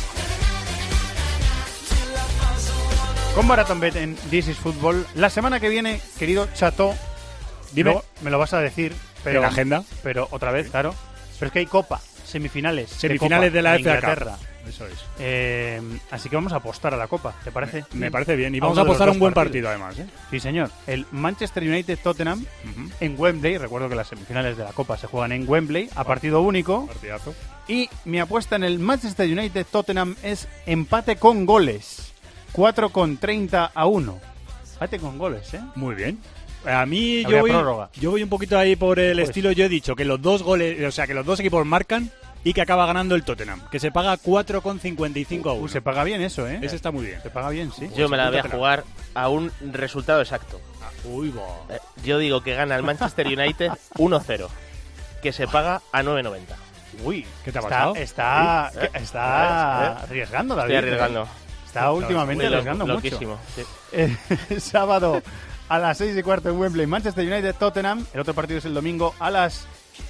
Con 3.35 3.49
Baraton 3.49 3.81
Bet 3.81 3.97
en 3.97 4.15
This 4.31 4.47
is 4.47 4.59
Football. 4.59 5.05
La 5.17 5.29
semana 5.29 5.59
que 5.59 5.69
viene, 5.69 5.99
querido 6.21 6.47
Chato, 6.55 6.93
Dime. 7.73 7.97
me 8.23 8.31
lo 8.31 8.39
vas 8.39 8.55
a 8.55 8.61
decir, 8.61 8.93
pero, 9.25 9.39
¿En 9.39 9.43
la 9.43 9.49
agenda? 9.49 9.83
pero 10.05 10.29
otra 10.31 10.53
vez, 10.53 10.71
claro. 10.71 10.95
Pero 11.45 11.49
es 11.49 11.53
que 11.53 11.59
hay 11.59 11.67
Copa, 11.67 12.01
semifinales. 12.25 12.89
Semifinales 12.89 13.51
Copa 13.51 13.57
de 13.57 13.63
la 13.63 13.73
FA. 13.73 13.79
Inglaterra. 13.79 14.39
Eso 14.67 14.87
es. 14.87 14.95
Eh, 15.19 15.79
así 16.11 16.31
que 16.31 16.37
vamos 16.37 16.55
a 16.55 16.57
apostar 16.57 16.95
a 16.95 16.97
la 16.97 17.07
Copa, 17.07 17.35
¿te 17.45 17.53
parece? 17.53 17.85
Me 17.93 18.11
parece 18.11 18.35
bien. 18.35 18.55
Y 18.55 18.61
vamos 18.61 18.79
a 18.79 18.81
apostar 18.81 19.09
a 19.09 19.11
un 19.11 19.19
buen 19.19 19.35
partido, 19.35 19.69
además. 19.69 19.99
¿eh? 19.99 20.07
Sí, 20.31 20.41
señor. 20.41 20.71
El 20.87 21.05
Manchester 21.11 21.63
United-Tottenham 21.63 22.47
en 22.99 23.15
Wembley. 23.21 23.59
Recuerdo 23.59 23.91
que 23.91 23.95
las 23.95 24.09
semifinales 24.09 24.57
de 24.57 24.65
la 24.65 24.73
Copa 24.73 24.97
se 24.97 25.07
juegan 25.07 25.33
en 25.33 25.47
Wembley 25.47 25.91
a 25.95 26.05
partido 26.05 26.41
único. 26.41 26.87
Partidazo. 26.87 27.35
Y 27.69 27.91
mi 28.07 28.21
apuesta 28.21 28.57
en 28.57 28.65
el 28.65 28.79
Manchester 28.79 29.31
United-Tottenham 29.31 30.17
es 30.23 30.49
empate 30.65 31.17
con 31.17 31.45
goles. 31.45 32.15
4 32.53 32.89
con 32.89 33.19
30 33.19 33.67
a 33.75 33.85
1. 33.85 34.19
Empate 34.73 34.99
con 34.99 35.19
goles, 35.19 35.53
¿eh? 35.53 35.61
Muy 35.75 35.95
bien. 35.95 36.19
A 36.67 36.87
mí 36.87 37.23
yo 37.25 37.41
voy, 37.41 37.51
prórroga. 37.51 37.91
yo 37.95 38.11
voy 38.11 38.23
un 38.23 38.29
poquito 38.29 38.59
ahí 38.59 38.77
por 38.77 38.99
el 38.99 39.17
Pues- 39.17 39.29
estilo. 39.29 39.53
Yo 39.53 39.65
he 39.65 39.69
dicho 39.69 39.95
que 39.97 40.05
los 40.05 40.21
dos 40.23 40.43
goles, 40.43 40.83
o 40.87 40.91
sea, 40.93 41.07
que 41.07 41.15
los 41.15 41.25
dos 41.27 41.41
equipos 41.41 41.65
marcan 41.67 42.11
y 42.43 42.53
que 42.53 42.61
acaba 42.61 42.85
ganando 42.87 43.15
el 43.15 43.25
Tottenham, 43.25 43.61
que 43.71 43.79
se 43.81 43.91
paga 43.91 44.17
4,55 44.19 45.51
a 45.51 45.53
1. 45.55 45.63
Uh, 45.65 45.69
se 45.69 45.81
paga 45.81 46.05
bien 46.05 46.21
eso, 46.23 46.47
¿eh? 46.49 46.59
Ese 46.63 46.77
está 46.77 46.91
muy 46.91 47.07
bien. 47.07 47.21
Se 47.23 47.31
paga 47.31 47.49
bien, 47.51 47.73
sí. 47.73 47.89
Yo 47.97 48.09
me 48.09 48.17
la 48.17 48.29
voy 48.31 48.39
a 48.39 48.43
jugar 48.49 48.85
a 49.15 49.29
un 49.29 49.51
resultado 49.73 50.21
exacto. 50.21 50.61
Uy, 51.05 51.31
bo. 51.31 51.67
Eh, 51.71 51.79
Yo 52.05 52.19
digo 52.19 52.43
que 52.43 52.55
gana 52.55 52.77
el 52.77 52.83
Manchester 52.83 53.27
United 53.27 53.71
1-0, 53.95 54.49
que 55.23 55.33
se 55.33 55.47
paga 55.49 55.81
a 55.93 56.03
9.90. 56.03 56.41
Uy, 57.03 57.27
¿Qué 57.45 57.51
te 57.51 57.59
ha 57.59 57.63
está, 57.63 57.69
pasado? 57.71 57.95
está, 57.97 58.71
¿Eh? 58.75 58.89
que- 58.93 58.99
está 58.99 59.97
¿Eh? 60.01 60.05
arriesgando, 60.05 60.55
David. 60.55 60.75
Estoy 60.75 60.89
arriesgando. 60.89 61.29
Está 61.67 61.93
últimamente 61.93 62.45
lo- 62.45 62.49
arriesgando 62.51 62.85
mucho. 62.87 62.95
loquísimo, 62.97 63.39
sí. 63.57 63.63
Eh, 63.93 64.61
sábado 64.61 65.23
a 65.75 65.79
las 65.79 65.99
6 65.99 66.17
y 66.17 66.23
cuarto 66.23 66.49
en 66.49 66.57
Wembley, 66.57 66.87
Manchester 66.87 67.27
United 67.27 67.57
Tottenham. 67.57 68.07
El 68.15 68.21
otro 68.21 68.33
partido 68.33 68.59
es 68.59 68.65
el 68.65 68.75
domingo 68.75 69.13
a 69.19 69.29
las 69.29 69.67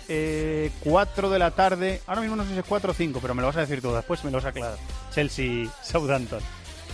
eh, 0.09 0.71
4 0.81 1.31
de 1.31 1.39
la 1.39 1.53
tarde. 1.53 2.03
Ahora 2.07 2.21
mismo 2.21 2.37
no 2.37 2.45
sé 2.45 2.51
si 2.51 2.59
es 2.59 2.65
4 2.69 2.91
o 2.91 2.95
5, 2.95 3.19
pero 3.23 3.35
me 3.35 3.41
lo 3.41 3.47
vas 3.47 3.57
a 3.57 3.61
decir 3.61 3.81
tú 3.81 3.91
después, 3.95 4.23
me 4.25 4.31
lo 4.31 4.37
vas 4.37 4.45
a 4.45 4.49
aclarar. 4.51 4.77
Chelsea 5.15 5.67
Southampton. 5.83 6.41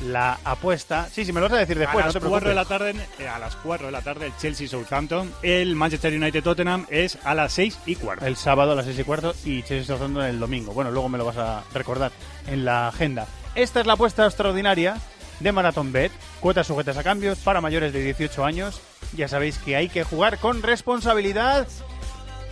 La 0.06 0.38
apuesta. 0.44 1.08
Sí, 1.12 1.24
sí, 1.24 1.32
me 1.32 1.40
lo 1.40 1.46
vas 1.46 1.54
a 1.54 1.60
decir 1.60 1.78
después. 1.78 2.04
a, 2.04 2.06
no 2.06 2.12
las 2.12 2.22
te 2.22 2.28
4 2.28 2.48
de 2.48 2.54
la 2.54 2.64
tarde, 2.64 2.94
eh, 3.18 3.28
a 3.28 3.40
las 3.40 3.56
4 3.56 3.86
de 3.86 3.92
la 3.92 4.02
tarde 4.02 4.26
el 4.26 4.36
Chelsea 4.36 4.68
Southampton, 4.68 5.32
el 5.42 5.74
Manchester 5.74 6.14
United 6.14 6.42
Tottenham 6.42 6.86
es 6.90 7.18
a 7.24 7.34
las 7.34 7.52
6 7.54 7.76
y 7.86 7.96
cuarto. 7.96 8.24
El 8.24 8.36
sábado 8.36 8.72
a 8.72 8.74
las 8.76 8.84
6 8.84 9.00
y 9.00 9.04
cuarto 9.04 9.34
y 9.44 9.62
Chelsea 9.64 9.84
Southampton 9.84 10.22
el 10.22 10.38
domingo. 10.38 10.72
Bueno, 10.72 10.92
luego 10.92 11.08
me 11.08 11.18
lo 11.18 11.24
vas 11.24 11.38
a 11.38 11.64
recordar 11.74 12.12
en 12.46 12.64
la 12.64 12.86
agenda. 12.86 13.26
Esta 13.56 13.80
es 13.80 13.86
la 13.86 13.94
apuesta 13.94 14.24
extraordinaria 14.26 14.96
de 15.40 15.52
Marathon 15.52 15.92
Bet. 15.92 16.12
Cuotas 16.40 16.66
sujetas 16.66 16.96
a 16.96 17.02
cambios 17.02 17.38
para 17.38 17.60
mayores 17.60 17.92
de 17.92 18.02
18 18.02 18.44
años. 18.44 18.80
Ya 19.16 19.28
sabéis 19.28 19.58
que 19.58 19.76
hay 19.76 19.88
que 19.88 20.04
jugar 20.04 20.38
con 20.38 20.62
responsabilidad 20.62 21.66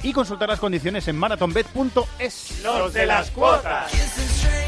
y 0.02 0.12
consultar 0.12 0.48
las 0.48 0.60
condiciones 0.60 1.08
en 1.08 1.16
marathonbet.es. 1.18 2.60
Los 2.62 2.92
de 2.92 3.06
las 3.06 3.30
cuotas. 3.30 4.67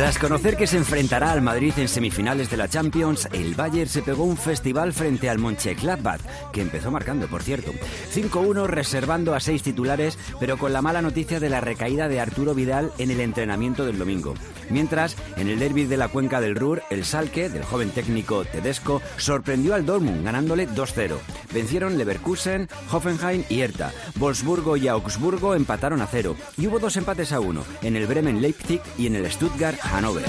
Tras 0.00 0.18
conocer 0.18 0.56
que 0.56 0.66
se 0.66 0.78
enfrentará 0.78 1.30
al 1.30 1.42
Madrid 1.42 1.74
en 1.76 1.86
semifinales 1.86 2.48
de 2.50 2.56
la 2.56 2.68
Champions, 2.68 3.28
el 3.32 3.54
Bayern 3.54 3.90
se 3.90 4.00
pegó 4.00 4.24
un 4.24 4.38
festival 4.38 4.94
frente 4.94 5.28
al 5.28 5.38
Mönchengladbach, 5.38 6.22
que 6.52 6.62
empezó 6.62 6.90
marcando, 6.90 7.26
por 7.26 7.42
cierto. 7.42 7.72
5-1 8.14 8.66
reservando 8.66 9.34
a 9.34 9.40
seis 9.40 9.62
titulares, 9.62 10.16
pero 10.38 10.56
con 10.56 10.72
la 10.72 10.80
mala 10.80 11.02
noticia 11.02 11.38
de 11.38 11.50
la 11.50 11.60
recaída 11.60 12.08
de 12.08 12.18
Arturo 12.18 12.54
Vidal 12.54 12.92
en 12.96 13.10
el 13.10 13.20
entrenamiento 13.20 13.84
del 13.84 13.98
domingo. 13.98 14.34
Mientras, 14.70 15.16
en 15.36 15.48
el 15.48 15.58
derby 15.58 15.84
de 15.84 15.96
la 15.96 16.08
cuenca 16.08 16.40
del 16.40 16.54
Ruhr, 16.54 16.82
el 16.88 17.04
Salke, 17.04 17.50
del 17.50 17.64
joven 17.64 17.90
técnico 17.90 18.44
Tedesco, 18.44 19.02
sorprendió 19.18 19.74
al 19.74 19.84
Dortmund 19.84 20.24
ganándole 20.24 20.68
2-0. 20.68 21.18
Vencieron 21.52 21.98
Leverkusen, 21.98 22.68
Hoffenheim 22.90 23.44
y 23.48 23.60
Hertha. 23.60 23.92
Wolfsburgo 24.14 24.76
y 24.76 24.88
Augsburgo 24.88 25.54
empataron 25.54 26.00
a 26.00 26.06
cero. 26.06 26.36
Y 26.56 26.68
hubo 26.68 26.78
dos 26.78 26.96
empates 26.96 27.32
a 27.32 27.40
uno, 27.40 27.64
en 27.82 27.96
el 27.96 28.06
Bremen 28.06 28.40
Leipzig 28.40 28.80
y 28.96 29.08
en 29.08 29.16
el 29.16 29.19
Stuttgart 29.28 29.78
Hannover. 29.80 30.24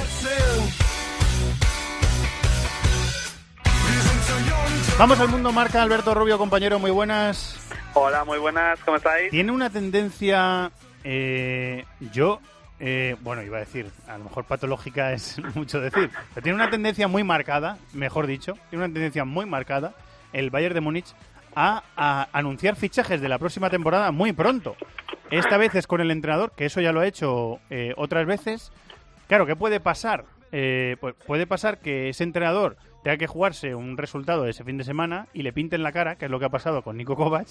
Vamos 4.97 5.19
al 5.19 5.29
mundo 5.29 5.51
marca, 5.51 5.81
Alberto 5.81 6.13
Rubio, 6.13 6.37
compañero, 6.37 6.79
muy 6.79 6.91
buenas. 6.91 7.59
Hola, 7.93 8.23
muy 8.23 8.37
buenas, 8.37 8.79
¿cómo 8.85 8.97
estáis? 8.97 9.31
Tiene 9.31 9.51
una 9.51 9.69
tendencia, 9.69 10.71
eh, 11.03 11.85
yo, 12.11 12.39
eh, 12.79 13.15
bueno, 13.21 13.43
iba 13.43 13.57
a 13.57 13.61
decir, 13.61 13.89
a 14.07 14.17
lo 14.17 14.25
mejor 14.25 14.45
patológica 14.45 15.11
es 15.13 15.39
mucho 15.55 15.81
decir, 15.81 16.09
pero 16.33 16.43
tiene 16.43 16.55
una 16.55 16.69
tendencia 16.69 17.07
muy 17.07 17.23
marcada, 17.23 17.77
mejor 17.93 18.27
dicho, 18.27 18.53
tiene 18.69 18.85
una 18.85 18.93
tendencia 18.93 19.25
muy 19.25 19.45
marcada 19.45 19.93
el 20.33 20.49
Bayern 20.49 20.75
de 20.75 20.81
Múnich 20.81 21.13
a, 21.55 22.27
anunciar 22.31 22.75
fichajes 22.75 23.21
de 23.21 23.29
la 23.29 23.39
próxima 23.39 23.69
temporada 23.69 24.11
muy 24.11 24.33
pronto. 24.33 24.75
Esta 25.29 25.57
vez 25.57 25.75
es 25.75 25.87
con 25.87 26.01
el 26.01 26.11
entrenador, 26.11 26.51
que 26.55 26.65
eso 26.65 26.81
ya 26.81 26.91
lo 26.91 26.99
ha 26.99 27.07
hecho 27.07 27.59
eh, 27.69 27.93
otras 27.97 28.25
veces. 28.25 28.71
Claro, 29.27 29.45
¿qué 29.45 29.55
puede 29.55 29.79
pasar? 29.79 30.25
Eh, 30.51 30.97
puede 31.25 31.47
pasar 31.47 31.79
que 31.79 32.09
ese 32.09 32.23
entrenador 32.23 32.75
tenga 33.03 33.17
que 33.17 33.27
jugarse 33.27 33.73
un 33.73 33.97
resultado 33.97 34.43
de 34.43 34.51
ese 34.51 34.63
fin 34.63 34.77
de 34.77 34.83
semana 34.83 35.27
y 35.33 35.43
le 35.43 35.53
pinten 35.53 35.83
la 35.83 35.91
cara, 35.91 36.17
que 36.17 36.25
es 36.25 36.31
lo 36.31 36.39
que 36.39 36.45
ha 36.45 36.49
pasado 36.49 36.81
con 36.81 36.97
Nico 36.97 37.15
Kovac, 37.15 37.47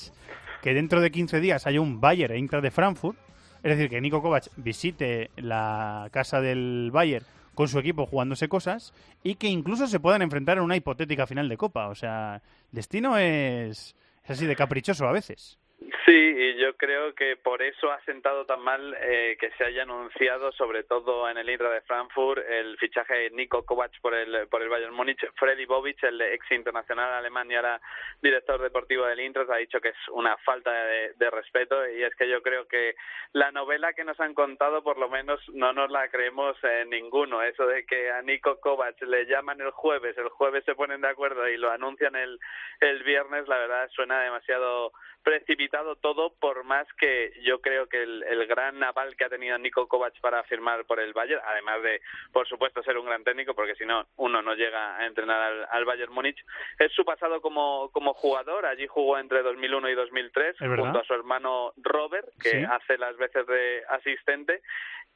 que 0.62 0.74
dentro 0.74 1.00
de 1.00 1.10
15 1.10 1.40
días 1.40 1.66
haya 1.66 1.80
un 1.80 2.00
Bayern 2.00 2.34
e 2.34 2.38
Inter 2.38 2.60
de 2.60 2.70
Frankfurt, 2.70 3.18
es 3.62 3.76
decir, 3.76 3.90
que 3.90 4.00
Nico 4.00 4.22
Kovac 4.22 4.48
visite 4.56 5.30
la 5.36 6.08
casa 6.12 6.40
del 6.40 6.90
Bayern 6.92 7.24
con 7.54 7.68
su 7.68 7.78
equipo 7.78 8.06
jugándose 8.06 8.48
cosas 8.48 8.92
y 9.22 9.36
que 9.36 9.48
incluso 9.48 9.86
se 9.86 10.00
puedan 10.00 10.22
enfrentar 10.22 10.58
en 10.58 10.64
una 10.64 10.76
hipotética 10.76 11.26
final 11.26 11.48
de 11.48 11.56
Copa. 11.56 11.88
O 11.88 11.94
sea, 11.94 12.42
destino 12.72 13.16
es, 13.16 13.94
es 14.24 14.30
así 14.30 14.46
de 14.46 14.56
caprichoso 14.56 15.06
a 15.06 15.12
veces. 15.12 15.59
Sí, 16.04 16.12
y 16.12 16.56
yo 16.56 16.76
creo 16.76 17.14
que 17.14 17.36
por 17.36 17.62
eso 17.62 17.90
ha 17.90 18.00
sentado 18.02 18.44
tan 18.46 18.60
mal 18.60 18.96
eh, 19.00 19.36
que 19.40 19.50
se 19.52 19.64
haya 19.64 19.82
anunciado, 19.82 20.52
sobre 20.52 20.84
todo 20.84 21.28
en 21.28 21.36
el 21.36 21.50
Intra 21.50 21.70
de 21.70 21.80
Frankfurt, 21.80 22.44
el 22.48 22.76
fichaje 22.78 23.14
de 23.14 23.30
Nico 23.30 23.64
Kovac 23.64 24.00
por 24.00 24.14
el, 24.14 24.46
por 24.48 24.62
el 24.62 24.68
Bayern 24.68 24.94
Múnich. 24.94 25.18
Freddy 25.36 25.66
Bobic, 25.66 26.02
el 26.04 26.20
ex 26.20 26.50
internacional 26.52 27.12
alemán 27.12 27.50
y 27.50 27.56
ahora 27.56 27.80
director 28.22 28.60
deportivo 28.60 29.06
del 29.06 29.20
Intra, 29.20 29.46
ha 29.50 29.56
dicho 29.56 29.80
que 29.80 29.88
es 29.88 30.08
una 30.12 30.36
falta 30.38 30.70
de, 30.70 31.30
respeto 31.30 31.88
y 31.88 32.02
es 32.02 32.14
que 32.16 32.28
yo 32.28 32.42
creo 32.42 32.66
que 32.66 32.94
la 33.32 33.50
novela 33.50 33.92
que 33.92 34.04
nos 34.04 34.18
han 34.20 34.34
contado, 34.34 34.82
por 34.82 34.98
lo 34.98 35.08
menos, 35.08 35.40
no 35.54 35.72
nos 35.72 35.90
la 35.90 36.08
creemos 36.08 36.56
eh, 36.62 36.84
ninguno. 36.86 37.42
Eso 37.42 37.66
de 37.66 37.84
que 37.84 38.10
a 38.10 38.22
Nico 38.22 38.60
Kovac 38.60 39.00
le 39.02 39.26
llaman 39.26 39.60
el 39.60 39.70
jueves, 39.70 40.16
el 40.18 40.28
jueves 40.28 40.64
se 40.64 40.74
ponen 40.74 41.00
de 41.00 41.08
acuerdo 41.08 41.48
y 41.48 41.56
lo 41.56 41.70
anuncian 41.70 42.14
el, 42.16 42.38
el 42.80 43.02
viernes, 43.02 43.48
la 43.48 43.58
verdad 43.58 43.88
suena 43.92 44.20
demasiado 44.22 44.92
precipitado 45.22 45.96
todo, 45.96 46.34
por 46.40 46.64
más 46.64 46.86
que 46.94 47.32
yo 47.42 47.60
creo 47.60 47.88
que 47.88 48.02
el, 48.02 48.22
el 48.24 48.46
gran 48.46 48.82
aval 48.82 49.16
que 49.16 49.24
ha 49.24 49.28
tenido 49.28 49.58
Nico 49.58 49.86
Kovac 49.88 50.18
para 50.20 50.42
firmar 50.44 50.84
por 50.86 51.00
el 51.00 51.12
Bayern, 51.12 51.42
además 51.46 51.82
de, 51.82 52.00
por 52.32 52.48
supuesto, 52.48 52.82
ser 52.82 52.96
un 52.98 53.06
gran 53.06 53.22
técnico, 53.24 53.54
porque 53.54 53.74
si 53.74 53.84
no, 53.84 54.06
uno 54.16 54.42
no 54.42 54.54
llega 54.54 54.96
a 54.96 55.06
entrenar 55.06 55.40
al, 55.40 55.66
al 55.70 55.84
Bayern 55.84 56.12
Múnich, 56.12 56.38
es 56.78 56.92
su 56.92 57.04
pasado 57.04 57.40
como, 57.40 57.90
como 57.92 58.14
jugador. 58.14 58.66
Allí 58.66 58.86
jugó 58.86 59.18
entre 59.18 59.42
2001 59.42 59.88
y 59.90 59.94
2003, 59.94 60.54
Es 60.54 60.60
verdad. 60.60 60.84
junto 60.84 60.98
a 61.00 61.04
su 61.04 61.14
hermano 61.14 61.72
Robert, 61.76 62.26
que 62.42 62.50
Sí. 62.50 62.64
hace 62.68 62.98
las 62.98 63.16
veces 63.16 63.46
de 63.46 63.82
asistente. 63.88 64.62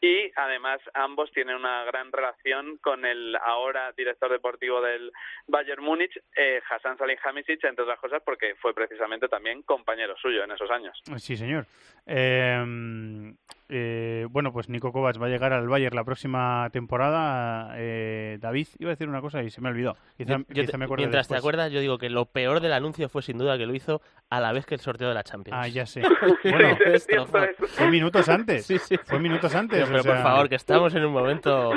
Y 0.01 0.31
además 0.37 0.81
ambos 0.93 1.31
tienen 1.33 1.57
una 1.57 1.85
gran 1.85 2.13
relación 2.13 2.77
con 2.79 3.05
el 3.07 3.37
ahora 3.37 3.93
director 3.93 4.31
deportivo 4.31 4.83
del 4.83 5.11
Bayern 5.47 5.83
Múnich, 5.83 6.21
eh, 6.37 6.61
Hassan 6.69 6.99
Salihamidzic, 6.99 7.65
entre 7.65 7.85
otras 7.85 7.99
cosas, 7.99 8.23
porque 8.25 8.55
fue 8.57 8.75
precisamente 8.75 9.29
también 9.29 9.63
compañero 9.63 10.15
suyo 10.17 10.45
en 10.45 10.51
esos 10.51 10.71
años. 10.71 11.01
Sí, 11.17 11.37
señor. 11.37 11.67
Eh, 12.07 12.63
eh, 13.69 14.27
bueno, 14.31 14.53
pues 14.53 14.69
Nico 14.69 14.93
Kovac 14.93 15.21
va 15.21 15.27
a 15.27 15.29
llegar 15.31 15.53
al 15.53 15.69
Bayern 15.69 15.97
la 15.97 16.05
próxima 16.05 16.69
temporada. 16.73 17.73
Eh, 17.77 18.39
David, 18.41 18.67
iba 18.79 18.91
a 18.91 18.95
decir 18.95 19.09
una 19.09 19.21
cosa 19.21 19.43
y 19.43 19.51
se 19.51 19.61
me 19.61 19.69
ha 19.69 19.73
olvidado. 19.73 19.97
Quizá, 20.17 20.39
Yo- 20.39 20.45
quizá 20.53 20.73
te- 20.73 20.79
me 20.79 20.85
acuerde 20.85 21.03
mientras 21.03 21.29
te 21.29 21.37
acuerdas, 21.37 21.73
yo 21.73 21.81
digo 21.81 21.99
que 21.99 22.11
lo 22.11 22.27
peor 22.27 22.61
del 22.61 22.73
anuncio 22.73 23.09
fue 23.09 23.23
sin 23.23 23.39
duda 23.39 23.57
que 23.59 23.67
lo 23.67 23.75
hizo 23.75 24.01
a 24.31 24.41
la 24.41 24.53
vez 24.53 24.67
que 24.67 24.75
el 24.75 24.81
sorteo 24.81 25.09
de 25.09 25.15
la 25.15 25.23
Champions. 25.25 25.59
Ah, 25.61 25.69
ya 25.69 25.87
sé. 25.87 26.03
Bueno, 26.45 26.77
fue 27.69 27.89
minutos 27.91 28.29
antes. 28.29 28.67
Fue 29.05 29.19
minutos 29.19 29.55
antes. 29.55 29.79
Pero, 29.79 29.87
pero 29.89 30.01
o 30.01 30.03
sea, 30.03 30.13
por 30.15 30.23
favor, 30.23 30.49
que 30.49 30.55
estamos 30.57 30.95
en 30.95 31.05
un 31.05 31.13
momento... 31.13 31.73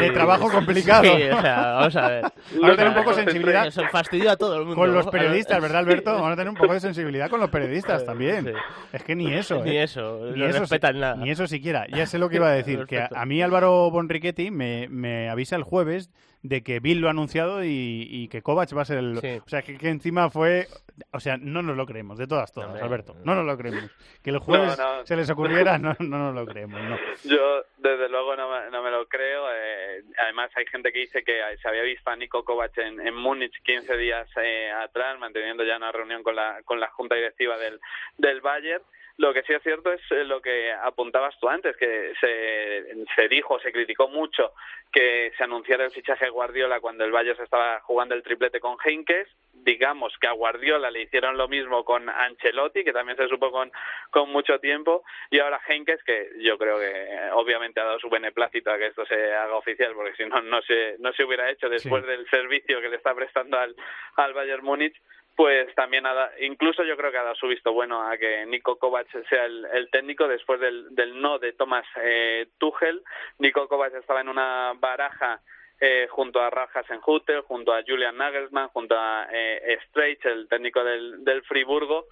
De 0.00 0.10
trabajo 0.10 0.50
complicado. 0.50 1.04
Sí, 1.04 1.22
o 1.30 1.40
sea, 1.40 1.74
vamos 1.74 1.96
a 1.96 2.08
ver. 2.08 2.22
Vamos 2.54 2.70
a 2.70 2.76
tener 2.76 2.88
un 2.88 2.94
poco 2.94 3.10
de 3.10 3.16
sensibilidad. 3.22 3.66
Eso 3.66 3.82
fastidio 3.92 4.30
a 4.32 4.36
todo 4.36 4.54
el 4.56 4.60
mundo. 4.64 4.74
Con 4.74 4.92
los 4.92 5.06
periodistas, 5.06 5.60
¿verdad, 5.62 5.78
Alberto? 5.78 6.12
Vamos 6.14 6.32
a 6.32 6.36
tener 6.36 6.48
un 6.48 6.56
poco 6.56 6.72
de 6.74 6.80
sensibilidad 6.80 7.30
con 7.30 7.38
los 7.38 7.48
periodistas 7.48 8.04
también. 8.04 8.44
Sí. 8.46 8.52
Es 8.92 9.04
que 9.04 9.14
ni 9.14 9.32
eso. 9.32 9.62
Ni 9.62 9.76
¿eh? 9.76 9.84
eso, 9.84 10.20
Ni 10.32 10.40
no 10.40 10.46
eso, 10.46 10.60
respetan 10.60 10.98
nada. 10.98 11.13
Ni 11.16 11.30
eso 11.30 11.46
siquiera. 11.46 11.86
Ya 11.88 12.06
sé 12.06 12.18
lo 12.18 12.28
que 12.28 12.36
iba 12.36 12.48
a 12.48 12.52
decir. 12.52 12.86
que 12.86 12.98
a, 12.98 13.08
a 13.14 13.26
mí 13.26 13.42
Álvaro 13.42 13.90
Bonriquetti 13.90 14.50
me, 14.50 14.88
me 14.88 15.28
avisa 15.28 15.56
el 15.56 15.62
jueves 15.62 16.10
de 16.42 16.62
que 16.62 16.78
Bill 16.78 17.00
lo 17.00 17.08
ha 17.08 17.12
anunciado 17.12 17.64
y, 17.64 18.06
y 18.10 18.28
que 18.28 18.42
Kovac 18.42 18.68
va 18.76 18.82
a 18.82 18.84
ser 18.84 18.98
el... 18.98 19.18
Sí. 19.20 19.40
O 19.46 19.48
sea, 19.48 19.62
que, 19.62 19.78
que 19.78 19.88
encima 19.88 20.28
fue... 20.28 20.66
O 21.10 21.18
sea, 21.18 21.38
no 21.38 21.62
nos 21.62 21.74
lo 21.74 21.86
creemos, 21.86 22.18
de 22.18 22.26
todas, 22.26 22.52
todas. 22.52 22.80
Alberto. 22.82 23.16
No 23.24 23.34
nos 23.34 23.46
lo 23.46 23.56
creemos. 23.56 23.90
Que 24.22 24.28
el 24.30 24.38
jueves 24.38 24.78
No, 24.78 24.98
no. 24.98 25.06
se 25.06 25.16
les 25.16 25.28
ocurriera, 25.30 25.78
no, 25.78 25.96
no 26.00 26.18
nos 26.18 26.34
lo 26.34 26.44
creemos, 26.46 26.80
no. 26.82 26.96
Yo, 27.24 27.62
desde 27.78 28.08
luego, 28.10 28.36
no 28.36 28.48
me, 28.50 28.70
no 28.70 28.82
me 28.82 28.90
lo 28.90 29.08
creo. 29.08 29.46
eh, 29.50 30.02
además, 30.22 30.50
hay 30.54 30.66
gente 30.66 30.92
que 30.92 30.98
dice 31.00 31.24
que 31.24 31.40
se 31.62 31.66
había 31.68 31.82
visto 31.82 32.10
a 32.10 32.16
Nico 32.16 32.44
Kovac 32.44 32.76
en, 32.78 33.00
en 33.00 33.14
Múnich 33.14 33.54
15 33.64 33.96
días 33.96 34.28
eh, 34.40 34.70
atrás, 34.70 35.18
manteniendo 35.18 35.64
ya 35.64 35.78
una 35.78 35.90
reunión 35.92 36.22
con 36.22 36.36
la, 36.36 36.60
con 36.64 36.78
la 36.78 36.88
junta 36.90 37.14
directiva 37.16 37.56
del, 37.56 37.80
del 38.18 38.40
Bayern. 38.42 38.82
Lo 39.16 39.32
que 39.32 39.42
sí 39.44 39.52
es 39.52 39.62
cierto 39.62 39.92
es 39.92 40.00
eh, 40.10 40.24
lo 40.24 40.42
que 40.42 40.72
apuntabas 40.72 41.38
tú 41.38 41.48
antes, 41.48 41.76
que 41.76 42.12
se, 42.20 43.06
se 43.14 43.28
dijo, 43.28 43.60
se 43.60 43.70
criticó 43.72 44.08
mucho 44.08 44.52
que 44.92 45.32
se 45.36 45.44
anunciara 45.44 45.84
el 45.84 45.90
fichaje 45.92 46.24
de 46.24 46.30
Guardiola 46.30 46.80
cuando 46.80 47.04
el 47.04 47.12
Bayern 47.12 47.36
se 47.36 47.44
estaba 47.44 47.80
jugando 47.80 48.14
el 48.14 48.22
triplete 48.22 48.58
con 48.60 48.76
Heinkes. 48.84 49.28
Digamos 49.52 50.16
que 50.20 50.26
a 50.26 50.32
Guardiola 50.32 50.90
le 50.90 51.02
hicieron 51.02 51.36
lo 51.36 51.48
mismo 51.48 51.84
con 51.84 52.08
Ancelotti, 52.08 52.84
que 52.84 52.92
también 52.92 53.16
se 53.16 53.28
supo 53.28 53.50
con, 53.50 53.70
con 54.10 54.30
mucho 54.30 54.58
tiempo, 54.58 55.04
y 55.30 55.38
ahora 55.38 55.60
Heinkes, 55.66 56.02
que 56.04 56.30
yo 56.40 56.58
creo 56.58 56.78
que 56.78 56.90
eh, 56.90 57.30
obviamente 57.32 57.80
ha 57.80 57.84
dado 57.84 57.98
su 58.00 58.08
beneplácito 58.10 58.70
a 58.70 58.78
que 58.78 58.86
esto 58.86 59.06
se 59.06 59.32
haga 59.32 59.56
oficial, 59.56 59.94
porque 59.94 60.14
si 60.16 60.26
no, 60.26 60.42
no 60.42 60.60
se, 60.62 60.96
no 60.98 61.12
se 61.12 61.24
hubiera 61.24 61.50
hecho 61.50 61.68
después 61.68 62.02
Sí. 62.04 62.10
del 62.10 62.28
servicio 62.28 62.80
que 62.80 62.88
le 62.88 62.96
está 62.96 63.14
prestando 63.14 63.58
al, 63.58 63.74
al 64.16 64.32
Bayern 64.34 64.64
Múnich 64.64 64.96
pues 65.36 65.74
también 65.74 66.06
ha 66.06 66.14
da- 66.14 66.32
incluso 66.40 66.84
yo 66.84 66.96
creo 66.96 67.10
que 67.10 67.18
ha 67.18 67.22
dado 67.24 67.34
su 67.34 67.48
visto 67.48 67.72
bueno 67.72 68.02
a 68.08 68.16
que 68.16 68.46
Nico 68.46 68.76
Kovac 68.76 69.08
sea 69.28 69.44
el, 69.46 69.64
el 69.72 69.90
técnico 69.90 70.28
después 70.28 70.60
del, 70.60 70.94
del 70.94 71.20
no 71.20 71.38
de 71.38 71.52
Thomas 71.52 71.84
eh, 72.02 72.46
Tuchel. 72.58 73.02
Nico 73.38 73.66
Kovac 73.68 73.94
estaba 73.94 74.20
en 74.20 74.28
una 74.28 74.72
baraja 74.76 75.40
eh, 75.80 76.06
junto 76.08 76.40
a 76.40 76.50
Ralf 76.50 76.76
Hasenhutel, 76.76 77.40
junto 77.42 77.74
a 77.74 77.82
Julian 77.86 78.16
Nagelsmann, 78.16 78.68
junto 78.68 78.94
a 78.96 79.26
eh, 79.32 79.78
Streich, 79.88 80.24
el 80.24 80.48
técnico 80.48 80.84
del, 80.84 81.24
del 81.24 81.42
Friburgo, 81.42 82.06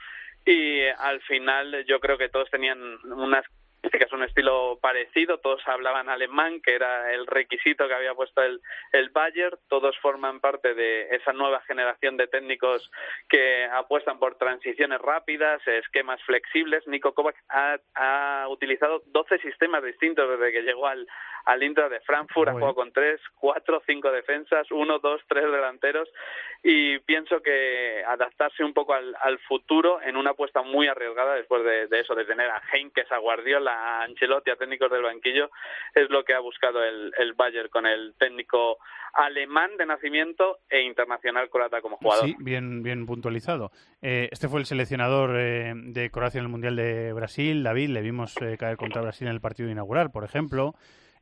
y 0.45 0.81
eh, 0.81 0.93
al 0.99 1.21
final 1.23 1.85
yo 1.87 2.01
creo 2.01 2.19
que 2.19 2.29
todos 2.29 2.51
tenían 2.51 2.81
unas 3.05 3.45
que 3.91 4.05
es 4.05 4.13
un 4.13 4.23
estilo 4.23 4.79
parecido, 4.81 5.39
todos 5.39 5.61
hablaban 5.67 6.09
alemán, 6.09 6.61
que 6.61 6.75
era 6.75 7.13
el 7.13 7.27
requisito 7.27 7.89
que 7.89 7.95
había 7.95 8.15
puesto 8.15 8.43
el, 8.43 8.61
el 8.93 9.11
Bayern, 9.11 9.59
todos 9.69 9.99
forman 9.99 10.41
parte 10.41 10.75
de 10.75 11.09
esa 11.11 11.33
nueva 11.33 11.61
generación 11.63 12.17
de 12.17 12.29
técnicos 12.29 12.91
que 13.29 13.65
apuestan 13.65 14.19
por 14.19 14.37
transiciones 14.37 15.01
rápidas, 15.01 15.61
esquemas 15.67 16.23
flexibles. 16.23 16.87
Nico 16.87 17.13
Kovac 17.13 17.37
ha, 17.49 17.79
ha 17.95 18.49
utilizado 18.49 19.03
12 19.07 19.39
sistemas 19.39 19.83
distintos 19.83 20.31
desde 20.31 20.53
que 20.53 20.63
llegó 20.63 20.87
al, 20.87 21.07
al 21.47 21.63
Intra 21.63 21.89
de 21.89 22.01
Frankfurt, 22.01 22.51
ha 22.51 22.53
jugado 22.53 22.75
con 22.75 22.93
tres, 22.93 23.21
cuatro, 23.35 23.83
cinco 23.87 24.11
defensas, 24.11 24.71
uno, 24.71 24.99
dos, 24.99 25.21
tres 25.29 25.51
delanteros. 25.51 26.09
Y 26.63 26.99
pienso 27.01 27.43
que 27.43 28.05
adaptarse 28.07 28.63
un 28.63 28.73
poco 28.73 28.95
al, 28.95 29.17
al 29.21 29.39
futuro 29.41 30.01
en 30.03 30.17
una 30.17 30.31
apuesta 30.31 30.63
muy 30.63 30.87
arriesgada 30.87 31.35
después 31.35 31.65
de, 31.65 31.89
de 31.89 32.01
eso, 32.01 32.15
de 32.15 32.25
tener 32.25 32.49
a 32.49 32.63
Heinkes, 32.73 33.11
a 33.11 33.19
Guardiola, 33.19 33.72
a 33.73 34.03
Ancelotti, 34.03 34.51
a 34.51 34.57
técnicos 34.57 34.91
del 34.91 35.03
banquillo, 35.03 35.51
es 35.95 36.11
lo 36.11 36.25
que 36.25 36.35
ha 36.35 36.41
buscado 36.41 36.83
el, 36.83 37.13
el 37.19 37.33
Bayern 37.35 37.69
con 37.69 37.87
el 37.87 38.15
técnico 38.19 38.79
alemán 39.15 39.77
de 39.77 39.87
nacimiento 39.87 40.59
e 40.69 40.83
internacional 40.83 41.51
croata 41.51 41.81
como 41.81 41.97
jugador. 41.97 42.27
Sí, 42.27 42.37
bien, 42.39 42.83
bien 42.83 43.07
puntualizado. 43.07 43.71
Eh, 44.01 44.29
este 44.31 44.49
fue 44.49 44.61
el 44.61 44.67
seleccionador 44.67 45.37
eh, 45.39 45.73
de 45.75 46.11
Croacia 46.11 46.39
en 46.39 46.45
el 46.45 46.51
Mundial 46.51 46.77
de 46.77 47.13
Brasil. 47.13 47.63
David, 47.63 47.91
le 47.91 48.01
vimos 48.01 48.35
eh, 48.41 48.57
caer 48.59 48.77
contra 48.77 49.03
Brasil 49.03 49.27
en 49.29 49.35
el 49.35 49.41
partido 49.41 49.71
inaugural, 49.71 50.11
por 50.11 50.25
ejemplo. 50.25 50.75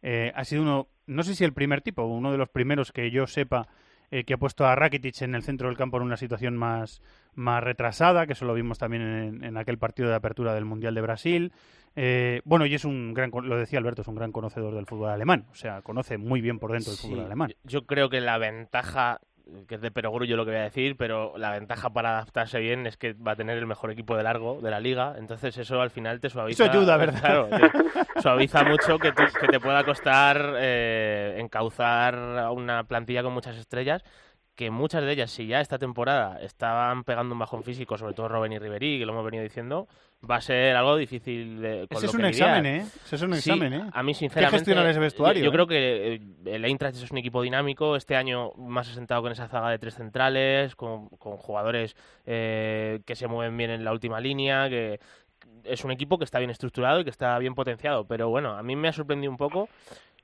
Eh, 0.02 0.32
ha 0.34 0.44
sido 0.44 0.62
uno, 0.62 0.88
no 1.06 1.22
sé 1.22 1.34
si 1.34 1.44
el 1.44 1.52
primer 1.52 1.82
tipo, 1.82 2.04
uno 2.04 2.32
de 2.32 2.38
los 2.38 2.48
primeros 2.48 2.92
que 2.92 3.10
yo 3.10 3.26
sepa 3.26 3.66
eh, 4.10 4.24
que 4.24 4.34
ha 4.34 4.38
puesto 4.38 4.66
a 4.66 4.74
Rakitic 4.74 5.22
en 5.22 5.34
el 5.34 5.42
centro 5.42 5.68
del 5.68 5.76
campo 5.76 5.96
en 5.96 6.04
una 6.04 6.16
situación 6.16 6.56
más, 6.56 7.02
más 7.34 7.62
retrasada, 7.62 8.26
que 8.26 8.32
eso 8.32 8.44
lo 8.44 8.54
vimos 8.54 8.78
también 8.78 9.02
en, 9.02 9.44
en 9.44 9.56
aquel 9.56 9.78
partido 9.78 10.08
de 10.08 10.14
apertura 10.14 10.54
del 10.54 10.64
Mundial 10.64 10.94
de 10.94 11.00
Brasil. 11.00 11.52
Eh, 11.96 12.40
bueno, 12.44 12.66
y 12.66 12.74
es 12.74 12.84
un 12.84 13.14
gran, 13.14 13.30
lo 13.32 13.56
decía 13.56 13.78
Alberto, 13.78 14.02
es 14.02 14.08
un 14.08 14.14
gran 14.14 14.30
conocedor 14.30 14.74
del 14.74 14.86
fútbol 14.86 15.10
alemán, 15.10 15.46
o 15.50 15.54
sea, 15.54 15.82
conoce 15.82 16.18
muy 16.18 16.40
bien 16.40 16.58
por 16.58 16.72
dentro 16.72 16.92
el 16.92 16.98
fútbol 16.98 17.20
alemán. 17.20 17.52
Yo 17.64 17.86
creo 17.86 18.08
que 18.08 18.20
la 18.20 18.38
ventaja, 18.38 19.20
que 19.66 19.76
es 19.76 19.80
de 19.80 19.90
perogrullo 19.90 20.36
lo 20.36 20.44
que 20.44 20.52
voy 20.52 20.60
a 20.60 20.64
decir, 20.64 20.96
pero 20.96 21.36
la 21.36 21.50
ventaja 21.50 21.90
para 21.90 22.10
adaptarse 22.10 22.58
bien 22.58 22.86
es 22.86 22.96
que 22.96 23.12
va 23.14 23.32
a 23.32 23.36
tener 23.36 23.58
el 23.58 23.66
mejor 23.66 23.90
equipo 23.90 24.16
de 24.16 24.22
largo 24.22 24.60
de 24.60 24.70
la 24.70 24.80
liga, 24.80 25.14
entonces 25.18 25.56
eso 25.58 25.80
al 25.80 25.90
final 25.90 26.20
te 26.20 26.30
suaviza. 26.30 26.64
Eso 26.64 26.72
ayuda, 26.72 26.96
¿verdad? 26.96 27.20
Claro, 27.20 27.48
te 28.14 28.20
suaviza 28.22 28.64
mucho 28.64 28.98
que, 28.98 29.12
te 29.12 29.60
pueda 29.60 29.84
costar 29.84 30.54
eh, 30.58 31.36
encauzar 31.38 32.14
a 32.14 32.50
una 32.50 32.84
plantilla 32.84 33.22
con 33.22 33.32
muchas 33.32 33.56
estrellas 33.56 34.02
que 34.60 34.70
muchas 34.70 35.02
de 35.02 35.12
ellas, 35.12 35.30
si 35.30 35.46
ya 35.46 35.62
esta 35.62 35.78
temporada 35.78 36.38
estaban 36.42 37.04
pegando 37.04 37.32
un 37.32 37.38
bajón 37.38 37.62
físico, 37.62 37.96
sobre 37.96 38.12
todo 38.12 38.28
Robben 38.28 38.52
y 38.52 38.58
Ribery, 38.58 38.98
que 38.98 39.06
lo 39.06 39.12
hemos 39.12 39.24
venido 39.24 39.42
diciendo, 39.42 39.88
va 40.28 40.36
a 40.36 40.40
ser 40.40 40.76
algo 40.76 40.96
difícil 40.96 41.60
de, 41.60 41.86
con 41.88 41.96
Ese 41.96 42.06
lo 42.06 42.10
es 42.10 42.14
un 42.14 42.24
examen. 42.24 42.66
¿eh? 42.66 42.86
Ese 43.04 43.16
es 43.16 43.22
un 43.22 43.32
Sí, 43.34 43.50
examen, 43.50 43.72
¿eh? 43.72 43.90
A 43.92 44.02
mí, 44.02 44.14
sinceramente... 44.14 44.58
gestionar 44.58 44.86
ese 44.86 45.00
vestuario, 45.00 45.40
Yo, 45.40 45.46
yo 45.46 45.52
creo 45.52 45.66
que 45.66 46.14
eh, 46.14 46.20
el 46.46 46.64
Eintracht 46.64 46.96
es 46.96 47.10
un 47.10 47.18
equipo 47.18 47.42
dinámico, 47.42 47.96
este 47.96 48.16
año 48.16 48.52
más 48.56 48.88
asentado 48.88 49.22
con 49.22 49.32
esa 49.32 49.48
zaga 49.48 49.70
de 49.70 49.78
tres 49.78 49.94
centrales, 49.94 50.76
con, 50.76 51.08
con 51.08 51.36
jugadores 51.36 51.96
eh, 52.26 53.00
que 53.06 53.16
se 53.16 53.26
mueven 53.28 53.56
bien 53.56 53.70
en 53.70 53.84
la 53.84 53.92
última 53.92 54.20
línea, 54.20 54.68
que 54.68 55.00
es 55.64 55.84
un 55.84 55.90
equipo 55.90 56.18
que 56.18 56.24
está 56.24 56.38
bien 56.38 56.50
estructurado 56.50 57.00
y 57.00 57.04
que 57.04 57.10
está 57.10 57.38
bien 57.38 57.54
potenciado, 57.54 58.06
pero 58.06 58.28
bueno, 58.28 58.56
a 58.56 58.62
mí 58.62 58.76
me 58.76 58.88
ha 58.88 58.92
sorprendido 58.92 59.30
un 59.30 59.36
poco 59.36 59.68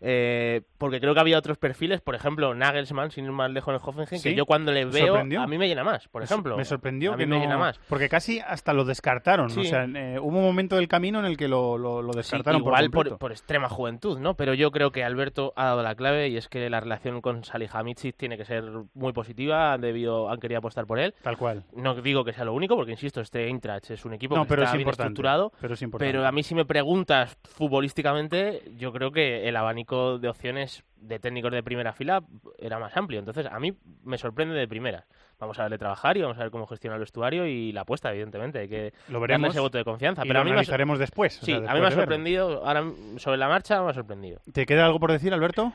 eh, 0.01 0.63
porque 0.79 1.01
creo 1.01 1.15
que 1.15 1.21
había 1.21 1.39
otros 1.39 1.59
perfiles, 1.59 2.01
por 2.01 2.15
ejemplo, 2.15 2.55
Nagelsmann, 2.55 3.11
sin 3.11 3.25
ir 3.25 3.33
más 3.33 3.51
lejos 3.51 3.69
en 3.69 3.81
el 3.81 3.81
Hoffenheim, 3.89 4.21
Sí, 4.21 4.31
que 4.31 4.35
yo 4.37 4.47
cuando 4.47 4.73
le 4.73 4.85
veo, 4.85 5.07
sorprendió. 5.07 5.41
a 5.41 5.47
mí 5.47 5.59
me 5.59 5.69
llena 5.69 5.85
más, 5.85 6.07
por 6.09 6.23
ejemplo. 6.23 6.57
Me 6.57 6.65
sorprendió 6.65 7.13
a 7.13 7.17
mí 7.17 7.23
que 7.25 7.27
me 7.27 7.37
no- 7.37 7.43
llena 7.43 7.57
más. 7.59 7.79
Porque 7.89 8.09
casi 8.09 8.41
hasta 8.41 8.73
lo 8.73 8.85
descartaron. 8.85 9.51
Sí. 9.51 9.61
O 9.61 9.65
sea, 9.65 9.85
eh, 9.85 10.19
hubo 10.21 10.37
un 10.39 10.45
momento 10.45 10.77
del 10.77 10.89
camino 10.89 11.19
en 11.21 11.25
el 11.27 11.37
que 11.37 11.49
lo, 11.49 11.79
lo- 11.79 12.03
lo 12.03 12.13
Sí, 12.13 12.19
descartaron 12.19 12.61
igual 12.61 12.85
por 12.85 12.91
por, 12.91 12.97
completo. 13.05 13.19
por 13.19 13.33
extrema 13.33 13.69
juventud, 13.69 14.19
¿no? 14.19 14.35
Pero 14.35 14.55
yo 14.55 14.71
creo 14.71 14.91
que 14.93 15.05
Alberto 15.05 15.53
ha 15.57 15.65
dado 15.67 15.83
la 15.83 15.95
clave 15.95 16.29
y 16.29 16.37
es 16.37 16.49
que 16.49 16.69
la 16.71 16.81
relación 16.81 17.21
con 17.21 17.45
Salihamidzic 17.45 18.17
tiene 18.17 18.37
que 18.37 18.45
ser 18.45 18.65
muy 18.95 19.13
positiva. 19.13 19.73
Han 19.73 19.81
debido, 19.81 20.31
han 20.31 20.39
querido 20.41 20.59
apostar 20.59 20.87
por 20.87 20.99
él. 20.99 21.15
Tal 21.23 21.37
cual. 21.39 21.65
No 21.75 21.95
digo 21.95 22.25
que 22.25 22.33
sea 22.33 22.45
lo 22.45 22.53
único, 22.55 22.77
porque 22.77 22.93
insisto, 22.93 23.21
este 23.21 23.47
Eintracht 23.49 23.91
es 23.91 24.05
un 24.05 24.13
equipo 24.15 24.35
No, 24.37 24.43
que 24.43 24.49
pero 24.51 24.63
está 24.63 24.75
es 24.75 24.79
bien 24.79 24.89
estructurado. 24.89 25.53
pero 25.61 25.75
es 25.75 25.83
importante. 25.83 26.13
Pero 26.13 26.27
a 26.27 26.33
mí 26.33 26.43
si 26.43 26.55
me 26.55 26.65
preguntas 26.65 27.37
futbolísticamente, 27.45 28.63
yo 28.77 28.93
creo 28.93 29.13
que 29.13 29.49
el 29.49 29.57
abanico 29.57 29.86
de 29.87 30.29
opciones 30.29 30.85
de 30.97 31.19
técnicos 31.19 31.53
de 31.53 31.63
primera 31.63 31.93
fila 31.93 32.23
era 32.59 32.79
más 32.79 32.97
amplio. 32.97 33.19
Entonces, 33.21 33.47
a 33.47 33.59
mí 33.61 33.73
me 34.05 34.19
sorprende 34.19 34.55
de 34.55 34.67
primera. 34.69 35.05
Vamos 35.39 35.59
a 35.59 35.63
verle 35.65 35.79
trabajar 35.79 36.17
y 36.17 36.23
vamos 36.23 36.39
a 36.39 36.41
ver 36.43 36.51
cómo 36.51 36.67
gestiona 36.67 36.97
el 36.97 37.01
vestuario 37.01 37.47
y 37.47 37.71
la 37.73 37.83
apuesta, 37.83 38.11
evidentemente. 38.11 38.59
Hay 38.61 38.69
que 38.69 38.93
Lo 39.09 39.15
darle 39.21 39.21
veremos 39.21 39.51
ese 39.51 39.61
voto 39.61 39.79
de 39.79 39.85
confianza. 39.85 40.23
y 40.25 40.29
pero 40.29 40.39
lo 40.39 40.41
a 40.41 40.45
mí 40.45 40.51
me 40.51 40.55
ha- 40.55 40.59
analizaremos 40.61 40.99
después, 40.99 41.37
o 41.43 41.45
Sí, 41.45 41.53
sea, 41.53 41.57
a 41.57 41.61
después 41.61 41.75
mí 41.75 41.81
me 41.83 41.87
ha 41.87 41.91
sorprendido. 41.91 42.65
Ahora, 42.67 42.85
sobre 43.19 43.37
la 43.37 43.49
marcha, 43.49 43.83
me 43.83 43.91
ha 43.91 43.95
sorprendido. 43.95 44.41
¿Te 44.53 44.65
queda 44.67 44.87
algo 44.87 44.99
por 44.99 45.13
decir, 45.13 45.33
Alberto? 45.35 45.73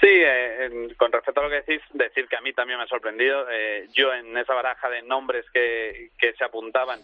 Sí, 0.00 0.08
eh, 0.08 0.88
con 0.98 1.12
respecto 1.12 1.40
a 1.40 1.44
lo 1.44 1.50
que 1.50 1.56
decís, 1.62 1.80
decir 1.92 2.26
que 2.26 2.36
a 2.36 2.40
mí 2.40 2.52
también 2.54 2.78
me 2.78 2.84
ha 2.84 2.88
sorprendido. 2.88 3.44
Eh, 3.50 3.86
yo 3.94 4.12
en 4.14 4.36
esa 4.36 4.54
baraja 4.54 4.88
de 4.88 5.02
nombres 5.02 5.44
que, 5.52 6.08
que 6.18 6.32
se 6.32 6.42
apuntaban 6.44 7.00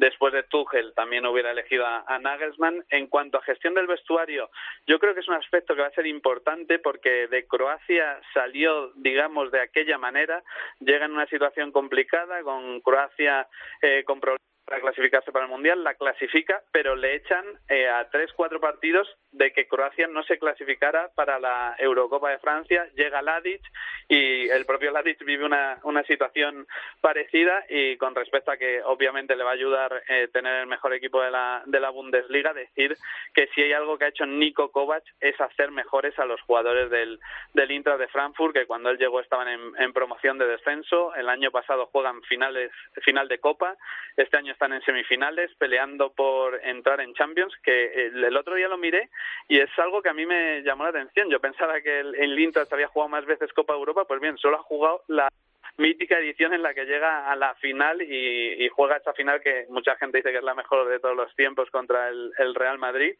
después 0.00 0.32
de 0.32 0.42
Tuchel 0.44 0.94
también 0.94 1.26
hubiera 1.26 1.52
elegido 1.52 1.86
a, 1.86 2.04
a 2.06 2.18
Nagelsmann. 2.18 2.84
En 2.88 3.06
cuanto 3.06 3.38
a 3.38 3.42
gestión 3.42 3.74
del 3.74 3.86
vestuario, 3.86 4.50
yo 4.86 4.98
creo 4.98 5.14
que 5.14 5.20
es 5.20 5.28
un 5.28 5.34
aspecto 5.34 5.74
que 5.74 5.82
va 5.82 5.88
a 5.88 5.92
ser 5.92 6.06
importante 6.06 6.78
porque 6.78 7.28
de 7.28 7.46
Croacia 7.46 8.20
salió, 8.34 8.92
digamos, 8.96 9.52
de 9.52 9.60
aquella 9.60 9.98
manera, 9.98 10.42
llega 10.80 11.04
en 11.04 11.12
una 11.12 11.26
situación 11.26 11.70
complicada, 11.70 12.42
con 12.42 12.80
Croacia 12.80 13.46
eh, 13.82 14.02
con 14.04 14.20
problemas 14.20 14.40
para 14.64 14.80
clasificarse 14.80 15.32
para 15.32 15.46
el 15.46 15.50
Mundial, 15.50 15.82
la 15.82 15.94
clasifica, 15.94 16.62
pero 16.72 16.94
le 16.94 17.16
echan 17.16 17.44
eh, 17.68 17.88
a 17.88 18.08
tres, 18.08 18.32
cuatro 18.32 18.60
partidos 18.60 19.08
de 19.32 19.52
que 19.52 19.68
Croacia 19.68 20.08
no 20.08 20.22
se 20.24 20.38
clasificara 20.38 21.10
para 21.14 21.38
la 21.38 21.76
Eurocopa 21.78 22.30
de 22.30 22.38
Francia, 22.38 22.88
llega 22.96 23.22
Ladic 23.22 23.62
y 24.08 24.48
el 24.48 24.66
propio 24.66 24.90
Ladic 24.90 25.24
vive 25.24 25.44
una, 25.44 25.78
una 25.84 26.02
situación 26.02 26.66
parecida 27.00 27.64
y 27.68 27.96
con 27.96 28.14
respecto 28.14 28.50
a 28.50 28.56
que 28.56 28.82
obviamente 28.82 29.36
le 29.36 29.44
va 29.44 29.50
a 29.50 29.54
ayudar 29.54 30.02
eh, 30.08 30.28
tener 30.32 30.62
el 30.62 30.66
mejor 30.66 30.94
equipo 30.94 31.22
de 31.22 31.30
la, 31.30 31.62
de 31.66 31.78
la 31.78 31.90
Bundesliga, 31.90 32.52
decir 32.52 32.96
que 33.32 33.46
si 33.54 33.62
hay 33.62 33.72
algo 33.72 33.98
que 33.98 34.06
ha 34.06 34.08
hecho 34.08 34.26
Nico 34.26 34.72
Kovac 34.72 35.04
es 35.20 35.40
hacer 35.40 35.70
mejores 35.70 36.18
a 36.18 36.24
los 36.24 36.40
jugadores 36.42 36.90
del, 36.90 37.20
del 37.54 37.70
Intra 37.70 37.96
de 37.96 38.08
Frankfurt, 38.08 38.54
que 38.54 38.66
cuando 38.66 38.90
él 38.90 38.98
llegó 38.98 39.20
estaban 39.20 39.46
en, 39.46 39.60
en 39.78 39.92
promoción 39.92 40.38
de 40.38 40.46
descenso, 40.46 41.14
el 41.14 41.28
año 41.28 41.52
pasado 41.52 41.86
juegan 41.86 42.20
finales, 42.22 42.72
final 43.04 43.28
de 43.28 43.38
Copa, 43.38 43.76
este 44.16 44.36
año 44.36 44.52
están 44.52 44.72
en 44.72 44.82
semifinales 44.82 45.52
peleando 45.56 46.12
por 46.12 46.60
entrar 46.64 47.00
en 47.00 47.14
Champions, 47.14 47.54
que 47.62 48.06
el, 48.06 48.24
el 48.24 48.36
otro 48.36 48.56
día 48.56 48.68
lo 48.68 48.76
miré 48.76 49.08
y 49.48 49.58
es 49.58 49.70
algo 49.78 50.02
que 50.02 50.08
a 50.08 50.14
mí 50.14 50.26
me 50.26 50.62
llamó 50.62 50.84
la 50.84 50.90
atención. 50.90 51.28
Yo 51.28 51.40
pensaba 51.40 51.80
que 51.80 52.00
el, 52.00 52.14
el 52.14 52.38
Intra 52.38 52.64
había 52.70 52.88
jugado 52.88 53.08
más 53.08 53.26
veces 53.26 53.52
Copa 53.52 53.74
Europa, 53.74 54.04
pues 54.04 54.20
bien, 54.20 54.38
solo 54.38 54.58
ha 54.58 54.62
jugado 54.62 55.02
la 55.08 55.28
mítica 55.76 56.18
edición 56.18 56.52
en 56.52 56.62
la 56.62 56.74
que 56.74 56.84
llega 56.84 57.30
a 57.30 57.36
la 57.36 57.54
final 57.54 58.02
y, 58.02 58.64
y 58.64 58.68
juega 58.68 58.96
esa 58.96 59.12
final 59.14 59.40
que 59.40 59.66
mucha 59.70 59.96
gente 59.96 60.18
dice 60.18 60.30
que 60.30 60.38
es 60.38 60.44
la 60.44 60.54
mejor 60.54 60.88
de 60.88 61.00
todos 61.00 61.16
los 61.16 61.34
tiempos 61.34 61.70
contra 61.70 62.08
el, 62.08 62.32
el 62.38 62.54
Real 62.54 62.78
Madrid. 62.78 63.14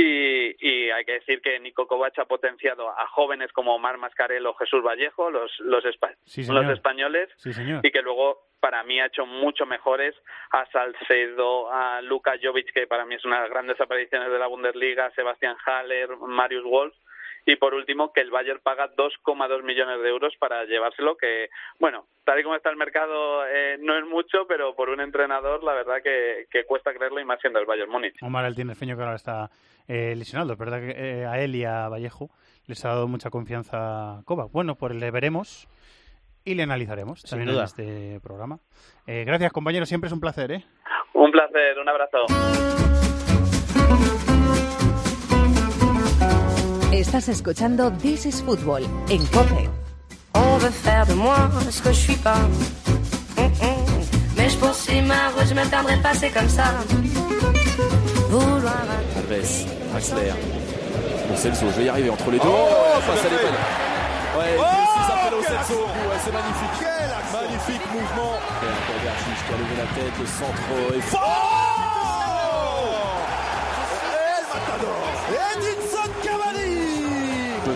Y, 0.00 0.54
y 0.60 0.90
hay 0.90 1.04
que 1.04 1.12
decir 1.14 1.40
que 1.42 1.58
Nico 1.58 1.86
Kovac 1.88 2.18
ha 2.18 2.24
potenciado 2.24 2.88
a 2.88 3.06
jóvenes 3.08 3.52
como 3.52 3.74
Omar 3.74 3.98
Mascarello 3.98 4.50
o 4.50 4.54
Jesús 4.54 4.82
Vallejo, 4.84 5.30
los, 5.30 5.50
los, 5.60 5.84
espa- 5.84 6.14
Sí, 6.24 6.44
los 6.46 6.66
españoles, 6.66 7.28
Sí, 7.36 7.52
señor. 7.52 7.80
y 7.84 7.90
que 7.90 8.02
luego 8.02 8.46
para 8.60 8.82
mí 8.84 9.00
ha 9.00 9.06
hecho 9.06 9.26
mucho 9.26 9.66
mejores 9.66 10.14
a 10.50 10.66
Salcedo, 10.66 11.72
a 11.72 12.00
Luka 12.02 12.34
Jovic, 12.42 12.72
que 12.72 12.86
para 12.86 13.04
mí 13.04 13.14
es 13.16 13.24
una 13.24 13.36
de 13.36 13.42
las 13.42 13.50
grandes 13.50 13.80
apariciones 13.80 14.30
de 14.30 14.38
la 14.38 14.46
Bundesliga, 14.46 15.10
Sebastián 15.12 15.56
Haller, 15.64 16.08
Marius 16.18 16.64
Wolf, 16.64 16.94
y 17.52 17.56
por 17.56 17.74
último 17.74 18.12
que 18.12 18.20
el 18.20 18.30
Bayern 18.30 18.60
paga 18.62 18.90
2,2 18.94 19.62
millones 19.62 20.02
de 20.02 20.08
euros 20.08 20.34
para 20.38 20.64
llevárselo, 20.64 21.16
que 21.16 21.48
bueno, 21.78 22.06
tal 22.24 22.38
y 22.38 22.42
como 22.42 22.56
está 22.56 22.70
el 22.70 22.76
mercado 22.76 23.46
eh, 23.46 23.78
no 23.80 23.96
es 23.96 24.04
mucho, 24.04 24.46
pero 24.46 24.74
por 24.76 24.90
un 24.90 25.00
entrenador 25.00 25.64
la 25.64 25.72
verdad 25.72 26.02
que, 26.02 26.46
que 26.50 26.64
cuesta 26.64 26.92
creerlo 26.92 27.20
y 27.20 27.24
más 27.24 27.40
siendo 27.40 27.58
el 27.58 27.66
Bayern 27.66 27.90
Múnich. 27.90 28.22
Omar 28.22 28.44
el 28.44 28.54
Tinerfeño 28.54 28.96
que 28.96 29.02
ahora 29.02 29.16
está 29.16 29.50
eh, 29.88 30.14
lesionado. 30.14 30.52
Es 30.52 30.58
verdad 30.58 30.80
que 30.80 30.90
eh, 30.90 31.26
a 31.26 31.40
él 31.40 31.54
y 31.54 31.64
a 31.64 31.88
Vallejo 31.88 32.28
les 32.66 32.84
ha 32.84 32.90
dado 32.90 33.08
mucha 33.08 33.30
confianza 33.30 34.20
Kovac. 34.26 34.52
Bueno, 34.52 34.74
pues 34.74 34.94
le 34.94 35.10
veremos 35.10 35.66
y 36.44 36.54
le 36.54 36.64
analizaremos 36.64 37.20
Sin 37.22 37.30
también 37.30 37.50
duda. 37.52 37.62
en 37.62 37.64
este 37.64 38.20
programa. 38.20 38.58
Eh, 39.06 39.24
gracias, 39.24 39.52
compañero. 39.52 39.86
Siempre 39.86 40.08
es 40.08 40.12
un 40.12 40.20
placer, 40.20 40.52
¿eh? 40.52 40.64
Un 41.14 41.30
placer, 41.30 41.78
un 41.78 41.88
abrazo. 41.88 42.26
Estás 46.98 47.28
escuchando 47.28 47.92
This 47.92 48.26
is 48.26 48.42
Football 48.42 48.82
en 49.08 49.24
COPE. 49.26 49.70
On 50.34 50.58
veut 50.58 50.70
faire 50.70 51.06
de 51.06 51.14
moi 51.14 51.48
ce 51.70 51.80
que 51.80 51.90
je 51.90 51.98
suis 52.00 52.16
pas. 52.16 52.40
Mais 54.36 54.48
je 54.50 54.56
poursuis 54.56 55.00
ma 55.02 55.28
route, 55.28 55.46
je 55.48 55.54
me 55.54 55.64
perdrai 55.70 55.96
pas, 55.98 56.12
c'est 56.14 56.30
comme 56.30 56.48
ça. 56.48 56.64
Vouloir 58.30 58.82
Alves, 59.16 59.66
Draxler. 59.92 60.32
Pour 61.28 61.38
Celso, 61.38 61.66
je 61.70 61.76
vais 61.78 61.84
y 61.84 61.88
arriver 61.88 62.10
entre 62.10 62.32
les 62.32 62.38
deux. 62.40 62.48
Oh, 62.48 63.00
face 63.02 63.20
à 63.20 63.22
Zapel. 63.22 63.30
l'Epen. 63.30 63.54
Ouais, 64.36 64.56
Oh, 64.58 64.62
oh, 64.64 65.42
Celso. 65.46 65.78
Ouais, 65.78 66.18
c'est 66.24 66.32
magnifique. 66.32 66.82
Magnifique 67.32 67.86
mouvement. 67.92 68.34
Et 68.60 68.70
encore 68.74 68.98
qui 69.46 69.54
a 69.54 69.56
levé 69.56 69.76
la 69.76 69.86
tête, 69.94 70.18
le 70.18 70.26
centre 70.26 70.96
est 70.96 71.00
fort. 71.00 71.54
El 74.10 74.44
Matador 74.52 74.98
Edinson 75.30 75.67
Cavani 75.67 75.67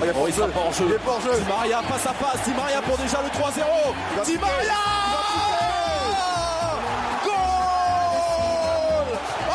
Oh, 0.05 0.27
il 0.27 0.35
sera 0.35 0.49
pas 0.49 0.61
en 0.61 0.73
jeu. 0.73 0.85
Il 0.89 0.95
est 0.95 0.99
pas 0.99 1.13
en 1.13 1.21
jeu. 1.21 1.31
Di 1.39 1.49
Maria 1.49 1.81
passe 1.89 2.07
à 2.07 2.13
passe. 2.13 2.43
Di 2.45 2.53
Maria 2.55 2.83
pour 2.83 2.99
déjà 2.99 3.23
le 3.23 3.29
3-0. 3.29 4.27
Di 4.27 4.37
Maria 4.37 4.75
Goal 7.25 9.07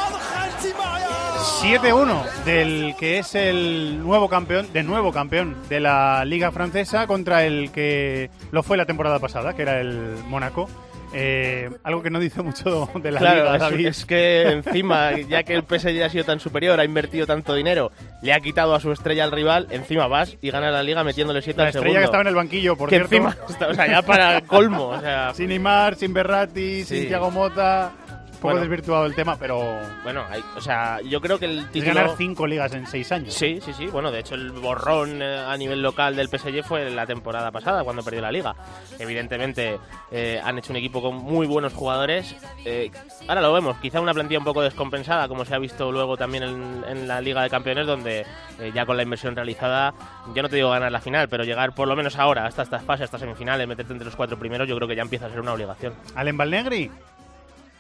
Angel 0.06 0.54
Di 0.62 0.72
Maria 0.78 1.82
7-1 1.82 2.44
del 2.46 2.96
que 2.98 3.18
es 3.20 3.36
el 3.36 4.02
nuevo 4.02 4.30
campeón, 4.30 4.72
de 4.72 4.84
nuevo 4.84 5.12
campeón 5.12 5.58
de 5.68 5.82
la 5.82 6.24
Liga 6.24 6.52
Francesa 6.52 7.08
contra 7.08 7.44
el 7.44 7.72
que 7.72 8.30
lo 8.52 8.64
fue 8.64 8.78
la 8.78 8.86
temporada 8.86 9.20
pasada, 9.20 9.54
que 9.54 9.64
era 9.64 9.82
el 9.82 10.16
Mónaco. 10.30 10.70
Eh, 11.14 11.70
algo 11.84 12.04
que 12.04 12.10
no 12.10 12.20
dice 12.20 12.42
mucho 12.42 12.90
de 12.96 13.12
la 13.12 13.20
Claro, 13.20 13.44
Liga, 13.44 13.56
es, 13.56 13.62
David. 13.62 13.88
es 13.88 14.06
que 14.06 14.42
encima, 14.50 15.18
ya 15.18 15.44
que 15.44 15.54
el 15.54 15.64
PSG 15.64 16.04
ha 16.04 16.10
sido 16.10 16.26
tan 16.26 16.40
superior, 16.40 16.80
ha 16.80 16.86
invertido 16.86 17.26
tanto 17.26 17.56
dinero, 17.56 17.92
le 18.22 18.34
ha 18.34 18.40
quitado 18.42 18.76
a 18.76 18.80
su 18.80 18.92
estrella 18.92 19.24
al 19.24 19.32
rival, 19.32 19.68
encima 19.72 20.08
vas 20.08 20.38
y 20.42 20.52
ganas 20.52 20.74
la 20.74 20.84
liga 20.84 21.04
metiéndole 21.04 21.42
7 21.42 21.58
La 21.58 21.64
al 21.64 21.68
estrella 21.70 21.84
segundo. 21.86 22.00
que 22.00 22.06
estaba 22.06 22.22
en 22.22 22.28
el 22.28 22.36
banquillo, 22.36 22.76
por 22.76 22.90
que 22.90 22.96
cierto. 22.98 23.16
encima, 23.16 23.38
o 23.70 23.74
sea, 23.74 23.88
ya 23.88 24.02
para 24.02 24.42
colmo, 24.42 24.88
o 24.90 25.00
sea, 25.02 25.34
Sin 25.34 25.48
Neymar, 25.50 25.96
sin 25.96 26.14
Berratti, 26.14 26.84
Sí. 26.84 27.00
sin 27.00 27.08
Thiago 27.08 27.32
Mota. 27.32 27.92
Poco 28.38 28.50
Bueno. 28.50 28.60
desvirtuado 28.62 29.06
el 29.06 29.16
tema, 29.16 29.36
pero 29.38 29.80
bueno, 30.04 30.24
hay- 30.30 30.44
o 30.56 30.62
sea, 30.62 31.02
yo 31.02 31.20
creo 31.20 31.40
que 31.40 31.46
el 31.46 31.60
es 31.60 31.72
título... 31.72 31.94
ganar 31.96 32.12
cinco 32.18 32.46
ligas 32.48 32.72
en 32.74 32.86
seis 32.88 33.12
años. 33.12 33.34
Sí, 33.34 33.60
sí, 33.64 33.74
sí. 33.74 33.88
Bueno, 33.88 34.12
de 34.12 34.20
hecho, 34.20 34.36
el 34.36 34.52
borrón 34.52 35.22
eh, 35.22 35.40
a 35.48 35.58
nivel 35.58 35.82
local 35.82 36.16
del 36.16 36.28
PSG 36.30 36.64
fue 36.64 36.90
la 36.92 37.06
temporada 37.08 37.52
pasada, 37.52 37.84
cuando 37.84 38.04
perdió 38.04 38.22
la 38.22 38.32
liga. 38.32 38.56
Evidentemente, 39.00 39.80
eh, 40.12 40.42
han 40.44 40.58
hecho 40.58 40.72
un 40.72 40.78
equipo 40.78 41.02
con 41.02 41.16
muy 41.16 41.48
buenos 41.48 41.74
jugadores. 41.74 42.36
Eh, 42.66 42.92
ahora 43.28 43.42
lo 43.42 43.54
vemos, 43.54 43.78
quizá 43.78 44.02
una 44.02 44.14
plantilla 44.14 44.40
un 44.40 44.46
poco 44.46 44.62
descompensada, 44.62 45.28
como 45.28 45.46
se 45.46 45.56
ha 45.56 45.60
visto 45.60 45.92
luego 45.92 46.18
también 46.18 46.44
en, 46.44 46.84
en 46.88 47.08
la 47.08 47.22
Liga 47.22 47.42
de 47.42 47.50
Campeones, 47.50 47.88
donde 47.88 48.26
eh, 48.60 48.72
ya 48.74 48.86
con 48.86 48.98
la 48.98 49.04
inversión 49.04 49.36
realizada, 49.36 49.94
yo 50.36 50.42
no 50.42 50.50
te 50.50 50.56
digo 50.58 50.70
ganar 50.70 50.92
la 50.92 51.02
final, 51.02 51.30
pero 51.30 51.44
llegar 51.44 51.74
por 51.74 51.88
lo 51.88 51.96
menos 51.96 52.16
ahora 52.18 52.46
hasta 52.46 52.64
estas 52.64 52.84
fases, 52.84 53.06
hasta 53.06 53.20
semifinales, 53.20 53.68
meterte 53.68 53.94
entre 53.94 54.06
los 54.06 54.16
cuatro 54.16 54.38
primeros, 54.38 54.68
yo 54.68 54.76
creo 54.76 54.88
que 54.88 54.96
ya 54.96 55.02
empieza 55.02 55.28
a 55.28 55.30
ser 55.30 55.40
una 55.40 55.54
obligación. 55.54 55.94
Alen 56.16 56.38
Valnegri, 56.38 56.92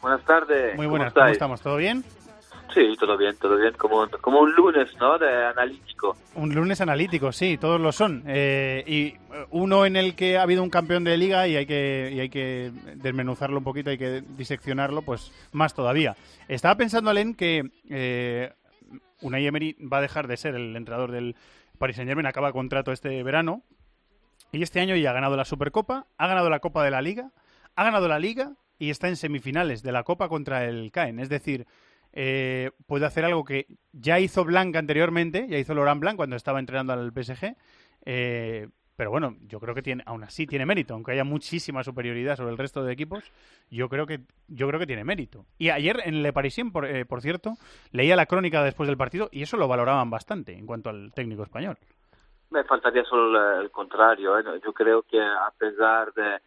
Buenas 0.01 0.23
tardes. 0.25 0.75
muy 0.75 0.85
¿cómo 0.85 0.89
buenas, 0.89 1.13
¿cómo, 1.13 1.25
estáis? 1.25 1.33
estamos? 1.33 1.61
¿Todo 1.61 1.77
bien? 1.77 2.03
Sí, 2.73 2.95
todo 2.99 3.17
bien, 3.17 3.35
todo 3.37 3.57
bien. 3.57 3.73
Como, 3.73 4.07
como 4.21 4.41
un 4.41 4.53
lunes, 4.53 4.95
¿no? 4.99 5.17
De 5.17 5.45
analítico. 5.45 6.15
Un 6.35 6.53
lunes 6.53 6.79
analítico, 6.81 7.31
sí, 7.31 7.57
todos 7.57 7.79
lo 7.79 7.91
son. 7.91 8.23
Eh, 8.27 8.83
y 8.85 9.05
eh, 9.07 9.45
uno 9.51 9.85
en 9.85 9.95
el 9.95 10.15
que 10.15 10.37
ha 10.37 10.43
habido 10.43 10.61
un 10.61 10.69
campeón 10.69 11.03
de 11.03 11.17
liga 11.17 11.47
y 11.47 11.55
hay 11.55 11.65
que 11.65 12.11
y 12.13 12.19
hay 12.19 12.29
que 12.29 12.71
desmenuzarlo 12.95 13.57
un 13.57 13.63
poquito, 13.63 13.89
hay 13.89 13.97
que 13.97 14.21
diseccionarlo, 14.37 15.01
pues 15.01 15.31
más 15.53 15.73
todavía. 15.73 16.15
Estaba 16.47 16.75
pensando, 16.75 17.09
Alen, 17.09 17.35
que 17.35 17.71
eh, 17.89 18.53
Unai 19.21 19.47
Emery 19.47 19.75
va 19.91 19.97
a 19.97 20.01
dejar 20.01 20.27
de 20.27 20.37
ser 20.37 20.55
el 20.55 20.75
entrenador 20.75 21.11
del 21.11 21.35
Paris 21.79 21.95
Saint 21.95 22.09
Germain, 22.09 22.27
acaba 22.27 22.51
contrato 22.51 22.91
este 22.91 23.23
verano 23.23 23.63
y 24.51 24.61
este 24.61 24.79
año 24.79 24.95
ya 24.95 25.11
ha 25.11 25.13
ganado 25.13 25.35
la 25.35 25.45
Supercopa, 25.45 26.05
ha 26.17 26.27
ganado 26.27 26.49
la 26.49 26.59
Copa 26.59 26.83
de 26.83 26.91
la 26.91 27.01
Liga, 27.01 27.31
ha 27.75 27.83
ganado 27.83 28.07
la 28.07 28.19
Liga 28.19 28.53
y 28.79 28.89
está 28.89 29.07
en 29.07 29.15
semifinales 29.15 29.83
de 29.83 29.91
la 29.91 30.03
Copa 30.03 30.29
contra 30.29 30.65
el 30.65 30.91
Caen. 30.91 31.19
Es 31.19 31.29
decir, 31.29 31.65
eh, 32.13 32.71
puede 32.85 33.05
hacer 33.05 33.25
algo 33.25 33.43
que 33.43 33.67
ya 33.91 34.19
hizo 34.19 34.43
Blanc 34.43 34.75
anteriormente, 34.75 35.47
ya 35.47 35.57
hizo 35.57 35.73
Laurent 35.73 36.01
Blanc 36.01 36.17
cuando 36.17 36.35
estaba 36.35 36.59
entrenando 36.59 36.93
al 36.93 37.11
PSG. 37.11 37.55
Eh, 38.05 38.67
pero 38.97 39.11
bueno, 39.11 39.35
yo 39.41 39.59
creo 39.59 39.75
que 39.75 39.83
tiene, 39.83 40.01
aún 40.07 40.23
así 40.23 40.47
tiene 40.47 40.65
mérito, 40.65 40.95
aunque 40.95 41.11
haya 41.11 41.23
muchísima 41.23 41.83
superioridad 41.83 42.35
sobre 42.35 42.49
el 42.49 42.57
resto 42.57 42.83
de 42.83 42.91
equipos, 42.91 43.31
yo 43.69 43.89
creo 43.89 44.07
que, 44.07 44.21
yo 44.47 44.67
creo 44.67 44.79
que 44.79 44.87
tiene 44.87 45.03
mérito. 45.03 45.45
Y 45.59 45.69
ayer 45.69 46.01
en 46.03 46.23
Le 46.23 46.33
Parisien, 46.33 46.71
por, 46.71 46.85
eh, 46.85 47.05
por 47.05 47.21
cierto, 47.21 47.53
leía 47.91 48.15
la 48.15 48.25
crónica 48.25 48.63
después 48.63 48.87
del 48.87 48.97
partido 48.97 49.29
y 49.31 49.43
eso 49.43 49.55
lo 49.55 49.67
valoraban 49.67 50.09
bastante 50.09 50.57
en 50.57 50.65
cuanto 50.65 50.89
al 50.89 51.13
técnico 51.13 51.43
español. 51.43 51.77
Me 52.49 52.63
faltaría 52.63 53.03
solo 53.03 53.61
el 53.61 53.69
contrario. 53.69 54.39
¿eh? 54.39 54.43
Yo 54.65 54.73
creo 54.73 55.03
que 55.03 55.21
a 55.21 55.51
pesar 55.55 56.11
de, 56.13 56.39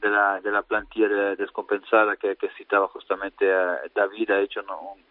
de, 0.00 0.08
la, 0.08 0.40
de 0.40 0.50
la 0.50 0.62
plantilla 0.62 1.08
descompensada 1.36 2.16
que, 2.16 2.36
que 2.36 2.48
citaba 2.50 2.88
justamente 2.88 3.46
David, 3.94 4.30
ha 4.30 4.40
hecho 4.40 4.60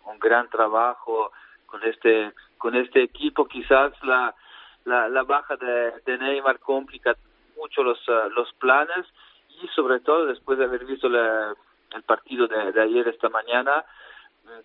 un, 0.06 0.20
gran 0.20 0.50
trabajo 0.50 1.32
con 1.66 1.82
este, 1.84 2.34
con 2.58 2.76
este 2.76 3.04
equipo. 3.04 3.48
Quizás 3.48 3.94
la 4.04 4.36
la, 4.86 5.08
la 5.08 5.24
baja 5.24 5.56
de, 5.56 5.94
de, 6.06 6.18
Neymar 6.18 6.60
complica 6.60 7.16
mucho 7.58 7.84
los, 7.84 8.00
uh, 8.08 8.30
los 8.32 8.52
planes 8.54 9.06
y 9.62 9.68
sobre 9.70 10.00
todo 10.00 10.26
después 10.26 10.58
de 10.58 10.66
haber 10.66 10.86
visto 10.86 11.10
la, 11.10 11.54
el 11.96 12.04
partido 12.04 12.48
de, 12.48 12.72
de, 12.72 12.82
ayer 12.82 13.08
esta 13.08 13.30
mañana 13.30 13.86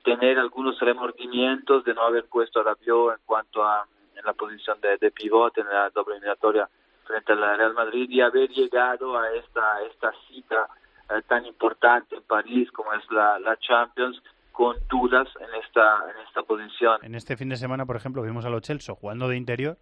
tener 0.03 0.39
algunos 0.39 0.79
remordimientos 0.81 1.85
de 1.85 1.95
no 1.95 2.03
haber 2.03 2.25
puesto 2.25 2.61
a 2.61 2.63
Rabiot 2.63 3.19
en 3.19 3.25
cuanto 3.27 3.63
a 3.63 3.87
en 4.17 4.25
la 4.25 4.33
posición 4.33 4.81
de, 4.81 4.97
de 4.97 5.11
pivote 5.11 5.61
en 5.61 5.69
la 5.69 5.91
doble 5.91 6.15
eliminatoria 6.15 6.69
frente 7.05 7.33
al 7.33 7.57
Real 7.57 7.75
Madrid 7.75 8.09
y 8.11 8.21
haber 8.21 8.49
llegado 8.51 9.19
a 9.19 9.31
esta 9.33 9.63
esta 9.91 10.13
cita 10.29 10.69
eh, 11.11 11.23
tan 11.29 11.47
importante 11.47 12.17
en 12.17 12.23
París 12.23 12.71
como 12.73 12.93
es 12.95 13.03
la, 13.11 13.39
la 13.39 13.57
Champions 13.59 14.21
con 14.53 14.77
dudas 14.89 15.29
en 15.41 15.63
esta 15.63 16.05
en 16.11 16.27
esta 16.27 16.43
posición. 16.43 16.99
En 17.03 17.15
este 17.15 17.37
fin 17.37 17.49
de 17.49 17.57
semana, 17.57 17.87
por 17.87 17.97
ejemplo, 17.97 18.23
vimos 18.23 18.45
a 18.45 18.51
los 18.51 18.63
Chelsea 18.63 18.95
jugando 18.95 19.29
de 19.29 19.37
interior, 19.37 19.79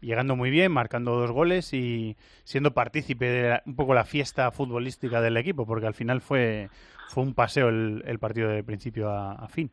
llegando 0.00 0.36
muy 0.36 0.50
bien, 0.50 0.72
marcando 0.72 1.12
dos 1.12 1.30
goles 1.32 1.72
y 1.72 2.16
siendo 2.44 2.72
partícipe 2.72 3.26
de 3.26 3.60
un 3.66 3.76
poco 3.76 3.94
la 3.94 4.04
fiesta 4.04 4.50
futbolística 4.50 5.20
del 5.20 5.36
equipo, 5.36 5.66
porque 5.66 5.86
al 5.86 5.94
final 5.94 6.20
fue 6.20 6.68
fue 7.08 7.24
un 7.24 7.34
paseo 7.34 7.68
el, 7.68 8.02
el 8.06 8.18
partido 8.18 8.48
de 8.48 8.62
principio 8.62 9.10
a, 9.10 9.32
a 9.32 9.48
fin. 9.48 9.70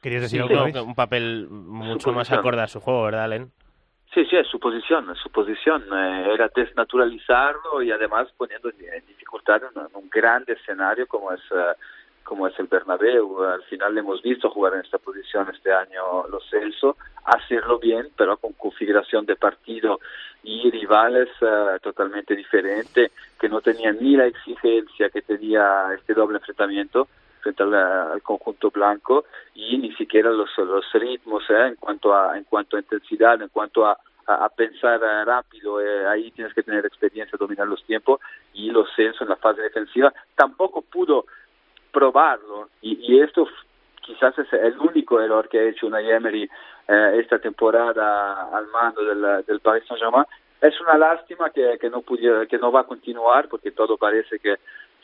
¿Querías 0.00 0.22
decir 0.22 0.42
sí, 0.46 0.54
algo? 0.54 0.84
un 0.84 0.94
papel 0.94 1.48
mucho 1.50 2.12
más 2.12 2.30
acorde 2.30 2.62
a 2.62 2.68
su 2.68 2.80
juego, 2.80 3.02
¿verdad, 3.02 3.28
Len? 3.28 3.50
Sí, 4.14 4.24
sí, 4.24 4.36
es 4.36 4.46
su 4.48 4.58
posición, 4.58 5.14
su 5.16 5.30
posición. 5.30 5.84
Eh, 5.92 6.32
era 6.32 6.50
desnaturalizarlo 6.54 7.82
y 7.82 7.90
además 7.90 8.28
poniendo 8.36 8.70
en 8.70 9.06
dificultad 9.06 9.62
un, 9.74 9.88
un 9.92 10.08
gran 10.10 10.44
escenario 10.46 11.06
como 11.06 11.32
es 11.32 11.40
uh, 11.50 11.74
como 12.26 12.48
es 12.48 12.58
el 12.58 12.66
Bernabéu. 12.66 13.42
Al 13.44 13.62
final 13.64 13.94
le 13.94 14.00
hemos 14.00 14.20
visto 14.22 14.50
jugar 14.50 14.74
en 14.74 14.80
esta 14.80 14.98
posición 14.98 15.48
este 15.54 15.72
año 15.72 16.26
los 16.28 16.48
Celso, 16.50 16.96
hacerlo 17.24 17.78
bien, 17.78 18.08
pero 18.16 18.36
con 18.36 18.52
configuración 18.54 19.26
de 19.26 19.36
partido 19.36 20.00
y 20.42 20.70
rivales 20.70 21.28
uh, 21.40 21.78
totalmente 21.80 22.34
diferentes, 22.34 23.12
que 23.38 23.48
no 23.48 23.60
tenían 23.60 23.98
ni 24.00 24.16
la 24.16 24.26
exigencia 24.26 25.10
que 25.10 25.22
tenía 25.22 25.88
este 25.94 26.14
doble 26.14 26.38
enfrentamiento 26.38 27.08
frente 27.54 27.62
al, 27.62 28.22
conjunto 28.22 28.70
blanco 28.70 29.24
y 29.54 29.78
ni 29.78 29.92
siquiera 29.94 30.30
los, 30.30 30.50
los 30.58 30.84
ritmos 30.92 31.44
eh, 31.50 31.68
en 31.68 31.76
cuanto 31.76 32.14
a 32.14 32.36
en 32.36 32.44
cuanto 32.44 32.76
a 32.76 32.80
intensidad, 32.80 33.40
en 33.40 33.48
cuanto 33.48 33.86
a 33.86 33.98
a, 34.28 34.48
pensar 34.48 35.00
uh, 35.00 35.24
rápido, 35.24 35.80
eh, 35.80 36.04
ahí 36.08 36.32
tienes 36.32 36.52
que 36.52 36.64
tener 36.64 36.84
experiencia, 36.84 37.38
dominar 37.38 37.68
los 37.68 37.84
tiempos 37.84 38.20
y 38.54 38.72
los 38.72 38.88
Celso 38.96 39.22
en 39.22 39.30
la 39.30 39.36
fase 39.36 39.62
defensiva 39.62 40.12
tampoco 40.34 40.82
pudo 40.82 41.26
probarlo 41.92 42.68
y, 42.82 42.98
y 43.06 43.20
esto 43.20 43.46
quizás 44.00 44.36
es 44.38 44.52
el 44.52 44.78
único 44.80 45.20
error 45.20 45.48
que 45.48 45.60
ha 45.60 45.68
hecho 45.68 45.86
una 45.86 46.00
Emery 46.00 46.48
eh, 46.88 47.18
esta 47.20 47.38
temporada 47.38 48.48
al 48.56 48.66
mando 48.68 49.04
del, 49.04 49.44
del 49.44 49.60
Paris 49.60 49.84
Saint-Germain. 49.86 50.24
Es 50.60 50.80
una 50.80 50.96
lástima 50.96 51.50
que, 51.50 51.76
que 51.78 51.90
no 51.90 52.00
pudiera, 52.00 52.46
que 52.46 52.58
no 52.58 52.72
va 52.72 52.80
a 52.80 52.86
continuar 52.86 53.48
porque 53.48 53.72
todo 53.72 53.96
parece 53.96 54.38
que 54.38 54.56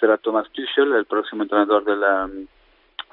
será 0.03 0.19
Thomas 0.19 0.51
Tuchel 0.51 0.93
el 0.95 1.05
próximo 1.05 1.45
entrenador 1.45 1.85
del, 1.85 2.03
um, 2.03 2.47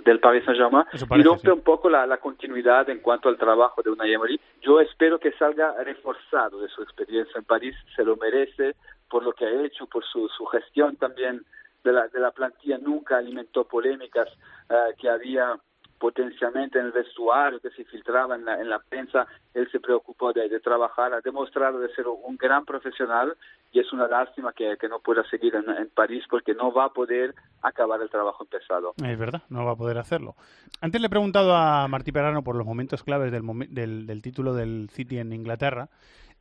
del 0.04 0.20
Paris 0.20 0.44
Saint-Germain 0.44 0.86
y 0.92 1.22
rompe 1.22 1.42
sí. 1.44 1.50
un 1.52 1.62
poco 1.62 1.88
la, 1.88 2.08
la, 2.08 2.18
continuidad 2.18 2.90
en 2.90 3.00
cuanto 3.00 3.30
al 3.30 3.38
trabajo 3.38 3.84
de 3.84 3.92
una 3.92 4.08
Emery. 4.08 4.40
Yo 4.64 4.82
espero 4.82 5.20
que 5.20 5.32
salga 5.34 5.76
reforzado 5.84 6.60
de 6.60 6.68
su 6.70 6.82
experiencia 6.82 7.38
en 7.38 7.44
París, 7.44 7.76
se 7.96 8.04
lo 8.04 8.18
merece 8.18 8.76
por 9.08 9.24
lo 9.24 9.34
que 9.34 9.46
ha 9.46 9.64
hecho, 9.64 9.86
por 9.86 10.04
su, 10.04 10.28
su 10.30 10.46
gestión 10.48 10.96
también 10.96 11.46
de 11.84 11.94
la, 11.94 12.08
de 12.08 12.20
la 12.20 12.32
plantilla, 12.32 12.80
nunca 12.80 13.18
alimentó 13.18 13.66
polémicas 13.66 14.28
uh, 14.72 14.98
que 15.00 15.10
había 15.10 15.60
potencialmente 16.00 16.80
en 16.80 16.86
el 16.86 16.92
vestuario, 16.92 17.60
que 17.60 17.70
se 17.72 17.84
filtraba 17.84 18.36
en 18.36 18.46
la, 18.46 18.60
en 18.60 18.70
la 18.70 18.80
prensa, 18.80 19.28
él 19.54 19.70
se 19.72 19.80
preocupó 19.80 20.32
de, 20.32 20.48
de, 20.48 20.60
trabajar, 20.60 21.14
ha 21.14 21.22
demostrado 21.22 21.80
de 21.80 21.94
ser 21.94 22.08
un 22.08 22.38
gran 22.38 22.66
profesional 22.66 23.36
y 23.72 23.80
es 23.80 23.92
una 23.92 24.08
lástima 24.08 24.54
que, 24.54 24.78
que 24.80 24.88
no 24.88 25.00
pueda 25.00 25.24
seguir 25.30 25.56
en, 25.56 25.70
en, 25.70 25.90
París 25.90 26.24
porque 26.30 26.54
no 26.54 26.72
va 26.72 26.86
a 26.86 26.90
poder 26.90 27.36
acabar 27.62 28.02
el 28.02 28.10
trabajo 28.10 28.44
empezado. 28.44 28.94
Es 29.04 29.20
verdad, 29.20 29.44
no 29.50 29.66
va 29.66 29.72
a 29.72 29.76
poder 29.76 29.98
hacerlo. 29.98 30.36
Antes 30.82 31.02
le 31.02 31.08
he 31.08 31.10
preguntado 31.10 31.56
a 31.56 31.88
Martí 31.88 32.12
Perrano 32.12 32.44
por 32.44 32.56
los 32.56 32.66
momentos 32.66 33.04
claves 33.04 33.32
del, 33.32 33.44
del, 33.70 34.08
del 34.08 34.22
título 34.22 34.54
del 34.54 34.90
City 34.90 35.20
en 35.20 35.34
Inglaterra. 35.34 35.90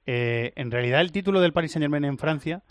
Eh, 0.06 0.52
en 0.56 0.70
realidad 0.70 1.00
el 1.00 1.12
título 1.12 1.40
del 1.40 1.52
Paris 1.52 1.72
Saint 1.72 1.82
Germain 1.82 2.04
en 2.04 2.16
Francia 2.16 2.62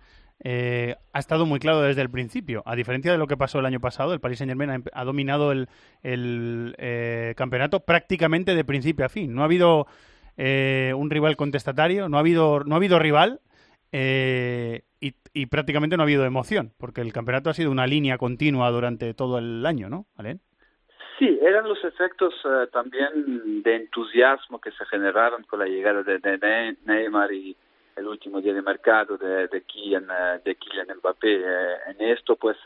eh, 0.43 0.95
ha 1.13 1.19
estado 1.19 1.45
muy 1.45 1.59
claro 1.59 1.81
desde 1.81 2.01
el 2.01 2.09
principio. 2.09 2.63
A 2.65 2.75
diferencia 2.75 3.11
de 3.11 3.17
lo 3.17 3.27
que 3.27 3.37
pasó 3.37 3.59
el 3.59 3.65
año 3.65 3.79
pasado, 3.79 4.13
el 4.13 4.19
Paris 4.19 4.39
Saint 4.39 4.49
Germain 4.49 4.69
ha, 4.93 4.99
ha 4.99 5.03
dominado 5.03 5.51
el, 5.51 5.67
eh, 6.03 7.33
campeonato 7.35 7.81
prácticamente 7.81 8.55
de 8.55 8.63
principio 8.63 9.05
a 9.05 9.09
fin. 9.09 9.33
No 9.33 9.41
ha 9.41 9.45
habido 9.45 9.87
eh, 10.37 10.93
un 10.95 11.09
rival 11.09 11.35
contestatario, 11.35 12.09
no 12.09 12.17
ha 12.17 12.21
habido, 12.21 12.63
no 12.63 12.75
ha 12.75 12.77
habido 12.77 12.99
rival 12.99 13.39
y, 13.91 15.13
y, 15.33 15.45
prácticamente 15.47 15.97
no 15.97 16.03
ha 16.03 16.05
habido 16.05 16.25
emoción, 16.25 16.73
porque 16.77 17.01
el 17.01 17.13
campeonato 17.13 17.49
ha 17.49 17.53
sido 17.53 17.71
una 17.71 17.87
línea 17.87 18.17
continua 18.17 18.69
durante 18.69 19.13
todo 19.13 19.39
el 19.39 19.65
año, 19.65 19.89
¿no, 19.89 20.05
Alen? 20.17 20.39
Sí, 21.17 21.39
eran 21.41 21.67
los 21.67 21.83
efectos 21.83 22.33
uh, 22.45 22.67
también 22.67 23.63
de 23.63 23.75
entusiasmo 23.75 24.61
que 24.61 24.71
se 24.71 24.85
generaron 24.85 25.43
con 25.43 25.59
la 25.59 25.65
llegada 25.65 26.03
de 26.03 26.77
Neymar 26.85 27.33
y 27.33 27.57
día 28.41 28.53
de 28.53 28.61
mercado 28.61 29.17
de, 29.17 29.47
de, 29.47 29.61
Kylian, 29.63 30.07
Kylian 30.43 30.97
Mbappé. 30.97 31.43
En 31.87 32.01
esto, 32.01 32.35
pues, 32.35 32.57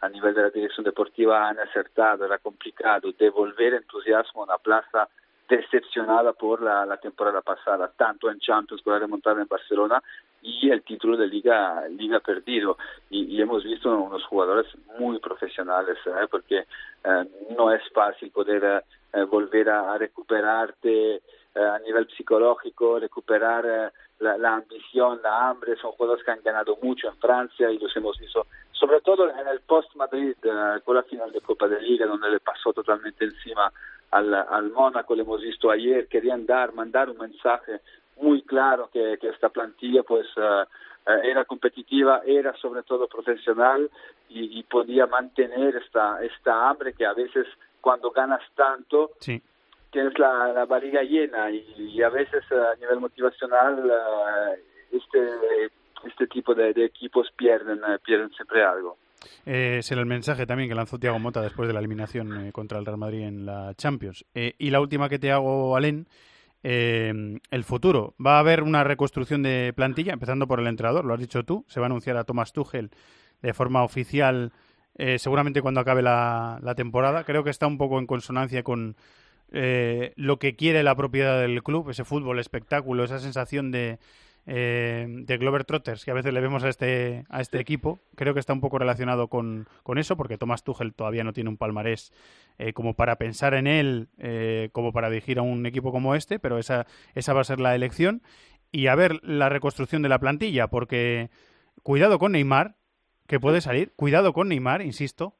a 0.00 0.08
nivel 0.08 0.34
de 0.34 0.42
la 0.42 0.50
dirección 0.50 0.84
deportiva 0.84 1.48
han 1.48 1.58
acertado, 1.58 2.24
era 2.24 2.38
complicado 2.38 3.12
devolver 3.18 3.74
entusiasmo 3.74 4.42
a 4.42 4.44
una 4.44 4.58
plaza 4.58 5.08
decepcionada 5.48 6.32
por 6.34 6.62
la, 6.62 6.84
la, 6.84 6.98
temporada 6.98 7.40
pasada, 7.40 7.90
tanto 7.96 8.30
en 8.30 8.38
Champions 8.38 8.82
con 8.82 8.92
la 8.92 8.98
remontada 8.98 9.40
en 9.40 9.48
Barcelona 9.48 10.02
y 10.42 10.70
el 10.70 10.82
título 10.82 11.16
de 11.16 11.26
liga, 11.26 11.88
liga 11.88 12.20
perdido. 12.20 12.76
Y, 13.10 13.24
y 13.34 13.40
hemos 13.40 13.64
visto 13.64 13.90
unos 13.98 14.24
jugadores 14.24 14.66
muy 14.98 15.18
profesionales, 15.18 15.96
¿eh? 16.06 16.26
porque 16.30 16.58
eh, 16.58 17.24
no 17.56 17.72
es 17.72 17.82
fácil 17.92 18.30
poder 18.30 18.84
eh, 19.12 19.22
volver 19.24 19.70
a, 19.70 19.92
a 19.92 19.98
recuperarte 19.98 21.22
a 21.58 21.78
nivel 21.80 22.08
psicológico, 22.16 22.98
recuperar 22.98 23.92
la, 24.20 24.38
la, 24.38 24.54
ambición, 24.54 25.20
la 25.22 25.48
hambre, 25.48 25.76
son 25.76 25.92
jugadores 25.92 26.24
que 26.24 26.30
han 26.30 26.42
ganado 26.42 26.78
mucho 26.82 27.08
en 27.08 27.16
Francia 27.16 27.70
y 27.70 27.78
los 27.78 27.96
hemos 27.96 28.18
visto, 28.18 28.46
sobre 28.72 29.00
todo 29.00 29.28
en 29.28 29.46
el 29.48 29.60
post-Madrid, 29.60 30.34
con 30.84 30.96
la 30.96 31.02
final 31.02 31.32
de 31.32 31.40
Copa 31.40 31.68
de 31.68 31.80
Liga, 31.80 32.06
donde 32.06 32.30
le 32.30 32.40
pasó 32.40 32.72
totalmente 32.72 33.24
encima 33.24 33.72
al, 34.10 34.32
al 34.34 34.70
Mónaco, 34.70 35.14
lo 35.14 35.22
hemos 35.22 35.42
visto 35.42 35.70
ayer, 35.70 36.08
querían 36.08 36.46
dar, 36.46 36.72
mandar 36.72 37.10
un 37.10 37.18
mensaje 37.18 37.80
muy 38.20 38.42
claro 38.42 38.88
que, 38.92 39.18
que 39.20 39.28
esta 39.28 39.48
plantilla 39.48 40.02
pues 40.02 40.26
uh, 40.36 40.64
era 41.22 41.44
competitiva, 41.44 42.22
era 42.26 42.54
sobre 42.56 42.82
todo 42.82 43.06
profesional 43.06 43.90
y, 44.28 44.62
podía 44.64 45.06
mantener 45.06 45.76
esta, 45.76 46.22
esta 46.22 46.68
hambre 46.68 46.92
que 46.92 47.06
a 47.06 47.14
veces 47.14 47.46
cuando 47.80 48.10
ganas 48.10 48.42
tanto 48.54 49.12
tienes 49.90 50.18
la, 50.18 50.52
la 50.52 50.64
barriga 50.66 51.02
llena 51.02 51.50
y, 51.50 52.02
a 52.02 52.08
veces 52.08 52.44
a 52.52 52.76
nivel 52.80 53.00
motivacional 53.00 53.84
uh, 53.84 54.96
este 54.96 55.70
este 56.06 56.26
tipo 56.28 56.54
de, 56.54 56.72
de 56.72 56.84
equipos 56.84 57.28
pierden 57.36 57.78
uh, 57.78 57.98
pierden 58.04 58.30
siempre 58.30 58.64
algo. 58.64 58.96
Eh, 59.44 59.80
será 59.82 60.00
el 60.00 60.06
mensaje 60.06 60.46
también 60.46 60.68
que 60.68 60.74
lanzó 60.74 60.98
Thiago 60.98 61.18
Mota 61.18 61.40
después 61.42 61.66
de 61.66 61.74
la 61.74 61.80
eliminación 61.80 62.46
eh, 62.46 62.52
contra 62.52 62.78
el 62.78 62.86
Real 62.86 62.98
Madrid 62.98 63.22
en 63.22 63.46
la 63.46 63.74
Champions. 63.74 64.24
Eh, 64.34 64.54
y 64.58 64.70
la 64.70 64.80
última 64.80 65.08
que 65.08 65.18
te 65.18 65.32
hago 65.32 65.76
Alén 65.76 66.06
eh, 66.62 67.12
el 67.50 67.64
futuro. 67.64 68.14
Va 68.24 68.36
a 68.36 68.40
haber 68.40 68.62
una 68.62 68.84
reconstrucción 68.84 69.42
de 69.42 69.72
plantilla 69.74 70.12
empezando 70.12 70.46
por 70.46 70.60
el 70.60 70.66
entrenador 70.66 71.04
lo 71.04 71.14
has 71.14 71.20
dicho 71.20 71.44
tú. 71.44 71.64
Se 71.68 71.80
va 71.80 71.86
a 71.86 71.88
anunciar 71.88 72.16
a 72.16 72.24
Thomas 72.24 72.52
Tuchel 72.52 72.90
de 73.42 73.54
forma 73.54 73.84
oficial 73.84 74.52
seguramente 75.18 75.62
cuando 75.62 75.80
acabe 75.80 76.02
la, 76.02 76.58
la 76.60 76.74
temporada. 76.74 77.22
Creo 77.22 77.44
que 77.44 77.50
está 77.50 77.68
un 77.68 77.78
poco 77.78 78.00
en 78.00 78.06
consonancia 78.08 78.64
con 78.64 78.96
eh, 79.52 80.12
lo 80.16 80.38
que 80.38 80.56
quiere 80.56 80.82
la 80.82 80.94
propiedad 80.94 81.40
del 81.40 81.62
club, 81.62 81.90
ese 81.90 82.04
fútbol, 82.04 82.38
espectáculo, 82.38 83.04
esa 83.04 83.18
sensación 83.18 83.70
de 83.70 83.98
eh, 84.50 85.06
de 85.10 85.36
Glover 85.36 85.66
Trotters 85.66 86.06
que 86.06 86.10
a 86.10 86.14
veces 86.14 86.32
le 86.32 86.40
vemos 86.40 86.64
a 86.64 86.70
este, 86.70 87.26
a 87.28 87.42
este 87.42 87.60
equipo. 87.60 88.00
Creo 88.14 88.32
que 88.32 88.40
está 88.40 88.54
un 88.54 88.62
poco 88.62 88.78
relacionado 88.78 89.28
con, 89.28 89.68
con 89.82 89.98
eso, 89.98 90.16
porque 90.16 90.38
Thomas 90.38 90.64
Tuchel 90.64 90.94
todavía 90.94 91.22
no 91.22 91.34
tiene 91.34 91.50
un 91.50 91.58
palmarés 91.58 92.14
eh, 92.56 92.72
como 92.72 92.94
para 92.94 93.16
pensar 93.16 93.52
en 93.52 93.66
él, 93.66 94.08
como 94.72 94.92
para 94.92 95.10
dirigir 95.10 95.38
a 95.38 95.42
un 95.42 95.66
equipo 95.66 95.92
como 95.92 96.14
este, 96.14 96.38
pero 96.38 96.58
esa, 96.58 96.86
esa 97.14 97.34
va 97.34 97.42
a 97.42 97.44
ser 97.44 97.60
la 97.60 97.74
elección. 97.74 98.22
Y 98.72 98.86
a 98.86 98.94
ver 98.94 99.22
la 99.22 99.48
reconstrucción 99.48 100.02
de 100.02 100.08
la 100.08 100.18
plantilla, 100.18 100.68
porque 100.68 101.30
cuidado 101.82 102.18
con 102.18 102.32
Neymar, 102.32 102.76
que 103.26 103.40
puede 103.40 103.60
salir, 103.60 103.92
cuidado 103.96 104.32
con 104.32 104.48
Neymar, 104.48 104.82
insisto, 104.82 105.37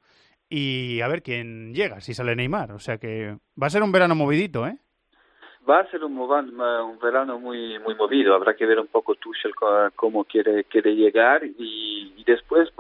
y 0.49 1.01
a 1.01 1.09
ver 1.09 1.23
quién 1.23 1.75
llega, 1.75 2.01
si 2.01 2.15
sale 2.15 2.35
Neymar. 2.35 2.73
O 2.73 2.79
sea 2.79 2.99
que 2.99 3.37
va 3.61 3.67
a 3.67 3.71
ser 3.71 3.83
un 3.83 3.93
verano 3.93 4.15
movidito, 4.15 4.67
¿eh? 4.67 4.79
Va 5.69 5.81
a 5.81 5.91
ser 5.91 6.03
un, 6.03 6.17
un 6.17 6.99
verano 6.99 7.39
muy 7.39 7.79
muy 7.81 7.95
movido, 7.95 8.35
habrá 8.35 8.55
que 8.55 8.65
ver 8.65 8.81
un 8.81 8.87
poco 8.87 9.17
Tuchel 9.17 9.53
cómo 9.95 10.25
quiere 10.25 10.65
quiere 10.65 10.95
llegar 10.95 11.43
y, 11.45 12.25
después, 12.25 12.71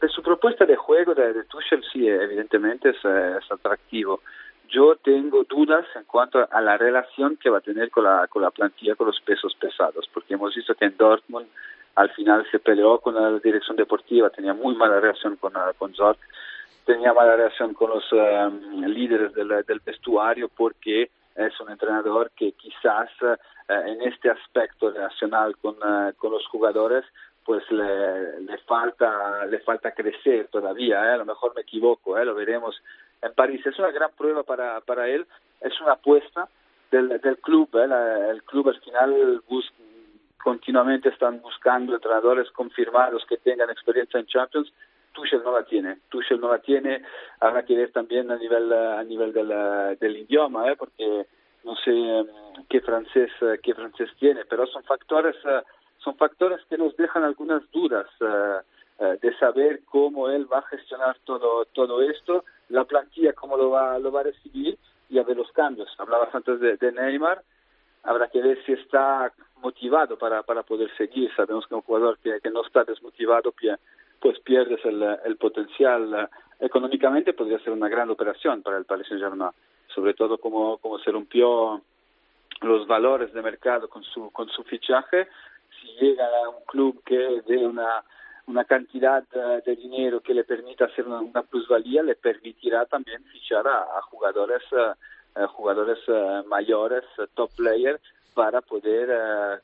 de 0.00 0.08
su 0.08 0.22
propuesta 0.22 0.66
de 0.66 0.76
juego 0.76 1.14
de, 1.14 1.32
de 1.32 1.44
Tuchel 1.44 1.82
sí, 1.90 2.06
evidentemente 2.06 2.90
es, 2.90 2.96
es, 2.96 3.50
atractivo. 3.50 4.20
Yo 4.68 4.96
tengo 4.96 5.44
dudas 5.44 5.86
en 5.94 6.04
cuanto 6.04 6.46
a 6.50 6.60
la 6.60 6.76
relación 6.76 7.36
que 7.36 7.50
va 7.50 7.58
a 7.58 7.62
tener 7.62 7.90
con 7.90 8.04
la, 8.04 8.26
con 8.28 8.42
la 8.42 8.50
plantilla, 8.50 8.94
con 8.94 9.06
los 9.06 9.20
pesos 9.20 9.54
pesados, 9.58 10.08
porque 10.12 10.34
hemos 10.34 10.54
visto 10.54 10.74
que 10.74 10.86
en 10.86 10.96
Dortmund 10.96 11.46
al 11.94 12.10
final 12.10 12.46
se 12.50 12.58
peleó 12.58 12.98
con 12.98 13.14
la 13.14 13.38
dirección 13.38 13.76
deportiva, 13.76 14.30
tenía 14.30 14.54
muy 14.54 14.74
mala 14.74 15.00
relación 15.00 15.36
con, 15.36 15.52
con 15.78 15.94
Zorc, 15.94 16.18
tenía 16.84 17.12
mala 17.12 17.36
relación 17.36 17.74
con 17.74 17.90
los 17.90 18.04
um, 18.12 18.84
líderes 18.84 19.32
del, 19.34 19.64
del 19.66 19.80
vestuario 19.80 20.48
porque 20.48 21.10
es 21.34 21.60
un 21.60 21.70
entrenador 21.70 22.30
que 22.36 22.52
quizás 22.52 23.10
uh, 23.22 23.36
en 23.68 24.02
este 24.02 24.30
aspecto 24.30 24.90
relacional 24.90 25.56
con, 25.58 25.76
uh, 25.76 26.12
con 26.16 26.32
los 26.32 26.46
jugadores 26.46 27.04
pues 27.44 27.68
le, 27.70 28.40
le 28.40 28.58
falta 28.58 29.46
le 29.46 29.58
falta 29.60 29.92
crecer 29.92 30.48
todavía 30.48 31.04
¿eh? 31.04 31.14
a 31.14 31.16
lo 31.16 31.24
mejor 31.24 31.54
me 31.54 31.62
equivoco 31.62 32.18
¿eh? 32.18 32.24
lo 32.24 32.34
veremos 32.34 32.80
en 33.20 33.32
París 33.34 33.64
es 33.66 33.78
una 33.78 33.90
gran 33.90 34.10
prueba 34.12 34.42
para 34.42 34.80
para 34.80 35.08
él 35.08 35.26
es 35.60 35.80
una 35.80 35.92
apuesta 35.92 36.48
del, 36.90 37.20
del 37.20 37.38
club 37.38 37.68
¿eh? 37.74 38.30
El 38.30 38.42
club 38.44 38.68
al 38.68 38.80
final 38.80 39.42
continuamente 40.42 41.08
están 41.08 41.40
buscando 41.40 41.94
entrenadores 41.94 42.50
confirmados 42.52 43.24
que 43.28 43.38
tengan 43.38 43.70
experiencia 43.70 44.20
en 44.20 44.26
Champions 44.26 44.72
Tuchel 45.12 45.42
no 45.42 45.52
la 45.52 45.64
tiene, 45.64 45.98
Tuchel 46.08 46.40
no 46.40 46.50
la 46.50 46.58
tiene, 46.58 47.02
habrá 47.40 47.64
que 47.64 47.76
ver 47.76 47.92
también 47.92 48.30
a 48.30 48.36
nivel 48.36 48.72
a 48.72 49.02
nivel 49.04 49.32
del, 49.32 49.48
del 49.98 50.16
idioma, 50.16 50.70
¿eh? 50.70 50.76
porque 50.76 51.26
no 51.64 51.76
sé 51.76 51.90
um, 51.90 52.26
qué 52.68 52.80
francés 52.80 53.30
qué 53.62 53.74
francés 53.74 54.10
tiene, 54.18 54.44
pero 54.44 54.66
son 54.66 54.82
factores 54.84 55.36
uh, 55.44 55.62
son 55.98 56.16
factores 56.16 56.60
que 56.68 56.76
nos 56.76 56.96
dejan 56.96 57.22
algunas 57.24 57.62
dudas 57.70 58.06
uh, 58.20 58.60
de 59.20 59.36
saber 59.38 59.80
cómo 59.84 60.28
él 60.28 60.46
va 60.52 60.58
a 60.58 60.68
gestionar 60.68 61.16
todo 61.24 61.64
todo 61.66 62.02
esto, 62.02 62.44
la 62.68 62.84
plantilla 62.84 63.32
cómo 63.32 63.56
lo 63.56 63.70
va 63.70 63.98
lo 63.98 64.10
va 64.10 64.20
a 64.20 64.24
recibir 64.24 64.78
y 65.10 65.18
a 65.18 65.24
ver 65.24 65.36
los 65.36 65.52
cambios. 65.52 65.88
Hablabas 65.98 66.34
antes 66.34 66.58
de, 66.60 66.76
de 66.76 66.92
Neymar, 66.92 67.42
habrá 68.02 68.28
que 68.28 68.40
ver 68.40 68.64
si 68.64 68.72
está 68.72 69.32
motivado 69.56 70.16
para 70.16 70.42
para 70.42 70.62
poder 70.62 70.90
seguir. 70.96 71.30
Sabemos 71.36 71.66
que 71.66 71.74
un 71.74 71.82
jugador 71.82 72.18
que, 72.18 72.40
que 72.40 72.50
no 72.50 72.64
está 72.64 72.84
desmotivado 72.84 73.52
pues 74.22 74.38
pierdes 74.40 74.82
el, 74.84 75.02
el 75.24 75.36
potencial 75.36 76.30
económicamente 76.60 77.32
podría 77.32 77.58
ser 77.58 77.72
una 77.72 77.88
gran 77.88 78.08
operación 78.08 78.62
para 78.62 78.78
el 78.78 78.84
Paris 78.84 79.08
Saint-Germain, 79.08 79.50
sobre 79.92 80.14
todo 80.14 80.38
como, 80.38 80.78
como 80.78 80.98
se 81.00 81.10
rompió 81.10 81.82
los 82.60 82.86
valores 82.86 83.32
de 83.32 83.42
mercado 83.42 83.88
con 83.88 84.04
su, 84.04 84.30
con 84.30 84.48
su 84.48 84.62
fichaje, 84.62 85.26
si 85.80 85.88
llega 86.00 86.24
a 86.24 86.48
un 86.50 86.64
club 86.64 87.02
que 87.04 87.42
dé 87.48 87.66
una, 87.66 88.04
una 88.46 88.64
cantidad 88.64 89.24
de 89.66 89.74
dinero 89.74 90.20
que 90.20 90.34
le 90.34 90.44
permita 90.44 90.84
hacer 90.84 91.08
una, 91.08 91.42
plusvalía, 91.42 92.04
le 92.04 92.14
permitirá 92.14 92.86
también 92.86 93.24
fichar 93.24 93.66
a, 93.66 93.98
a 93.98 94.02
jugadores, 94.02 94.62
a 95.34 95.46
jugadores 95.48 95.98
mayores, 96.46 97.02
top 97.34 97.50
player, 97.56 98.00
para 98.34 98.60
poder 98.60 99.60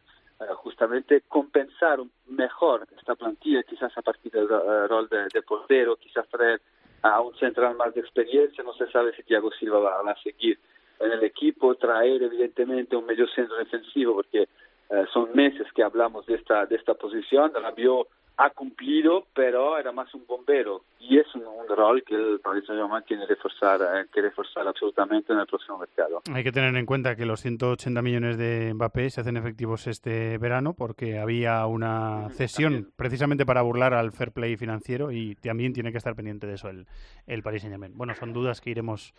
justamente 0.56 1.22
compensar 1.28 1.98
mejor 2.28 2.86
esta 2.96 3.14
plantilla, 3.14 3.62
quizás 3.64 3.96
a 3.96 4.02
partir 4.02 4.32
del 4.32 4.48
rol 4.48 5.08
de, 5.08 5.42
portero, 5.42 5.96
quizás 5.96 6.28
traer 6.28 6.60
a 7.02 7.20
un 7.20 7.34
central 7.36 7.76
más 7.76 7.94
de 7.94 8.00
experiencia, 8.00 8.62
no 8.62 8.72
se 8.74 8.90
sabe 8.90 9.14
si 9.14 9.22
Thiago 9.22 9.50
Silva 9.52 9.78
va, 9.78 10.10
a 10.10 10.22
seguir 10.22 10.58
en 11.00 11.12
el 11.12 11.24
equipo, 11.24 11.74
traer 11.76 12.22
evidentemente 12.22 12.96
un 12.96 13.06
medio 13.06 13.26
centro 13.28 13.56
defensivo, 13.56 14.14
porque 14.14 14.42
eh, 14.90 15.04
son 15.12 15.30
meses 15.34 15.66
que 15.74 15.82
hablamos 15.82 16.26
de 16.26 16.34
esta, 16.34 16.66
de 16.66 16.76
esta 16.76 16.94
posición, 16.94 17.52
Rabiot 17.54 18.08
ha 18.38 18.50
cumplido, 18.50 19.26
pero 19.34 19.76
era 19.78 19.90
más 19.90 20.14
un 20.14 20.24
bombero 20.24 20.84
y 21.00 21.18
es 21.18 21.26
un, 21.34 21.42
un 21.42 21.76
rol 21.76 22.04
que 22.04 22.14
el 22.14 22.38
Paris 22.38 22.64
Saint-Germain 22.66 23.02
tiene 23.04 23.26
que 23.26 23.34
reforzar, 23.34 23.80
eh, 23.80 24.06
que 24.12 24.22
reforzar 24.22 24.66
absolutamente 24.66 25.32
en 25.32 25.40
el 25.40 25.46
próximo 25.46 25.76
mercado. 25.76 26.22
Hay 26.32 26.44
que 26.44 26.52
tener 26.52 26.74
en 26.76 26.86
cuenta 26.86 27.16
que 27.16 27.26
los 27.26 27.40
180 27.40 28.00
millones 28.00 28.38
de 28.38 28.72
Mbappé 28.74 29.10
se 29.10 29.22
hacen 29.22 29.36
efectivos 29.36 29.88
este 29.88 30.38
verano 30.38 30.74
porque 30.74 31.18
había 31.18 31.66
una 31.66 32.30
cesión 32.30 32.92
precisamente 32.94 33.44
para 33.44 33.62
burlar 33.62 33.92
al 33.92 34.12
fair 34.12 34.30
play 34.30 34.56
financiero 34.56 35.10
y 35.10 35.34
también 35.34 35.72
tiene 35.72 35.90
que 35.90 35.98
estar 35.98 36.14
pendiente 36.14 36.46
de 36.46 36.54
eso 36.54 36.68
el, 36.68 36.86
el 37.26 37.42
Paris 37.42 37.62
Saint-Germain. 37.62 37.96
Bueno, 37.96 38.14
son 38.14 38.32
dudas 38.32 38.60
que 38.60 38.70
iremos 38.70 39.14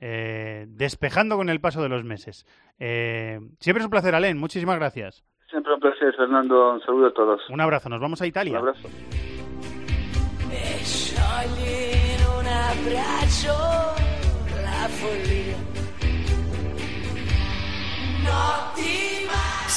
eh, 0.00 0.64
despejando 0.68 1.36
con 1.36 1.50
el 1.50 1.60
paso 1.60 1.82
de 1.82 1.90
los 1.90 2.04
meses. 2.04 2.46
Eh, 2.78 3.38
siempre 3.60 3.82
es 3.82 3.84
un 3.84 3.90
placer, 3.90 4.14
Alén. 4.14 4.38
Muchísimas 4.38 4.76
gracias. 4.76 5.24
Siempre 5.52 5.74
un 5.74 5.80
placer, 5.80 6.14
Fernando. 6.16 6.72
Un 6.72 6.80
saludo 6.80 7.08
a 7.08 7.12
todos. 7.12 7.42
Un 7.50 7.60
abrazo. 7.60 7.90
Nos 7.90 8.00
vamos 8.00 8.22
a 8.22 8.26
Italia. 8.26 8.52
Un 8.52 8.68
abrazo. 8.68 8.88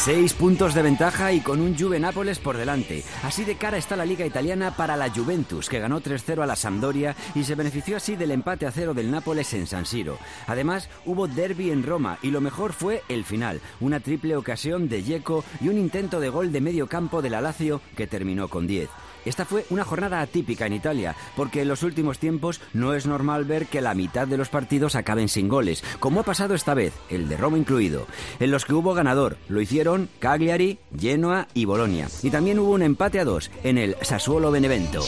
Seis 0.05 0.33
puntos 0.33 0.75
de 0.75 0.83
ventaja 0.83 1.33
y 1.33 1.39
con 1.39 1.59
un 1.59 1.75
Juve 1.75 1.99
Nápoles 1.99 2.37
por 2.37 2.57
delante. 2.57 3.03
Así 3.23 3.43
de 3.43 3.55
cara 3.55 3.77
está 3.77 3.95
la 3.95 4.05
liga 4.05 4.23
italiana 4.23 4.77
para 4.77 4.95
la 4.95 5.09
Juventus, 5.09 5.67
que 5.67 5.79
ganó 5.79 5.99
3-0 5.99 6.43
a 6.43 6.45
la 6.45 6.55
Sampdoria 6.55 7.15
y 7.33 7.43
se 7.43 7.55
benefició 7.55 7.97
así 7.97 8.15
del 8.15 8.29
empate 8.29 8.67
a 8.67 8.71
cero 8.71 8.93
del 8.93 9.09
Nápoles 9.09 9.51
en 9.55 9.65
San 9.65 9.87
Siro. 9.87 10.19
Además, 10.45 10.89
hubo 11.05 11.27
derby 11.27 11.71
en 11.71 11.81
Roma 11.81 12.19
y 12.21 12.29
lo 12.29 12.39
mejor 12.39 12.73
fue 12.73 13.01
el 13.09 13.25
final, 13.25 13.61
una 13.79 13.99
triple 13.99 14.35
ocasión 14.35 14.87
de 14.89 15.01
Yeco 15.01 15.43
y 15.59 15.69
un 15.69 15.79
intento 15.79 16.19
de 16.19 16.29
gol 16.29 16.51
de 16.51 16.61
medio 16.61 16.85
campo 16.85 17.23
de 17.23 17.31
la 17.31 17.41
Lazio 17.41 17.81
que 17.97 18.05
terminó 18.05 18.47
con 18.47 18.67
10. 18.67 18.87
Esta 19.25 19.43
fue 19.43 19.65
una 19.69 19.83
jornada 19.83 20.21
atípica 20.21 20.67
en 20.67 20.73
Italia, 20.73 21.15
porque 21.35 21.63
en 21.63 21.67
los 21.67 21.83
últimos 21.83 22.19
tiempos 22.19 22.61
no 22.73 22.93
es 22.93 23.07
normal 23.07 23.43
ver 23.45 23.65
que 23.65 23.81
la 23.81 23.95
mitad 23.95 24.27
de 24.27 24.37
los 24.37 24.49
partidos 24.49 24.95
acaben 24.95 25.29
sin 25.29 25.49
goles, 25.49 25.83
como 25.99 26.19
ha 26.19 26.23
pasado 26.23 26.53
esta 26.53 26.75
vez, 26.75 26.93
el 27.09 27.27
de 27.27 27.37
Roma 27.37 27.57
incluido, 27.57 28.05
en 28.39 28.51
los 28.51 28.65
que 28.65 28.73
hubo 28.73 28.93
ganador. 28.93 29.37
Lo 29.49 29.61
hicieron 29.61 30.09
Cagliari, 30.19 30.79
Genoa 30.97 31.47
y 31.53 31.65
Bolonia. 31.65 32.07
Y 32.21 32.29
también 32.29 32.59
hubo 32.59 32.71
un 32.71 32.83
empate 32.83 33.19
a 33.19 33.25
dos 33.25 33.49
en 33.63 33.77
el 33.77 33.95
Sassuolo 34.01 34.51
Benevento. 34.51 35.03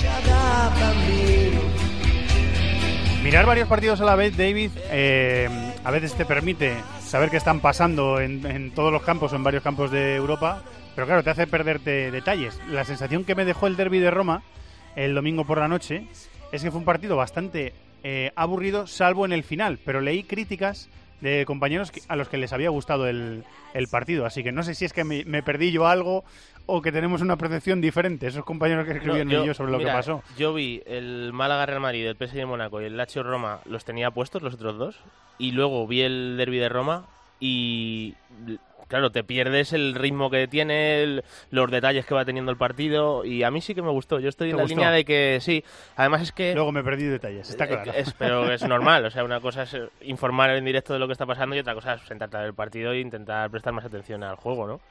Mirar 3.23 3.45
varios 3.45 3.67
partidos 3.67 3.99
a 3.99 4.05
la 4.05 4.15
vez, 4.15 4.37
David, 4.37 4.71
eh, 4.89 5.49
a 5.83 5.91
veces 5.91 6.13
te 6.13 6.25
permite 6.25 6.75
saber 7.05 7.29
qué 7.29 7.37
están 7.37 7.59
pasando 7.59 8.21
en, 8.21 8.45
en 8.45 8.71
todos 8.71 8.91
los 8.91 9.03
campos 9.03 9.33
o 9.33 9.35
en 9.35 9.43
varios 9.43 9.63
campos 9.63 9.91
de 9.91 10.15
Europa 10.15 10.63
pero 10.97 11.05
claro, 11.05 11.23
te 11.23 11.29
hace 11.29 11.45
perderte 11.45 12.09
detalles. 12.09 12.59
La 12.71 12.83
sensación 12.83 13.23
que 13.23 13.35
me 13.35 13.45
dejó 13.45 13.67
el 13.67 13.75
derby 13.75 13.99
de 13.99 14.09
Roma 14.09 14.41
el 14.95 15.13
domingo 15.13 15.45
por 15.45 15.59
la 15.59 15.67
noche 15.67 16.07
es 16.51 16.63
que 16.63 16.71
fue 16.71 16.79
un 16.79 16.85
partido 16.85 17.15
bastante 17.15 17.75
eh, 18.03 18.31
aburrido, 18.35 18.87
salvo 18.87 19.23
en 19.23 19.31
el 19.31 19.43
final. 19.43 19.77
Pero 19.85 20.01
leí 20.01 20.23
críticas 20.23 20.89
de 21.21 21.45
compañeros 21.45 21.91
a 22.07 22.15
los 22.15 22.29
que 22.29 22.39
les 22.39 22.51
había 22.51 22.71
gustado 22.71 23.07
el, 23.07 23.43
el 23.75 23.87
partido. 23.89 24.25
Así 24.25 24.43
que 24.43 24.51
no 24.51 24.63
sé 24.63 24.73
si 24.73 24.85
es 24.85 24.93
que 24.93 25.03
me, 25.03 25.23
me, 25.25 25.43
perdí 25.43 25.71
yo 25.71 25.85
algo 25.85 26.23
o 26.65 26.81
que 26.81 26.91
tenemos 26.91 27.21
una 27.21 27.37
percepción 27.37 27.79
diferente. 27.79 28.25
Esos 28.25 28.43
compañeros 28.43 28.87
que 28.87 28.93
escribieron 28.93 29.27
no, 29.27 29.45
yo, 29.45 29.53
sobre 29.53 29.73
lo 29.73 29.77
mira, 29.77 29.91
que 29.91 29.97
pasó. 29.97 30.23
Yo 30.35 30.51
vi 30.55 30.81
el 30.87 31.31
Málaga 31.31 31.67
Real 31.67 31.79
Madrid, 31.79 32.07
el 32.07 32.15
PSG 32.15 32.37
de 32.37 32.45
Mónaco 32.47 32.81
y 32.81 32.85
el 32.85 32.97
Lazio 32.97 33.21
Roma, 33.21 33.59
los 33.65 33.85
tenía 33.85 34.09
puestos 34.09 34.41
los 34.41 34.55
otros 34.55 34.79
dos. 34.79 34.99
Y 35.37 35.51
luego 35.51 35.85
vi 35.85 36.01
el 36.01 36.37
derby 36.37 36.57
de 36.57 36.69
Roma 36.69 37.05
y 37.39 38.15
claro, 38.87 39.11
te 39.11 39.23
pierdes 39.23 39.73
el 39.73 39.95
ritmo 39.95 40.29
que 40.29 40.47
tiene, 40.47 41.03
el, 41.03 41.23
los 41.51 41.69
detalles 41.71 42.05
que 42.05 42.15
va 42.15 42.25
teniendo 42.25 42.51
el 42.51 42.57
partido 42.57 43.25
y 43.25 43.43
a 43.43 43.51
mí 43.51 43.61
sí 43.61 43.75
que 43.75 43.81
me 43.81 43.91
gustó. 43.91 44.19
Yo 44.19 44.29
estoy 44.29 44.51
en 44.51 44.57
la 44.57 44.63
gustó? 44.63 44.75
línea 44.75 44.91
de 44.91 45.05
que 45.05 45.39
sí. 45.41 45.63
Además 45.95 46.21
es 46.21 46.31
que... 46.31 46.53
Luego 46.53 46.71
me 46.71 46.83
perdí 46.83 47.05
detalles, 47.05 47.49
está 47.49 47.67
claro. 47.67 47.91
Es, 47.93 48.13
pero 48.13 48.51
es 48.51 48.63
normal, 48.67 49.05
o 49.05 49.09
sea, 49.09 49.23
una 49.23 49.39
cosa 49.39 49.63
es 49.63 49.77
informar 50.01 50.51
en 50.51 50.65
directo 50.65 50.93
de 50.93 50.99
lo 50.99 51.07
que 51.07 51.13
está 51.13 51.25
pasando 51.25 51.55
y 51.55 51.59
otra 51.59 51.73
cosa 51.73 51.93
es 51.93 52.01
sentarte 52.01 52.37
a 52.37 52.39
ver 52.41 52.49
el 52.49 52.55
partido 52.55 52.91
e 52.91 52.99
intentar 52.99 53.49
prestar 53.49 53.73
más 53.73 53.85
atención 53.85 54.23
al 54.23 54.35
juego, 54.35 54.67
¿no? 54.67 54.81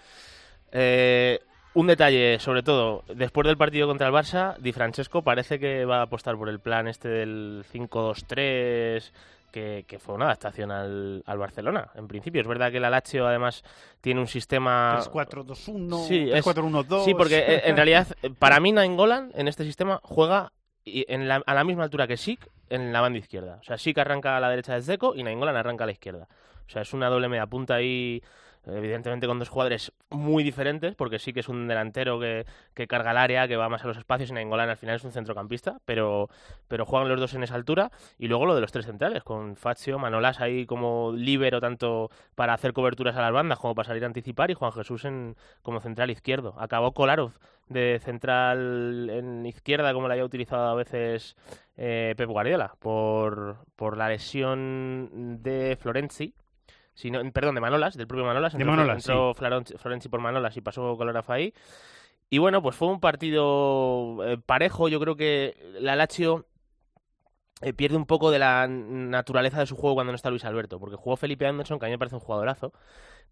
Eh, 0.72 1.40
Un 1.74 1.86
detalle, 1.86 2.38
sobre 2.38 2.62
todo, 2.62 3.04
después 3.14 3.46
del 3.46 3.58
partido 3.58 3.86
contra 3.86 4.06
el 4.06 4.12
Barça, 4.14 4.56
Di 4.58 4.72
Francesco 4.72 5.22
parece 5.22 5.58
que 5.58 5.84
va 5.84 5.98
a 5.98 6.02
apostar 6.02 6.34
por 6.36 6.48
el 6.48 6.58
plan 6.58 6.88
este 6.88 7.08
del 7.08 7.64
5-2-3, 7.70 9.12
que, 9.56 9.86
que 9.88 9.98
fue 9.98 10.14
una 10.14 10.26
adaptación 10.26 10.70
al, 10.70 11.22
al 11.24 11.38
Barcelona, 11.38 11.88
en 11.94 12.06
principio. 12.08 12.42
Es 12.42 12.46
verdad 12.46 12.70
que 12.70 12.76
el 12.76 12.82
Lazio, 12.82 13.26
además, 13.26 13.62
tiene 14.02 14.20
un 14.20 14.26
sistema... 14.26 15.00
3-4-2-1, 15.00 16.06
Sí, 16.06 16.30
es- 16.30 16.44
3-4-1-2. 16.46 17.04
Sí, 17.06 17.14
porque 17.14 17.38
eh, 17.38 17.62
en 17.64 17.74
realidad, 17.76 18.06
para 18.38 18.60
mí, 18.60 18.72
Nainggolan 18.72 19.30
en 19.34 19.48
este 19.48 19.64
sistema 19.64 19.98
juega 20.02 20.52
y- 20.84 21.06
en 21.08 21.26
la- 21.26 21.42
a 21.46 21.54
la 21.54 21.64
misma 21.64 21.84
altura 21.84 22.06
que 22.06 22.18
Sik 22.18 22.46
en 22.68 22.92
la 22.92 23.00
banda 23.00 23.18
izquierda. 23.18 23.56
O 23.60 23.64
sea, 23.64 23.78
Sik 23.78 23.96
arranca 23.98 24.36
a 24.36 24.40
la 24.40 24.50
derecha 24.50 24.74
de 24.74 24.82
Zeko 24.82 25.14
y 25.14 25.22
Nainggolan 25.22 25.56
arranca 25.56 25.84
a 25.84 25.86
la 25.86 25.92
izquierda. 25.92 26.28
O 26.66 26.70
sea, 26.70 26.82
es 26.82 26.92
una 26.92 27.08
doble 27.08 27.28
media 27.28 27.46
punta 27.46 27.76
ahí, 27.76 28.22
evidentemente 28.66 29.26
con 29.26 29.38
dos 29.38 29.48
jugadores 29.48 29.92
muy 30.10 30.42
diferentes, 30.42 30.94
porque 30.94 31.18
sí 31.18 31.32
que 31.32 31.40
es 31.40 31.48
un 31.48 31.68
delantero 31.68 32.18
que, 32.18 32.46
que 32.74 32.86
carga 32.86 33.12
el 33.12 33.16
área, 33.16 33.48
que 33.48 33.56
va 33.56 33.68
más 33.68 33.84
a 33.84 33.88
los 33.88 33.96
espacios, 33.96 34.30
y 34.30 34.32
Nainggolan 34.32 34.68
al 34.68 34.76
final 34.76 34.96
es 34.96 35.04
un 35.04 35.12
centrocampista, 35.12 35.78
pero, 35.84 36.28
pero 36.68 36.84
juegan 36.84 37.08
los 37.08 37.20
dos 37.20 37.34
en 37.34 37.42
esa 37.42 37.54
altura. 37.54 37.90
Y 38.18 38.28
luego 38.28 38.46
lo 38.46 38.54
de 38.54 38.60
los 38.60 38.72
tres 38.72 38.86
centrales, 38.86 39.22
con 39.22 39.56
Fazio, 39.56 39.98
Manolas 39.98 40.40
ahí 40.40 40.66
como 40.66 41.12
líbero, 41.12 41.60
tanto 41.60 42.10
para 42.34 42.54
hacer 42.54 42.72
coberturas 42.72 43.16
a 43.16 43.22
las 43.22 43.32
bandas 43.32 43.58
como 43.58 43.74
para 43.74 43.88
salir 43.88 44.04
a 44.04 44.06
anticipar, 44.06 44.50
y 44.50 44.54
Juan 44.54 44.72
Jesús 44.72 45.04
en, 45.04 45.36
como 45.62 45.80
central 45.80 46.10
izquierdo. 46.10 46.54
Acabó 46.58 46.92
Kolarov 46.92 47.32
de 47.68 48.00
central 48.02 49.10
en 49.10 49.44
izquierda, 49.44 49.92
como 49.92 50.08
la 50.08 50.14
había 50.14 50.24
utilizado 50.24 50.68
a 50.68 50.74
veces 50.74 51.36
eh, 51.76 52.14
Pep 52.16 52.28
Guardiola, 52.28 52.74
por, 52.78 53.56
por 53.74 53.96
la 53.96 54.08
lesión 54.08 55.42
de 55.42 55.76
Florenzi. 55.80 56.34
Si 56.96 57.10
no- 57.10 57.20
perdón, 57.30 57.54
de 57.54 57.60
Manolas, 57.60 57.96
del 57.96 58.06
propio 58.08 58.24
Manolas. 58.24 58.54
De 58.54 58.58
entró- 58.58 58.72
Manolas, 58.72 59.06
entró 59.06 59.34
Florenzi 59.34 60.08
por 60.08 60.20
Manolas 60.20 60.56
y 60.56 60.60
pasó 60.62 60.96
Kolarov 60.96 61.30
ahí. 61.30 61.52
Y 62.30 62.38
bueno, 62.38 62.60
pues 62.62 62.74
fue 62.74 62.88
un 62.88 62.98
partido 63.00 64.16
eh, 64.26 64.38
parejo. 64.44 64.88
Yo 64.88 64.98
creo 64.98 65.14
que 65.14 65.56
la 65.78 65.94
Lazio 65.94 66.46
eh, 67.60 67.72
pierde 67.72 67.96
un 67.96 68.06
poco 68.06 68.30
de 68.30 68.38
la 68.38 68.66
naturaleza 68.66 69.60
de 69.60 69.66
su 69.66 69.76
juego 69.76 69.94
cuando 69.94 70.12
no 70.12 70.16
está 70.16 70.30
Luis 70.30 70.44
Alberto, 70.44 70.80
porque 70.80 70.96
jugó 70.96 71.16
Felipe 71.16 71.46
Anderson, 71.46 71.78
que 71.78 71.84
a 71.86 71.88
mí 71.88 71.92
me 71.92 71.98
parece 71.98 72.16
un 72.16 72.20
jugadorazo, 72.20 72.72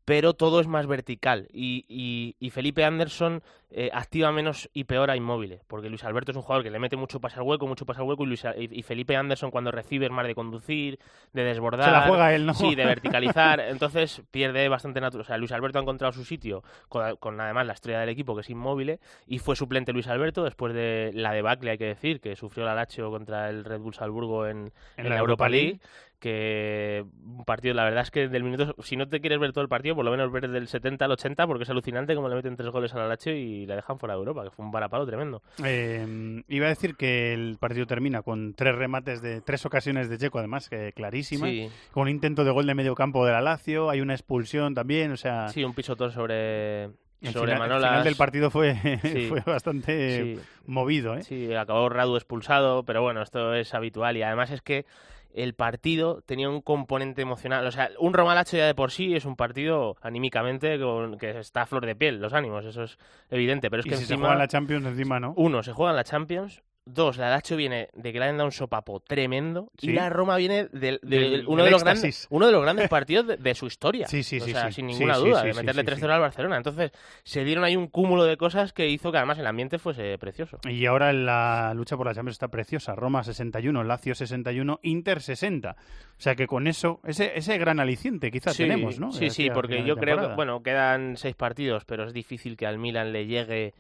pero 0.04 0.34
todo 0.34 0.60
es 0.60 0.66
más 0.66 0.86
vertical 0.86 1.48
y, 1.52 1.84
y- 1.88 2.36
y 2.38 2.50
Felipe 2.50 2.84
Anderson 2.84 3.42
eh, 3.76 3.90
activa 3.92 4.30
menos 4.30 4.70
y 4.72 4.84
peor 4.84 5.10
a 5.10 5.16
Inmóvil, 5.16 5.58
porque 5.66 5.88
Luis 5.88 6.04
Alberto 6.04 6.30
es 6.30 6.36
un 6.36 6.42
jugador 6.44 6.62
que 6.62 6.70
le 6.70 6.78
mete 6.78 6.96
mucho 6.96 7.20
pase 7.20 7.36
al 7.40 7.42
hueco, 7.42 7.66
mucho 7.66 7.84
pase 7.86 8.00
al 8.02 8.06
hueco 8.06 8.22
y, 8.22 8.26
Luis 8.26 8.44
y- 8.70 8.82
Felipe 8.82 9.16
Anderson 9.16 9.50
cuando 9.50 9.72
recibe 9.72 10.06
es 10.06 10.12
más 10.12 10.26
de 10.26 10.34
conducir, 10.36 11.00
de 11.32 11.42
desbordar, 11.42 11.86
Se 11.86 11.90
la 11.90 12.02
juega 12.02 12.34
él, 12.34 12.46
¿no? 12.46 12.54
Sí, 12.54 12.74
de 12.76 12.84
verticalizar, 12.84 13.58
entonces 13.68 14.22
pierde 14.30 14.68
bastante 14.68 15.00
natural. 15.00 15.22
O 15.22 15.26
sea, 15.26 15.38
Luis 15.38 15.50
Alberto 15.52 15.78
ha 15.78 15.82
encontrado 15.82 16.12
su 16.12 16.24
sitio 16.24 16.62
con, 16.88 17.16
con 17.16 17.40
además 17.40 17.66
la 17.66 17.72
estrella 17.72 18.00
del 18.00 18.10
equipo 18.10 18.34
que 18.36 18.42
es 18.42 18.50
Inmóvil 18.50 19.00
y 19.26 19.38
fue 19.40 19.56
suplente 19.56 19.92
Luis 19.92 20.06
Alberto 20.06 20.44
después 20.44 20.72
de 20.72 21.10
la 21.14 21.32
debacle, 21.32 21.72
hay 21.72 21.78
que 21.78 21.86
decir, 21.86 22.20
que 22.20 22.36
sufrió 22.36 22.64
la 22.64 22.74
Lazio 22.74 23.10
contra 23.10 23.48
el 23.50 23.64
Red 23.64 23.80
Bull 23.80 23.94
Salzburgo 23.94 24.46
en, 24.46 24.72
en 24.96 25.08
la 25.08 25.18
Europa 25.18 25.48
League 25.48 25.80
que 26.24 27.04
un 27.22 27.44
partido, 27.44 27.74
la 27.74 27.84
verdad 27.84 28.00
es 28.02 28.10
que 28.10 28.28
del 28.28 28.42
minuto, 28.44 28.74
si 28.82 28.96
no 28.96 29.06
te 29.08 29.20
quieres 29.20 29.38
ver 29.38 29.52
todo 29.52 29.60
el 29.60 29.68
partido, 29.68 29.94
por 29.94 30.06
lo 30.06 30.10
menos 30.10 30.32
ver 30.32 30.48
del 30.48 30.66
70 30.66 31.04
al 31.04 31.10
80, 31.12 31.46
porque 31.46 31.64
es 31.64 31.70
alucinante 31.70 32.14
como 32.14 32.30
le 32.30 32.34
meten 32.34 32.56
tres 32.56 32.70
goles 32.70 32.94
a 32.94 32.98
la 32.98 33.08
Lazio 33.08 33.36
y 33.36 33.66
la 33.66 33.76
dejan 33.76 33.98
fuera 33.98 34.14
de 34.14 34.20
Europa, 34.20 34.42
que 34.44 34.50
fue 34.50 34.64
un 34.64 34.70
varapalo 34.70 35.04
tremendo. 35.06 35.42
Eh, 35.62 36.42
iba 36.48 36.66
a 36.66 36.70
decir 36.70 36.96
que 36.96 37.34
el 37.34 37.58
partido 37.60 37.86
termina 37.86 38.22
con 38.22 38.54
tres 38.54 38.74
remates 38.74 39.20
de 39.20 39.42
tres 39.42 39.66
ocasiones 39.66 40.08
de 40.08 40.16
Checo, 40.16 40.38
además, 40.38 40.70
que 40.70 40.92
clarísimas. 40.92 41.50
Sí. 41.50 41.68
Con 41.92 42.04
un 42.04 42.08
intento 42.08 42.42
de 42.42 42.50
gol 42.52 42.66
de 42.66 42.74
medio 42.74 42.94
campo 42.94 43.26
de 43.26 43.32
la 43.32 43.42
Lazio, 43.42 43.90
hay 43.90 44.00
una 44.00 44.14
expulsión 44.14 44.74
también, 44.74 45.12
o 45.12 45.16
sea... 45.18 45.48
Sí, 45.48 45.62
un 45.62 45.74
pisotón 45.74 46.10
sobre, 46.10 46.84
el 46.84 47.32
sobre 47.32 47.52
final, 47.52 47.70
el 47.70 47.76
final 47.82 48.04
del 48.04 48.16
partido 48.16 48.50
fue, 48.50 48.74
Sí. 49.02 49.26
fue 49.28 49.40
bastante 49.40 50.36
Sí. 50.36 50.40
movido, 50.66 51.14
¿eh? 51.16 51.22
Sí, 51.22 51.52
acabó 51.54 51.90
Radu 51.90 52.16
expulsado, 52.16 52.82
pero 52.84 53.02
bueno, 53.02 53.20
esto 53.20 53.52
es 53.54 53.74
habitual 53.74 54.16
y 54.16 54.22
además 54.22 54.50
es 54.50 54.62
que 54.62 54.86
el 55.34 55.54
partido 55.54 56.22
tenía 56.22 56.48
un 56.48 56.62
componente 56.62 57.22
emocional. 57.22 57.66
O 57.66 57.72
sea, 57.72 57.90
un 57.98 58.14
Romalacho 58.14 58.56
ya 58.56 58.66
de 58.66 58.74
por 58.74 58.92
sí 58.92 59.14
es 59.14 59.24
un 59.24 59.36
partido 59.36 59.96
anímicamente 60.00 60.78
con, 60.78 61.18
que 61.18 61.38
está 61.38 61.62
a 61.62 61.66
flor 61.66 61.84
de 61.84 61.96
piel, 61.96 62.20
los 62.20 62.32
ánimos, 62.32 62.64
eso 62.64 62.84
es 62.84 62.98
evidente. 63.30 63.68
Pero 63.68 63.80
es 63.80 63.86
y 63.86 63.90
que 63.90 63.96
si 63.96 64.06
se 64.06 64.16
juega 64.16 64.36
la 64.36 64.48
Champions 64.48 64.86
encima, 64.86 65.18
¿no? 65.18 65.34
uno, 65.36 65.62
se 65.62 65.72
juega 65.72 65.90
en 65.90 65.96
la 65.96 66.04
Champions. 66.04 66.62
Dos, 66.86 67.16
la 67.16 67.30
Lazio 67.30 67.56
viene 67.56 67.88
de 67.94 68.12
que 68.12 68.18
le 68.18 68.26
han 68.26 68.36
dado 68.36 68.46
un 68.46 68.52
sopapo 68.52 69.00
tremendo. 69.00 69.70
Sí. 69.78 69.90
Y 69.90 69.92
la 69.94 70.10
Roma 70.10 70.36
viene 70.36 70.68
de, 70.70 71.44
uno, 71.46 71.64
de 71.64 71.70
los 71.70 71.82
grandes, 71.82 72.26
uno 72.28 72.46
de 72.46 72.52
los 72.52 72.62
grandes 72.62 72.90
partidos 72.90 73.26
de, 73.26 73.36
de 73.38 73.54
su 73.54 73.66
historia. 73.66 74.06
Sí, 74.06 74.22
sí, 74.22 74.38
O 74.38 74.44
sí, 74.44 74.52
sea, 74.52 74.70
sin 74.70 74.86
ninguna 74.86 75.16
duda, 75.16 75.42
de 75.42 75.54
meterle 75.54 75.82
sí, 75.82 75.88
3-0 75.88 75.98
sí. 75.98 76.04
al 76.04 76.20
Barcelona. 76.20 76.56
Entonces, 76.58 76.92
se 77.22 77.42
dieron 77.42 77.64
ahí 77.64 77.74
un 77.74 77.86
cúmulo 77.86 78.24
de 78.24 78.36
cosas 78.36 78.74
que 78.74 78.86
hizo 78.88 79.10
que 79.10 79.16
además 79.16 79.38
el 79.38 79.46
ambiente 79.46 79.78
fuese 79.78 80.18
precioso. 80.18 80.58
Y 80.68 80.84
ahora 80.84 81.12
la 81.14 81.72
lucha 81.74 81.96
por 81.96 82.06
la 82.06 82.14
Champions 82.14 82.34
está 82.34 82.48
preciosa. 82.48 82.94
Roma 82.94 83.24
61, 83.24 83.82
Lazio 83.82 84.14
61, 84.14 84.80
Inter 84.82 85.22
60. 85.22 85.70
O 85.70 86.20
sea 86.20 86.34
que 86.34 86.46
con 86.46 86.66
eso, 86.66 87.00
ese, 87.04 87.32
ese 87.36 87.56
gran 87.56 87.80
aliciente 87.80 88.30
quizás 88.30 88.56
tenemos, 88.56 89.00
¿no? 89.00 89.10
Sí, 89.12 89.30
sí, 89.30 89.48
porque 89.50 89.84
yo 89.84 89.96
creo 89.96 90.20
que, 90.20 90.34
bueno, 90.34 90.62
quedan 90.62 91.16
seis 91.16 91.34
partidos, 91.34 91.84
pero 91.86 92.04
es 92.04 92.12
difícil 92.12 92.56
que 92.56 92.66
al 92.66 92.78
Milan 92.78 93.12
le 93.12 93.26
llegue 93.26 93.74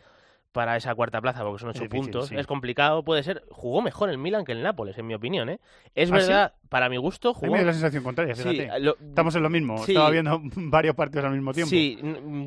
para 0.54 0.76
esa 0.76 0.94
cuarta 0.94 1.20
plaza, 1.20 1.42
porque 1.42 1.58
son 1.60 1.70
Es 1.70 1.76
ocho 1.76 1.82
difícil, 1.82 2.12
puntos. 2.12 2.28
sí. 2.28 2.36
Es 2.36 2.46
complicado, 2.46 3.02
puede 3.02 3.22
ser. 3.24 3.42
Jugó 3.50 3.82
mejor 3.82 4.08
el 4.08 4.18
Milan 4.18 4.44
que 4.44 4.52
el 4.52 4.62
Nápoles, 4.62 4.96
en 4.96 5.06
mi 5.06 5.12
opinión, 5.12 5.48
¿eh? 5.50 5.58
Es 5.96 6.10
¿Ah, 6.12 6.20
sí? 6.20 6.26
verdad, 6.28 6.54
para 6.68 6.88
mi 6.88 6.96
gusto, 6.96 7.30
A 7.30 7.32
mí 7.32 7.38
jugó... 7.40 7.52
me 7.52 7.58
da 7.58 7.64
la 7.66 7.72
sensación 7.72 8.04
contraria, 8.04 8.36
Sí, 8.36 8.48
fíjate. 8.48 8.78
lo- 8.80 8.96
Estamos 9.00 9.34
en 9.34 9.42
lo 9.42 9.50
mismo. 9.50 9.84
Estaba 9.84 10.08
viendo 10.10 10.40
varios 10.54 10.94
partidos 10.94 11.24
al 11.26 11.32
mismo 11.32 11.52
tiempo. 11.52 11.68
Sí, 11.70 11.98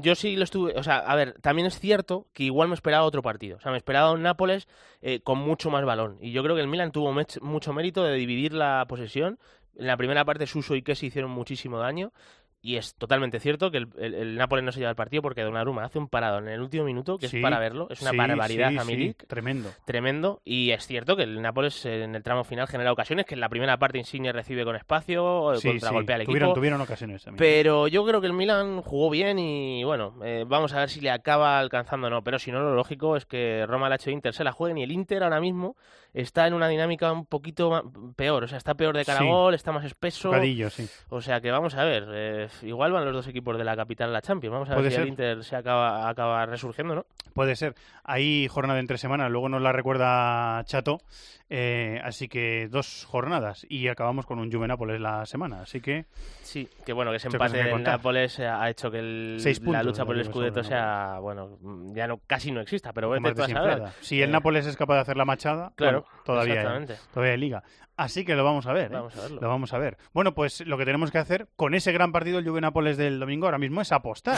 yo 0.01 0.15
sí 0.15 0.35
lo 0.37 0.45
estuve. 0.45 0.73
O 0.77 0.83
sea, 0.83 0.99
a 0.99 1.15
ver, 1.15 1.33
también 1.41 1.67
es 1.67 1.77
cierto 1.79 2.25
que 2.33 2.43
igual 2.45 2.69
me 2.69 2.75
esperaba 2.75 3.03
otro 3.03 3.21
partido. 3.21 3.57
O 3.57 3.59
sea, 3.59 3.71
me 3.71 3.77
esperaba 3.77 4.13
un 4.13 4.23
Nápoles 4.23 4.67
eh, 5.01 5.19
con 5.19 5.37
mucho 5.39 5.69
más 5.69 5.83
balón. 5.83 6.17
Y 6.21 6.31
yo 6.31 6.41
creo 6.43 6.55
que 6.55 6.61
el 6.61 6.67
Milan 6.67 6.91
tuvo 6.93 7.13
mucho 7.41 7.73
mérito 7.73 8.03
de 8.03 8.15
dividir 8.15 8.53
la 8.53 8.85
posesión. 8.87 9.37
En 9.75 9.85
la 9.85 9.97
primera 9.97 10.25
parte, 10.25 10.47
Suso 10.47 10.75
y 10.75 10.81
Kessi 10.81 11.07
hicieron 11.07 11.29
muchísimo 11.29 11.77
daño. 11.77 12.11
Y 12.67 12.75
es 12.75 12.95
totalmente 12.95 13.39
cierto 13.39 13.71
que 13.71 13.77
el, 13.77 13.87
el, 13.97 14.13
el 14.13 14.35
Nápoles 14.35 14.65
no 14.65 14.73
se 14.73 14.79
lleva 14.79 14.89
el 14.89 14.97
partido 14.97 15.21
porque 15.21 15.41
Donnarumma 15.41 15.85
hace 15.85 15.99
un 15.99 16.09
parado 16.09 16.39
en 16.39 16.49
el 16.49 16.59
último 16.59 16.83
minuto 16.83 17.17
que 17.17 17.29
Sí, 17.29 17.37
es 17.37 17.41
para 17.41 17.59
verlo. 17.59 17.87
Es 17.89 18.01
una 18.01 18.11
sí, 18.11 18.17
barbaridad 18.17 18.71
sí, 18.71 18.77
a 18.77 18.83
Milik. 18.83 19.25
Tremendo. 19.25 19.69
Tremendo. 19.85 20.41
Y 20.43 20.71
es 20.71 20.85
cierto 20.85 21.15
que 21.15 21.23
el 21.23 21.41
Nápoles 21.41 21.85
en 21.85 22.13
el 22.13 22.23
tramo 22.23 22.43
final 22.43 22.67
genera 22.67 22.91
ocasiones 22.91 23.25
que 23.25 23.35
en 23.35 23.39
la 23.39 23.47
primera 23.47 23.77
parte 23.77 23.99
Insigne 23.99 24.33
recibe 24.33 24.65
con 24.65 24.75
espacio, 24.75 25.53
contragolpea 25.63 26.15
al 26.15 26.21
equipo. 26.23 26.33
Tuvieron, 26.33 26.53
tuvieron 26.55 26.81
ocasiones 26.81 27.23
también. 27.23 27.37
Pero 27.39 27.87
yo 27.87 28.05
creo 28.05 28.19
que 28.19 28.27
el 28.27 28.33
Milan 28.33 28.81
jugó 28.81 29.09
bien 29.09 29.39
y 29.39 29.85
bueno, 29.85 30.15
eh, 30.25 30.43
vamos 30.45 30.73
a 30.73 30.79
ver 30.79 30.89
si 30.89 30.99
le 30.99 31.09
acaba 31.09 31.59
alcanzando 31.59 32.07
o 32.07 32.09
no. 32.09 32.21
Pero 32.21 32.37
si 32.37 32.51
no, 32.51 32.59
lo 32.59 32.75
lógico 32.75 33.15
es 33.15 33.25
que 33.25 33.65
Roma, 33.65 33.87
Lazio 33.87 34.09
e 34.09 34.13
Inter 34.13 34.33
se 34.33 34.43
la 34.43 34.51
jueguen 34.51 34.77
y 34.79 34.83
el 34.83 34.91
Inter 34.91 35.23
ahora 35.23 35.39
mismo 35.39 35.77
está 36.13 36.47
en 36.47 36.53
una 36.53 36.67
dinámica 36.67 37.11
un 37.13 37.25
poquito 37.25 37.91
peor. 38.17 38.43
O 38.43 38.47
sea, 38.49 38.57
está 38.57 38.73
peor 38.75 38.97
de 38.97 39.05
cara 39.05 39.19
a 39.19 39.21
Sí. 39.23 39.27
gol, 39.29 39.53
está 39.53 39.71
más 39.71 39.85
espeso. 39.85 40.31
Sí. 40.69 40.89
O 41.09 41.21
sea 41.21 41.39
que 41.39 41.49
vamos 41.51 41.75
a 41.75 41.85
ver. 41.85 42.05
eh, 42.11 42.47
igual 42.63 42.91
van 42.91 43.05
los 43.05 43.13
dos 43.13 43.27
equipos 43.27 43.57
de 43.57 43.63
la 43.63 43.75
capital 43.75 44.09
a 44.09 44.13
la 44.13 44.21
Champions. 44.21 44.51
Vamos 44.53 44.69
a 44.69 44.75
ver 44.75 44.85
si 44.85 44.91
ser. 44.91 45.01
el 45.01 45.07
Inter 45.09 45.43
se 45.43 45.55
acaba, 45.55 46.09
acaba 46.09 46.45
resurgiendo, 46.45 46.95
¿no? 46.95 47.05
Puede 47.33 47.55
ser. 47.55 47.75
Hay 48.03 48.47
jornada 48.47 48.79
en 48.79 48.87
tres 48.87 48.99
semanas, 49.01 49.29
luego 49.31 49.49
nos 49.49 49.61
la 49.61 49.71
recuerda 49.71 50.63
Chato. 50.65 50.99
eh, 51.49 51.99
así 52.03 52.27
que 52.27 52.67
dos 52.69 53.05
jornadas 53.05 53.65
y 53.69 53.87
acabamos 53.87 54.25
con 54.25 54.37
un 54.39 54.51
Juve 54.51 54.67
Nápoles 54.67 54.99
la 54.99 55.25
semana. 55.25 55.61
Así 55.61 55.79
que 55.79 56.05
Sí, 56.41 56.67
que 56.85 56.91
bueno, 56.93 57.11
que 57.11 57.17
ese 57.17 57.27
empate 57.27 57.69
contar. 57.69 57.97
Nápoles 57.97 58.39
eh, 58.39 58.47
ha 58.47 58.69
hecho 58.69 58.89
que 58.91 58.99
el- 58.99 59.37
Seis 59.39 59.59
la 59.61 59.65
puntos, 59.65 59.85
lucha 59.85 60.05
por 60.05 60.17
el 60.17 60.25
Scudetto 60.25 60.63
sea, 60.63 61.19
bueno, 61.19 61.57
ya 61.93 62.07
no 62.07 62.19
casi 62.27 62.51
no 62.51 62.59
exista, 62.61 62.91
pero 62.91 63.09
vete 63.09 63.33
tú 63.33 63.43
a 63.43 63.47
saber. 63.47 63.83
Si 64.01 64.21
el 64.21 64.29
Eh, 64.29 64.31
Nápoles 64.33 64.65
es 64.65 64.75
capaz 64.75 64.95
de 64.95 65.01
hacer 65.01 65.15
la 65.17 65.25
machada, 65.25 65.71
Claro, 65.75 66.01
bueno, 66.01 66.23
todavía, 66.25 66.61
hay, 66.69 66.85
todavía 67.13 67.33
hay 67.33 67.39
liga. 67.39 67.63
Así 67.97 68.23
que 68.23 68.35
lo 68.35 68.43
vamos 68.43 68.67
a 68.67 68.73
ver. 68.73 68.91
¿eh? 68.91 68.95
Vamos 68.95 69.15
a 69.15 69.21
verlo. 69.21 69.41
Lo 69.41 69.49
vamos 69.49 69.73
a 69.73 69.77
ver. 69.79 69.97
Bueno, 70.13 70.35
pues 70.35 70.61
lo 70.61 70.77
que 70.77 70.85
tenemos 70.85 71.09
que 71.09 71.17
hacer 71.17 71.47
con 71.55 71.73
ese 71.73 71.91
gran 71.91 72.11
partido, 72.11 72.37
el 72.37 72.47
Juve 72.47 72.61
Nápoles 72.61 72.95
del 72.95 73.19
domingo, 73.19 73.47
ahora 73.47 73.57
mismo 73.57 73.81
es 73.81 73.91
apostar. 73.91 74.37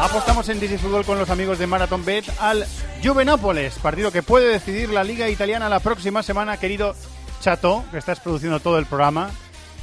Apostamos 0.00 0.48
en 0.48 0.60
DC 0.60 0.78
Fútbol 0.78 1.04
con 1.04 1.18
los 1.18 1.30
amigos 1.30 1.58
de 1.58 1.66
Marathon 1.66 2.04
Bet 2.04 2.24
al 2.40 2.64
Juve 3.02 3.24
Nápoles, 3.24 3.78
partido 3.78 4.12
que 4.12 4.22
puede 4.22 4.48
decidir 4.48 4.90
la 4.90 5.02
Liga 5.02 5.28
Italiana 5.28 5.68
la 5.68 5.80
próxima 5.80 6.22
semana, 6.22 6.56
querido 6.56 6.94
Chato, 7.40 7.84
que 7.90 7.98
estás 7.98 8.20
produciendo 8.20 8.60
todo 8.60 8.78
el 8.78 8.86
programa. 8.86 9.30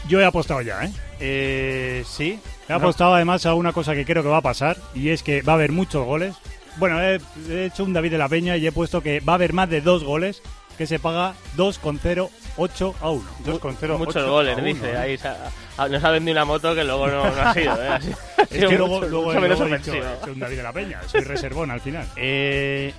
Yo 0.08 0.20
he 0.20 0.26
apostado 0.26 0.62
ya, 0.62 0.86
¿eh? 0.86 0.92
Eh, 1.20 2.04
sí. 2.06 2.40
He 2.68 2.74
apostado 2.74 3.16
además 3.16 3.46
a 3.46 3.54
una 3.56 3.74
cosa 3.74 3.94
que 3.94 4.06
creo 4.06 4.24
que 4.24 4.30
va 4.30 4.38
a 4.38 4.42
pasar 4.42 4.78
y 4.94 5.10
es 5.10 5.24
que 5.24 5.42
va 5.42 5.54
a 5.54 5.56
haber 5.56 5.72
muchos 5.72 6.06
goles. 6.06 6.36
Bueno, 6.78 7.02
he, 7.02 7.20
he 7.50 7.66
hecho 7.66 7.84
un 7.84 7.94
David 7.94 8.12
de 8.12 8.18
la 8.18 8.28
Peña 8.30 8.58
y 8.58 8.68
he 8.68 8.72
puesto 8.72 9.02
que 9.02 9.20
va 9.20 9.34
a 9.34 9.36
haber 9.36 9.54
más 9.54 9.70
de 9.70 9.82
dos 9.82 10.04
goles 10.04 10.42
que 10.78 10.86
se 10.88 11.00
paga 11.00 11.34
2,08 11.56 12.94
a 13.02 13.10
1. 13.10 13.24
2,08 13.46 13.98
Muchos 13.98 14.28
goles, 14.30 14.54
a 14.56 14.58
uno, 14.58 14.68
dice. 14.68 14.92
¿eh? 14.92 14.98
Ahí 14.98 15.18
se 15.18 15.28
ha- 15.30 15.38
ha- 15.78 15.88
nos 15.88 16.04
ha 16.04 16.10
vendido 16.12 16.34
una 16.34 16.44
moto 16.46 16.76
que 16.76 16.84
luego 16.84 17.08
no, 17.08 17.24
no 17.34 17.42
ha 17.42 17.54
sido. 17.54 17.82
¿eh? 17.82 17.88
Ha 17.88 18.02
sido- 18.02 18.18
ha 18.38 18.42
Es 18.44 18.48
que 18.50 18.78
luego, 18.78 18.88
mucho- 18.88 19.08
luego, 19.08 19.26
mucho 19.28 19.42
menos 19.42 19.60
luego 19.60 19.74
he 19.76 19.78
dicho, 19.78 19.94
he 19.94 20.00
hecho 20.00 20.32
un 20.34 20.40
David 20.40 20.58
de 20.58 20.64
la 20.64 20.74
Peña. 20.74 21.02
Soy 21.08 21.22
reservón 21.22 21.72
al 21.72 21.80
final. 21.82 22.08
Eh, 22.18 22.94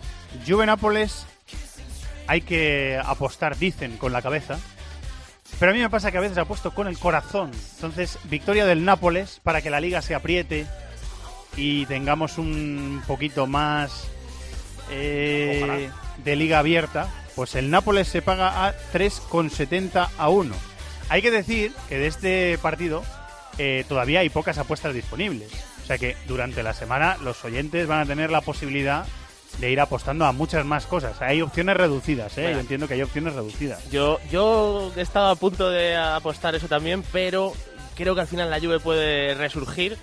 Juve 0.47 0.65
Nápoles 0.67 1.27
hay 2.27 2.41
que 2.41 2.99
apostar, 3.05 3.57
dicen, 3.59 3.99
con 3.99 4.13
la 4.13 4.23
cabeza. 4.23 4.59
Pero 5.61 5.71
a 5.71 5.75
mí 5.75 5.81
me 5.81 5.89
pasa 5.89 6.11
que 6.11 6.19
a 6.19 6.23
veces 6.23 6.37
apuesto 6.39 6.73
con 6.75 6.89
el 6.89 6.99
corazón. 6.99 7.51
Entonces, 7.77 8.19
victoria 8.25 8.67
del 8.67 8.85
Nápoles 8.85 9.41
para 9.43 9.63
que 9.63 9.71
la 9.71 9.81
liga 9.81 10.03
se 10.03 10.15
apriete 10.15 10.67
y 11.57 11.87
tengamos 11.87 12.39
un 12.39 13.03
poquito 13.07 13.47
más 13.47 14.09
eh, 14.91 15.91
de 16.25 16.37
liga 16.37 16.59
abierta. 16.59 17.09
Pues 17.35 17.55
el 17.55 17.71
Nápoles 17.71 18.09
se 18.09 18.23
paga 18.23 18.67
a 18.67 18.75
3,70 18.93 20.09
a 20.17 20.29
1. 20.29 20.55
Hay 21.09 21.23
que 21.23 21.31
decir 21.31 21.73
que 21.89 21.99
de 21.99 22.07
este 22.07 22.59
partido 22.59 23.03
eh, 23.59 23.85
todavía 23.89 24.21
hay 24.21 24.29
pocas 24.29 24.59
apuestas 24.59 24.95
disponibles. 24.95 25.51
O 25.83 25.87
sea 25.87 25.99
que 25.99 26.17
durante 26.27 26.63
la 26.63 26.73
semana 26.73 27.17
los 27.23 27.45
oyentes 27.45 27.87
van 27.87 28.01
a 28.01 28.07
tener 28.07 28.31
la 28.31 28.41
posibilidad 28.41 29.07
de 29.59 29.71
ir 29.71 29.81
apostando 29.81 30.25
a 30.25 30.33
muchas 30.33 30.65
más 30.65 30.87
cosas. 30.87 31.21
Hay 31.23 31.41
opciones 31.41 31.77
reducidas, 31.77 32.37
¿eh? 32.39 32.51
Yo 32.53 32.61
entiendo 32.61 32.89
que 32.89 32.95
hay 32.95 33.03
opciones 33.03 33.35
reducidas. 33.35 33.89
Yo, 33.91 34.19
yo 34.31 34.93
he 34.97 35.01
estado 35.01 35.29
a 35.29 35.37
punto 35.37 35.71
de 35.71 35.97
apostar 35.97 36.55
eso 36.55 36.69
también, 36.69 37.03
pero 37.13 37.53
creo 37.95 38.15
que 38.15 38.23
al 38.23 38.27
final 38.27 38.51
la 38.51 38.61
Juve 38.61 38.81
puede 38.81 39.35
resurgir 39.35 39.97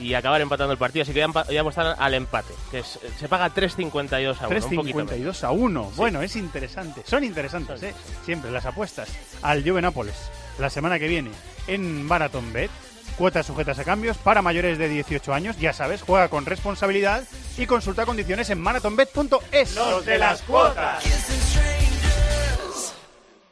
y 0.00 0.14
acabar 0.14 0.40
empatando 0.40 0.72
el 0.72 0.78
partido. 0.78 1.02
Así 1.02 1.12
que 1.12 1.24
voy 1.26 1.56
a, 1.56 1.60
apostar 1.60 1.96
al 1.98 2.14
empate, 2.14 2.54
que 2.70 2.80
es- 2.80 2.98
se 3.18 3.28
paga 3.28 3.50
3.52 3.54 4.40
a 4.40 4.48
1. 4.48 4.66
un 4.66 4.76
poquito 4.76 4.96
menos. 4.98 5.10
3.52 5.12 5.44
a 5.44 5.50
1. 5.50 5.84
Sí. 5.90 5.96
Bueno, 5.96 6.22
es 6.22 6.36
interesante. 6.36 7.02
Son 7.04 7.22
interesantes, 7.24 7.82
¿eh? 7.82 7.94
Siempre 8.24 8.50
las 8.50 8.64
apuestas 8.66 9.08
al 9.42 9.62
Juve 9.62 9.82
Nápoles 9.82 10.14
la 10.58 10.70
semana 10.70 10.98
que 10.98 11.08
viene 11.08 11.30
en 11.66 12.04
Marathon 12.04 12.52
Bet. 12.52 12.70
Cuotas 13.16 13.44
sujetas 13.46 13.78
a 13.78 13.84
cambios 13.84 14.16
para 14.16 14.40
mayores 14.40 14.78
de 14.78 14.88
18 14.88 15.34
años. 15.34 15.58
Ya 15.58 15.74
sabes, 15.74 16.00
juega 16.00 16.28
con 16.28 16.46
responsabilidad 16.46 17.22
y 17.58 17.66
consulta 17.66 18.06
condiciones 18.06 18.48
en 18.48 18.60
marathonbet.es. 18.60 19.74
Los 19.74 20.06
de 20.06 20.18
las 20.18 20.40
cuotas. 20.42 21.04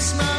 smile. 0.00 0.29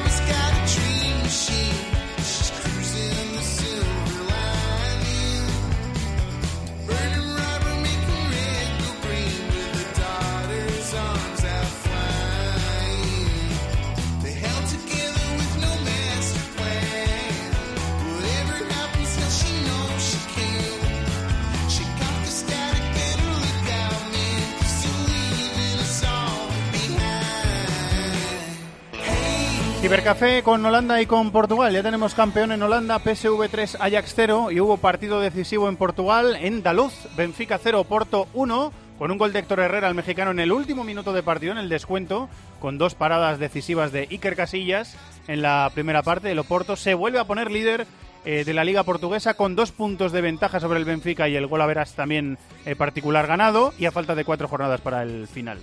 Cibercafé 29.92 30.42
con 30.42 30.66
Holanda 30.66 31.02
y 31.02 31.06
con 31.06 31.32
Portugal. 31.32 31.74
Ya 31.74 31.84
tenemos 31.84 32.14
campeón 32.14 32.54
en 32.54 32.64
Holanda, 32.64 32.98
PSV 33.00 33.50
3, 33.52 33.76
Ajax 33.78 34.14
0 34.16 34.50
y 34.50 34.62
hubo 34.62 34.78
partido 34.78 35.20
decisivo 35.20 35.68
en 35.68 35.76
Portugal, 35.76 36.38
en 36.40 36.64
Daluz, 36.64 36.94
Benfica 37.18 37.60
0, 37.62 37.84
Porto 37.84 38.30
1, 38.34 38.72
con 38.98 39.12
un 39.12 39.18
gol 39.18 39.34
de 39.34 39.40
Héctor 39.40 39.60
Herrera 39.60 39.90
al 39.90 39.94
mexicano 39.94 40.32
en 40.32 40.40
el 40.40 40.54
último 40.54 40.86
minuto 40.86 41.12
de 41.12 41.24
partido, 41.24 41.52
en 41.52 41.58
el 41.58 41.68
descuento, 41.68 42.30
con 42.62 42.78
dos 42.78 42.96
paradas 42.96 43.38
decisivas 43.38 43.92
de 43.92 44.08
Iker 44.10 44.38
Casillas 44.38 44.96
en 45.28 45.42
la 45.42 45.70
primera 45.74 46.04
parte. 46.04 46.32
El 46.32 46.40
Oporto 46.40 46.78
se 46.78 46.94
vuelve 46.94 47.20
a 47.20 47.26
poner 47.26 47.52
líder 47.52 47.86
eh, 48.24 48.46
de 48.46 48.54
la 48.54 48.64
Liga 48.64 48.84
Portuguesa 48.84 49.34
con 49.34 49.58
dos 49.58 49.74
puntos 49.74 50.14
de 50.14 50.22
ventaja 50.22 50.62
sobre 50.62 50.80
el 50.80 50.86
Benfica 50.86 51.28
y 51.28 51.36
el 51.36 51.48
gol 51.48 51.60
a 51.60 51.66
veras 51.66 51.96
también 51.96 52.38
eh, 52.66 52.78
particular 52.78 53.28
ganado 53.28 53.74
y 53.78 53.88
a 53.88 53.92
falta 53.92 54.16
de 54.16 54.24
cuatro 54.24 54.48
jornadas 54.48 54.80
para 54.80 55.04
el 55.04 55.28
final. 55.28 55.60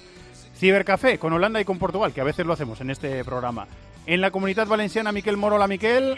Cibercafé 0.59 1.19
con 1.19 1.33
Holanda 1.33 1.61
y 1.61 1.65
con 1.65 1.79
Portugal, 1.79 2.13
que 2.13 2.21
a 2.21 2.25
veces 2.25 2.45
lo 2.45 2.53
hacemos 2.53 2.81
en 2.83 2.91
este 2.91 3.25
programa. 3.25 3.69
En 4.09 4.23
la 4.23 4.31
comunidad 4.31 4.67
valenciana, 4.67 5.13
Miquel 5.13 5.37
Moro, 5.37 5.59
la 5.59 5.69
Miquel. 5.69 6.17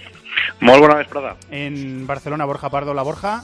Molt 0.60 0.80
bona 0.80 0.94
vesprada. 0.94 1.36
En 1.50 2.06
Barcelona, 2.06 2.44
Borja 2.44 2.70
Pardo, 2.70 2.94
la 2.94 3.02
Borja. 3.02 3.42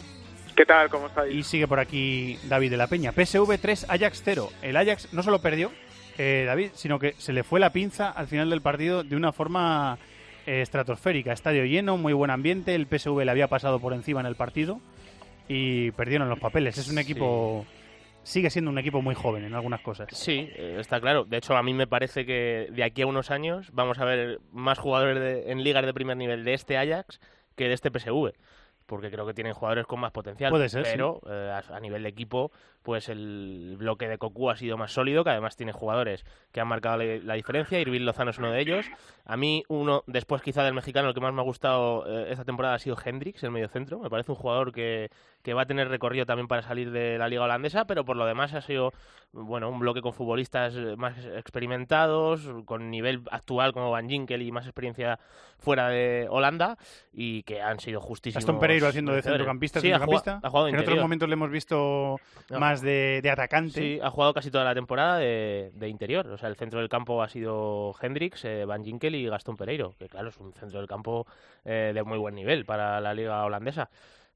¿Qué 0.55 0.65
tal? 0.65 0.89
¿Cómo 0.89 1.09
estáis? 1.09 1.35
Y 1.35 1.43
sigue 1.43 1.67
por 1.67 1.81
aquí 1.81 2.39
David 2.45 2.71
de 2.71 2.77
la 2.77 2.87
Peña. 2.87 3.11
PSV 3.11 3.59
3, 3.61 3.87
Ajax 3.89 4.23
0. 4.25 4.49
El 4.63 4.77
Ajax 4.77 5.13
no 5.13 5.25
solo 5.25 5.41
perdió, 5.41 5.73
eh, 6.17 6.45
David, 6.47 6.71
sino 6.75 7.01
que 7.01 7.15
se 7.19 7.33
le 7.33 7.43
fue 7.43 7.59
la 7.59 7.71
pinza 7.71 8.09
al 8.09 8.29
final 8.29 8.49
del 8.49 8.63
partido 8.63 9.03
de 9.03 9.17
una 9.17 9.33
forma 9.33 9.99
eh, 10.47 10.61
estratosférica. 10.63 11.33
Estadio 11.33 11.65
lleno, 11.65 11.97
muy 11.97 12.13
buen 12.13 12.31
ambiente. 12.31 12.77
El 12.77 12.87
PSV 12.87 13.25
le 13.25 13.33
había 13.33 13.49
pasado 13.49 13.81
por 13.81 13.95
encima 13.95 14.21
en 14.21 14.27
el 14.27 14.37
partido 14.37 14.79
y 15.49 15.91
perdieron 15.91 16.29
los 16.29 16.39
papeles. 16.39 16.79
Es 16.79 16.89
un 16.89 17.01
equipo. 17.01 17.67
Sigue 18.27 18.51
siendo 18.51 18.73
un 18.73 18.79
equipo 18.79 19.01
muy 19.03 19.15
joven 19.15 19.45
en 19.45 19.55
algunas 19.55 19.81
cosas. 19.83 20.09
Sí, 20.11 20.51
eh, 20.57 20.77
está 20.81 21.01
claro. 21.01 21.25
De 21.25 21.37
hecho, 21.37 21.57
a 21.57 21.63
mí 21.63 21.73
me 21.75 21.87
parece 21.87 22.27
que 22.27 22.67
de 22.73 22.83
aquí 22.83 23.03
a 23.03 23.07
unos 23.07 23.31
años 23.31 23.71
vamos 23.73 23.99
a 24.01 24.05
ver 24.05 24.41
más 24.51 24.79
jugadores 24.81 25.21
de- 25.21 25.53
en 25.53 25.63
ligas 25.63 25.87
de 25.87 25.95
primer 25.95 26.17
nivel 26.17 26.43
de 26.45 26.55
este 26.55 26.77
Ajax 26.77 27.21
que 27.55 27.69
de 27.69 27.75
este 27.75 27.91
PSV. 27.93 28.33
Porque 28.87 29.11
creo 29.13 29.27
que 29.27 29.35
tienen 29.35 29.53
jugadores 29.55 29.87
con 29.87 30.01
más 30.01 30.11
potencial. 30.11 30.51
Puede 30.51 30.69
ser, 30.69 30.83
Pero 30.83 31.21
eh, 31.29 31.51
a, 31.71 31.77
a 31.77 31.79
nivel 31.81 32.03
de 32.03 32.09
equipo, 32.09 32.51
pues 32.87 33.09
el 33.09 33.75
bloque 33.79 34.07
de 34.07 34.17
Cocu 34.17 34.49
ha 34.49 34.55
sido 34.57 34.77
más 34.77 34.93
sólido, 34.93 35.25
que 35.25 35.31
además 35.31 35.57
tiene 35.57 35.73
jugadores 35.73 36.25
que 36.53 36.61
han 36.61 36.69
marcado 36.69 36.99
la, 36.99 37.17
la 37.21 37.35
diferencia. 37.35 37.81
Irving 37.81 38.03
Lozano 38.03 38.31
es 38.31 38.39
uno 38.39 38.53
de 38.53 38.61
ellos. 38.61 38.87
A 39.25 39.37
mí, 39.37 39.65
uno, 39.67 40.05
después 40.07 40.41
quizá 40.41 40.63
del 40.63 40.73
mexicano, 40.73 41.09
el 41.09 41.15
que 41.15 41.21
más 41.21 41.35
me 41.35 41.41
ha 41.41 41.45
gustado 41.45 42.07
eh, 42.07 42.29
esta 42.31 42.45
temporada 42.45 42.77
ha 42.77 42.79
sido 42.79 42.97
Hendrix, 43.05 43.43
el 43.43 43.51
mediocentro. 43.51 43.99
Me 43.99 44.09
parece 44.09 44.31
un 44.31 44.37
jugador 44.37 44.71
que, 44.71 45.11
que 45.43 45.53
va 45.53 45.63
a 45.63 45.67
tener 45.67 45.89
recorrido 45.89 46.27
también 46.27 46.47
para 46.47 46.63
salir 46.63 46.93
de 46.93 47.19
la 47.19 47.29
liga 47.29 47.43
holandesa, 47.43 47.87
pero 47.87 48.05
por 48.05 48.17
lo 48.17 48.25
demás 48.25 48.55
ha 48.55 48.61
sido 48.61 48.93
bueno 49.33 49.69
un 49.69 49.81
bloque 49.81 50.01
con 50.01 50.13
futbolistas 50.13 50.75
eh, 50.77 50.95
más 50.97 51.19
experimentados, 51.71 52.49
con 52.65 52.89
nivel 52.91 53.23
actual 53.33 53.73
como 53.73 53.91
Van 53.91 54.09
Ginkel 54.09 54.43
y 54.43 54.53
más 54.53 54.65
experiencia 54.67 55.19
fuera 55.59 55.89
de 55.89 56.27
Holanda 56.31 56.79
y 57.13 57.43
que 57.43 57.61
han 57.61 57.81
sido 57.81 58.01
justísimos. 58.01 58.45
Gastón 58.45 58.61
Pereiro 58.61 58.87
haciendo 58.87 59.13
de 59.13 59.23
centrocampista, 59.23 59.81
Sí, 59.81 59.91
ha 59.91 59.99
jugado- 59.99 60.39
ha 60.43 60.49
jugado 60.51 60.69
en 60.69 60.79
otros 60.79 60.99
momentos 61.01 61.29
le 61.29 61.33
hemos 61.33 61.51
visto 61.51 62.17
No. 62.51 62.61
más 62.61 62.76
de, 62.81 63.21
de 63.23 63.31
atacante. 63.31 63.81
Sí, 63.81 63.99
ha 64.03 64.11
jugado 64.11 64.35
casi 64.35 64.51
toda 64.51 64.65
la 64.65 64.75
temporada 64.75 65.19
de, 65.19 65.71
de 65.75 65.89
interior. 65.89 66.27
O 66.29 66.39
sea, 66.39 66.49
el 66.49 66.57
centro 66.57 66.81
del 66.81 66.89
campo 66.89 67.23
ha 67.23 67.29
sido 67.29 67.95
Hendrix, 68.01 68.45
eh, 68.45 68.65
Van 68.65 68.85
Ginkel 68.85 69.15
y 69.15 69.27
Gastón 69.27 69.57
Pereiro, 69.57 69.95
que 69.99 70.09
claro, 70.09 70.29
es 70.29 70.37
un 70.39 70.53
centro 70.53 70.79
del 70.79 70.89
campo 70.89 71.27
eh, 71.65 71.93
de 71.95 72.03
muy 72.03 72.19
buen 72.19 72.35
nivel 72.35 72.65
para 72.65 73.01
la 73.01 73.15
liga 73.15 73.45
holandesa. 73.45 73.89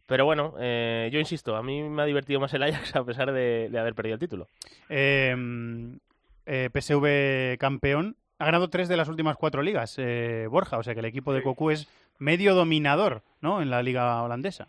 Pero 0.07 0.25
bueno, 0.25 0.55
eh, 0.59 1.09
yo 1.12 1.21
insisto, 1.21 1.55
a 1.55 1.62
mí 1.62 1.83
me 1.83 2.03
ha 2.03 2.07
divertido 2.07 2.41
más 2.41 2.53
el 2.55 2.62
Ajax 2.65 2.97
a 2.97 3.05
pesar 3.05 3.33
de, 3.33 3.69
de 3.71 3.79
haber 3.79 3.95
perdido 3.95 4.15
el 4.15 4.21
título. 4.21 4.49
Eh, 4.89 5.37
eh, 6.47 6.69
PSV 6.73 7.59
campeón. 7.59 8.17
Ha 8.41 8.47
ganado 8.47 8.69
tres 8.69 8.89
de 8.89 8.97
las 8.97 9.09
últimas 9.09 9.37
cuatro 9.37 9.62
ligas, 9.62 9.97
eh, 9.99 10.47
Borja. 10.51 10.79
O 10.79 10.83
sea 10.83 10.95
que 10.95 11.01
el 11.01 11.07
equipo 11.07 11.33
de 11.33 11.43
Cocu 11.43 11.71
es 11.71 11.89
medio 12.19 12.55
dominador 12.55 13.23
¿no? 13.41 13.62
en 13.62 13.71
la 13.71 13.83
liga 13.85 14.21
holandesa. 14.23 14.67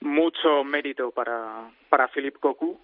Mucho 0.00 0.64
mérito 0.64 1.12
para, 1.12 1.70
para 1.88 2.08
Philip 2.08 2.36
Cocu. 2.40 2.80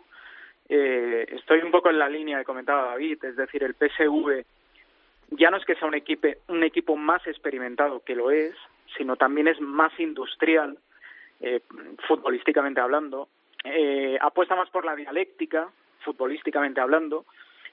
Eh, 0.69 1.27
estoy 1.31 1.61
un 1.61 1.70
poco 1.70 1.90
en 1.90 1.99
la 1.99 2.09
línea 2.09 2.39
que 2.39 2.45
comentaba 2.45 2.90
David, 2.90 3.24
es 3.24 3.36
decir, 3.36 3.65
el 3.65 3.74
PSV 3.74 4.45
ya 5.31 5.51
no 5.51 5.59
es 5.59 5.65
que 5.65 5.74
sea 5.74 5.89
un 5.89 5.95
equipo, 5.95 6.28
un 6.49 6.62
equipo 6.62 6.97
más 6.97 7.27
experimentado, 7.27 8.01
que 8.01 8.15
lo 8.15 8.31
es, 8.31 8.55
sino 8.97 9.16
también 9.16 9.49
es 9.49 9.61
más 9.61 9.93
industrial, 9.99 10.78
eh, 11.40 11.61
futbolísticamente 12.07 12.81
hablando. 12.81 13.28
Eh, 13.65 14.16
apuesta 14.20 14.57
más 14.57 14.70
por 14.70 14.85
la 14.85 14.97
dialéctica, 14.97 15.69
futbolísticamente 16.01 16.81
hablando, 16.81 17.27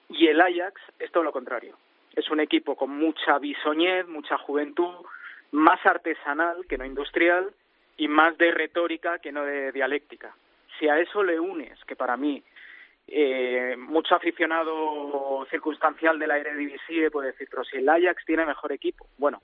y 0.09 0.27
el 0.27 0.41
Ajax 0.41 0.81
es 0.99 1.11
todo 1.11 1.23
lo 1.23 1.31
contrario. 1.31 1.77
Es 2.13 2.29
un 2.29 2.39
equipo 2.39 2.75
con 2.75 2.91
mucha 2.91 3.39
bisoñez, 3.39 4.07
mucha 4.07 4.37
juventud, 4.37 5.05
más 5.51 5.83
artesanal 5.85 6.65
que 6.67 6.77
no 6.77 6.85
industrial 6.85 7.51
y 7.97 8.07
más 8.07 8.37
de 8.37 8.51
retórica 8.51 9.19
que 9.19 9.31
no 9.31 9.43
de 9.43 9.71
dialéctica. 9.71 10.35
Si 10.77 10.89
a 10.89 10.99
eso 10.99 11.23
le 11.23 11.39
unes, 11.39 11.83
que 11.85 11.95
para 11.95 12.17
mí 12.17 12.43
eh, 13.07 13.75
mucho 13.77 14.15
aficionado 14.15 15.45
circunstancial 15.49 16.17
de 16.19 16.27
la 16.27 16.37
Eredivisie 16.37 17.11
puede 17.11 17.31
decir, 17.31 17.47
pero 17.49 17.63
si 17.63 17.77
el 17.77 17.87
Ajax 17.89 18.23
tiene 18.25 18.45
mejor 18.45 18.71
equipo. 18.71 19.07
Bueno, 19.17 19.41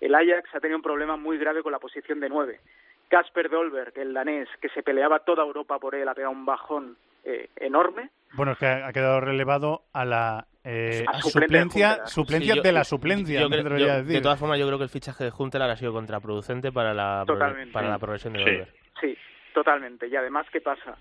el 0.00 0.14
Ajax 0.14 0.54
ha 0.54 0.60
tenido 0.60 0.76
un 0.76 0.82
problema 0.82 1.16
muy 1.16 1.38
grave 1.38 1.62
con 1.62 1.72
la 1.72 1.78
posición 1.78 2.20
de 2.20 2.28
nueve 2.28 2.60
Casper 3.08 3.50
Dolberg, 3.50 3.92
el 3.98 4.14
danés, 4.14 4.48
que 4.60 4.68
se 4.68 4.82
peleaba 4.82 5.20
toda 5.20 5.42
Europa 5.42 5.78
por 5.78 5.94
él, 5.96 6.08
ha 6.08 6.14
pegado 6.14 6.32
un 6.32 6.46
bajón 6.46 6.96
eh, 7.24 7.48
enorme. 7.56 8.10
Bueno, 8.34 8.52
es 8.52 8.58
que 8.58 8.66
ha 8.66 8.92
quedado 8.92 9.20
relevado 9.20 9.82
a 9.92 10.04
la 10.04 10.46
eh, 10.62 11.04
A 11.08 11.20
suplencia, 11.20 12.06
suplencia 12.06 12.52
Sí, 12.54 12.58
yo- 12.58 12.62
de 12.62 12.72
la 12.72 12.84
suplencia, 12.84 13.40
yo 13.40 13.48
yo- 13.48 13.86
decir. 13.86 14.04
De 14.06 14.20
todas 14.20 14.38
formas, 14.38 14.58
yo 14.60 14.66
creo 14.66 14.78
que 14.78 14.84
el 14.84 14.90
fichaje 14.90 15.24
de 15.24 15.30
Juntelar 15.30 15.68
ha 15.70 15.76
sido 15.76 15.92
contraproducente 15.92 16.70
para 16.70 16.94
la, 16.94 17.24
pro- 17.26 17.34
Totalmente. 17.34 17.72
para 17.72 17.88
la 17.88 17.98
progresión 17.98 18.34
de 18.34 18.38
Sí. 18.38 18.44
Dolberg. 18.44 18.68
Sí, 19.00 19.18
totalmente. 19.54 20.06
Y 20.06 20.14
además, 20.14 20.46
¿qué 20.52 20.60
pasa? 20.60 20.96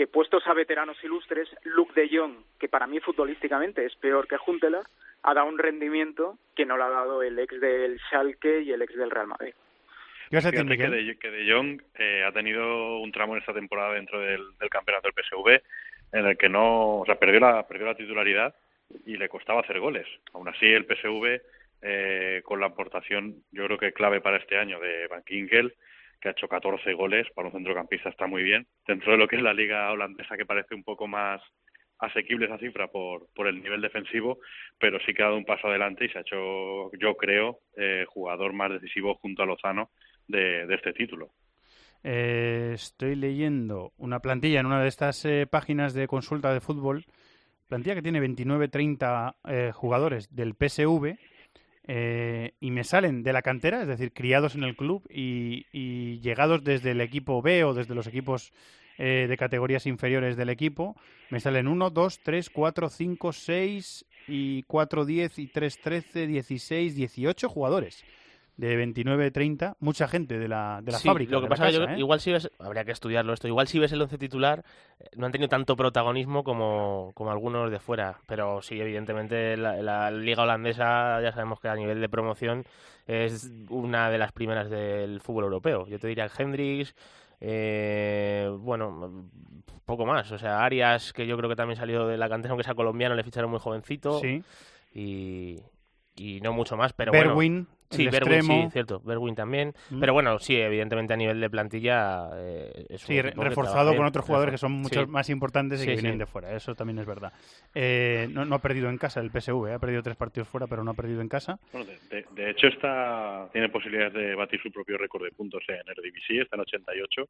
Que 0.00 0.06
puestos 0.06 0.46
a 0.46 0.54
veteranos 0.54 0.96
ilustres, 1.04 1.46
Luke 1.62 1.92
de 1.92 2.08
Jong, 2.08 2.36
que 2.58 2.70
para 2.70 2.86
mí 2.86 3.00
futbolísticamente 3.00 3.84
es 3.84 3.94
peor 3.96 4.26
que 4.26 4.38
Juntelar, 4.38 4.84
ha 5.22 5.34
dado 5.34 5.46
un 5.46 5.58
rendimiento 5.58 6.38
que 6.56 6.64
no 6.64 6.78
le 6.78 6.84
ha 6.84 6.88
dado 6.88 7.22
el 7.22 7.38
ex 7.38 7.60
del 7.60 8.00
Schalke 8.08 8.62
y 8.62 8.72
el 8.72 8.80
ex 8.80 8.96
del 8.96 9.10
Real 9.10 9.26
Madrid. 9.26 9.52
¿Qué 10.30 10.36
vas 10.36 10.46
a 10.46 10.50
decir, 10.52 10.66
Fíjate 10.66 10.90
que 10.90 11.04
de, 11.04 11.18
que 11.18 11.30
de 11.30 11.52
Jong 11.52 11.82
eh, 11.98 12.24
ha 12.26 12.32
tenido 12.32 12.98
un 13.00 13.12
tramo 13.12 13.34
en 13.34 13.40
esta 13.40 13.52
temporada 13.52 13.92
dentro 13.92 14.20
del, 14.20 14.40
del 14.58 14.70
campeonato 14.70 15.08
del 15.08 15.22
PSV 15.22 15.62
en 16.18 16.26
el 16.28 16.38
que 16.38 16.48
no, 16.48 17.00
o 17.00 17.04
sea, 17.04 17.16
perdió 17.16 17.40
la, 17.40 17.68
perdió 17.68 17.84
la 17.84 17.94
titularidad 17.94 18.54
y 19.04 19.18
le 19.18 19.28
costaba 19.28 19.60
hacer 19.60 19.80
goles. 19.80 20.06
Aún 20.32 20.48
así, 20.48 20.64
el 20.64 20.86
PSV, 20.86 21.42
eh, 21.82 22.40
con 22.42 22.58
la 22.58 22.68
aportación, 22.68 23.42
yo 23.52 23.66
creo 23.66 23.76
que 23.76 23.92
clave 23.92 24.22
para 24.22 24.38
este 24.38 24.56
año 24.56 24.80
de 24.80 25.08
Van 25.08 25.24
Ginkel, 25.26 25.74
que 26.20 26.28
ha 26.28 26.32
hecho 26.32 26.48
14 26.48 26.92
goles 26.94 27.26
para 27.34 27.48
un 27.48 27.54
centrocampista, 27.54 28.08
está 28.08 28.26
muy 28.26 28.42
bien. 28.42 28.66
Dentro 28.86 29.12
de 29.12 29.18
lo 29.18 29.26
que 29.26 29.36
es 29.36 29.42
la 29.42 29.54
liga 29.54 29.90
holandesa, 29.90 30.36
que 30.36 30.46
parece 30.46 30.74
un 30.74 30.84
poco 30.84 31.06
más 31.06 31.40
asequible 31.98 32.46
esa 32.46 32.58
cifra 32.58 32.88
por, 32.88 33.28
por 33.34 33.46
el 33.46 33.62
nivel 33.62 33.80
defensivo, 33.80 34.38
pero 34.78 34.98
sí 35.00 35.12
que 35.12 35.22
ha 35.22 35.26
dado 35.26 35.36
un 35.36 35.44
paso 35.44 35.68
adelante 35.68 36.04
y 36.04 36.08
se 36.08 36.18
ha 36.18 36.22
hecho, 36.22 36.90
yo 36.98 37.16
creo, 37.16 37.60
eh, 37.76 38.04
jugador 38.08 38.52
más 38.52 38.70
decisivo 38.70 39.16
junto 39.16 39.42
a 39.42 39.46
Lozano 39.46 39.90
de, 40.26 40.66
de 40.66 40.74
este 40.74 40.92
título. 40.92 41.30
Eh, 42.02 42.72
estoy 42.74 43.14
leyendo 43.14 43.92
una 43.98 44.20
plantilla 44.20 44.60
en 44.60 44.66
una 44.66 44.80
de 44.80 44.88
estas 44.88 45.24
eh, 45.26 45.46
páginas 45.46 45.92
de 45.92 46.06
consulta 46.06 46.52
de 46.52 46.60
fútbol, 46.60 47.04
plantilla 47.68 47.94
que 47.94 48.02
tiene 48.02 48.22
29-30 48.22 49.34
eh, 49.48 49.70
jugadores 49.72 50.34
del 50.34 50.54
PSV 50.54 51.18
eh, 51.86 52.52
y 52.60 52.70
me 52.70 52.84
salen 52.84 53.22
de 53.22 53.32
la 53.32 53.42
cantera, 53.42 53.82
es 53.82 53.88
decir, 53.88 54.12
criados 54.12 54.54
en 54.54 54.64
el 54.64 54.76
club 54.76 55.02
y, 55.10 55.66
y 55.72 56.20
llegados 56.20 56.62
desde 56.62 56.92
el 56.92 57.00
equipo 57.00 57.42
B 57.42 57.64
o 57.64 57.74
desde 57.74 57.94
los 57.94 58.06
equipos 58.06 58.52
eh, 58.98 59.26
de 59.28 59.36
categorías 59.38 59.86
inferiores 59.86 60.36
del 60.36 60.50
equipo, 60.50 60.94
me 61.30 61.40
salen 61.40 61.68
1, 61.68 61.88
2, 61.88 62.20
3, 62.22 62.50
4, 62.50 62.88
5, 62.90 63.32
6 63.32 64.04
y 64.28 64.62
4, 64.64 65.04
10 65.06 65.38
y 65.38 65.46
3, 65.46 65.80
13, 65.80 66.26
16, 66.26 66.94
18 66.96 67.48
jugadores 67.48 68.04
de 68.60 68.86
29-30, 68.86 69.76
mucha 69.80 70.06
gente 70.06 70.38
de 70.38 70.46
la, 70.46 70.80
de 70.82 70.92
la 70.92 70.98
Sí, 70.98 71.08
fábrica. 71.08 71.32
Lo 71.32 71.40
que 71.40 71.46
pasa 71.48 71.68
es 71.68 71.78
que 71.78 71.82
yo 71.82 71.88
¿eh? 71.88 71.98
igual 71.98 72.20
si 72.20 72.30
ves, 72.30 72.50
habría 72.58 72.84
que 72.84 72.92
estudiarlo 72.92 73.32
esto, 73.32 73.48
igual 73.48 73.66
si 73.68 73.78
ves 73.78 73.90
el 73.92 74.02
once 74.02 74.18
titular, 74.18 74.62
eh, 74.98 75.04
no 75.16 75.24
han 75.24 75.32
tenido 75.32 75.48
tanto 75.48 75.76
protagonismo 75.76 76.44
como, 76.44 77.10
como 77.14 77.30
algunos 77.30 77.70
de 77.70 77.78
fuera, 77.78 78.18
pero 78.26 78.60
sí, 78.60 78.78
evidentemente 78.78 79.56
la, 79.56 79.76
la 79.82 80.10
liga 80.10 80.42
holandesa 80.42 81.22
ya 81.22 81.32
sabemos 81.32 81.58
que 81.58 81.68
a 81.68 81.74
nivel 81.74 82.02
de 82.02 82.08
promoción 82.10 82.64
es 83.06 83.50
una 83.70 84.10
de 84.10 84.18
las 84.18 84.32
primeras 84.32 84.68
del 84.68 85.20
fútbol 85.22 85.44
europeo. 85.44 85.86
Yo 85.86 85.98
te 85.98 86.08
diría 86.08 86.28
Hendrix, 86.38 86.94
eh, 87.40 88.46
bueno, 88.58 89.24
poco 89.86 90.04
más, 90.04 90.30
o 90.32 90.38
sea, 90.38 90.62
Arias, 90.62 91.14
que 91.14 91.26
yo 91.26 91.38
creo 91.38 91.48
que 91.48 91.56
también 91.56 91.78
salió 91.78 92.06
de 92.06 92.18
la 92.18 92.28
cantera, 92.28 92.52
aunque 92.52 92.64
sea 92.64 92.74
colombiano, 92.74 93.14
le 93.14 93.24
ficharon 93.24 93.50
muy 93.50 93.58
jovencito. 93.58 94.20
Sí. 94.20 94.42
Y, 94.92 95.56
y 96.14 96.42
no 96.42 96.52
mucho 96.52 96.76
más, 96.76 96.92
pero 96.92 97.10
Berwin, 97.12 97.64
bueno. 97.64 97.79
Sí, 97.90 98.04
el 98.04 98.10
Berwin, 98.10 98.34
extremo. 98.34 98.62
sí, 98.66 98.70
cierto. 98.72 99.00
Berwin 99.00 99.34
también. 99.34 99.74
Mm. 99.90 99.98
Pero 100.00 100.12
bueno, 100.12 100.38
sí, 100.38 100.56
evidentemente 100.56 101.12
a 101.12 101.16
nivel 101.16 101.40
de 101.40 101.50
plantilla 101.50 102.28
eh, 102.36 102.86
es 102.88 103.02
un 103.02 103.06
Sí, 103.08 103.20
re- 103.20 103.32
reforzado 103.36 103.96
con 103.96 104.06
otros 104.06 104.24
jugadores 104.24 104.52
que 104.52 104.58
son 104.58 104.72
mucho 104.72 105.00
sí. 105.04 105.10
más 105.10 105.28
importantes 105.28 105.80
y 105.80 105.82
Sí, 105.82 105.88
que 105.90 105.96
sí. 105.96 106.02
vienen 106.02 106.18
de 106.18 106.26
fuera. 106.26 106.54
Eso 106.54 106.74
también 106.76 106.98
es 107.00 107.06
verdad. 107.06 107.32
Eh, 107.74 108.28
no, 108.30 108.44
no 108.44 108.54
ha 108.54 108.58
perdido 108.60 108.88
en 108.88 108.96
casa 108.96 109.20
el 109.20 109.30
PSV, 109.30 109.66
¿eh? 109.70 109.74
ha 109.74 109.78
perdido 109.80 110.02
tres 110.02 110.16
partidos 110.16 110.48
fuera, 110.48 110.66
pero 110.68 110.84
no 110.84 110.92
ha 110.92 110.94
perdido 110.94 111.20
en 111.20 111.28
casa. 111.28 111.58
Bueno, 111.72 111.86
de, 111.86 111.98
de- 112.16 112.26
de 112.30 112.50
hecho, 112.50 112.68
está, 112.68 113.48
tiene 113.52 113.68
posibilidades 113.70 114.12
de 114.14 114.34
batir 114.36 114.60
su 114.62 114.70
propio 114.70 114.96
récord 114.96 115.24
de 115.24 115.32
puntos 115.32 115.62
en 115.68 115.80
Eredivisie, 115.90 116.42
está 116.42 116.54
en 116.56 116.60
88 116.62 117.28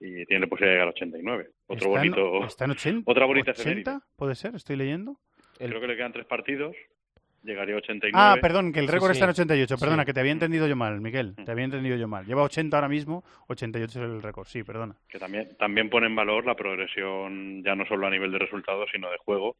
y 0.00 0.26
tiene 0.26 0.46
posibilidad 0.48 0.72
de 0.72 0.74
llegar 0.74 0.88
a 0.88 0.90
89. 0.90 1.46
Otro 1.68 1.74
Está 1.76 2.02
en- 2.04 2.10
bonito, 2.12 2.44
está 2.46 2.64
en 2.64 2.70
80, 2.72 3.10
otra 3.10 3.24
bonita 3.24 3.52
80, 3.52 3.70
efeméride. 3.70 4.00
¿Puede 4.16 4.34
ser? 4.34 4.54
¿Estoy 4.56 4.74
leyendo? 4.76 5.16
Creo 5.58 5.80
que 5.80 5.86
le 5.86 5.96
quedan 5.96 6.12
tres 6.12 6.26
partidos, 6.26 6.74
llegaría 7.46 7.74
a 7.74 7.78
89. 7.78 8.12
Ah, 8.14 8.36
perdón, 8.40 8.72
que 8.72 8.80
el 8.80 8.86
Sí, 8.86 8.92
récord 8.92 9.10
sí. 9.10 9.12
está 9.14 9.24
en 9.24 9.30
88. 9.30 9.76
Perdona, 9.78 10.02
Sí. 10.02 10.06
que 10.06 10.12
te 10.12 10.20
había 10.20 10.32
entendido 10.32 10.66
yo 10.66 10.76
mal, 10.76 11.00
Miguel. 11.00 11.34
Te 11.44 11.50
había 11.50 11.64
entendido 11.64 11.96
yo 11.96 12.08
mal. 12.08 12.26
Lleva 12.26 12.42
80 12.42 12.76
ahora 12.76 12.88
mismo, 12.88 13.24
88 13.48 13.98
es 14.04 14.04
el 14.10 14.22
récord. 14.22 14.46
Sí, 14.46 14.62
perdona. 14.62 14.96
que 15.08 15.18
también, 15.18 15.56
también 15.58 15.88
pone 15.88 16.06
en 16.08 16.16
valor 16.16 16.44
la 16.44 16.54
progresión 16.54 17.62
ya 17.64 17.74
no 17.74 17.86
solo 17.86 18.06
a 18.06 18.10
nivel 18.10 18.32
de 18.32 18.38
resultados, 18.38 18.88
sino 18.92 19.10
de 19.10 19.18
juego 19.18 19.56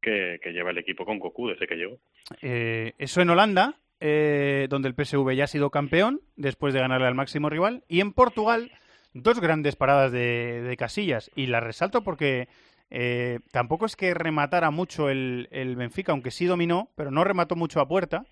que, 0.00 0.38
que 0.42 0.50
lleva 0.52 0.70
el 0.70 0.78
equipo 0.78 1.04
con 1.04 1.18
Cocu 1.18 1.48
desde 1.48 1.66
que 1.66 1.76
llegó. 1.76 1.98
Eh, 2.42 2.94
eso 2.98 3.20
en 3.20 3.30
Holanda, 3.30 3.74
eh, 4.00 4.66
donde 4.70 4.88
el 4.88 4.94
PSV 4.94 5.34
ya 5.34 5.44
ha 5.44 5.48
sido 5.48 5.70
campeón 5.70 6.20
después 6.36 6.72
de 6.74 6.80
ganarle 6.80 7.06
al 7.06 7.14
máximo 7.14 7.50
rival. 7.50 7.82
Y 7.88 8.00
en 8.00 8.12
Portugal, 8.12 8.70
dos 9.12 9.40
grandes 9.40 9.74
paradas 9.76 10.12
de, 10.12 10.62
de 10.62 10.76
Casillas. 10.76 11.30
Y 11.34 11.46
las 11.46 11.62
resalto 11.64 12.02
porque 12.04 12.48
eh, 12.90 13.40
tampoco 13.52 13.86
es 13.86 13.96
que 13.96 14.14
rematara 14.14 14.70
mucho 14.70 15.08
el, 15.10 15.48
el 15.50 15.76
Benfica, 15.76 16.12
aunque 16.12 16.30
sí 16.30 16.46
dominó, 16.46 16.90
pero 16.96 17.10
no 17.10 17.24
remató 17.24 17.56
mucho 17.56 17.80
a 17.80 17.88
puerta. 17.88 18.24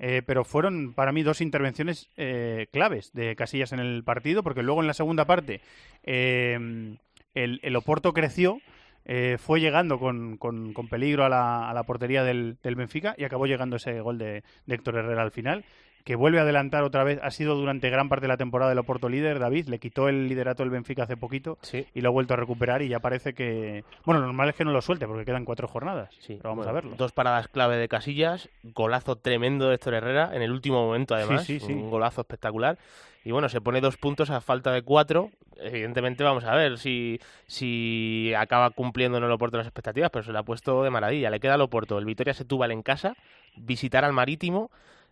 Eh, 0.00 0.22
pero 0.24 0.44
fueron 0.44 0.94
para 0.94 1.10
mí 1.10 1.24
dos 1.24 1.40
intervenciones 1.40 2.08
eh, 2.16 2.68
claves 2.72 3.12
de 3.14 3.34
Casillas 3.34 3.72
en 3.72 3.80
el 3.80 4.04
partido, 4.04 4.44
porque 4.44 4.62
luego 4.62 4.80
en 4.80 4.86
la 4.86 4.94
segunda 4.94 5.24
parte 5.24 5.60
eh, 6.04 6.96
el, 7.34 7.60
el 7.62 7.76
Oporto 7.76 8.12
creció, 8.12 8.60
eh, 9.04 9.38
fue 9.40 9.60
llegando 9.60 9.98
con, 9.98 10.36
con- 10.36 10.72
con 10.72 10.88
peligro 10.88 11.24
a 11.24 11.28
la, 11.28 11.68
a 11.68 11.74
la 11.74 11.82
portería 11.82 12.22
del, 12.22 12.58
del 12.62 12.76
Benfica 12.76 13.14
y 13.18 13.24
acabó 13.24 13.46
llegando 13.46 13.74
ese 13.76 14.00
gol 14.00 14.18
de, 14.18 14.44
de 14.66 14.74
Héctor 14.74 14.96
Herrera 14.98 15.22
al 15.22 15.32
final, 15.32 15.64
que 16.08 16.16
vuelve 16.16 16.38
a 16.38 16.42
adelantar 16.42 16.84
otra 16.84 17.04
vez. 17.04 17.20
Ha 17.22 17.30
sido 17.30 17.54
durante 17.54 17.90
gran 17.90 18.08
parte 18.08 18.22
de 18.22 18.28
la 18.28 18.38
temporada 18.38 18.72
el 18.72 18.78
Oporto 18.78 19.10
líder, 19.10 19.38
David, 19.38 19.68
le 19.68 19.78
quitó 19.78 20.08
el 20.08 20.26
liderato 20.26 20.62
del 20.62 20.70
Benfica 20.70 21.02
hace 21.02 21.18
poquito 21.18 21.58
y 21.92 22.00
lo 22.00 22.08
ha 22.08 22.12
vuelto 22.12 22.32
a 22.32 22.38
recuperar 22.38 22.80
y 22.80 22.88
ya 22.88 22.98
parece 22.98 23.34
que... 23.34 23.84
Bueno, 24.06 24.22
lo 24.22 24.26
normal 24.28 24.48
es 24.48 24.54
que 24.54 24.64
no 24.64 24.72
lo 24.72 24.80
suelte 24.80 25.06
porque 25.06 25.26
quedan 25.26 25.44
cuatro 25.44 25.68
jornadas, 25.68 26.08
pero 26.26 26.40
vamos 26.44 26.64
Bueno, 26.64 26.70
a 26.70 26.72
verlo. 26.72 26.96
Dos 26.96 27.12
paradas 27.12 27.48
clave 27.48 27.76
de 27.76 27.88
Casillas, 27.88 28.48
golazo 28.62 29.16
tremendo 29.16 29.68
de 29.68 29.74
Héctor 29.74 29.92
Herrera 29.92 30.30
en 30.32 30.40
el 30.40 30.50
último 30.50 30.82
momento 30.86 31.14
además, 31.14 31.44
Sí, 31.44 31.60
sí, 31.60 31.66
sí. 31.66 31.72
un 31.74 31.90
golazo 31.90 32.22
espectacular. 32.22 32.78
Y 33.22 33.30
bueno, 33.32 33.50
se 33.50 33.60
pone 33.60 33.82
dos 33.82 33.98
puntos 33.98 34.30
a 34.30 34.40
falta 34.40 34.72
de 34.72 34.80
cuatro. 34.80 35.28
Evidentemente 35.58 36.24
vamos 36.24 36.44
a 36.44 36.54
ver 36.54 36.78
si, 36.78 37.20
si 37.46 38.32
acaba 38.34 38.70
cumpliendo 38.70 39.18
en 39.18 39.24
el 39.24 39.30
Oporto 39.30 39.58
las 39.58 39.66
expectativas, 39.66 40.10
pero 40.10 40.22
se 40.22 40.32
le 40.32 40.38
ha 40.38 40.42
puesto 40.42 40.82
de 40.84 40.88
maravilla. 40.88 41.28
Le 41.28 41.38
queda 41.38 41.52
al 41.52 41.60
Oporto, 41.60 41.98
el 41.98 42.06
Vitoria 42.06 42.32
Setúbal 42.32 42.70
en 42.70 42.80
casa, 42.82 43.14
visitar 43.56 44.06
al 44.06 44.14
Marítimo, 44.14 44.70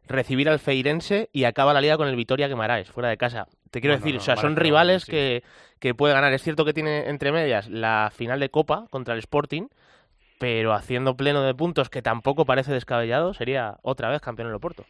recibir 0.09 0.49
al 0.49 0.59
Feirense 0.59 1.28
y 1.33 1.45
acaba 1.45 1.73
la 1.74 1.81
liga 1.81 1.97
con 1.97 2.09
el 2.09 2.16
Vitoria 2.16 2.49
Guimaraes, 2.49 2.91
fuera 2.91 3.09
de 3.09 3.16
casa. 3.16 3.47
Te 3.70 3.81
quiero 3.81 3.95
No, 3.95 3.99
decir, 4.01 4.15
no, 4.15 4.20
o 4.20 4.24
sea, 4.24 4.37
son 4.37 4.57
rivales 4.57 5.03
sí. 5.05 5.11
que, 5.12 5.43
que 5.81 5.95
puede 5.95 6.15
ganar. 6.15 6.33
Es 6.33 6.43
cierto 6.43 6.65
que 6.65 6.73
tiene 6.73 7.09
entre 7.09 7.33
medias 7.33 7.69
la 7.69 8.11
final 8.15 8.41
de 8.41 8.49
Copa 8.51 8.87
contra 8.91 9.15
el 9.15 9.20
Sporting, 9.20 9.69
pero 10.39 10.73
haciendo 10.73 11.16
pleno 11.16 11.43
de 11.43 11.55
puntos 11.55 11.89
que 11.91 12.03
tampoco 12.03 12.45
parece 12.45 12.73
descabellado, 12.73 13.35
sería 13.35 13.77
otra 13.83 14.11
vez 14.11 14.20
campeón 14.20 14.47
en 14.47 14.51
el 14.51 14.57
Oporto. 14.57 14.85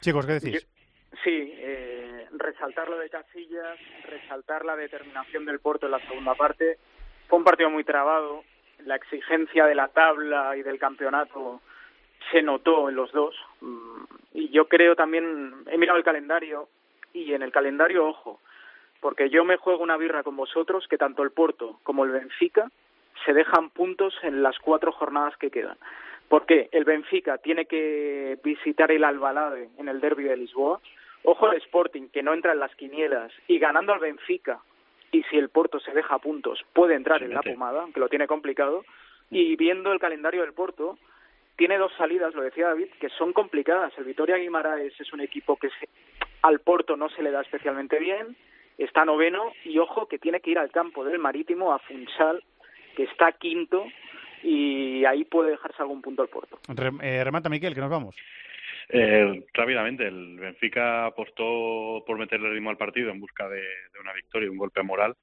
Chicos, 0.00 0.24
¿qué 0.26 0.32
decís? 0.34 0.66
Sí, 1.24 1.52
eh, 1.58 2.26
resaltar 2.38 2.88
lo 2.88 2.98
de 2.98 3.10
Casillas, 3.10 3.78
resaltar 4.08 4.64
la 4.64 4.76
determinación 4.76 5.44
del 5.44 5.58
Porto 5.60 5.86
en 5.86 5.92
la 5.92 6.00
segunda 6.06 6.34
parte. 6.34 6.78
Fue 7.28 7.38
un 7.38 7.44
partido 7.44 7.68
muy 7.68 7.84
trabado. 7.84 8.44
La 8.86 8.96
exigencia 8.96 9.66
de 9.66 9.74
la 9.74 9.88
tabla 9.88 10.56
y 10.56 10.62
del 10.62 10.78
campeonato 10.78 11.60
se 12.30 12.42
notó 12.42 12.88
en 12.88 12.96
los 12.96 13.12
dos. 13.12 13.34
Mm, 13.60 14.04
Y 14.32 14.48
yo 14.50 14.68
creo 14.68 14.94
también, 14.94 15.64
he 15.66 15.76
mirado 15.76 15.98
el 15.98 16.04
calendario 16.04 16.68
y 17.12 17.32
en 17.34 17.42
el 17.42 17.50
calendario, 17.50 18.06
ojo, 18.06 18.40
porque 19.00 19.28
yo 19.28 19.44
me 19.44 19.56
juego 19.56 19.82
una 19.82 19.96
birra 19.96 20.22
con 20.22 20.36
vosotros 20.36 20.86
que 20.86 20.98
tanto 20.98 21.22
el 21.24 21.32
Porto 21.32 21.80
como 21.82 22.04
el 22.04 22.12
Benfica 22.12 22.70
se 23.24 23.32
dejan 23.32 23.70
puntos 23.70 24.14
en 24.22 24.42
las 24.42 24.58
cuatro 24.60 24.92
jornadas 24.92 25.36
que 25.36 25.50
quedan. 25.50 25.76
Porque 26.28 26.68
el 26.70 26.84
Benfica 26.84 27.38
tiene 27.38 27.66
que 27.66 28.38
visitar 28.44 28.92
el 28.92 29.02
Albalade 29.02 29.70
en 29.78 29.88
el 29.88 30.00
derby 30.00 30.24
de 30.24 30.36
Lisboa. 30.36 30.80
Ojo 31.24 31.48
al 31.48 31.56
Sporting, 31.56 32.08
que 32.08 32.22
no 32.22 32.32
entra 32.32 32.52
en 32.52 32.60
las 32.60 32.74
quinielas. 32.76 33.32
Y 33.48 33.58
ganando 33.58 33.92
al 33.92 33.98
Benfica, 33.98 34.60
y 35.10 35.24
si 35.24 35.36
el 35.36 35.48
Porto 35.48 35.80
se 35.80 35.92
deja 35.92 36.18
puntos, 36.18 36.64
puede 36.72 36.94
entrar 36.94 37.22
en 37.24 37.34
la 37.34 37.42
pomada, 37.42 37.82
aunque 37.82 38.00
lo 38.00 38.08
tiene 38.08 38.28
complicado. 38.28 38.84
Y 39.28 39.56
viendo 39.56 39.92
el 39.92 39.98
calendario 39.98 40.42
del 40.42 40.52
Porto, 40.52 40.98
tiene 41.60 41.76
dos 41.76 41.92
salidas, 41.98 42.34
lo 42.34 42.40
decía 42.40 42.68
David, 42.68 42.88
que 42.98 43.10
son 43.10 43.34
complicadas. 43.34 43.92
El 43.98 44.04
Vitoria 44.04 44.36
Guimaraes 44.36 44.98
es 44.98 45.12
un 45.12 45.20
equipo 45.20 45.58
que 45.58 45.68
se- 45.68 45.90
al 46.40 46.60
Porto 46.60 46.96
no 46.96 47.10
se 47.10 47.22
le 47.22 47.30
da 47.30 47.42
especialmente 47.42 47.98
bien, 47.98 48.34
está 48.78 49.04
noveno 49.04 49.52
y 49.66 49.76
ojo 49.78 50.08
que 50.08 50.18
tiene 50.18 50.40
que 50.40 50.52
ir 50.52 50.58
al 50.58 50.70
campo 50.70 51.04
del 51.04 51.18
Marítimo, 51.18 51.74
a 51.74 51.78
Funchal, 51.80 52.42
que 52.96 53.02
está 53.02 53.32
quinto 53.32 53.84
y 54.42 55.04
ahí 55.04 55.24
puede 55.26 55.50
dejarse 55.50 55.82
algún 55.82 56.00
punto 56.00 56.22
al 56.22 56.28
Porto. 56.28 56.58
Eh, 57.02 57.22
remata 57.22 57.50
Miquel, 57.50 57.74
que 57.74 57.80
nos 57.82 57.90
vamos. 57.90 58.16
Eh, 58.88 59.44
rápidamente, 59.52 60.06
el 60.08 60.38
Benfica 60.40 61.04
apostó 61.04 62.02
por 62.06 62.16
meterle 62.16 62.48
ritmo 62.48 62.70
al 62.70 62.78
partido 62.78 63.10
en 63.10 63.20
busca 63.20 63.50
de, 63.50 63.60
de 63.60 64.00
una 64.00 64.14
victoria 64.14 64.46
y 64.46 64.48
un 64.48 64.56
golpe 64.56 64.82
moral. 64.82 65.14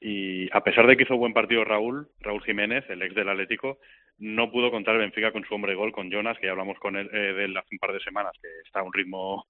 Y 0.00 0.48
a 0.56 0.62
pesar 0.62 0.86
de 0.86 0.96
que 0.96 1.02
hizo 1.02 1.16
buen 1.16 1.34
partido 1.34 1.64
Raúl, 1.64 2.06
Raúl 2.20 2.42
Jiménez, 2.44 2.84
el 2.88 3.02
ex 3.02 3.12
del 3.14 3.28
Atlético, 3.28 3.78
no 4.20 4.50
pudo 4.50 4.70
contar 4.70 4.94
el 4.94 5.00
Benfica 5.00 5.32
con 5.32 5.44
su 5.44 5.54
hombre 5.54 5.74
gol, 5.74 5.92
con 5.92 6.10
Jonas, 6.10 6.38
que 6.38 6.46
ya 6.46 6.52
hablamos 6.52 6.78
con 6.78 6.96
él 6.96 7.10
eh, 7.12 7.32
de 7.32 7.44
él 7.46 7.56
hace 7.56 7.74
un 7.74 7.78
par 7.78 7.92
de 7.92 8.00
semanas, 8.00 8.32
que 8.40 8.48
está 8.64 8.80
a 8.80 8.84
un 8.84 8.92
ritmo 8.92 9.46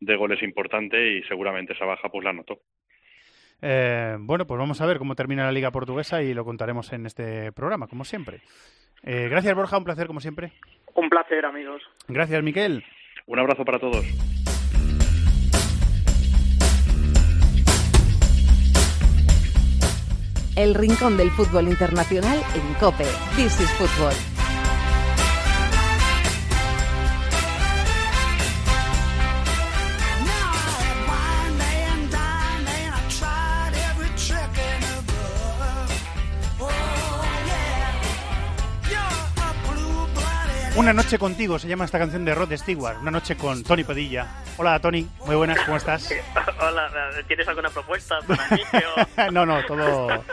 de 0.00 0.16
goles 0.16 0.42
importante 0.42 1.16
y 1.16 1.22
seguramente 1.24 1.72
esa 1.72 1.84
baja 1.84 2.08
pues 2.08 2.24
la 2.24 2.32
notó. 2.32 2.60
Eh, 3.60 4.16
bueno, 4.20 4.46
pues 4.46 4.58
vamos 4.58 4.80
a 4.80 4.86
ver 4.86 4.98
cómo 4.98 5.14
termina 5.14 5.44
la 5.44 5.52
Liga 5.52 5.70
Portuguesa 5.70 6.22
y 6.22 6.34
lo 6.34 6.44
contaremos 6.44 6.92
en 6.92 7.06
este 7.06 7.52
programa, 7.52 7.86
como 7.86 8.04
siempre. 8.04 8.40
Eh, 9.02 9.28
gracias, 9.28 9.54
Borja, 9.54 9.78
un 9.78 9.84
placer, 9.84 10.06
como 10.06 10.20
siempre. 10.20 10.52
Un 10.94 11.08
placer, 11.08 11.44
amigos. 11.44 11.82
Gracias, 12.08 12.42
Miquel. 12.42 12.84
Un 13.26 13.38
abrazo 13.38 13.64
para 13.64 13.78
todos. 13.78 14.04
El 20.56 20.74
rincón 20.74 21.16
del 21.16 21.32
fútbol 21.32 21.68
internacional 21.68 22.40
en 22.54 22.74
Cope. 22.74 23.06
This 23.34 23.60
is 23.60 23.70
Fútbol. 23.70 24.33
Una 40.76 40.92
noche 40.92 41.18
contigo 41.18 41.58
se 41.58 41.68
llama 41.68 41.84
esta 41.84 41.98
canción 41.98 42.24
de 42.24 42.34
Rod 42.34 42.52
Stewart. 42.56 42.98
Una 43.00 43.12
noche 43.12 43.36
con 43.36 43.62
Tony 43.62 43.84
Padilla. 43.84 44.26
Hola, 44.56 44.78
Tony. 44.80 45.06
Muy 45.24 45.36
buenas, 45.36 45.60
¿cómo 45.60 45.76
estás? 45.76 46.12
Hola, 46.60 46.90
¿tienes 47.28 47.46
alguna 47.46 47.70
propuesta 47.70 48.18
para 48.26 48.48
mí? 48.50 48.62
No, 49.32 49.46
no, 49.46 49.64
todo. 49.66 50.24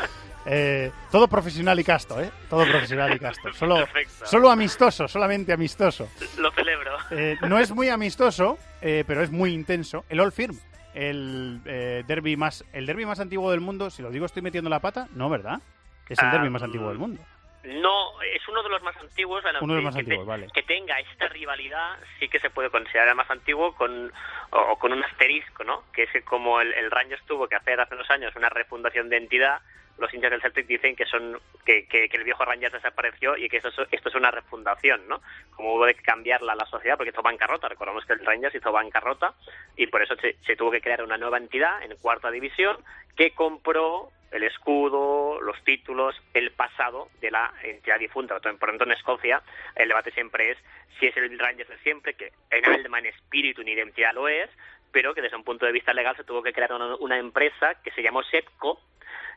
eh, 0.48 0.92
todo 1.12 1.28
profesional 1.28 1.80
y 1.80 1.84
casto, 1.84 2.20
¿eh? 2.20 2.32
Todo 2.50 2.66
profesional 2.66 3.14
y 3.16 3.20
casto. 3.20 3.54
Solo, 3.54 3.76
Perfecto. 3.76 4.26
solo 4.26 4.50
amistoso, 4.50 5.08
solamente 5.08 5.54
amistoso. 5.54 6.10
Lo 6.40 6.52
celebro. 6.52 6.98
Eh, 7.12 7.38
no 7.48 7.60
es 7.60 7.72
muy 7.72 7.90
amistoso, 7.90 8.58
eh, 8.82 9.04
pero 9.06 9.22
es 9.22 9.30
muy 9.30 9.54
intenso. 9.54 10.06
El 10.10 10.20
All 10.22 10.32
Firm, 10.32 10.58
el 10.96 11.62
eh, 11.66 12.04
derby 12.08 12.36
más, 12.36 12.66
el 12.74 12.88
derby 12.88 13.06
más 13.06 13.20
antiguo 13.20 13.52
del 13.52 13.60
mundo. 13.62 13.92
Si 13.92 14.02
lo 14.02 14.10
digo, 14.10 14.26
estoy 14.26 14.42
metiendo 14.42 14.72
la 14.72 14.80
pata. 14.80 15.08
No, 15.14 15.30
¿verdad? 15.30 15.62
Es 16.10 16.18
el 16.20 16.26
Ah, 16.28 16.32
derby 16.32 16.50
más 16.50 16.64
antiguo 16.64 16.90
del 16.90 16.98
mundo. 16.98 17.22
No, 17.64 18.20
es 18.24 18.48
uno 18.48 18.64
de 18.64 18.70
los 18.70 18.82
más 18.82 18.96
antiguos. 18.98 19.44
bueno, 19.44 19.60
Uno 19.62 19.76
de 19.76 19.82
los 19.82 19.84
que- 19.84 19.86
más 19.86 19.96
que, 19.96 20.00
antiguos, 20.02 20.28
vale. 20.28 20.48
que 20.54 20.64
tenga 20.64 21.00
esta 21.00 21.28
rivalidad 21.28 21.98
sí 22.20 22.28
que 22.28 22.40
se 22.40 22.50
puede 22.50 22.70
considerar 22.72 23.10
el 23.10 23.16
más 23.16 23.30
antiguo 23.30 23.76
con 23.76 24.12
o 24.52 24.78
con 24.80 24.92
un 24.94 25.04
asterisco, 25.04 25.64
¿no? 25.64 25.84
Que 25.94 26.04
es 26.04 26.12
que 26.12 26.24
como 26.24 26.60
el, 26.60 26.74
el 26.74 26.90
Rangers 26.92 27.24
tuvo 27.26 27.48
que 27.48 27.56
hacer 27.56 27.80
hace 27.80 27.96
unos 27.96 28.10
años 28.10 28.36
una 28.36 28.50
refundación 28.50 29.10
de 29.10 29.18
entidad, 29.18 29.62
los 29.98 30.12
hinchas 30.14 30.32
del 30.32 30.42
Celtic 30.42 30.66
dicen 30.66 30.96
que 30.96 31.06
son 31.06 31.40
que, 31.64 31.86
que- 31.88 32.10
que 32.10 32.18
el 32.18 32.24
viejo 32.24 32.44
Rangers 32.44 32.74
desapareció 32.74 33.38
y 33.38 33.48
que 33.48 33.58
esto 33.58 33.70
es, 33.70 33.76
esto 33.92 34.10
es 34.10 34.16
una 34.16 34.32
refundación, 34.32 35.08
¿no? 35.08 35.22
Como 35.56 35.76
hubo 35.76 35.86
de 35.86 35.94
cambiarla 35.96 36.54
a 36.54 36.56
la 36.56 36.66
sociedad 36.66 36.98
porque 36.98 37.12
hizo 37.12 37.22
bancarrota, 37.22 37.70
recordamos 37.70 38.04
que 38.06 38.14
el 38.14 38.26
Rangers 38.26 38.56
hizo 38.56 38.72
bancarrota 38.72 39.34
y 39.78 39.86
por 39.88 40.02
eso 40.02 40.16
se, 40.16 40.36
se 40.46 40.56
tuvo 40.56 40.72
que 40.72 40.82
crear 40.82 41.04
una 41.04 41.18
nueva 41.18 41.38
entidad 41.38 41.84
en 41.84 41.96
cuarta 41.98 42.32
división 42.32 42.78
que 43.16 43.32
compró 43.36 44.10
el 44.32 44.44
escudo, 44.44 45.42
los 45.42 45.62
títulos, 45.64 46.16
el 46.34 46.52
pasado 46.52 47.10
de 47.20 47.32
la 47.32 47.54
entidad 47.64 48.00
difunta. 48.00 48.40
Por 48.40 48.70
tanto, 48.70 48.84
en 48.84 48.92
Escocia 48.92 49.42
el 49.76 49.90
debate 49.90 50.12
siempre 50.12 50.52
es 50.52 50.58
si 51.00 51.08
es 51.08 51.18
el 51.18 51.38
Rangers 51.38 51.70
de 51.70 51.78
siempre, 51.80 52.14
que 52.14 52.32
en 52.50 52.66
alma, 52.66 53.00
en 53.00 53.08
espíritu, 53.08 53.62
en 53.62 53.70
identidad 53.70 54.14
lo 54.14 54.28
es, 54.28 54.50
pero 54.92 55.14
que 55.14 55.22
desde 55.22 55.38
un 55.38 55.44
punto 55.44 55.66
de 55.66 55.72
vista 55.72 55.94
legal 55.94 56.16
se 56.16 56.24
tuvo 56.24 56.44
que 56.44 56.54
crear 56.54 56.74
una, 56.74 56.96
una 56.98 57.18
empresa 57.18 57.76
que 57.84 57.92
se 57.92 58.04
llamó 58.04 58.24
SEPCO, 58.24 58.80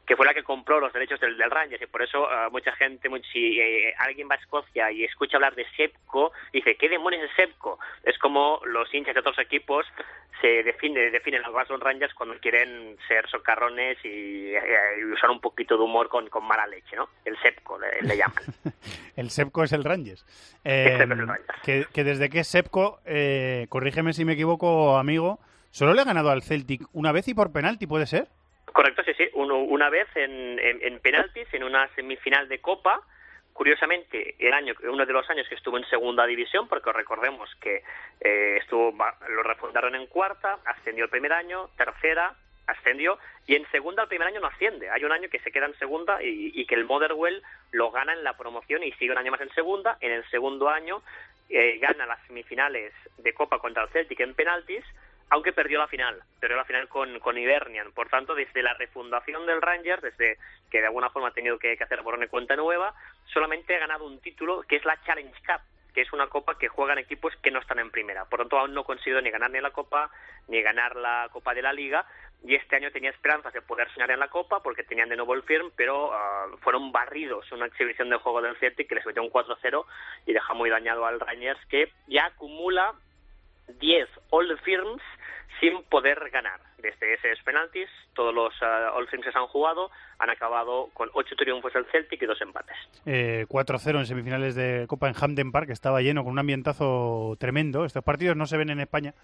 que 0.07 0.17
fue 0.17 0.27
la 0.27 0.35
que 0.35 0.43
compró 0.43 0.81
los 0.81 0.93
derechos 0.93 1.21
del, 1.21 1.37
del 1.37 1.51
Rangers 1.51 1.83
y 1.83 1.87
por 1.87 2.03
eso 2.03 2.31
eh, 2.31 2.49
mucha 2.51 2.73
gente, 2.73 3.09
si 3.33 3.61
eh, 3.61 3.95
alguien 3.99 4.29
va 4.29 4.35
a 4.35 4.39
Escocia 4.39 4.91
y 4.91 5.05
escucha 5.05 5.37
hablar 5.37 5.55
de 5.55 5.67
SEPCO, 5.77 6.33
dice, 6.53 6.77
¿qué 6.77 6.89
demonios 6.89 7.25
es 7.25 7.37
SEPCO? 7.37 7.79
Es 8.05 8.19
como 8.19 8.61
los 8.67 8.93
hinchas 8.93 9.15
de 9.15 9.21
otros 9.21 9.39
equipos 9.39 9.87
se 10.41 10.63
define, 10.63 11.11
definen 11.11 11.43
a 11.43 11.47
los 11.47 11.55
Glasgow 11.55 11.79
Rangers 11.79 12.13
cuando 12.15 12.39
quieren 12.39 12.97
ser 13.09 13.29
socarrones 13.31 13.97
y, 14.05 14.55
eh, 14.55 14.61
y 15.01 15.05
usar 15.05 15.31
un 15.31 15.41
poquito 15.41 15.77
de 15.77 15.85
humor 15.85 16.09
con, 16.09 16.29
con 16.29 16.45
mala 16.45 16.67
leche, 16.67 16.97
¿no? 16.97 17.09
El 17.25 17.39
SEPCO 17.39 17.79
le, 17.79 18.03
le 18.03 18.17
llaman. 18.17 18.45
El 19.17 19.31
Sepco 19.31 19.63
es 19.63 19.73
el 19.73 19.85
Rangers. 19.85 20.27
Eh, 20.65 20.97
Sepco 20.99 21.05
es 21.05 21.11
el 21.21 21.29
Rangers. 21.29 21.61
que, 21.63 21.87
que 21.93 22.05
desde 22.05 22.29
que 22.29 22.41
es 22.41 22.49
Sepco, 22.49 23.01
eh, 23.07 23.67
corrígeme 23.69 24.13
si 24.13 24.25
me 24.25 24.33
equivoco, 24.33 24.99
amigo, 24.99 25.39
solo 25.71 25.95
le 25.95 26.01
ha 26.01 26.05
ganado 26.05 26.31
al 26.31 26.43
Celtic 26.43 26.83
una 26.93 27.13
vez 27.13 27.29
y 27.29 27.35
por 27.35 27.53
penalti, 27.53 27.87
¿puede 27.87 28.07
ser? 28.07 28.29
Correcto, 28.75 29.05
sí, 29.05 29.15
sí. 29.15 29.29
Uno- 29.35 29.61
una 29.61 29.89
vez 29.89 30.09
en, 30.17 30.59
en, 30.59 30.83
en 30.83 30.99
penaltis, 30.99 31.47
en 31.55 31.63
una 31.63 31.87
semifinal 31.95 32.49
de 32.49 32.61
Copa. 32.61 33.01
Curiosamente, 33.53 34.35
el 34.41 34.53
año, 34.53 34.75
uno 34.83 35.07
de 35.07 35.13
los 35.13 35.31
años 35.31 35.49
que 35.49 35.55
estuvo 35.55 35.79
en 35.79 35.85
segunda 35.85 36.27
división, 36.27 36.67
porque 36.67 36.93
recordemos 36.93 37.49
que 37.61 37.85
eh, 38.21 38.57
estuvo, 38.61 38.93
lo 39.29 39.43
refundaron 39.45 39.95
en 39.95 40.07
cuarta, 40.09 40.59
ascendió 40.65 41.05
el 41.05 41.11
primer 41.11 41.33
año, 41.33 41.69
tercera, 41.77 42.35
ascendió, 42.67 43.17
y 43.47 43.55
en 43.55 43.65
segunda 43.71 44.03
el 44.03 44.09
primer 44.09 44.27
año 44.27 44.41
no 44.41 44.49
asciende. 44.49 44.91
Hay 44.91 45.05
un 45.05 45.13
año 45.13 45.29
que 45.31 45.39
se 45.39 45.53
queda 45.53 45.67
en 45.67 45.79
segunda 45.79 46.21
y, 46.21 46.51
y 46.53 46.67
que 46.67 46.75
el 46.75 46.85
Motherwell 46.85 47.45
lo 47.71 47.93
gana 47.93 48.13
en 48.13 48.25
la 48.25 48.37
promoción 48.37 48.83
y 48.83 48.91
sigue 48.95 49.13
un 49.13 49.19
año 49.19 49.31
más 49.31 49.41
en 49.41 49.55
segunda. 49.55 49.99
En 50.01 50.11
el 50.11 50.29
segundo 50.31 50.69
año 50.69 51.01
eh, 51.49 51.79
gana 51.79 52.07
las 52.07 52.19
semifinales 52.27 52.93
de 53.19 53.35
Copa 53.35 53.61
contra 53.61 53.85
el 53.85 53.89
Celtic 53.91 54.19
en 54.19 54.35
penaltis, 54.35 54.85
aunque 55.35 55.53
perdió 55.53 55.81
la 55.81 55.89
final, 55.89 56.23
perdió 56.39 56.57
la 56.57 56.65
final 56.65 56.87
con, 56.87 57.19
con 57.19 57.37
Hibernian. 57.37 57.91
Por 57.91 58.09
tanto, 58.09 58.37
desde 58.37 58.63
la 58.63 58.75
refundación 58.75 59.45
del 59.47 59.61
Rangers, 59.61 60.01
desde 60.01 60.39
que 60.71 60.79
de 60.79 60.87
alguna 60.87 61.11
forma 61.11 61.29
ha 61.29 61.33
tenido 61.33 61.59
que, 61.59 61.73
hacer 61.73 62.03
borrón 62.03 62.23
y 62.23 62.29
cuenta 62.29 62.55
nueva, 62.55 62.95
solamente 63.33 63.75
ha 63.75 63.81
ganado 63.81 64.07
un 64.07 64.21
título 64.21 64.63
que 64.63 64.77
es 64.77 64.85
la 64.85 64.97
Challenge 65.03 65.35
Cup, 65.45 65.61
que 65.93 66.03
es 66.03 66.13
una 66.13 66.29
copa 66.29 66.57
que 66.57 66.69
juegan 66.69 66.99
equipos 66.99 67.35
que 67.43 67.51
no 67.51 67.59
están 67.59 67.81
en 67.81 67.91
primera. 67.91 68.27
Por 68.27 68.39
tanto, 68.39 68.61
aún 68.61 68.75
no 68.75 68.83
ha 68.83 68.85
conseguido 68.85 69.21
ni 69.21 69.31
ganar 69.31 69.51
ni 69.51 69.61
la 69.61 69.73
copa, 69.73 70.09
ni 70.47 70.63
ganar 70.63 70.95
la 70.95 71.29
copa 71.33 71.53
de 71.53 71.63
la 71.63 71.73
liga, 71.73 72.07
y 72.45 72.55
este 72.55 72.77
año 72.77 72.93
tenía 72.93 73.11
esperanzas 73.11 73.53
de 73.53 73.63
poder 73.63 73.91
soñar 73.93 74.13
en 74.13 74.21
la 74.21 74.29
copa 74.29 74.63
porque 74.63 74.85
tenían 74.85 75.09
de 75.09 75.17
nuevo 75.17 75.35
el 75.35 75.43
firm, 75.43 75.73
pero 75.75 76.13
ah, 76.13 76.47
fueron 76.61 76.93
barridos 76.93 77.51
una 77.51 77.67
exhibición 77.67 78.09
de 78.09 78.19
juego 78.19 78.41
del 78.41 78.57
Celtic 78.59 78.89
que 78.89 78.95
les 78.95 79.07
metió 79.07 79.21
un 79.21 79.33
4-0 79.33 79.85
y 80.27 80.33
deja 80.33 80.55
muy 80.55 80.71
dañado 80.71 81.05
al 81.07 81.19
Rangers, 81.19 81.59
que 81.67 81.91
ya 82.07 82.27
acumula 82.27 82.95
10 83.69 84.09
All 84.31 84.59
Firms 84.61 85.03
sin 85.61 85.83
poder 85.85 86.31
ganar. 86.31 86.61
Desde 86.79 87.15
ese 87.15 87.43
penaltis, 87.45 87.89
todos 88.15 88.35
los 88.35 88.53
ah, 88.63 88.93
All 88.95 89.09
se 89.09 89.17
han 89.35 89.47
jugado 89.47 89.91
han 90.19 90.31
acabado 90.31 90.91
con 90.93 91.09
8 91.13 91.37
triunfos 91.37 91.73
del 91.73 91.87
Celtic 91.87 92.23
y 92.23 92.27
2 92.27 92.41
empates. 92.43 92.77
Eh, 93.07 93.47
4-0 93.49 93.99
en 93.99 94.07
semifinales 94.07 94.55
de 94.55 94.87
Copa 94.87 95.09
en 95.09 95.15
Hampden 95.19 95.53
Park, 95.53 95.71
estaba 95.71 96.03
lleno 96.03 96.23
con 96.23 96.33
un 96.33 96.39
ambientazo 96.39 97.37
tremendo. 97.39 97.85
Estos 97.85 98.05
partidos 98.05 98.37
no 98.37 98.47
se 98.47 98.57
ven 98.57 98.71
en 98.71 98.81
España 98.81 99.15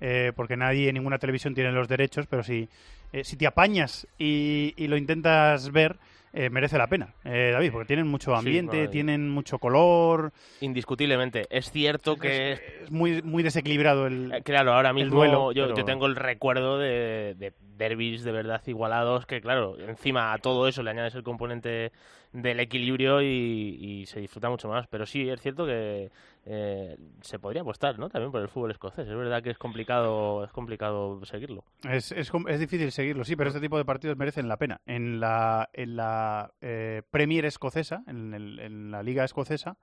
eh, 0.00 0.32
porque 0.34 0.56
nadie 0.56 0.88
en 0.88 0.94
ninguna 0.94 1.18
televisión 1.18 1.54
tiene 1.54 1.72
los 1.72 1.88
derechos, 1.88 2.26
pero 2.26 2.42
si, 2.42 2.68
eh, 3.12 3.24
si 3.24 3.36
te 3.36 3.46
apañas 3.46 4.06
y 4.18 4.86
lo 4.86 4.96
intentas 4.96 5.70
ver, 5.70 5.96
eh, 6.32 6.48
merece 6.50 6.78
la 6.78 6.86
pena, 6.86 7.14
eh, 7.24 7.50
David, 7.52 7.72
porque 7.72 7.86
tienen 7.86 8.06
mucho 8.06 8.34
ambiente, 8.34 8.88
tienen 8.88 9.28
mucho 9.28 9.58
color. 9.58 10.32
Indiscutiblemente. 10.60 11.46
Es 11.50 11.70
cierto 11.70 12.16
que 12.16 12.52
Es 12.82 12.90
muy, 12.90 13.20
muy 13.22 13.42
desequilibrado 13.42 14.06
el, 14.06 14.32
Eh, 14.32 14.42
Claro, 14.42 14.72
ahora 14.72 14.92
mismo 14.92 15.16
duelo. 15.16 15.52
yo, 15.52 15.64
pero- 15.64 15.76
yo 15.76 15.84
tengo 15.84 16.06
el 16.06 16.16
recuerdo 16.16 16.78
de, 16.78 17.34
de 17.38 17.52
derbis 17.76 18.22
de 18.24 18.32
verdad 18.32 18.62
igualados 18.66 19.26
que, 19.26 19.40
claro, 19.40 19.76
encima 19.78 20.32
a 20.32 20.38
todo 20.38 20.68
eso 20.68 20.82
le 20.82 20.90
añades 20.90 21.14
el 21.14 21.22
componente 21.22 21.92
del 22.32 22.60
equilibrio 22.60 23.20
y, 23.22 24.04
se 24.06 24.20
disfruta 24.20 24.48
mucho 24.50 24.68
más. 24.68 24.86
Pero 24.88 25.06
sí, 25.06 25.28
es 25.28 25.40
cierto 25.40 25.66
que 25.66 26.10
eh, 26.46 26.96
se 27.20 27.38
podría 27.38 27.62
apostar, 27.62 27.98
¿no? 27.98 28.08
También 28.08 28.32
por 28.32 28.40
el 28.40 28.48
fútbol 28.48 28.70
escocés. 28.70 29.06
Es 29.06 29.14
verdad 29.14 29.42
que 29.42 29.50
es 29.50 29.58
complicado, 29.58 30.44
es 30.44 30.50
complicado 30.50 31.24
seguirlo. 31.24 31.64
Es, 31.88 32.12
es, 32.12 32.30
es 32.48 32.60
difícil 32.60 32.90
seguirlo, 32.90 33.24
sí, 33.24 33.36
pero 33.36 33.48
este 33.48 33.60
tipo 33.60 33.78
de 33.78 33.84
partidos 33.84 34.16
merecen 34.16 34.48
la 34.48 34.56
pena. 34.56 34.80
En 34.86 35.20
la, 35.20 35.68
en 35.72 35.96
la 35.96 36.52
eh, 36.60 37.02
Premier 37.10 37.44
escocesa, 37.44 38.02
en, 38.06 38.34
el- 38.34 38.58
en 38.58 38.90
la 38.90 39.02
Liga 39.02 39.24
escocesa, 39.24 39.76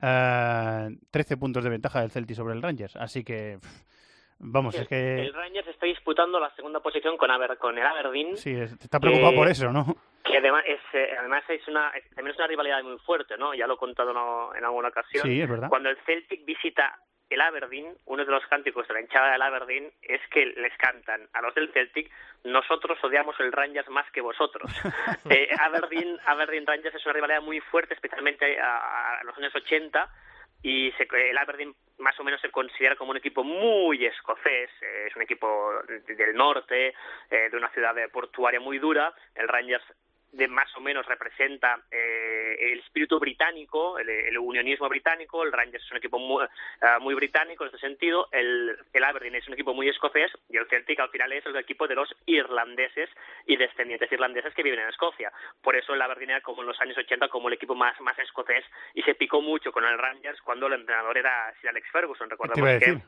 eh, 0.00 0.96
13 1.10 1.36
puntos 1.36 1.64
de 1.64 1.70
ventaja 1.70 2.00
del 2.00 2.10
Celtic 2.10 2.36
sobre 2.36 2.54
el 2.54 2.62
Rangers. 2.62 2.96
Así 2.96 3.24
que, 3.24 3.58
vamos, 4.38 4.74
es 4.74 4.88
que 4.88 5.20
El 5.22 5.34
Rangers 5.34 5.68
está 5.68 5.86
disputando 5.86 6.38
la 6.40 6.50
segunda 6.54 6.80
posición 6.80 7.16
con, 7.16 7.30
Aber- 7.30 7.56
con 7.58 7.76
el 7.78 7.86
Aberdeen. 7.86 8.36
sí, 8.36 8.54
es- 8.54 8.72
está 8.72 8.98
preocupado 9.00 9.32
Eh, 9.32 9.36
por 9.36 9.48
eso, 9.48 9.70
¿no? 9.72 9.84
Que 10.24 10.38
además 10.38 10.64
es, 10.66 10.80
eh, 10.92 11.16
además 11.18 11.42
es 11.48 11.66
una, 11.68 11.90
es- 11.90 12.04
también 12.14 12.32
es 12.32 12.38
una 12.38 12.46
rivalidad 12.48 12.82
muy 12.82 12.98
fuerte, 12.98 13.36
¿no? 13.38 13.54
Ya 13.54 13.66
lo 13.66 13.74
he 13.74 13.78
contado 13.78 14.12
no- 14.12 14.54
en 14.54 14.64
alguna 14.64 14.88
ocasión. 14.88 15.24
Sí, 15.26 15.40
es 15.40 15.48
verdad. 15.48 15.68
Cuando 15.68 15.88
el 15.90 15.96
Celtic 16.04 16.44
visita 16.44 16.98
el 17.30 17.40
Aberdeen, 17.42 17.94
uno 18.06 18.24
de 18.24 18.30
los 18.30 18.46
cánticos 18.46 18.88
de 18.88 18.94
la 18.94 19.00
hinchada 19.02 19.32
del 19.32 19.42
Aberdeen 19.42 19.92
es 20.00 20.20
que 20.30 20.46
les 20.46 20.74
cantan 20.78 21.28
a 21.34 21.42
los 21.42 21.54
del 21.54 21.70
Celtic, 21.72 22.10
nosotros 22.44 22.98
odiamos 23.04 23.38
el 23.40 23.52
Rangers 23.52 23.88
más 23.90 24.10
que 24.12 24.20
vosotros. 24.22 24.64
Eh, 25.30 25.48
Aberdeen, 25.60 26.18
Aberdeen 26.24 26.66
Rangers 26.66 26.94
es 26.94 27.04
una 27.04 27.12
rivalidad 27.14 27.42
muy 27.42 27.60
fuerte, 27.60 27.92
especialmente 27.94 28.58
a, 28.58 29.18
a 29.18 29.24
los 29.24 29.36
años 29.36 29.54
80, 29.54 30.08
y 30.62 30.90
se- 30.92 31.06
el 31.30 31.36
Aberdeen 31.38 31.74
más 31.98 32.18
o 32.20 32.24
menos 32.24 32.40
se 32.40 32.50
considera 32.50 32.96
como 32.96 33.10
un 33.10 33.16
equipo 33.16 33.42
muy 33.44 34.04
escocés, 34.06 34.70
eh, 34.82 35.06
es 35.08 35.16
un 35.16 35.22
equipo 35.22 35.72
de- 35.86 36.00
del 36.14 36.34
norte, 36.34 36.94
eh, 37.30 37.48
de 37.50 37.56
una 37.56 37.68
ciudad 37.70 37.94
portuaria 38.12 38.60
muy 38.60 38.78
dura. 38.78 39.12
El 39.34 39.48
Rangers 39.48 39.84
de 40.32 40.48
más 40.48 40.74
o 40.76 40.80
menos 40.80 41.06
representa 41.06 41.80
eh, 41.90 42.72
el 42.72 42.80
espíritu 42.80 43.18
británico, 43.18 43.98
el, 43.98 44.08
el 44.08 44.38
unionismo 44.38 44.88
británico, 44.88 45.42
el 45.42 45.52
Rangers 45.52 45.84
es 45.84 45.90
un 45.90 45.96
equipo 45.96 46.18
muy, 46.18 46.44
ah, 46.82 46.98
muy 47.00 47.14
británico 47.14 47.64
en 47.64 47.68
este 47.68 47.86
sentido, 47.86 48.28
el, 48.32 48.76
el 48.92 49.04
Aberdeen 49.04 49.36
es 49.36 49.48
un 49.48 49.54
equipo 49.54 49.74
muy 49.74 49.88
escocés 49.88 50.30
y 50.48 50.56
el 50.56 50.66
Celtic 50.68 51.00
al 51.00 51.10
final 51.10 51.32
es 51.32 51.46
el 51.46 51.56
equipo 51.56 51.86
de 51.86 51.94
los 51.94 52.14
irlandeses 52.26 53.08
y 53.46 53.56
descendientes 53.56 54.10
irlandeses 54.12 54.54
que 54.54 54.62
viven 54.62 54.80
en 54.80 54.88
Escocia. 54.88 55.32
Por 55.62 55.76
eso 55.76 55.94
el 55.94 56.02
Aberdeen 56.02 56.30
era 56.30 56.40
como 56.40 56.62
en 56.62 56.68
los 56.68 56.80
años 56.80 56.98
80 56.98 57.28
como 57.28 57.48
el 57.48 57.54
equipo 57.54 57.74
más, 57.74 57.98
más 58.00 58.18
escocés 58.18 58.64
y 58.94 59.02
se 59.02 59.14
picó 59.14 59.40
mucho 59.40 59.72
con 59.72 59.84
el 59.84 59.98
Rangers 59.98 60.40
cuando 60.42 60.66
el 60.66 60.74
entrenador 60.74 61.16
era 61.16 61.52
Sir 61.60 61.70
Alex 61.70 61.88
Ferguson. 61.90 62.28
A 62.32 62.78
que. 62.78 62.98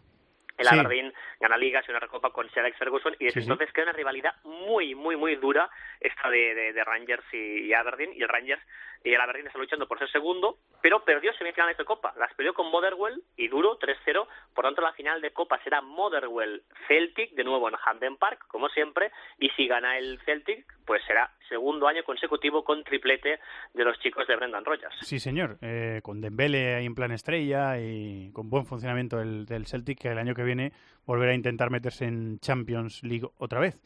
El 0.60 0.66
Sí. 0.68 0.74
Aberdeen 0.78 1.12
gana 1.40 1.56
ligas 1.56 1.84
y 1.86 1.90
una 1.90 2.00
recopa 2.00 2.30
con 2.30 2.48
Sir 2.50 2.60
Alex 2.60 2.78
Ferguson 2.78 3.14
y 3.18 3.24
desde 3.26 3.40
Sí, 3.40 3.44
entonces 3.46 3.72
queda 3.72 3.84
una 3.84 3.92
rivalidad 3.92 4.34
muy, 4.44 4.94
muy, 4.94 5.16
muy 5.16 5.36
dura 5.36 5.68
esta 6.00 6.28
de, 6.30 6.54
de- 6.54 6.72
de 6.72 6.84
Rangers 6.84 7.24
y, 7.32 7.62
y 7.66 7.72
Aberdeen 7.74 8.12
y 8.14 8.22
el 8.22 8.28
Rangers 8.28 8.62
y 9.02 9.14
el 9.14 9.20
Aberdeen 9.20 9.46
está 9.46 9.58
luchando 9.58 9.86
por 9.86 9.98
ser 9.98 10.10
segundo, 10.10 10.58
pero 10.82 11.04
perdió 11.04 11.32
semifinales 11.34 11.76
de 11.78 11.84
Copa, 11.84 12.12
las 12.18 12.34
perdió 12.34 12.52
con 12.52 12.70
Motherwell 12.70 13.22
y 13.36 13.48
duro 13.48 13.78
3-0, 13.78 14.26
por 14.54 14.64
tanto 14.64 14.82
la 14.82 14.92
final 14.92 15.20
de 15.20 15.32
Copa 15.32 15.58
será 15.62 15.80
Motherwell 15.80 16.62
Celtic 16.86 17.32
de 17.32 17.44
nuevo 17.44 17.68
en 17.68 17.76
Hampden 17.84 18.16
Park, 18.16 18.46
como 18.48 18.68
siempre, 18.68 19.10
y 19.38 19.48
si 19.50 19.66
gana 19.66 19.98
el 19.98 20.20
Celtic, 20.24 20.66
pues 20.84 21.02
será 21.06 21.30
segundo 21.48 21.88
año 21.88 22.04
consecutivo 22.04 22.62
con 22.62 22.84
triplete 22.84 23.40
de 23.74 23.84
los 23.84 23.98
chicos 24.00 24.26
de 24.26 24.36
Brendan 24.36 24.64
Rodgers. 24.64 24.94
Sí, 25.00 25.18
señor. 25.18 25.58
Eh, 25.62 26.00
con 26.02 26.20
Dembele 26.20 26.74
ahí 26.76 26.86
en 26.86 26.94
plan 26.94 27.10
estrella 27.10 27.78
y 27.80 28.30
con 28.32 28.48
buen 28.50 28.66
funcionamiento 28.66 29.16
del, 29.18 29.46
del 29.46 29.66
Celtic, 29.66 30.00
que 30.00 30.08
el 30.08 30.18
año 30.18 30.34
que 30.34 30.44
viene 30.44 30.72
volverá 31.06 31.32
a 31.32 31.34
intentar 31.34 31.70
meterse 31.70 32.04
en 32.04 32.38
Champions 32.38 33.02
League 33.02 33.26
otra 33.38 33.60
vez. 33.60 33.80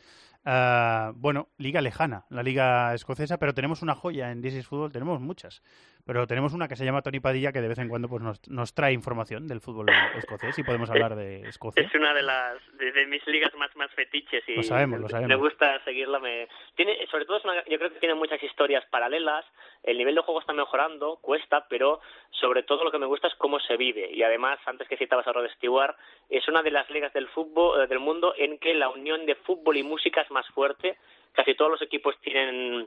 Ah, 0.47 1.13
bueno, 1.17 1.49
liga 1.57 1.81
lejana, 1.81 2.27
la 2.29 2.43
liga 2.43 2.95
escocesa, 2.95 3.39
pero 3.39 3.55
tenemos 3.55 3.81
una 3.81 3.95
joya 3.95 4.31
en 4.31 4.43
This 4.43 4.55
is 4.55 4.67
Football, 4.67 4.93
tenemos 4.93 5.21
muchas. 5.21 5.63
Pero 6.07 6.27
tenemos 6.27 6.53
una 6.53 6.69
que 6.69 6.77
se 6.77 6.85
llama 6.85 7.01
Tony 7.01 7.19
Padilla, 7.19 7.51
que 7.51 7.63
de 7.63 7.69
vez 7.69 7.79
en 7.79 7.89
cuando 7.89 8.09
pues, 8.09 8.23
nos, 8.23 8.47
nos 8.51 8.75
trae 8.75 8.93
información 8.93 9.47
del 9.49 9.63
fútbol 9.63 9.87
escocés 10.19 10.59
y 10.59 10.63
podemos 10.63 10.91
hablar 10.91 11.17
de 11.17 11.41
Escocia. 11.49 11.83
Es 11.83 11.95
una 11.95 12.13
de 12.13 12.23
las 12.23 12.59
de, 12.77 12.93
de 12.93 13.07
mis 13.07 13.27
ligas 13.27 13.55
más 13.55 13.75
más 13.75 13.91
fetiches 13.95 14.45
y 14.47 14.57
Lo 14.57 14.63
sabemos, 14.65 15.01
lo 15.01 15.09
sabemos. 15.09 15.31
me 15.31 15.37
gusta 15.37 15.83
seguirla. 15.85 16.19
Me 16.19 16.47
tiene 16.77 17.07
sobre 17.11 17.25
todo 17.25 17.39
es 17.39 17.45
una- 17.45 17.65
yo 17.65 17.79
creo 17.79 17.91
que 17.91 18.01
tiene 18.01 18.15
muchas 18.15 18.43
historias 18.43 18.85
paralelas. 18.91 19.47
El 19.83 19.97
nivel 19.97 20.15
de 20.15 20.21
juego 20.21 20.41
está 20.41 20.53
mejorando, 20.53 21.17
cuesta, 21.23 21.67
pero 21.71 22.01
sobre 22.33 22.63
todo 22.65 22.85
lo 22.85 22.91
que 22.91 22.99
me 22.99 23.07
gusta 23.07 23.29
es 23.29 23.35
cómo 23.37 23.59
se 23.61 23.79
vive 23.79 24.11
y 24.13 24.23
además 24.23 24.59
antes 24.67 24.87
que 24.89 24.99
citabas 24.99 25.27
a 25.27 25.33
Rod 25.33 25.49
Stewart 25.57 25.97
es 26.29 26.47
una 26.49 26.63
de 26.63 26.71
las 26.71 26.89
ligas 26.91 27.15
del 27.15 27.29
fútbol 27.29 27.81
eh, 27.83 27.87
del 27.87 27.99
mundo 28.01 28.35
en 28.37 28.59
que 28.59 28.75
la 28.75 28.91
unión 28.91 29.25
de 29.25 29.37
fútbol 29.37 29.79
y 29.79 29.83
música 29.83 30.21
es 30.21 30.31
más 30.31 30.47
fuerte. 30.49 30.99
Casi 31.33 31.55
todos 31.55 31.71
los 31.71 31.83
equipos 31.83 32.15
tienen 32.21 32.87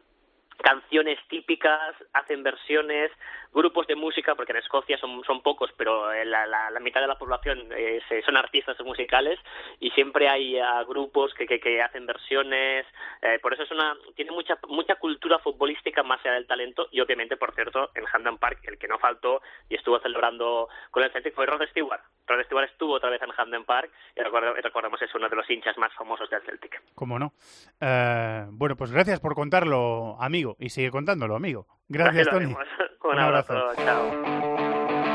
canciones 0.58 1.20
típicas, 1.30 1.96
hacen 2.14 2.44
versiones, 2.44 3.12
grupos 3.54 3.88
de 3.88 3.96
música, 3.96 4.36
porque 4.36 4.52
en 4.52 4.60
Escocia 4.60 4.98
son, 4.98 5.42
pocos, 5.42 5.72
pero 5.78 6.12
eh, 6.12 6.26
la, 6.26 6.46
la, 6.46 6.70
la 6.70 6.80
mitad 6.80 7.02
de 7.02 7.08
la 7.08 7.18
población 7.18 7.70
eh, 7.76 8.02
son 8.26 8.38
artistas 8.38 8.80
musicales 8.82 9.40
y 9.80 9.90
siempre 9.92 10.30
hay 10.30 10.58
ah, 10.60 10.84
grupos 10.88 11.34
que, 11.34 11.46
que, 11.46 11.60
que 11.60 11.82
hacen 11.82 12.06
versiones, 12.06 12.86
eh, 13.22 13.40
por 13.42 13.54
eso 13.54 13.64
es 13.64 13.72
una 13.72 13.96
tiene 14.16 14.32
mucha 14.32 14.58
mucha 14.68 14.96
cultura 14.96 15.40
futbolística 15.40 16.04
más 16.04 16.20
allá 16.22 16.34
del 16.34 16.48
talento 16.48 16.88
y 16.92 17.02
obviamente, 17.02 17.38
por 17.38 17.54
cierto, 17.54 17.92
en 17.96 18.06
Hampden 18.12 18.38
Park 18.38 18.60
el 18.64 18.78
que 18.78 18.88
no 18.88 19.00
faltó 19.00 19.42
y 19.70 19.76
estuvo 19.76 20.00
celebrando 20.00 20.70
con 20.92 21.04
el 21.04 21.12
Celtic 21.12 21.34
fue 21.34 21.46
Rod 21.46 21.68
Stewart. 21.70 22.02
Rod 22.28 22.44
Stewart 22.46 22.70
estuvo 22.70 22.94
otra 22.96 23.10
vez 23.10 23.22
en 23.22 23.30
Hampden 23.36 23.64
Park 23.64 23.90
y 24.16 24.22
recordemos 24.22 25.02
es 25.02 25.14
uno 25.16 25.30
de 25.30 25.36
los 25.36 25.50
hinchas 25.50 25.78
más 25.78 25.94
famosos 25.94 26.30
del 26.30 26.42
Celtic. 26.42 26.82
¿Cómo 26.94 27.18
no? 27.18 27.34
Eh, 27.80 28.46
bueno, 28.50 28.76
pues 28.76 28.92
gracias 28.92 29.20
por 29.20 29.34
contarlo, 29.34 30.18
amigo, 30.20 30.56
y 30.60 30.70
sigue 30.70 30.92
contándolo, 30.92 31.36
amigo. 31.36 31.68
Gracias, 31.88 32.28
Tony. 32.30 32.54
Un 33.04 33.20
abrazo, 33.20 33.74
chao. 33.76 35.08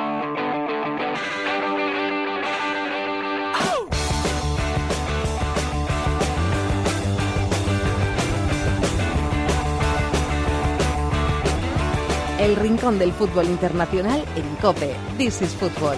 El 12.40 12.56
rincón 12.56 12.98
del 12.98 13.12
fútbol 13.12 13.44
internacional 13.44 14.24
en 14.34 14.56
Cope. 14.56 14.97
This 15.16 15.43
is 15.43 15.55
Football. 15.55 15.97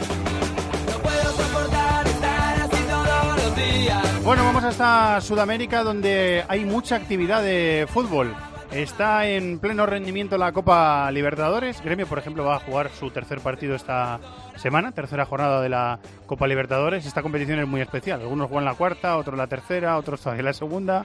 Bueno, 4.24 4.42
vamos 4.42 4.64
hasta 4.64 5.20
Sudamérica 5.20 5.82
donde 5.82 6.44
hay 6.48 6.64
mucha 6.64 6.96
actividad 6.96 7.42
de 7.42 7.86
fútbol. 7.88 8.34
Está 8.72 9.28
en 9.28 9.58
pleno 9.58 9.86
rendimiento 9.86 10.38
la 10.38 10.50
Copa 10.52 11.10
Libertadores. 11.12 11.82
Gremio, 11.82 12.06
por 12.06 12.18
ejemplo, 12.18 12.44
va 12.44 12.56
a 12.56 12.60
jugar 12.60 12.90
su 12.98 13.10
tercer 13.10 13.40
partido 13.40 13.74
esta 13.74 14.18
semana, 14.56 14.92
tercera 14.92 15.26
jornada 15.26 15.60
de 15.60 15.68
la 15.68 16.00
Copa 16.26 16.46
Libertadores. 16.46 17.06
Esta 17.06 17.22
competición 17.22 17.60
es 17.60 17.68
muy 17.68 17.82
especial. 17.82 18.22
Algunos 18.22 18.48
juegan 18.48 18.64
la 18.64 18.74
cuarta, 18.74 19.16
otros 19.18 19.36
la 19.36 19.46
tercera, 19.46 19.98
otros 19.98 20.20
todavía 20.22 20.42
la 20.42 20.52
segunda. 20.54 21.04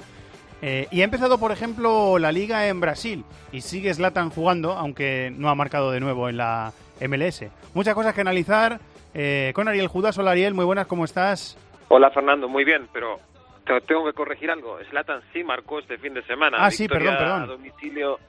Eh, 0.61 0.87
y 0.89 1.01
ha 1.01 1.03
empezado, 1.03 1.37
por 1.37 1.51
ejemplo, 1.51 2.17
la 2.19 2.31
liga 2.31 2.67
en 2.67 2.79
Brasil 2.79 3.25
y 3.51 3.61
sigue 3.61 3.93
Zlatan 3.93 4.29
jugando, 4.29 4.71
aunque 4.73 5.31
no 5.37 5.49
ha 5.49 5.55
marcado 5.55 5.91
de 5.91 5.99
nuevo 5.99 6.29
en 6.29 6.37
la 6.37 6.71
MLS. 7.01 7.43
Muchas 7.73 7.93
cosas 7.93 8.13
que 8.13 8.21
analizar. 8.21 8.79
Eh, 9.13 9.51
con 9.55 9.67
Ariel 9.67 9.87
Judas, 9.87 10.17
hola 10.17 10.31
Ariel, 10.31 10.53
muy 10.53 10.65
buenas, 10.65 10.85
¿cómo 10.85 11.03
estás? 11.03 11.57
Hola 11.89 12.09
Fernando, 12.11 12.47
muy 12.47 12.63
bien, 12.63 12.87
pero 12.93 13.17
te- 13.65 13.81
tengo 13.81 14.05
que 14.05 14.13
corregir 14.13 14.49
algo. 14.51 14.79
Slatan 14.89 15.21
sí 15.33 15.43
marcó 15.43 15.79
este 15.79 15.97
fin 15.97 16.13
de 16.13 16.23
semana. 16.23 16.57
Ah, 16.59 16.71
sí, 16.71 16.87
perdón, 16.87 17.17
perdón. 17.17 17.41
A 17.43 17.45
domicilio 17.47 18.19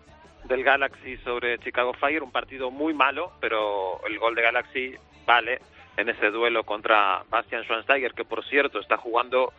del 0.44 0.64
Galaxy 0.64 1.16
sobre 1.18 1.58
Chicago 1.58 1.92
Fire, 1.94 2.22
un 2.22 2.32
partido 2.32 2.70
muy 2.70 2.94
malo, 2.94 3.32
pero 3.40 4.00
el 4.06 4.18
gol 4.18 4.34
de 4.34 4.42
Galaxy 4.42 4.94
vale 5.26 5.60
en 5.96 6.08
ese 6.08 6.30
duelo 6.30 6.64
contra 6.64 7.22
Bastian 7.28 7.62
Schweinsteiger, 7.64 8.14
que 8.14 8.24
por 8.24 8.44
cierto 8.46 8.80
está 8.80 8.96
jugando 8.96 9.52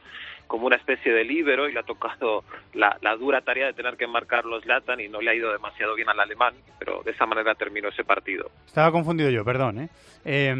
como 0.51 0.67
una 0.67 0.75
especie 0.75 1.13
de 1.13 1.23
líbero 1.23 1.69
y 1.69 1.71
le 1.71 1.79
ha 1.79 1.83
tocado 1.83 2.43
la, 2.73 2.97
la 3.01 3.15
dura 3.15 3.39
tarea 3.39 3.67
de 3.67 3.73
tener 3.73 3.95
que 3.95 4.05
marcar 4.05 4.43
los 4.43 4.65
Latan 4.65 4.99
y 4.99 5.07
no 5.07 5.21
le 5.21 5.31
ha 5.31 5.33
ido 5.33 5.49
demasiado 5.53 5.95
bien 5.95 6.09
al 6.09 6.19
alemán, 6.19 6.53
pero 6.77 7.01
de 7.03 7.11
esa 7.11 7.25
manera 7.25 7.55
terminó 7.55 7.87
ese 7.87 8.03
partido. 8.03 8.51
Estaba 8.67 8.91
confundido 8.91 9.29
yo, 9.29 9.45
perdón. 9.45 9.79
¿eh? 9.79 9.89
Eh, 10.25 10.53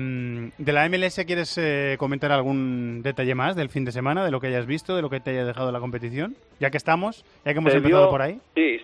de 0.58 0.72
la 0.72 0.88
MLS, 0.88 1.26
¿quieres 1.26 1.58
eh, 1.58 1.98
comentar 2.00 2.32
algún 2.32 3.02
detalle 3.04 3.36
más 3.36 3.58
del 3.58 3.68
fin 3.68 3.84
de 3.84 3.92
semana, 3.92 4.24
de 4.24 4.32
lo 4.32 4.40
que 4.40 4.48
hayas 4.48 4.66
visto, 4.66 4.96
de 4.96 5.02
lo 5.02 5.10
que 5.10 5.20
te 5.20 5.32
haya 5.32 5.44
dejado 5.44 5.74
la 5.74 5.82
competición? 5.82 6.38
Ya 6.62 6.70
que 6.72 6.78
estamos, 6.78 7.26
ya 7.44 7.52
que 7.52 7.60
hemos 7.60 7.74
Se 7.74 7.80
empezado 7.80 8.04
vio- 8.06 8.12
por 8.12 8.22
ahí. 8.22 8.40
Sí, 8.56 8.80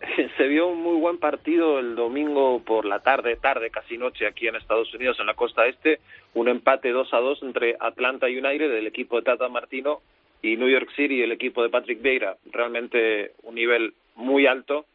se 0.36 0.46
vio 0.46 0.68
un 0.68 0.80
muy 0.80 1.00
buen 1.00 1.18
partido 1.18 1.80
el 1.80 1.96
domingo 1.96 2.62
por 2.64 2.84
la 2.84 3.00
tarde, 3.00 3.34
tarde, 3.34 3.70
casi 3.70 3.98
noche, 3.98 4.26
aquí 4.28 4.46
en 4.46 4.54
Estados 4.54 4.94
Unidos, 4.94 5.18
en 5.18 5.26
la 5.26 5.34
costa 5.34 5.66
este. 5.66 5.98
Un 6.34 6.46
empate 6.48 6.90
2 6.90 7.12
a 7.12 7.18
2 7.18 7.42
entre 7.42 7.76
Atlanta 7.80 8.26
United, 8.26 8.70
del 8.70 8.86
equipo 8.86 9.16
de 9.16 9.22
Tata 9.22 9.48
Martino, 9.48 10.00
y 10.42 10.56
New 10.56 10.68
York 10.68 10.90
City, 10.96 11.22
el 11.22 11.32
equipo 11.32 11.62
de 11.62 11.68
Patrick 11.68 12.00
Vieira. 12.02 12.36
Realmente 12.52 13.32
un 13.42 13.54
nivel 13.54 13.94
muy 14.16 14.46
alto. 14.46 14.86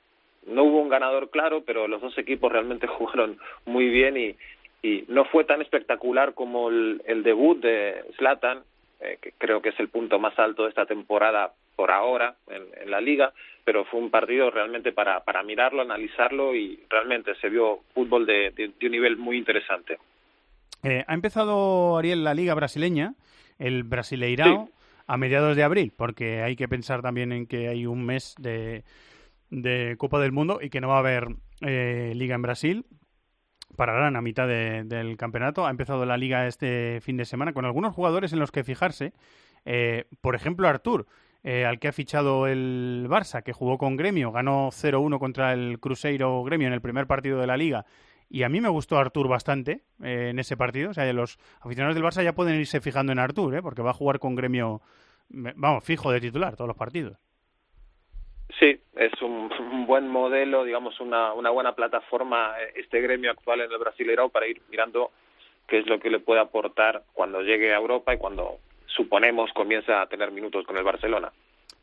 No 0.47 0.63
hubo 0.63 0.79
un 0.81 0.89
ganador 0.89 1.29
claro, 1.29 1.63
pero 1.65 1.87
los 1.87 2.01
dos 2.01 2.17
equipos 2.17 2.51
realmente 2.51 2.87
jugaron 2.97 3.37
muy 3.65 3.89
bien 3.89 4.17
y, 4.17 4.35
y 4.87 5.05
no 5.07 5.25
fue 5.25 5.43
tan 5.45 5.61
espectacular 5.61 6.33
como 6.33 6.69
el, 6.69 7.01
el 7.05 7.23
debut 7.23 7.59
de 7.61 8.03
Zlatan, 8.17 8.59
eh, 9.01 9.17
que 9.21 9.33
creo 9.37 9.61
que 9.61 9.69
es 9.69 9.79
el 9.79 9.89
punto 9.89 10.19
más 10.19 10.37
alto 10.39 10.63
de 10.63 10.69
esta 10.69 10.85
temporada 10.85 11.53
por 11.75 11.91
ahora 11.91 12.35
en, 12.49 12.63
en 12.81 12.91
la 12.91 13.01
liga, 13.01 13.33
pero 13.65 13.83
fue 13.85 13.99
un 13.99 14.11
partido 14.11 14.51
realmente 14.51 14.91
para, 14.91 15.21
para 15.23 15.41
mirarlo, 15.43 15.81
analizarlo 15.81 16.53
y 16.55 16.79
realmente 16.89 17.33
se 17.35 17.49
vio 17.49 17.79
fútbol 17.93 18.25
de, 18.25 18.51
de- 18.51 18.71
de 18.79 18.85
un 18.85 18.91
nivel 18.91 19.17
muy 19.17 19.37
interesante. 19.37 19.97
Eh, 20.83 21.03
ha 21.07 21.13
empezado, 21.13 21.97
Ariel, 21.97 22.23
la 22.23 22.33
liga 22.33 22.53
brasileña, 22.53 23.13
el 23.57 23.83
Brasileirao, 23.83 24.69
a 25.07 25.17
mediados 25.17 25.55
de 25.55 25.63
abril, 25.63 25.93
porque 25.95 26.41
hay 26.41 26.55
que 26.55 26.67
pensar 26.67 27.01
también 27.01 27.31
en 27.31 27.45
que 27.47 27.67
hay 27.67 27.85
un 27.85 28.05
mes 28.05 28.35
de, 28.39 28.83
de 29.49 29.95
Copa 29.97 30.19
del 30.19 30.31
Mundo 30.31 30.59
y 30.61 30.69
que 30.69 30.81
no 30.81 30.87
va 30.89 30.95
a 30.95 30.99
haber 30.99 31.27
eh, 31.61 32.13
liga 32.15 32.35
en 32.35 32.41
Brasil. 32.41 32.85
Pararán 33.75 34.15
a 34.15 34.21
mitad 34.21 34.47
de- 34.47 34.83
del 34.83 35.17
campeonato. 35.17 35.65
Ha 35.65 35.71
empezado 35.71 36.05
la 36.05 36.17
liga 36.17 36.47
este 36.47 36.99
fin 37.01 37.17
de 37.17 37.25
semana 37.25 37.53
con 37.53 37.65
algunos 37.65 37.93
jugadores 37.95 38.31
en 38.31 38.39
los 38.39 38.51
que 38.51 38.63
fijarse. 38.63 39.13
Eh, 39.65 40.05
por 40.21 40.35
ejemplo, 40.35 40.67
Artur, 40.67 41.07
eh, 41.43 41.65
al 41.65 41.79
que 41.79 41.87
ha 41.87 41.91
fichado 41.91 42.45
el 42.47 43.07
Barça, 43.09 43.41
que 43.41 43.51
jugó 43.51 43.77
con 43.79 43.97
Gremio, 43.97 44.31
ganó 44.31 44.69
0-1 44.71 45.17
contra 45.19 45.53
el 45.53 45.79
Cruzeiro 45.79 46.43
Gremio 46.43 46.67
en 46.67 46.73
el 46.73 46.81
primer 46.81 47.07
partido 47.07 47.39
de 47.39 47.47
la 47.47 47.57
liga. 47.57 47.85
Y 48.33 48.41
a 48.41 48.49
mí 48.49 48.61
me 48.61 48.69
gustó 48.69 48.97
Artur 48.97 49.27
bastante 49.27 49.81
eh, 50.03 50.29
en 50.31 50.39
ese 50.39 50.57
partido. 50.57 50.89
O 50.89 50.93
sea, 50.95 51.13
los 51.13 51.37
aficionados 51.61 51.93
del 51.93 52.03
Barça 52.03 52.23
ya 52.23 52.33
pueden 52.33 52.59
irse 52.59 52.81
fijando 52.81 53.11
en 53.11 53.19
Artur, 53.19 53.53
¿eh? 53.53 53.61
porque 53.61 53.83
va 53.83 53.91
a 53.91 53.93
jugar 53.93 54.17
con 54.17 54.33
Gremio, 54.33 54.81
vamos, 55.29 55.83
fijo 55.83 56.11
de 56.11 56.19
titular 56.19 56.55
todos 56.55 56.67
los 56.67 56.75
partidos. 56.75 57.15
Sí, 58.59 58.81
es 58.95 59.21
un, 59.21 59.51
un 59.53 59.85
buen 59.85 60.07
modelo, 60.07 60.63
digamos, 60.63 60.99
una, 60.99 61.31
una 61.33 61.51
buena 61.51 61.75
plataforma 61.75 62.55
eh, 62.59 62.73
este 62.77 63.01
gremio 63.01 63.29
actual 63.29 63.61
en 63.61 63.71
el 63.71 63.77
Brasileirao 63.77 64.29
para 64.29 64.47
ir 64.47 64.63
mirando 64.71 65.11
qué 65.67 65.77
es 65.77 65.85
lo 65.85 65.99
que 65.99 66.09
le 66.09 66.19
puede 66.19 66.41
aportar 66.41 67.03
cuando 67.13 67.41
llegue 67.41 67.71
a 67.71 67.77
Europa 67.77 68.15
y 68.15 68.17
cuando 68.17 68.57
suponemos 68.87 69.51
comienza 69.53 70.01
a 70.01 70.07
tener 70.07 70.31
minutos 70.31 70.65
con 70.65 70.75
el 70.75 70.83
Barcelona. 70.83 71.31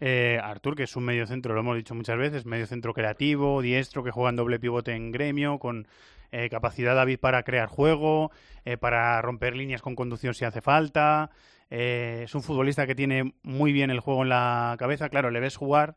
Eh, 0.00 0.40
Artur, 0.42 0.74
que 0.74 0.82
es 0.82 0.96
un 0.96 1.04
medio 1.04 1.26
centro, 1.26 1.54
lo 1.54 1.60
hemos 1.60 1.76
dicho 1.76 1.94
muchas 1.94 2.18
veces, 2.18 2.44
medio 2.44 2.66
centro 2.66 2.92
creativo, 2.92 3.62
diestro, 3.62 4.02
que 4.02 4.10
juega 4.10 4.30
en 4.30 4.36
doble 4.36 4.58
pivote 4.58 4.92
en 4.92 5.12
gremio, 5.12 5.58
con 5.60 5.86
eh, 6.32 6.48
capacidad 6.48 6.94
David 6.94 7.18
para 7.18 7.42
crear 7.42 7.68
juego, 7.68 8.30
eh, 8.64 8.76
para 8.76 9.20
romper 9.22 9.56
líneas 9.56 9.82
con 9.82 9.94
conducción 9.94 10.34
si 10.34 10.44
hace 10.44 10.60
falta. 10.60 11.30
Eh, 11.70 12.22
es 12.24 12.34
un 12.34 12.42
futbolista 12.42 12.86
que 12.86 12.94
tiene 12.94 13.34
muy 13.42 13.72
bien 13.72 13.90
el 13.90 14.00
juego 14.00 14.22
en 14.22 14.28
la 14.28 14.74
cabeza. 14.78 15.08
Claro, 15.08 15.30
le 15.30 15.40
ves 15.40 15.56
jugar 15.56 15.94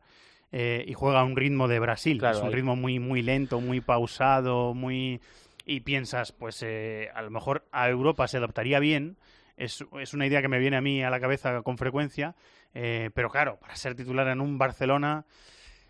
eh, 0.52 0.84
y 0.86 0.94
juega 0.94 1.20
a 1.20 1.24
un 1.24 1.36
ritmo 1.36 1.66
de 1.68 1.80
Brasil. 1.80 2.18
Claro, 2.18 2.36
es 2.36 2.42
un 2.42 2.48
ahí. 2.48 2.54
ritmo 2.54 2.76
muy, 2.76 2.98
muy 2.98 3.22
lento, 3.22 3.60
muy 3.60 3.80
pausado, 3.80 4.74
muy... 4.74 5.20
Y 5.66 5.80
piensas, 5.80 6.32
pues 6.32 6.62
eh, 6.62 7.08
a 7.14 7.22
lo 7.22 7.30
mejor 7.30 7.64
a 7.72 7.88
Europa 7.88 8.28
se 8.28 8.36
adaptaría 8.36 8.78
bien. 8.78 9.16
Es, 9.56 9.84
es 9.98 10.14
una 10.14 10.26
idea 10.26 10.42
que 10.42 10.48
me 10.48 10.58
viene 10.58 10.76
a 10.76 10.80
mí 10.80 11.02
a 11.02 11.10
la 11.10 11.20
cabeza 11.20 11.62
con 11.62 11.78
frecuencia. 11.78 12.34
eh, 12.74 13.10
pero 13.14 13.30
claro, 13.30 13.58
para 13.60 13.74
ser 13.76 13.94
titular 13.94 14.28
en 14.28 14.40
un 14.40 14.58
Barcelona... 14.58 15.24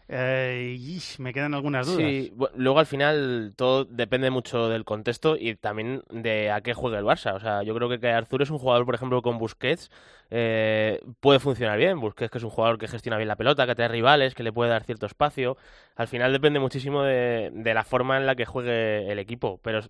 eh, 0.09 0.79
me 1.19 1.33
quedan 1.33 1.55
algunas 1.55 1.87
dudas. 1.87 2.01
Sí, 2.03 2.33
luego 2.57 2.79
al 2.79 2.87
final 2.87 3.53
todo 3.57 3.85
depende 3.85 4.31
mucho 4.31 4.69
del 4.69 4.85
contexto 4.85 5.37
y 5.37 5.55
también 5.57 6.03
de 6.11 6.51
a 6.51 6.61
qué 6.61 6.75
juegue 6.75 6.99
el 6.99 7.05
Barça. 7.05 7.35
O 7.35 7.41
sea, 7.41 7.63
yo 7.63 7.75
creo 7.75 7.89
que, 7.89 8.09
Artur 8.11 8.43
es 8.43 8.51
un 8.51 8.59
jugador, 8.59 8.85
por 8.85 8.95
ejemplo, 8.95 9.23
con 9.23 9.39
Busquets, 9.39 9.91
eh, 10.31 11.01
puede 11.21 11.39
funcionar 11.39 11.79
bien. 11.79 12.01
Busquets 12.01 12.31
que 12.31 12.39
es 12.39 12.45
un 12.45 12.51
jugador 12.51 12.79
que 12.79 12.89
gestiona 12.89 13.17
bien 13.17 13.29
la 13.29 13.37
pelota, 13.37 13.67
que 13.67 13.75
te 13.75 13.83
da 13.83 13.89
rivales, 13.89 14.35
que 14.35 14.43
le 14.43 14.53
puede 14.53 14.71
dar 14.71 14.85
cierto 14.85 15.07
espacio. 15.07 15.57
Al 15.97 16.09
final 16.09 16.33
depende 16.33 16.61
muchísimo 16.61 17.03
de, 17.03 17.51
de 17.53 17.75
la 17.75 17.85
forma 17.85 18.17
en 18.17 18.27
la 18.27 18.35
que 18.35 18.45
juegue 18.45 19.11
el 19.11 19.19
equipo. 19.19 19.59
Pero 19.63 19.81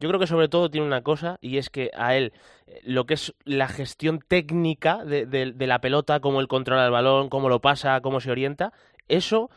yo 0.00 0.08
creo 0.08 0.18
que 0.20 0.26
sobre 0.26 0.48
todo 0.48 0.70
tiene 0.70 0.86
una 0.86 1.02
cosa 1.02 1.38
y 1.40 1.58
es 1.58 1.70
que 1.70 1.90
a 1.96 2.14
él 2.16 2.32
eh, 2.66 2.80
lo 2.84 3.06
que 3.06 3.14
es 3.14 3.34
la 3.44 3.68
gestión 3.68 4.20
técnica 4.26 5.04
de, 5.04 5.26
de- 5.26 5.52
de 5.52 5.66
la 5.66 5.80
pelota, 5.80 6.20
cómo 6.20 6.40
él 6.40 6.48
controla 6.48 6.84
el 6.84 6.90
balón, 6.92 7.28
cómo 7.28 7.48
lo 7.48 7.60
pasa, 7.60 8.00
cómo 8.00 8.20
se 8.20 8.30
orienta, 8.30 8.72
eso 9.08 9.50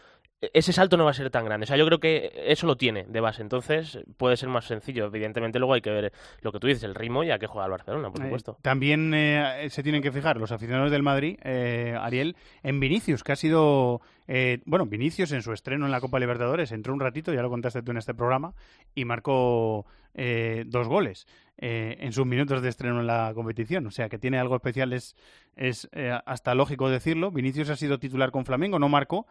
ese 0.53 0.71
salto 0.71 0.95
no 0.95 1.03
va 1.03 1.11
a 1.11 1.13
ser 1.13 1.29
tan 1.29 1.43
grande. 1.43 1.65
O 1.65 1.67
sea, 1.67 1.75
yo 1.75 1.85
creo 1.85 1.99
que 1.99 2.31
eso 2.47 2.65
lo 2.65 2.77
tiene 2.77 3.03
de 3.09 3.19
base. 3.19 3.41
Entonces 3.41 3.99
puede 4.15 4.37
ser 4.37 4.47
más 4.47 4.63
sencillo. 4.63 5.07
Evidentemente 5.07 5.59
luego 5.59 5.73
hay 5.73 5.81
que 5.81 5.89
ver 5.89 6.13
lo 6.41 6.53
que 6.53 6.59
tú 6.59 6.67
dices, 6.67 6.83
el 6.83 6.95
ritmo 6.95 7.25
y 7.25 7.31
a 7.31 7.39
qué 7.39 7.45
juega 7.47 7.65
el 7.65 7.71
Barcelona, 7.71 8.09
por 8.09 8.21
Eh, 8.21 8.23
supuesto. 8.23 8.57
también 8.61 9.13
eh, 9.13 9.67
se 9.69 9.83
tienen 9.83 10.01
que 10.01 10.13
fijar 10.13 10.37
los 10.37 10.53
aficionados 10.53 10.91
del 10.91 11.03
Madrid, 11.03 11.37
eh, 11.43 11.93
Ariel, 11.99 12.37
en 12.63 12.79
Vinicius, 12.79 13.21
que 13.21 13.33
ha 13.33 13.35
sido, 13.35 13.99
eh, 14.29 14.59
bueno, 14.65 14.85
Vinicius 14.85 15.33
en 15.33 15.41
su 15.41 15.51
estreno 15.51 15.85
en 15.85 15.91
la 15.91 15.99
Copa 15.99 16.19
Libertadores 16.21 16.71
entró 16.71 16.93
un 16.93 17.01
ratito, 17.01 17.33
ya 17.33 17.41
lo 17.41 17.49
contaste 17.49 17.81
tú 17.81 17.91
en 17.91 17.97
este 17.97 18.13
programa, 18.13 18.53
y 18.95 19.03
marcó 19.03 19.85
eh, 20.13 20.63
dos 20.67 20.87
goles 20.87 21.27
eh, 21.61 21.97
en 21.99 22.13
sus 22.13 22.25
minutos 22.25 22.61
de 22.61 22.69
estreno 22.69 23.01
en 23.01 23.07
la 23.07 23.33
competición. 23.35 23.85
O 23.85 23.91
sea, 23.91 24.07
que 24.07 24.17
tiene 24.17 24.39
algo 24.39 24.55
especial, 24.55 24.93
es, 24.93 25.15
es 25.55 25.89
eh, 25.91 26.17
hasta 26.25 26.55
lógico 26.55 26.89
decirlo. 26.89 27.31
Vinicius 27.31 27.69
ha 27.69 27.75
sido 27.75 27.99
titular 27.99 28.31
con 28.31 28.45
Flamengo, 28.45 28.79
no 28.79 28.87
marcó, 28.87 29.27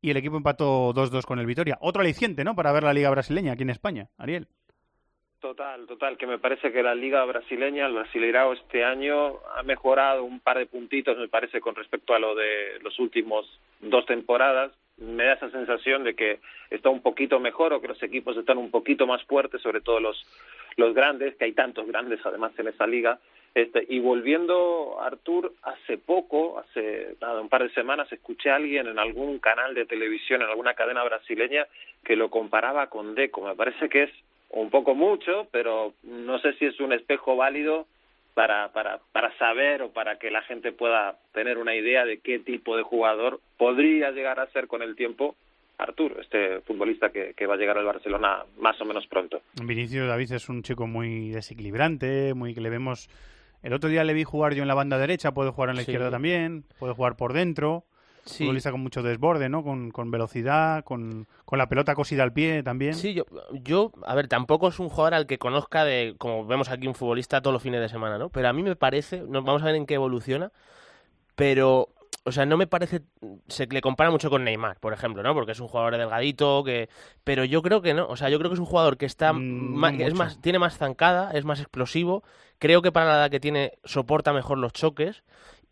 y 0.00 0.10
el 0.10 0.16
equipo 0.16 0.36
empató 0.36 0.94
2-2 0.94 1.24
con 1.24 1.40
el 1.40 1.46
Vitoria. 1.46 1.78
Otro 1.80 2.02
aliciente, 2.02 2.44
¿no?, 2.44 2.54
para 2.54 2.72
ver 2.72 2.84
la 2.84 2.94
Liga 2.94 3.10
Brasileña 3.10 3.52
aquí 3.52 3.62
en 3.62 3.70
España, 3.70 4.08
Ariel. 4.16 4.46
Total, 5.42 5.88
total, 5.88 6.16
que 6.16 6.28
me 6.28 6.38
parece 6.38 6.70
que 6.70 6.84
la 6.84 6.94
liga 6.94 7.24
brasileña, 7.24 7.86
el 7.86 7.94
Brasileirao 7.94 8.52
este 8.52 8.84
año 8.84 9.40
ha 9.56 9.64
mejorado 9.64 10.22
un 10.22 10.38
par 10.38 10.56
de 10.58 10.66
puntitos, 10.66 11.18
me 11.18 11.26
parece, 11.26 11.60
con 11.60 11.74
respecto 11.74 12.14
a 12.14 12.20
lo 12.20 12.36
de 12.36 12.78
los 12.80 12.96
últimos 13.00 13.44
dos 13.80 14.06
temporadas. 14.06 14.70
Me 15.02 15.24
da 15.24 15.34
esa 15.34 15.50
sensación 15.50 16.04
de 16.04 16.14
que 16.14 16.38
está 16.70 16.88
un 16.88 17.02
poquito 17.02 17.40
mejor 17.40 17.72
o 17.72 17.80
que 17.80 17.88
los 17.88 18.02
equipos 18.02 18.36
están 18.36 18.58
un 18.58 18.70
poquito 18.70 19.06
más 19.06 19.22
fuertes, 19.24 19.60
sobre 19.60 19.80
todo 19.80 20.00
los, 20.00 20.24
los 20.76 20.94
grandes, 20.94 21.36
que 21.36 21.46
hay 21.46 21.52
tantos 21.52 21.86
grandes 21.86 22.24
además 22.24 22.52
en 22.58 22.68
esa 22.68 22.86
liga. 22.86 23.18
Este, 23.54 23.84
y 23.88 24.00
volviendo, 24.00 24.98
Artur, 25.00 25.52
hace 25.62 25.98
poco, 25.98 26.58
hace 26.58 27.16
nada, 27.20 27.40
un 27.40 27.50
par 27.50 27.62
de 27.62 27.74
semanas, 27.74 28.10
escuché 28.10 28.50
a 28.50 28.56
alguien 28.56 28.86
en 28.86 28.98
algún 28.98 29.38
canal 29.40 29.74
de 29.74 29.84
televisión, 29.84 30.40
en 30.40 30.48
alguna 30.48 30.74
cadena 30.74 31.04
brasileña, 31.04 31.66
que 32.02 32.16
lo 32.16 32.30
comparaba 32.30 32.88
con 32.88 33.14
Deco. 33.14 33.42
Me 33.42 33.54
parece 33.54 33.88
que 33.88 34.04
es 34.04 34.10
un 34.48 34.70
poco 34.70 34.94
mucho, 34.94 35.48
pero 35.50 35.92
no 36.02 36.38
sé 36.38 36.54
si 36.54 36.66
es 36.66 36.80
un 36.80 36.92
espejo 36.92 37.36
válido 37.36 37.86
para, 38.34 38.72
para, 38.72 38.98
para 39.12 39.36
saber 39.38 39.82
o 39.82 39.90
para 39.92 40.18
que 40.18 40.30
la 40.30 40.42
gente 40.42 40.72
pueda 40.72 41.16
tener 41.32 41.58
una 41.58 41.74
idea 41.74 42.04
de 42.04 42.18
qué 42.18 42.38
tipo 42.38 42.76
de 42.76 42.82
jugador 42.82 43.40
podría 43.58 44.10
llegar 44.10 44.40
a 44.40 44.46
ser 44.48 44.66
con 44.66 44.82
el 44.82 44.96
tiempo 44.96 45.36
Artur, 45.78 46.16
este 46.20 46.60
futbolista 46.60 47.10
que, 47.10 47.34
que 47.34 47.46
va 47.46 47.54
a 47.54 47.56
llegar 47.56 47.76
al 47.76 47.84
Barcelona 47.84 48.44
más 48.58 48.80
o 48.80 48.84
menos 48.84 49.06
pronto. 49.08 49.40
Vinicius 49.62 50.06
David 50.06 50.32
es 50.32 50.48
un 50.48 50.62
chico 50.62 50.86
muy 50.86 51.30
desequilibrante, 51.30 52.34
muy 52.34 52.54
que 52.54 52.60
le 52.60 52.70
vemos. 52.70 53.08
El 53.62 53.72
otro 53.72 53.88
día 53.90 54.04
le 54.04 54.12
vi 54.14 54.22
jugar 54.24 54.54
yo 54.54 54.62
en 54.62 54.68
la 54.68 54.74
banda 54.74 54.98
derecha, 54.98 55.32
puede 55.32 55.50
jugar 55.50 55.70
en 55.70 55.76
la 55.76 55.82
Sí. 55.82 55.90
izquierda 55.90 56.10
también, 56.10 56.64
puede 56.78 56.94
jugar 56.94 57.16
por 57.16 57.32
dentro. 57.32 57.84
Sí. 58.24 58.44
Futbolista 58.44 58.70
con 58.70 58.80
mucho 58.80 59.02
desborde, 59.02 59.48
¿no? 59.48 59.64
Con, 59.64 59.90
con 59.90 60.10
velocidad, 60.10 60.84
con, 60.84 61.26
con 61.44 61.58
la 61.58 61.68
pelota 61.68 61.94
cosida 61.94 62.22
al 62.22 62.32
pie 62.32 62.62
también. 62.62 62.94
Sí, 62.94 63.14
yo, 63.14 63.24
yo, 63.52 63.92
a 64.06 64.14
ver, 64.14 64.28
tampoco 64.28 64.68
es 64.68 64.78
un 64.78 64.88
jugador 64.88 65.14
al 65.14 65.26
que 65.26 65.38
conozca 65.38 65.84
de, 65.84 66.14
como 66.18 66.46
vemos 66.46 66.68
aquí, 66.70 66.86
un 66.86 66.94
futbolista 66.94 67.40
todos 67.42 67.52
los 67.52 67.62
fines 67.62 67.80
de 67.80 67.88
semana, 67.88 68.18
¿no? 68.18 68.28
Pero 68.28 68.48
a 68.48 68.52
mí 68.52 68.62
me 68.62 68.76
parece, 68.76 69.22
nos 69.22 69.44
vamos 69.44 69.62
a 69.62 69.66
ver 69.66 69.74
en 69.74 69.86
qué 69.86 69.94
evoluciona, 69.94 70.52
pero, 71.34 71.88
o 72.24 72.30
sea, 72.30 72.46
no 72.46 72.56
me 72.56 72.68
parece, 72.68 73.00
se 73.48 73.66
le 73.66 73.80
compara 73.80 74.12
mucho 74.12 74.30
con 74.30 74.44
Neymar, 74.44 74.78
por 74.78 74.92
ejemplo, 74.92 75.24
¿no? 75.24 75.34
Porque 75.34 75.52
es 75.52 75.60
un 75.60 75.66
jugador 75.66 75.96
delgadito, 75.96 76.62
que, 76.62 76.88
pero 77.24 77.44
yo 77.44 77.60
creo 77.60 77.82
que 77.82 77.92
no, 77.92 78.06
o 78.06 78.16
sea, 78.16 78.28
yo 78.28 78.38
creo 78.38 78.50
que 78.50 78.54
es 78.54 78.60
un 78.60 78.66
jugador 78.66 78.98
que 78.98 79.06
está, 79.06 79.32
Mm, 79.32 79.80
no 79.80 79.96
que 79.96 80.06
es 80.06 80.14
más, 80.14 80.40
tiene 80.40 80.60
más 80.60 80.78
zancada, 80.78 81.32
es 81.32 81.44
más 81.44 81.58
explosivo, 81.58 82.22
creo 82.60 82.82
que 82.82 82.92
para 82.92 83.06
la 83.06 83.16
edad 83.16 83.30
que 83.32 83.40
tiene 83.40 83.72
soporta 83.84 84.32
mejor 84.32 84.58
los 84.58 84.72
choques. 84.72 85.24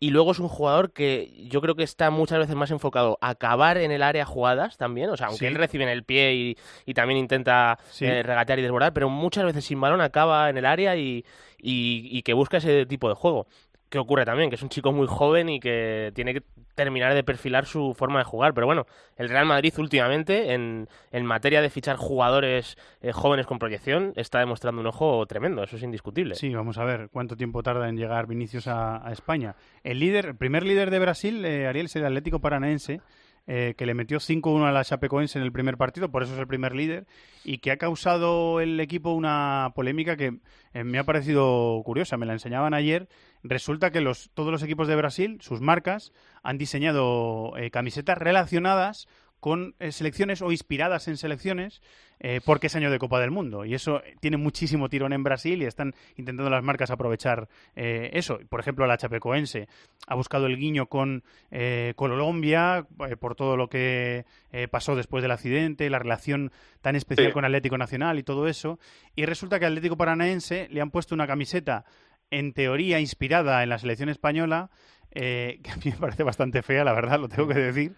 Y 0.03 0.09
luego 0.09 0.31
es 0.31 0.39
un 0.39 0.47
jugador 0.47 0.93
que 0.93 1.31
yo 1.47 1.61
creo 1.61 1.75
que 1.75 1.83
está 1.83 2.09
muchas 2.09 2.39
veces 2.39 2.55
más 2.55 2.71
enfocado 2.71 3.19
a 3.21 3.29
acabar 3.29 3.77
en 3.77 3.91
el 3.91 4.01
área 4.01 4.25
jugadas 4.25 4.75
también. 4.77 5.11
O 5.11 5.15
sea, 5.15 5.27
aunque 5.27 5.41
Sí. 5.41 5.45
él 5.45 5.53
recibe 5.55 5.83
en 5.83 5.91
el 5.91 6.03
pie 6.03 6.33
y, 6.33 6.57
y 6.87 6.93
también 6.95 7.19
intenta 7.19 7.77
Sí. 7.91 8.05
eh, 8.05 8.23
regatear 8.23 8.57
y 8.57 8.63
desbordar, 8.63 8.93
pero 8.93 9.09
muchas 9.09 9.45
veces 9.45 9.63
sin 9.63 9.79
balón 9.79 10.01
acaba 10.01 10.49
en 10.49 10.57
el 10.57 10.65
área 10.65 10.95
y, 10.95 11.23
y, 11.61 12.09
y 12.11 12.23
que 12.23 12.33
busca 12.33 12.57
ese 12.57 12.87
tipo 12.87 13.09
de 13.09 13.13
juego. 13.15 13.45
¿Qué 13.91 13.99
ocurre 13.99 14.23
también? 14.23 14.49
Que 14.49 14.55
es 14.55 14.63
un 14.63 14.69
chico 14.69 14.93
muy 14.93 15.05
joven 15.05 15.49
y 15.49 15.59
que 15.59 16.13
tiene 16.15 16.33
que 16.33 16.43
terminar 16.75 17.13
de 17.13 17.25
perfilar 17.25 17.65
su 17.65 17.93
forma 17.93 18.19
de 18.19 18.23
jugar. 18.23 18.53
Pero 18.53 18.65
bueno, 18.65 18.85
el 19.17 19.27
Real 19.27 19.45
Madrid 19.45 19.73
últimamente, 19.77 20.53
en, 20.53 20.87
en 21.11 21.25
materia 21.25 21.61
de 21.61 21.69
fichar 21.69 21.97
jugadores 21.97 22.77
eh, 23.01 23.11
jóvenes 23.11 23.45
con 23.45 23.59
proyección, 23.59 24.13
está 24.15 24.39
demostrando 24.39 24.79
un 24.79 24.87
ojo 24.87 25.25
tremendo. 25.25 25.61
Eso 25.61 25.75
es 25.75 25.83
indiscutible. 25.83 26.35
Sí, 26.35 26.55
vamos 26.55 26.77
a 26.77 26.85
ver 26.85 27.09
cuánto 27.11 27.35
tiempo 27.35 27.63
tarda 27.63 27.89
en 27.89 27.97
llegar 27.97 28.27
Vinicius 28.27 28.67
a, 28.67 29.05
a 29.05 29.11
España. 29.11 29.55
El 29.83 29.99
líder, 29.99 30.27
el 30.27 30.35
primer 30.37 30.63
líder 30.63 30.89
de 30.89 30.99
Brasil, 30.99 31.43
eh, 31.43 31.67
Ariel, 31.67 31.87
es 31.87 31.95
el 31.97 32.05
Atlético 32.05 32.39
Paranaense, 32.39 33.01
eh, 33.47 33.73
que 33.77 33.85
le 33.85 33.93
metió 33.93 34.19
5-1 34.19 34.67
a 34.67 34.71
la 34.71 34.83
Chapecoense 34.83 35.39
en 35.39 35.43
el 35.43 35.51
primer 35.51 35.77
partido, 35.77 36.11
por 36.11 36.23
eso 36.23 36.33
es 36.33 36.39
el 36.39 36.47
primer 36.47 36.75
líder, 36.75 37.07
y 37.43 37.57
que 37.57 37.71
ha 37.71 37.77
causado 37.77 38.61
el 38.61 38.79
equipo 38.79 39.13
una 39.13 39.71
polémica 39.75 40.15
que 40.15 40.39
eh, 40.73 40.83
me 40.83 40.99
ha 40.99 41.03
parecido 41.03 41.81
curiosa. 41.83 42.17
Me 42.17 42.25
la 42.25 42.33
enseñaban 42.33 42.73
ayer. 42.73 43.09
Resulta 43.43 43.91
que 43.91 44.01
los, 44.01 44.29
todos 44.33 44.51
los 44.51 44.61
equipos 44.63 44.87
de 44.87 44.95
Brasil, 44.95 45.39
sus 45.41 45.59
marcas, 45.61 46.13
han 46.43 46.57
diseñado 46.57 47.57
eh, 47.57 47.71
camisetas 47.71 48.17
relacionadas 48.17 49.07
con 49.41 49.75
eh, 49.79 49.91
selecciones 49.91 50.41
o 50.41 50.51
inspiradas 50.51 51.09
en 51.09 51.17
selecciones 51.17 51.81
eh, 52.19 52.39
porque 52.45 52.67
es 52.67 52.75
año 52.75 52.91
de 52.91 52.99
Copa 52.99 53.19
del 53.19 53.31
Mundo 53.31 53.65
y 53.65 53.73
eso 53.73 54.03
eh, 54.03 54.15
tiene 54.21 54.37
muchísimo 54.37 54.87
tirón 54.87 55.11
en 55.11 55.23
Brasil 55.23 55.61
y 55.61 55.65
están 55.65 55.93
intentando 56.15 56.49
las 56.49 56.63
marcas 56.63 56.91
aprovechar 56.91 57.49
eh, 57.75 58.11
eso. 58.13 58.39
Por 58.47 58.59
ejemplo, 58.59 58.85
la 58.85 58.97
Chapecoense 58.97 59.67
ha 60.07 60.15
buscado 60.15 60.45
el 60.45 60.55
guiño 60.55 60.85
con 60.85 61.23
eh, 61.49 61.93
Colombia 61.95 62.85
por 63.19 63.35
todo 63.35 63.57
lo 63.57 63.67
que 63.67 64.25
pasó 64.69 64.95
después 64.95 65.21
del 65.23 65.31
accidente, 65.31 65.89
la 65.89 65.99
relación 65.99 66.51
tan 66.81 66.95
especial 66.95 67.27
Sí. 67.27 67.33
con 67.33 67.43
Atlético 67.45 67.77
Nacional 67.77 68.19
y 68.19 68.23
todo 68.23 68.47
eso. 68.47 68.79
Y 69.15 69.25
resulta 69.25 69.59
que 69.59 69.65
Atlético 69.65 69.97
Paranaense 69.97 70.67
le 70.69 70.81
han 70.81 70.91
puesto 70.91 71.15
una 71.15 71.25
camiseta 71.27 71.85
en 72.29 72.53
teoría 72.53 72.99
inspirada 72.99 73.63
en 73.63 73.69
la 73.69 73.79
selección 73.79 74.09
española 74.09 74.69
eh, 75.11 75.59
que 75.63 75.71
a 75.71 75.75
mí 75.75 75.81
me 75.85 75.97
parece 75.97 76.23
bastante 76.23 76.61
fea, 76.61 76.83
la 76.83 76.93
verdad, 76.93 77.19
lo 77.19 77.27
tengo 77.27 77.47
que 77.47 77.55
decir, 77.59 77.95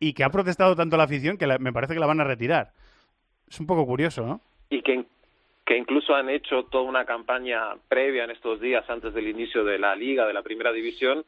y 0.00 0.12
que 0.12 0.24
ha 0.24 0.30
protestado 0.30 0.76
tanto 0.76 0.96
la 0.96 1.04
afición 1.04 1.36
que 1.38 1.46
la- 1.46 1.58
me 1.58 1.72
parece 1.72 1.94
que 1.94 2.00
la 2.00 2.06
van 2.06 2.20
a 2.20 2.24
retirar. 2.24 2.72
Es 3.48 3.58
un 3.60 3.66
poco 3.66 3.86
curioso, 3.86 4.26
¿no? 4.26 4.40
y 4.68 4.82
que, 4.82 5.04
que 5.64 5.76
incluso 5.76 6.14
han 6.14 6.28
hecho 6.28 6.64
toda 6.64 6.82
una 6.84 7.04
campaña 7.04 7.76
previa 7.88 8.24
en 8.24 8.30
estos 8.32 8.60
días 8.60 8.84
antes 8.90 9.14
del 9.14 9.28
inicio 9.28 9.64
de 9.64 9.78
la 9.78 9.94
liga, 9.94 10.26
de 10.26 10.32
la 10.34 10.42
primera 10.42 10.72
división, 10.72 11.24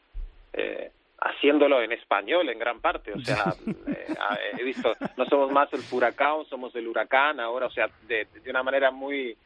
eh, 0.53 0.91
haciéndolo 1.21 1.81
en 1.83 1.93
español 1.93 2.49
en 2.49 2.59
gran 2.59 2.81
parte. 2.81 3.13
O 3.13 3.21
sea, 3.21 3.55
eh, 3.87 4.15
he 4.59 4.65
visto, 4.65 4.93
no 5.17 5.25
somos 5.27 5.53
más 5.53 5.73
el 5.73 5.81
Furacán, 5.83 6.45
somos 6.51 6.75
el 6.75 6.89
Huracán 6.89 7.39
ahora, 7.39 7.67
o 7.67 7.71
sea, 7.71 7.89
de, 8.09 8.27
de 8.43 8.51
una 8.51 8.63
manera 8.65 8.91
muy, 8.91 9.37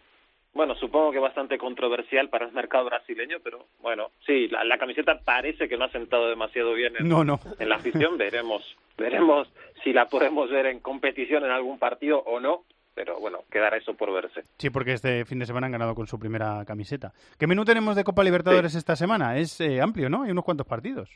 bueno, 0.54 0.74
supongo 0.74 1.12
que 1.12 1.18
bastante 1.18 1.56
controversial 1.58 2.28
para 2.28 2.46
el 2.46 2.52
mercado 2.52 2.84
brasileño, 2.86 3.38
pero 3.42 3.66
bueno, 3.80 4.10
sí, 4.26 4.48
la, 4.48 4.64
la 4.64 4.78
camiseta 4.78 5.20
parece 5.24 5.68
que 5.68 5.76
no 5.76 5.84
ha 5.86 5.90
sentado 5.90 6.28
demasiado 6.28 6.74
bien 6.74 6.94
en, 6.98 7.08
No, 7.08 7.24
no. 7.24 7.40
en 7.58 7.68
la 7.68 7.76
afición, 7.76 8.18
veremos, 8.18 8.62
veremos 8.98 9.48
si 9.82 9.92
la 9.92 10.06
podemos 10.08 10.50
ver 10.50 10.66
en 10.66 10.80
competición 10.80 11.44
en 11.44 11.50
algún 11.50 11.78
partido 11.78 12.18
o 12.20 12.38
no, 12.40 12.64
pero 12.94 13.18
bueno, 13.18 13.44
quedará 13.50 13.78
eso 13.78 13.94
por 13.94 14.12
verse. 14.12 14.42
Sí, 14.58 14.68
porque 14.68 14.92
este 14.92 15.24
fin 15.24 15.38
de 15.38 15.46
semana 15.46 15.66
han 15.66 15.72
ganado 15.72 15.94
con 15.94 16.06
su 16.06 16.18
primera 16.18 16.62
camiseta. 16.66 17.12
¿Qué 17.38 17.46
menú 17.46 17.64
tenemos 17.64 17.96
de 17.96 18.04
Copa 18.04 18.22
Libertadores 18.22 18.74
esta 18.74 18.96
semana? 18.96 19.38
Es 19.38 19.58
eh, 19.62 19.80
amplio, 19.80 20.10
¿no? 20.10 20.24
Hay 20.24 20.30
unos 20.30 20.44
cuantos 20.44 20.66
partidos. 20.66 21.08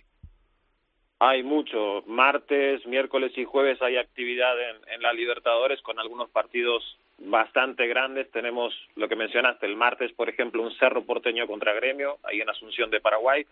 Hay 1.18 1.42
mucho. 1.42 2.02
Martes, 2.06 2.86
miércoles 2.86 3.32
y 3.36 3.44
jueves 3.44 3.80
hay 3.82 3.96
actividad 3.96 4.54
en, 4.70 4.76
en 4.94 5.02
la 5.02 5.12
Libertadores 5.12 5.80
con 5.82 5.98
algunos 5.98 6.30
partidos 6.30 6.98
bastante 7.18 7.86
grandes. 7.86 8.30
Tenemos 8.30 8.74
lo 8.94 9.08
que 9.08 9.16
mencionaste, 9.16 9.66
el 9.66 9.76
martes, 9.76 10.12
por 10.12 10.28
ejemplo, 10.28 10.62
un 10.62 10.72
Cerro 10.72 11.04
Porteño 11.04 11.46
contra 11.46 11.72
Gremio, 11.74 12.18
ahí 12.24 12.40
en 12.40 12.48
Asunción 12.48 12.90
de 12.90 13.00
Paraguay. 13.00 13.46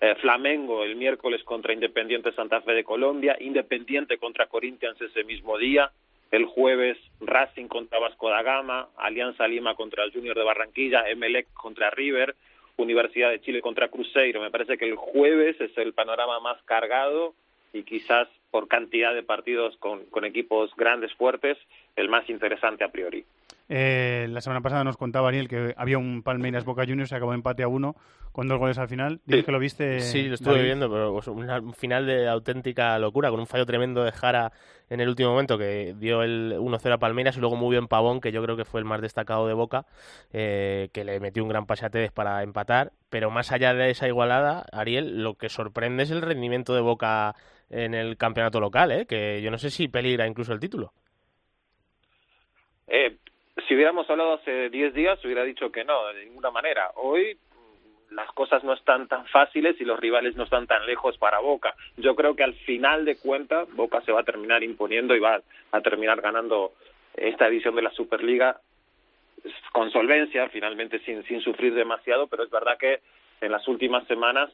Eh, 0.00 0.14
Flamengo 0.20 0.84
el 0.84 0.94
miércoles 0.94 1.42
contra 1.42 1.72
Independiente 1.72 2.32
Santa 2.32 2.60
Fe 2.60 2.72
de 2.72 2.84
Colombia. 2.84 3.36
Independiente 3.40 4.18
contra 4.18 4.46
Corinthians 4.46 5.00
ese 5.00 5.24
mismo 5.24 5.58
día. 5.58 5.90
El 6.30 6.44
jueves 6.44 6.98
Racing 7.20 7.66
contra 7.66 7.98
Vasco 7.98 8.30
da 8.30 8.42
Gama. 8.42 8.88
Alianza 8.96 9.48
Lima 9.48 9.74
contra 9.74 10.04
el 10.04 10.12
Junior 10.12 10.36
de 10.36 10.44
Barranquilla. 10.44 11.08
Emelec 11.08 11.52
contra 11.52 11.90
River. 11.90 12.36
Universidad 12.76 13.30
de 13.30 13.40
Chile 13.40 13.60
contra 13.60 13.88
Cruzeiro. 13.88 14.40
Me 14.40 14.52
parece 14.52 14.78
que 14.78 14.84
el 14.84 14.94
jueves 14.94 15.60
es 15.60 15.76
el 15.78 15.94
panorama 15.94 16.38
más 16.38 16.62
cargado 16.62 17.34
y 17.72 17.82
quizás 17.82 18.28
por 18.50 18.68
cantidad 18.68 19.14
de 19.14 19.22
partidos 19.22 19.76
con, 19.78 20.06
con 20.06 20.24
equipos 20.24 20.70
grandes, 20.76 21.12
fuertes, 21.14 21.58
el 21.96 22.08
más 22.08 22.28
interesante 22.30 22.84
a 22.84 22.88
priori. 22.88 23.24
Eh, 23.70 24.26
la 24.30 24.40
semana 24.40 24.62
pasada 24.62 24.82
nos 24.82 24.96
contaba 24.96 25.28
Ariel 25.28 25.46
que 25.46 25.74
había 25.76 25.98
un 25.98 26.22
Palmeiras 26.22 26.64
Boca 26.64 26.86
Juniors, 26.86 27.10
se 27.10 27.16
acabó 27.16 27.34
empate 27.34 27.62
a 27.62 27.68
uno 27.68 27.96
con 28.32 28.48
dos 28.48 28.58
goles 28.58 28.78
al 28.78 28.88
final. 28.88 29.20
Dices 29.26 29.44
que 29.44 29.52
lo 29.52 29.58
viste. 29.58 30.00
Sí, 30.00 30.28
lo 30.28 30.34
estuve 30.34 30.54
David. 30.54 30.64
viendo, 30.66 30.90
pero 30.90 31.12
pues, 31.12 31.28
un 31.28 31.74
final 31.74 32.06
de 32.06 32.28
auténtica 32.28 32.98
locura, 32.98 33.30
con 33.30 33.40
un 33.40 33.46
fallo 33.46 33.66
tremendo 33.66 34.04
de 34.04 34.12
Jara 34.12 34.52
en 34.88 35.00
el 35.00 35.08
último 35.08 35.30
momento, 35.30 35.58
que 35.58 35.94
dio 35.98 36.22
el 36.22 36.54
1-0 36.56 36.92
a 36.94 36.98
Palmeiras, 36.98 37.36
y 37.36 37.40
luego 37.40 37.56
muy 37.56 37.72
bien 37.72 37.88
Pavón, 37.88 38.20
que 38.20 38.32
yo 38.32 38.42
creo 38.42 38.56
que 38.56 38.64
fue 38.64 38.80
el 38.80 38.86
más 38.86 39.02
destacado 39.02 39.46
de 39.46 39.54
Boca, 39.54 39.86
eh, 40.32 40.88
que 40.92 41.04
le 41.04 41.20
metió 41.20 41.42
un 41.42 41.48
gran 41.48 41.66
pase 41.66 41.84
a 41.84 41.90
Tevez 41.90 42.12
para 42.12 42.42
empatar. 42.42 42.92
Pero 43.10 43.30
más 43.30 43.52
allá 43.52 43.74
de 43.74 43.90
esa 43.90 44.06
igualada, 44.06 44.64
Ariel, 44.72 45.22
lo 45.22 45.34
que 45.34 45.48
sorprende 45.48 46.04
es 46.04 46.10
el 46.10 46.22
rendimiento 46.22 46.74
de 46.74 46.80
Boca 46.80 47.34
en 47.70 47.94
el 47.94 48.16
campeonato 48.16 48.60
local, 48.60 48.92
¿eh? 48.92 49.06
que 49.06 49.42
yo 49.42 49.50
no 49.50 49.58
sé 49.58 49.70
si 49.70 49.88
peligra 49.88 50.26
incluso 50.26 50.52
el 50.52 50.60
título. 50.60 50.92
Eh, 52.86 53.16
si 53.66 53.74
hubiéramos 53.74 54.08
hablado 54.08 54.34
hace 54.34 54.70
10 54.70 54.94
días, 54.94 55.22
hubiera 55.24 55.44
dicho 55.44 55.70
que 55.70 55.84
no, 55.84 56.06
de 56.08 56.24
ninguna 56.24 56.50
manera. 56.50 56.90
Hoy 56.96 57.34
mm, 57.34 58.14
las 58.14 58.30
cosas 58.32 58.64
no 58.64 58.72
están 58.72 59.08
tan 59.08 59.26
fáciles 59.26 59.80
y 59.80 59.84
los 59.84 60.00
rivales 60.00 60.36
no 60.36 60.44
están 60.44 60.66
tan 60.66 60.86
lejos 60.86 61.18
para 61.18 61.40
Boca. 61.40 61.74
Yo 61.96 62.14
creo 62.14 62.34
que 62.34 62.44
al 62.44 62.54
final 62.54 63.04
de 63.04 63.18
cuentas 63.18 63.68
Boca 63.74 64.00
se 64.02 64.12
va 64.12 64.20
a 64.20 64.24
terminar 64.24 64.62
imponiendo 64.62 65.14
y 65.14 65.20
va 65.20 65.40
a 65.72 65.80
terminar 65.80 66.20
ganando 66.20 66.72
esta 67.14 67.48
edición 67.48 67.74
de 67.74 67.82
la 67.82 67.90
Superliga 67.90 68.60
con 69.72 69.90
solvencia, 69.90 70.48
finalmente 70.48 70.98
sin, 71.00 71.22
sin 71.24 71.40
sufrir 71.40 71.74
demasiado, 71.74 72.26
pero 72.26 72.44
es 72.44 72.50
verdad 72.50 72.78
que 72.78 73.00
en 73.40 73.52
las 73.52 73.66
últimas 73.68 74.06
semanas 74.06 74.50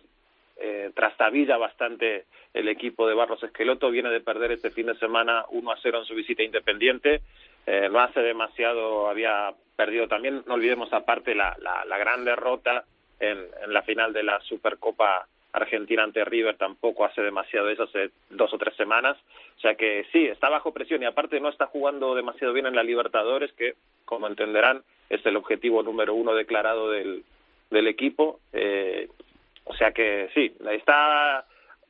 eh, 0.56 0.90
trastabilla 0.94 1.56
bastante 1.56 2.26
el 2.52 2.68
equipo 2.68 3.06
de 3.06 3.14
Barros 3.14 3.43
Esqueloto, 3.43 3.90
viene 3.90 4.10
de 4.10 4.20
perder 4.20 4.52
este 4.52 4.70
fin 4.70 4.86
de 4.86 4.97
semana 4.97 5.44
1 5.51 5.70
a 5.72 5.78
0 5.82 5.98
en 5.98 6.05
su 6.05 6.14
visita 6.14 6.43
independiente, 6.43 7.22
eh, 7.66 7.89
no 7.90 8.01
hace 8.01 8.20
demasiado 8.20 9.09
había 9.09 9.52
perdido 9.76 10.06
también, 10.06 10.43
no 10.47 10.55
olvidemos 10.55 10.93
aparte 10.93 11.35
la, 11.35 11.56
la, 11.60 11.85
la 11.85 11.98
gran 11.98 12.24
derrota 12.24 12.85
en, 13.18 13.39
en 13.64 13.72
la 13.72 13.82
final 13.82 14.12
de 14.12 14.22
la 14.22 14.40
Supercopa 14.40 15.26
Argentina 15.55 16.02
ante 16.02 16.24
River 16.24 16.56
tampoco 16.56 17.05
hace 17.05 17.22
demasiado 17.22 17.70
eso, 17.70 17.85
hace 17.85 18.10
dos 18.28 18.52
o 18.52 18.59
tres 18.59 18.74
semanas. 18.74 19.16
O 19.56 19.60
sea 19.60 19.76
que 19.76 20.05
sí, 20.10 20.24
está 20.26 20.48
bajo 20.48 20.72
presión 20.72 21.02
y 21.02 21.06
aparte 21.06 21.39
no 21.39 21.48
está 21.48 21.66
jugando 21.66 22.14
demasiado 22.16 22.52
bien 22.52 22.66
en 22.66 22.74
la 22.74 22.82
Libertadores, 22.82 23.52
que 23.52 23.74
como 24.05 24.26
entenderán 24.26 24.82
es 25.09 25.24
el 25.24 25.36
objetivo 25.36 25.82
número 25.85 26.12
uno 26.12 26.35
declarado 26.35 26.90
del, 26.90 27.22
del 27.70 27.86
equipo. 27.86 28.40
Eh, 28.52 29.09
o 29.65 29.74
sea 29.74 29.93
que 29.93 30.28
sí, 30.35 30.57
está 30.70 31.47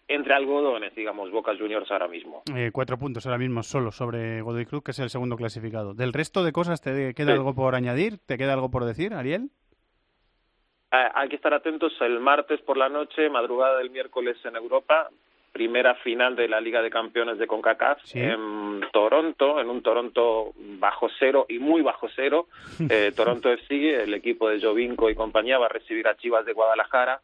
entre 0.06 0.34
algodones, 0.34 0.94
digamos, 0.94 1.30
Boca 1.30 1.56
Juniors 1.56 1.90
ahora 1.90 2.08
mismo. 2.08 2.42
Eh, 2.54 2.70
cuatro 2.72 2.98
puntos 2.98 3.24
ahora 3.26 3.38
mismo 3.38 3.62
solo 3.62 3.90
sobre 3.90 4.42
Godoy 4.42 4.66
Cruz, 4.66 4.82
que 4.84 4.90
es 4.90 4.98
el 4.98 5.08
segundo 5.10 5.36
clasificado. 5.36 5.94
¿Del 5.94 6.12
resto 6.12 6.44
de 6.44 6.52
cosas 6.52 6.82
te 6.82 7.14
queda 7.14 7.28
Sí. 7.28 7.38
algo 7.38 7.54
por 7.54 7.74
añadir? 7.74 8.18
¿Te 8.26 8.36
queda 8.36 8.52
algo 8.52 8.70
por 8.70 8.84
decir, 8.84 9.14
Ariel? 9.14 9.48
Eh, 10.92 11.08
hay 11.14 11.28
que 11.28 11.36
estar 11.36 11.54
atentos 11.54 11.92
el 12.00 12.20
martes 12.20 12.60
por 12.60 12.76
la 12.76 12.88
noche, 12.88 13.28
madrugada 13.30 13.78
del 13.78 13.90
miércoles 13.90 14.36
en 14.44 14.56
Europa, 14.56 15.08
primera 15.52 15.94
final 15.96 16.36
de 16.36 16.48
la 16.48 16.60
Liga 16.60 16.82
de 16.82 16.90
Campeones 16.90 17.38
de 17.38 17.46
CONCACAF 17.46 17.98
Sí. 18.04 18.20
en 18.20 18.80
Toronto, 18.92 19.60
en 19.60 19.70
un 19.70 19.82
Toronto 19.82 20.52
bajo 20.78 21.08
cero 21.18 21.46
y 21.48 21.58
muy 21.58 21.80
bajo 21.82 22.08
cero. 22.14 22.48
Eh, 22.90 23.12
Toronto 23.16 23.50
FC, 23.50 24.02
el 24.02 24.12
equipo 24.14 24.48
de 24.48 24.60
Jovinko 24.60 25.08
y 25.10 25.14
compañía, 25.14 25.58
va 25.58 25.66
a 25.66 25.70
recibir 25.70 26.06
a 26.08 26.16
Chivas 26.16 26.44
de 26.44 26.52
Guadalajara. 26.52 27.20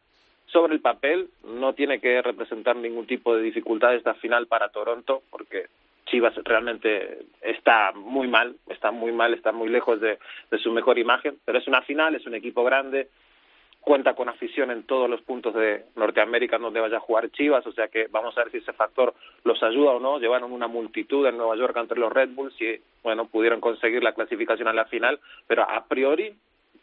Sobre 0.51 0.73
el 0.73 0.81
papel, 0.81 1.29
no 1.45 1.73
tiene 1.73 1.99
que 1.99 2.21
representar 2.21 2.75
ningún 2.75 3.07
tipo 3.07 3.35
de 3.35 3.41
dificultad 3.41 3.95
esta 3.95 4.13
final 4.15 4.47
para 4.47 4.69
Toronto, 4.69 5.23
porque 5.29 5.67
Chivas 6.07 6.33
realmente 6.43 7.19
está 7.41 7.93
muy 7.93 8.27
mal, 8.27 8.55
está 8.67 8.91
muy 8.91 9.13
mal, 9.13 9.33
está 9.33 9.53
muy 9.53 9.69
lejos 9.69 10.01
de, 10.01 10.17
su 10.61 10.71
mejor 10.71 10.99
imagen, 10.99 11.37
pero 11.45 11.57
es 11.57 11.67
una 11.67 11.81
final, 11.83 12.15
es 12.15 12.25
un 12.25 12.35
equipo 12.35 12.65
grande, 12.65 13.07
cuenta 13.79 14.13
con 14.13 14.27
afición 14.27 14.71
en 14.71 14.83
todos 14.83 15.09
los 15.09 15.21
puntos 15.21 15.53
de 15.55 15.85
Norteamérica 15.95 16.57
donde 16.57 16.81
vaya 16.81 16.97
a 16.97 17.01
jugar 17.07 17.31
Chivas, 17.31 17.65
o 17.65 17.71
sea 17.71 17.87
que 17.87 18.07
vamos 18.11 18.37
a 18.37 18.43
ver 18.43 18.51
si 18.51 18.57
ese 18.57 18.73
factor 18.73 19.13
los 19.45 19.63
ayuda 19.63 19.91
o 19.91 19.99
no. 20.01 20.19
Llevaron 20.19 20.51
una 20.51 20.67
multitud 20.67 21.25
en 21.25 21.37
Nueva 21.37 21.55
York 21.55 21.77
entre 21.77 21.97
los 21.97 22.11
Red 22.11 22.29
Bulls 22.31 22.61
y, 22.61 22.79
bueno, 23.03 23.25
pudieron 23.25 23.61
conseguir 23.61 24.03
la 24.03 24.13
clasificación 24.13 24.67
a 24.67 24.73
la 24.73 24.85
final, 24.85 25.19
pero 25.47 25.63
a 25.63 25.85
priori 25.85 26.35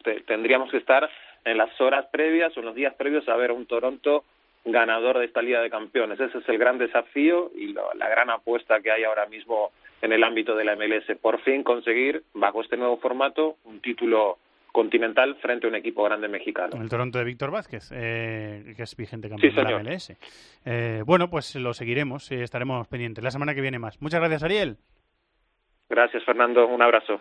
te- 0.02 0.22
tendríamos 0.22 0.70
que 0.70 0.78
estar 0.78 1.08
en 1.44 1.58
las 1.58 1.80
horas 1.80 2.06
previas 2.12 2.56
o 2.56 2.60
en 2.60 2.66
los 2.66 2.74
días 2.74 2.94
previos 2.94 3.28
a 3.28 3.36
ver 3.36 3.50
a 3.50 3.54
un 3.54 3.66
Toronto 3.66 4.24
ganador 4.64 5.18
de 5.18 5.24
esta 5.26 5.40
Liga 5.42 5.60
de 5.62 5.70
Campeones. 5.70 6.20
Ese 6.20 6.38
es 6.38 6.48
el 6.48 6.58
gran 6.58 6.78
desafío 6.78 7.50
y 7.54 7.68
lo- 7.72 7.94
la 7.94 8.08
gran 8.08 8.28
apuesta 8.30 8.80
que 8.80 8.90
hay 8.90 9.04
ahora 9.04 9.26
mismo 9.26 9.70
en 10.02 10.12
el 10.12 10.22
ámbito 10.24 10.54
de 10.54 10.64
la 10.64 10.72
MLS. 10.76 11.14
Por 11.20 11.40
fin 11.42 11.62
conseguir, 11.62 12.22
bajo 12.34 12.60
este 12.62 12.76
nuevo 12.76 12.98
formato, 12.98 13.56
un 13.64 13.80
título 13.80 14.38
continental 14.70 15.34
frente 15.36 15.66
a 15.66 15.70
un 15.70 15.76
equipo 15.76 16.04
grande 16.04 16.28
mexicano. 16.28 16.80
El 16.80 16.88
Toronto 16.88 17.18
de 17.18 17.24
Víctor 17.24 17.50
Vázquez, 17.50 17.90
eh, 17.94 18.74
que 18.76 18.82
es 18.82 18.94
vigente 18.96 19.28
campeón 19.28 19.50
Sí, 19.50 19.56
de 19.56 19.62
la. 19.64 19.78
MLS. 19.78 20.16
Eh, 20.66 21.02
bueno, 21.06 21.30
pues 21.30 21.56
lo 21.56 21.72
seguiremos 21.72 22.30
y 22.30 22.36
estaremos 22.42 22.86
pendientes. 22.88 23.24
La 23.24 23.30
semana 23.30 23.54
que 23.54 23.60
viene 23.62 23.78
más. 23.78 24.00
Muchas 24.02 24.20
gracias, 24.20 24.42
Ariel. 24.44 24.76
Gracias, 25.88 26.22
Fernando. 26.24 26.66
Un 26.66 26.82
abrazo. 26.82 27.20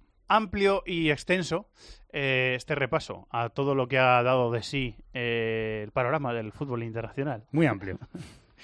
Amplio 0.35 0.83
y 0.85 1.09
extenso 1.09 1.67
eh, 2.13 2.53
este 2.55 2.75
repaso 2.75 3.27
a 3.31 3.49
todo 3.49 3.75
lo 3.75 3.87
que 3.87 3.97
ha 3.99 4.21
dado 4.23 4.51
de 4.51 4.63
sí 4.63 4.95
eh, 5.13 5.81
el 5.83 5.91
panorama 5.91 6.33
del 6.33 6.51
fútbol 6.51 6.83
internacional. 6.83 7.43
Muy 7.51 7.65
amplio. 7.65 7.99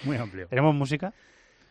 Muy 0.06 0.18
amplio. 0.18 0.48
¿Tenemos 0.50 0.74
música? 0.76 1.14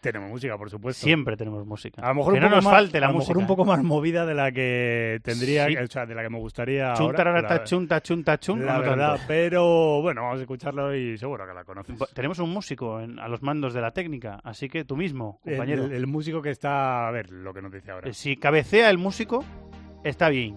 Tenemos 0.03 0.29
música, 0.31 0.57
por 0.57 0.71
supuesto. 0.71 1.03
Siempre 1.03 1.37
tenemos 1.37 1.67
música. 1.67 2.01
A 2.03 2.09
lo 2.11 2.17
mejor 2.17 2.35
que 2.35 2.39
un 2.39 2.43
no 2.45 2.49
poco 2.51 2.57
nos 2.57 2.65
más- 2.67 2.75
falte 2.75 3.01
la 3.01 3.07
a 3.07 3.11
lo 3.11 3.15
música. 3.17 3.31
mejor 3.33 3.43
un 3.43 3.47
poco 3.49 3.65
más 3.65 3.83
movida 3.83 4.25
de 4.27 4.35
la 4.35 4.53
que 4.53 5.19
tendría, 5.25 5.67
Sí. 5.67 5.77
o 5.79 5.87
sea, 5.89 6.07
de 6.07 6.15
la 6.15 6.23
que 6.23 6.31
me 6.31 6.39
gustaría 6.39 6.93
ahora. 6.93 7.65
chunta, 7.65 8.01
chunta, 8.03 8.39
chun, 8.39 8.65
La 8.65 8.75
no 8.75 8.81
verdad, 8.83 9.09
tanto. 9.17 9.25
pero 9.27 10.03
bueno, 10.03 10.23
vamos 10.23 10.39
a 10.39 10.43
escucharlo 10.43 10.95
y 10.95 11.19
seguro 11.19 11.45
que 11.47 11.55
la 11.55 11.65
conoces. 11.65 11.99
Tenemos 12.15 12.39
un 12.39 12.51
músico 12.51 13.01
en- 13.01 13.19
a 13.19 13.27
los 13.27 13.43
mandos 13.43 13.73
de 13.75 13.81
la 13.81 13.91
técnica, 13.91 14.39
así 14.45 14.69
que 14.69 14.85
tú 14.85 14.97
mismo, 14.97 15.41
compañero. 15.43 15.87
el- 15.87 15.93
el 15.93 16.07
músico 16.07 16.41
que 16.41 16.51
está, 16.51 17.09
a 17.09 17.11
ver, 17.11 17.31
lo 17.31 17.53
que 17.53 17.63
nos 17.63 17.73
dice 17.73 17.91
ahora. 17.91 18.09
Eh, 18.09 18.13
Si 18.13 18.37
cabecea 18.37 18.91
el 18.91 18.99
músico, 18.99 19.45
está 20.09 20.29
bien. 20.29 20.57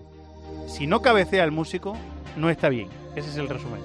Si 0.67 0.87
no 0.87 1.01
cabecea 1.01 1.43
el 1.43 1.51
músico, 1.51 1.95
no 2.37 2.49
está 2.49 2.69
bien. 2.69 2.87
Ese 3.15 3.29
es 3.29 3.37
el 3.37 3.49
resumen. 3.49 3.81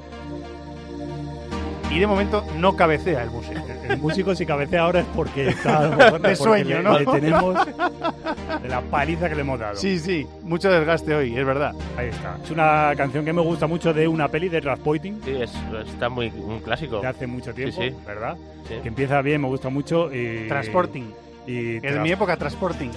Y 1.90 1.98
de 2.00 2.06
momento 2.08 2.44
no 2.58 2.74
cabecea 2.74 3.22
el 3.22 3.30
músico. 3.30 3.60
El 3.88 3.98
músico 3.98 4.34
si 4.34 4.44
cabecea 4.44 4.82
ahora 4.82 5.00
es 5.00 5.06
porque 5.14 5.48
está 5.50 5.90
De 6.18 6.34
sueño, 6.34 6.82
¿no? 6.82 6.98
le 6.98 7.06
tenemos 7.06 7.54
de 8.62 8.68
la 8.68 8.80
paliza 8.80 9.28
que 9.28 9.36
le 9.36 9.42
hemos 9.42 9.60
dado. 9.60 9.76
Sí, 9.76 9.98
sí, 10.00 10.26
mucho 10.42 10.70
desgaste 10.72 11.14
hoy, 11.14 11.36
es 11.38 11.46
verdad. 11.46 11.72
Ahí 11.96 12.08
está. 12.08 12.36
Es 12.42 12.50
una 12.50 12.92
canción 12.96 13.24
que 13.24 13.32
me 13.32 13.42
gusta 13.42 13.66
mucho 13.68 13.94
de 13.94 14.08
una 14.08 14.26
peli 14.28 14.48
de 14.48 14.60
Raspoiting 14.60 15.20
Sí, 15.24 15.30
es, 15.40 15.52
está 15.86 16.08
muy 16.08 16.28
un 16.30 16.58
clásico. 16.60 17.00
de 17.00 17.06
hace 17.06 17.26
mucho 17.28 17.54
tiempo, 17.54 17.80
Sí, 17.80 17.90
sí. 17.90 17.96
¿verdad? 18.04 18.36
Sí. 18.66 18.74
Que 18.82 18.88
empieza 18.88 19.22
bien, 19.22 19.40
me 19.42 19.46
gusta 19.48 19.68
mucho 19.68 20.12
y 20.12 20.48
Transporting. 20.48 21.04
y 21.46 21.76
Es 21.86 22.00
mi 22.00 22.10
época 22.10 22.36
Transporting. 22.36 22.90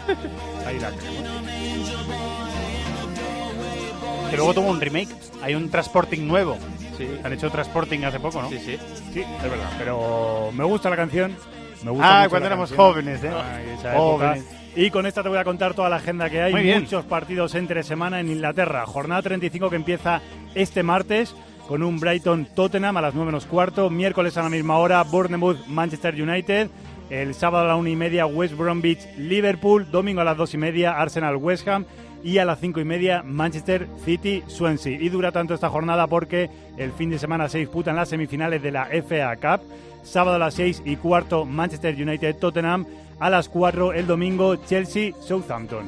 Ahí 0.65 0.79
la 0.79 0.89
tenemos. 0.91 2.36
Que 4.29 4.35
luego 4.37 4.53
tuvo 4.53 4.69
un 4.69 4.79
remake. 4.81 5.09
Hay 5.41 5.55
un 5.55 5.69
Transporting 5.69 6.27
nuevo. 6.27 6.57
Sí. 6.97 7.07
Han 7.23 7.33
hecho 7.33 7.49
Transporting 7.49 8.03
hace 8.05 8.19
poco, 8.19 8.41
¿no? 8.41 8.49
Sí, 8.49 8.59
sí. 8.59 8.77
Sí, 9.13 9.21
es 9.21 9.43
verdad. 9.43 9.69
Pero 9.77 10.49
me 10.53 10.63
gusta 10.63 10.89
la 10.89 10.95
canción. 10.95 11.35
Me 11.83 11.91
gusta 11.91 12.07
Ah, 12.07 12.19
mucho 12.19 12.29
cuando 12.31 12.49
la 12.49 12.55
éramos 12.55 12.69
canción. 12.69 12.87
jóvenes, 12.93 13.23
¿eh? 13.23 13.31
Ay, 13.31 13.65
esa 13.77 13.93
Jóvenes. 13.95 14.43
época. 14.43 14.57
Y 14.75 14.91
con 14.91 15.05
esta 15.05 15.23
te 15.23 15.29
voy 15.29 15.37
a 15.37 15.43
contar 15.43 15.73
toda 15.73 15.89
la 15.89 15.95
agenda 15.97 16.29
que 16.29 16.41
hay. 16.41 16.51
Muy 16.51 16.63
bien. 16.63 16.81
Muchos 16.83 17.05
partidos 17.05 17.55
entre 17.55 17.83
semana 17.83 18.19
en 18.19 18.29
Inglaterra. 18.29 18.85
Jornada 18.85 19.21
35 19.21 19.69
que 19.69 19.75
empieza 19.75 20.21
este 20.55 20.83
martes 20.83 21.35
con 21.67 21.83
un 21.83 21.99
Brighton 21.99 22.47
Tottenham 22.55 22.97
a 22.97 23.01
las 23.01 23.13
9 23.13 23.27
menos 23.27 23.45
cuarto. 23.45 23.89
Miércoles 23.89 24.37
a 24.37 24.43
la 24.43 24.49
misma 24.49 24.77
hora, 24.77 25.01
Bournemouth 25.03 25.65
Manchester 25.67 26.13
United. 26.21 26.69
El 27.09 27.33
sábado 27.35 27.63
a 27.65 27.67
la 27.69 27.75
una 27.75 27.89
y 27.89 27.95
media, 27.95 28.25
West 28.25 28.55
Bromwich 28.55 28.99
Liverpool. 29.17 29.89
Domingo 29.89 30.21
a 30.21 30.25
las 30.25 30.35
dos 30.37 30.53
y 30.53 30.57
media, 30.57 30.91
Arsenal 30.99 31.37
West 31.37 31.67
Ham. 31.67 31.85
Y 32.23 32.37
a 32.39 32.45
las 32.45 32.59
cinco 32.59 32.79
y 32.79 32.85
media, 32.85 33.23
Manchester 33.23 33.87
City 34.03 34.43
Swansea. 34.47 34.99
Y 34.99 35.09
dura 35.09 35.31
tanto 35.31 35.53
esta 35.53 35.69
jornada 35.69 36.07
porque 36.07 36.49
el 36.77 36.91
fin 36.91 37.09
de 37.09 37.19
semana 37.19 37.49
se 37.49 37.59
disputan 37.59 37.95
las 37.95 38.09
semifinales 38.09 38.61
de 38.61 38.71
la 38.71 38.85
FA 38.85 39.35
Cup. 39.35 39.65
Sábado 40.03 40.35
a 40.35 40.39
las 40.39 40.53
6 40.53 40.83
y 40.85 40.95
cuarto, 40.95 41.45
Manchester 41.45 41.95
United 41.95 42.37
Tottenham. 42.37 42.85
A 43.19 43.29
las 43.29 43.49
4 43.49 43.93
el 43.93 44.07
domingo, 44.07 44.55
Chelsea 44.55 45.13
Southampton. 45.19 45.85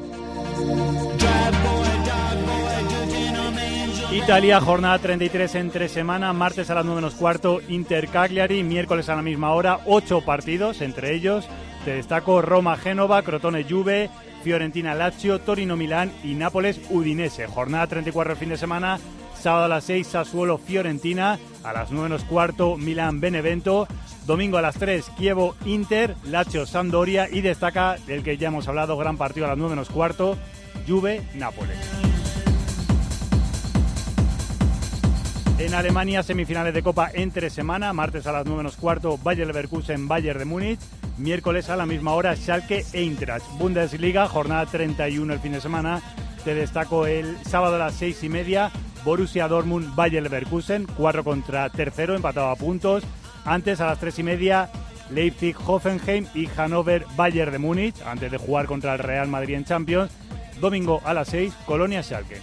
Italia, 4.12 4.60
jornada 4.60 4.98
33 4.98 5.56
entre 5.56 5.88
semana, 5.88 6.34
martes 6.34 6.70
a 6.72 6.76
las 6.76 6.84
9 6.84 7.02
menos 7.02 7.14
cuarto, 7.14 7.62
Inter 7.70 8.08
Cagliari, 8.08 8.64
miércoles 8.64 9.08
a 9.08 9.16
la 9.16 9.22
misma 9.22 9.54
hora, 9.54 9.80
ocho 9.86 10.22
partidos, 10.22 10.82
entre 10.82 11.14
ellos 11.14 11.48
te 11.86 11.96
destaco 11.96 12.42
Roma 12.42 12.78
Génova, 12.78 13.22
Crotone 14.40 14.44
Juve, 14.44 14.44
Fiorentina 14.44 14.95
Lazio, 14.95 15.40
Torino 15.40 15.76
Milán 15.76 16.11
y 16.24 16.34
Nápoles 16.36 16.80
Udinese. 16.90 17.48
Jornada 17.48 17.88
34 17.88 18.34
el 18.34 18.40
fin 18.40 18.49
de 18.49 18.57
semana, 18.57 18.99
sábado 19.40 19.66
a 19.66 19.68
las 19.68 19.84
6 19.86 20.07
Sassuolo 20.07 20.57
Fiorentina, 20.57 21.40
a 21.64 21.74
las 21.74 21.91
9 21.91 22.10
menos 22.10 22.24
cuarto 22.24 22.78
Milán 22.78 23.20
Benevento, 23.20 23.88
domingo 24.26 24.57
a 24.57 24.61
las 24.61 24.76
3 24.76 25.10
Kievo 25.18 25.56
Inter, 25.66 26.16
Lazio 26.26 26.66
Sampdoria. 26.66 27.30
Y 27.30 27.41
destaca 27.41 27.98
del 28.07 28.24
que 28.24 28.38
ya 28.38 28.48
hemos 28.48 28.68
hablado, 28.68 28.98
gran 28.98 29.18
partido 29.18 29.45
a 29.45 29.49
las 29.49 29.57
9 29.57 29.76
menos 29.76 29.90
cuarto, 29.90 30.38
Juve 30.88 31.22
En 35.60 35.73
Alemania, 35.73 36.23
semifinales 36.23 36.73
de 36.73 36.81
Copa 36.81 37.11
entre 37.14 37.49
semana, 37.49 37.91
martes 37.91 38.26
a 38.26 38.31
las 38.31 38.45
9 38.45 38.60
menos 38.60 38.77
cuarto, 38.77 39.18
Bayer 39.18 39.45
Leverkusen, 39.45 40.07
Bayern 40.07 40.40
de 40.40 40.45
Múnich, 40.45 40.80
miércoles 41.18 41.69
a 41.69 41.76
la 41.76 41.86
misma 41.86 42.14
hora, 42.14 42.34
Schalke 42.38 42.86
Eintracht. 42.94 43.45
Bundesliga, 43.57 44.30
jornada 44.30 44.65
31 44.65 45.34
el 45.34 45.40
fin 45.41 45.52
de 45.52 45.60
semana, 45.60 46.02
te 46.45 46.56
destaco 46.56 47.07
el 47.07 47.38
sábado 47.45 47.76
a 47.76 47.80
las 47.80 47.95
6 47.95 48.23
y 48.23 48.30
media, 48.30 48.72
Borussia 49.03 49.49
Dortmund, 49.49 49.94
Bayer 49.95 50.23
Leverkusen, 50.23 50.88
4 50.95 51.26
contra 51.26 51.69
tercero, 51.69 52.15
empatado 52.15 52.48
a 52.48 52.56
puntos. 52.56 53.03
Antes 53.44 53.81
a 53.81 53.88
las 53.88 53.99
3 53.99 54.18
y 54.19 54.23
media, 54.23 54.69
Leipzig, 55.10 55.57
Hoffenheim 55.68 56.26
y 56.34 56.48
Hannover, 56.48 57.06
Bayern 57.18 57.52
de 57.52 57.60
Múnich, 57.60 58.02
antes 58.06 58.31
de 58.31 58.38
jugar 58.38 58.65
contra 58.65 58.94
el 58.94 58.99
Real 58.99 59.27
Madrid 59.27 59.56
en 59.56 59.65
Champions. 59.65 60.10
Domingo 60.61 61.02
a 61.03 61.14
las 61.14 61.27
6, 61.27 61.53
Colonia 61.65 62.02
Schalke. 62.02 62.41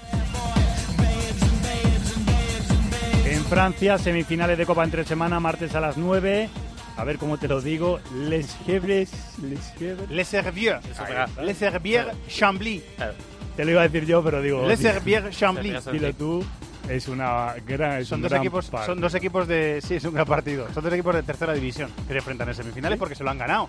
Francia, 3.47 3.97
semifinales 3.99 4.59
de 4.59 4.67
Copa 4.67 4.85
entre 4.85 5.05
semana, 5.05 5.39
martes 5.41 5.75
a 5.75 5.81
las 5.81 5.97
9. 5.97 6.49
A 6.97 7.05
ver 7.05 7.19
cómo 7.19 7.39
te 7.39 7.47
lo 7.47 7.61
digo. 7.61 8.01
Les 8.15 8.57
Gebres. 8.67 9.11
Les 9.43 9.73
Gebres. 9.79 10.11
Les 10.11 10.35
Herbiers. 10.35 10.85
Les 11.43 11.63
Herbiers 11.63 12.09
Chambly. 12.29 12.83
Te 13.57 13.65
lo 13.65 13.71
iba 13.71 13.83
a 13.83 13.89
decir 13.89 14.07
yo, 14.07 14.23
pero 14.23 14.43
digo. 14.43 14.67
Les 14.67 14.83
Herbiers 14.83 15.37
Chambly. 15.37 15.77
Dilo 15.93 16.13
tú. 16.15 16.45
Es 16.89 17.09
una 17.09 17.55
gran. 17.67 18.01
es 18.01 18.09
Son 18.09 18.19
un 18.19 18.23
dos 18.23 18.31
gran 18.31 18.43
equipos, 18.43 18.67
son 18.87 19.01
dos 19.01 19.15
equipos 19.15 19.49
de, 19.49 19.81
sí, 19.83 19.95
es 19.95 20.05
un 20.05 20.15
gran 20.15 20.27
partido. 20.27 20.67
Son 20.73 20.83
dos 20.83 20.93
equipos 20.93 21.15
de 21.15 21.23
tercera 21.23 21.53
división 21.53 21.91
que 22.07 22.13
se 22.13 22.19
enfrentan 22.19 22.49
en 22.49 22.55
semifinales 22.55 22.99
porque 22.99 23.15
se 23.15 23.25
lo 23.25 23.31
han 23.31 23.39
ganado. 23.39 23.69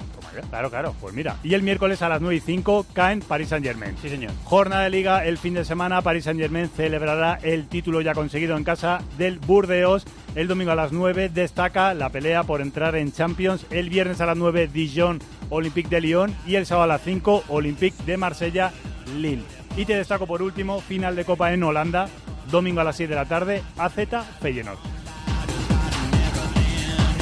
Claro, 0.50 0.70
claro. 0.70 0.96
Pues 1.00 1.14
mira. 1.14 1.38
Y 1.44 1.54
el 1.54 1.64
miércoles 1.64 2.02
a 2.02 2.10
las 2.10 2.22
9 2.22 2.36
y 2.36 2.40
5 2.40 2.86
caen 2.94 3.22
Paris 3.22 3.50
Saint 3.50 3.66
Germain. 3.66 3.96
Sí, 4.02 4.10
señor. 4.10 4.32
Jornada 4.44 4.84
de 4.84 4.90
liga 4.90 5.26
el 5.26 5.38
fin 5.38 5.54
de 5.54 5.66
semana. 5.66 6.02
Paris 6.02 6.26
Saint 6.26 6.40
Germain 6.40 6.70
celebrará 6.70 7.40
el 7.42 7.68
título 7.68 8.02
ya 8.02 8.14
conseguido 8.14 8.56
en 8.56 8.64
casa 8.64 9.02
del 9.18 9.40
Burdeos. 9.40 10.06
El 10.36 10.48
domingo 10.48 10.72
a 10.72 10.76
las 10.76 10.92
9 10.92 11.30
destaca 11.30 11.94
la 11.94 12.10
pelea 12.10 12.44
por 12.44 12.62
entrar 12.62 12.96
en 12.96 13.12
Champions. 13.12 13.66
El 13.72 13.90
viernes 13.90 14.22
a 14.22 14.26
las 14.26 14.38
9 14.38 14.70
Dijon 14.72 15.20
Olympique 15.50 15.90
de 15.90 16.02
Lyon. 16.02 16.36
Y 16.46 16.56
el 16.56 16.66
sábado 16.66 16.84
a 16.84 16.88
las 16.88 17.02
5 17.02 17.46
Olympique 17.48 17.98
de 18.06 18.18
Marsella 18.18 18.72
Lille. 19.16 19.44
Y 19.76 19.86
te 19.86 19.96
destaco 19.96 20.26
por 20.28 20.42
último 20.42 20.82
final 20.82 21.16
de 21.16 21.26
Copa 21.26 21.54
en 21.54 21.64
Holanda. 21.64 22.10
Domingo 22.50 22.82
a 22.82 22.84
las 22.84 22.96
6 22.96 23.10
de 23.10 23.16
la 23.16 23.26
tarde 23.26 23.64
AZ 23.78 23.94
Feyenoord. 24.42 24.80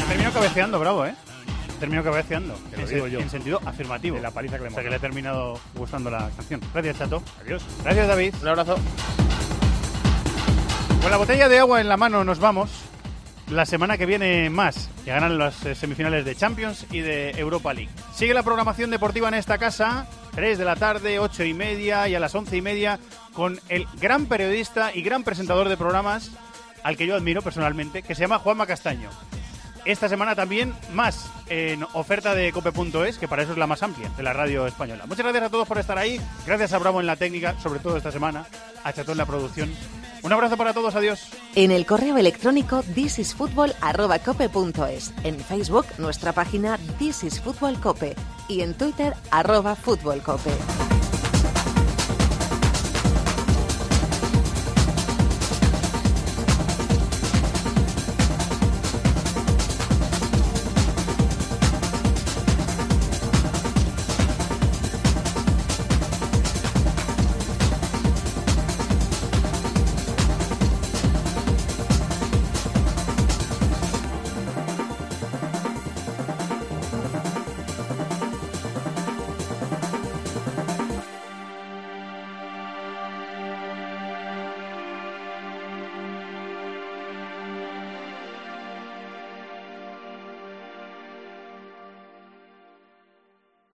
Terminó 0.07 0.31
cabeceando, 0.31 0.79
bravo, 0.79 1.05
¿eh? 1.05 1.15
Terminó 1.79 2.03
cabeceando. 2.03 2.53
Te 2.71 2.77
lo 2.77 2.83
en, 2.83 2.93
digo 2.93 3.07
yo. 3.07 3.19
en 3.19 3.29
sentido 3.29 3.59
afirmativo. 3.65 4.15
De 4.17 4.21
la 4.21 4.31
paliza 4.31 4.57
que 4.57 4.63
le 4.63 4.67
O 4.67 4.71
sea, 4.71 4.79
hemos 4.79 4.83
que 4.85 4.89
le 4.89 4.95
ha 4.95 4.99
terminado 4.99 5.59
gustando 5.75 6.09
la 6.09 6.29
canción. 6.35 6.61
Gracias, 6.73 6.97
Chato. 6.99 7.23
Adiós. 7.41 7.63
Gracias, 7.83 8.07
David. 8.07 8.35
Un 8.41 8.47
abrazo. 8.47 8.75
Con 11.01 11.11
la 11.11 11.17
botella 11.17 11.49
de 11.49 11.59
agua 11.59 11.81
en 11.81 11.89
la 11.89 11.97
mano 11.97 12.23
nos 12.23 12.39
vamos. 12.39 12.69
La 13.49 13.65
semana 13.65 13.97
que 13.97 14.05
viene 14.07 14.49
más. 14.49 14.89
Ya 15.05 15.15
ganan 15.15 15.37
las 15.37 15.63
eh, 15.65 15.75
semifinales 15.75 16.25
de 16.25 16.35
Champions 16.35 16.87
y 16.91 16.99
de 17.01 17.31
Europa 17.31 17.73
League. 17.73 17.91
Sigue 18.13 18.33
la 18.33 18.41
programación 18.41 18.89
deportiva 18.89 19.27
en 19.27 19.35
esta 19.35 19.57
casa. 19.59 20.07
3 20.35 20.57
de 20.57 20.65
la 20.65 20.75
tarde, 20.75 21.19
8 21.19 21.45
y 21.45 21.53
media 21.53 22.07
y 22.09 22.15
a 22.15 22.19
las 22.19 22.35
11 22.35 22.57
y 22.57 22.61
media 22.61 22.99
con 23.33 23.59
el 23.69 23.87
gran 23.99 24.25
periodista 24.25 24.91
y 24.93 25.01
gran 25.01 25.23
presentador 25.23 25.69
de 25.69 25.77
programas 25.77 26.31
al 26.83 26.97
que 26.97 27.07
yo 27.07 27.15
admiro 27.15 27.41
personalmente, 27.41 28.03
que 28.03 28.15
se 28.15 28.21
llama 28.21 28.39
Juanma 28.39 28.67
Castaño. 28.67 29.09
Esta 29.85 30.09
semana 30.09 30.35
también 30.35 30.73
más 30.93 31.29
en 31.47 31.83
oferta 31.93 32.35
de 32.35 32.51
cope.es, 32.51 33.17
que 33.17 33.27
para 33.27 33.43
eso 33.43 33.53
es 33.53 33.57
la 33.57 33.67
más 33.67 33.81
amplia 33.81 34.09
de 34.09 34.23
la 34.23 34.33
radio 34.33 34.67
española. 34.67 35.05
Muchas 35.05 35.23
gracias 35.23 35.43
a 35.43 35.49
todos 35.49 35.67
por 35.67 35.77
estar 35.77 35.97
ahí. 35.97 36.19
Gracias 36.45 36.73
a 36.73 36.79
Bravo 36.79 36.99
en 36.99 37.07
la 37.07 37.15
técnica, 37.15 37.59
sobre 37.59 37.79
todo 37.79 37.95
esta 37.95 38.11
semana. 38.11 38.45
A 38.83 38.91
Chato 38.91 39.13
en 39.13 39.19
la 39.19 39.25
producción. 39.25 39.71
Un 40.25 40.33
abrazo 40.33 40.57
para 40.57 40.73
todos. 40.73 40.95
Adiós. 40.95 41.29
En 41.53 41.69
el 41.69 41.85
correo 41.85 42.17
electrónico 42.17 42.81
thisisfutbol@cope.es, 42.95 45.13
en 45.23 45.39
Facebook 45.39 45.85
nuestra 45.99 46.33
página 46.33 46.79
This 46.97 47.23
is 47.23 47.39
Fútbol 47.39 47.79
Cope 47.79 48.15
y 48.47 48.61
en 48.61 48.73
Twitter 48.73 49.13
arroba 49.29 49.75
Fútbol 49.75 50.23
Cope. 50.23 50.94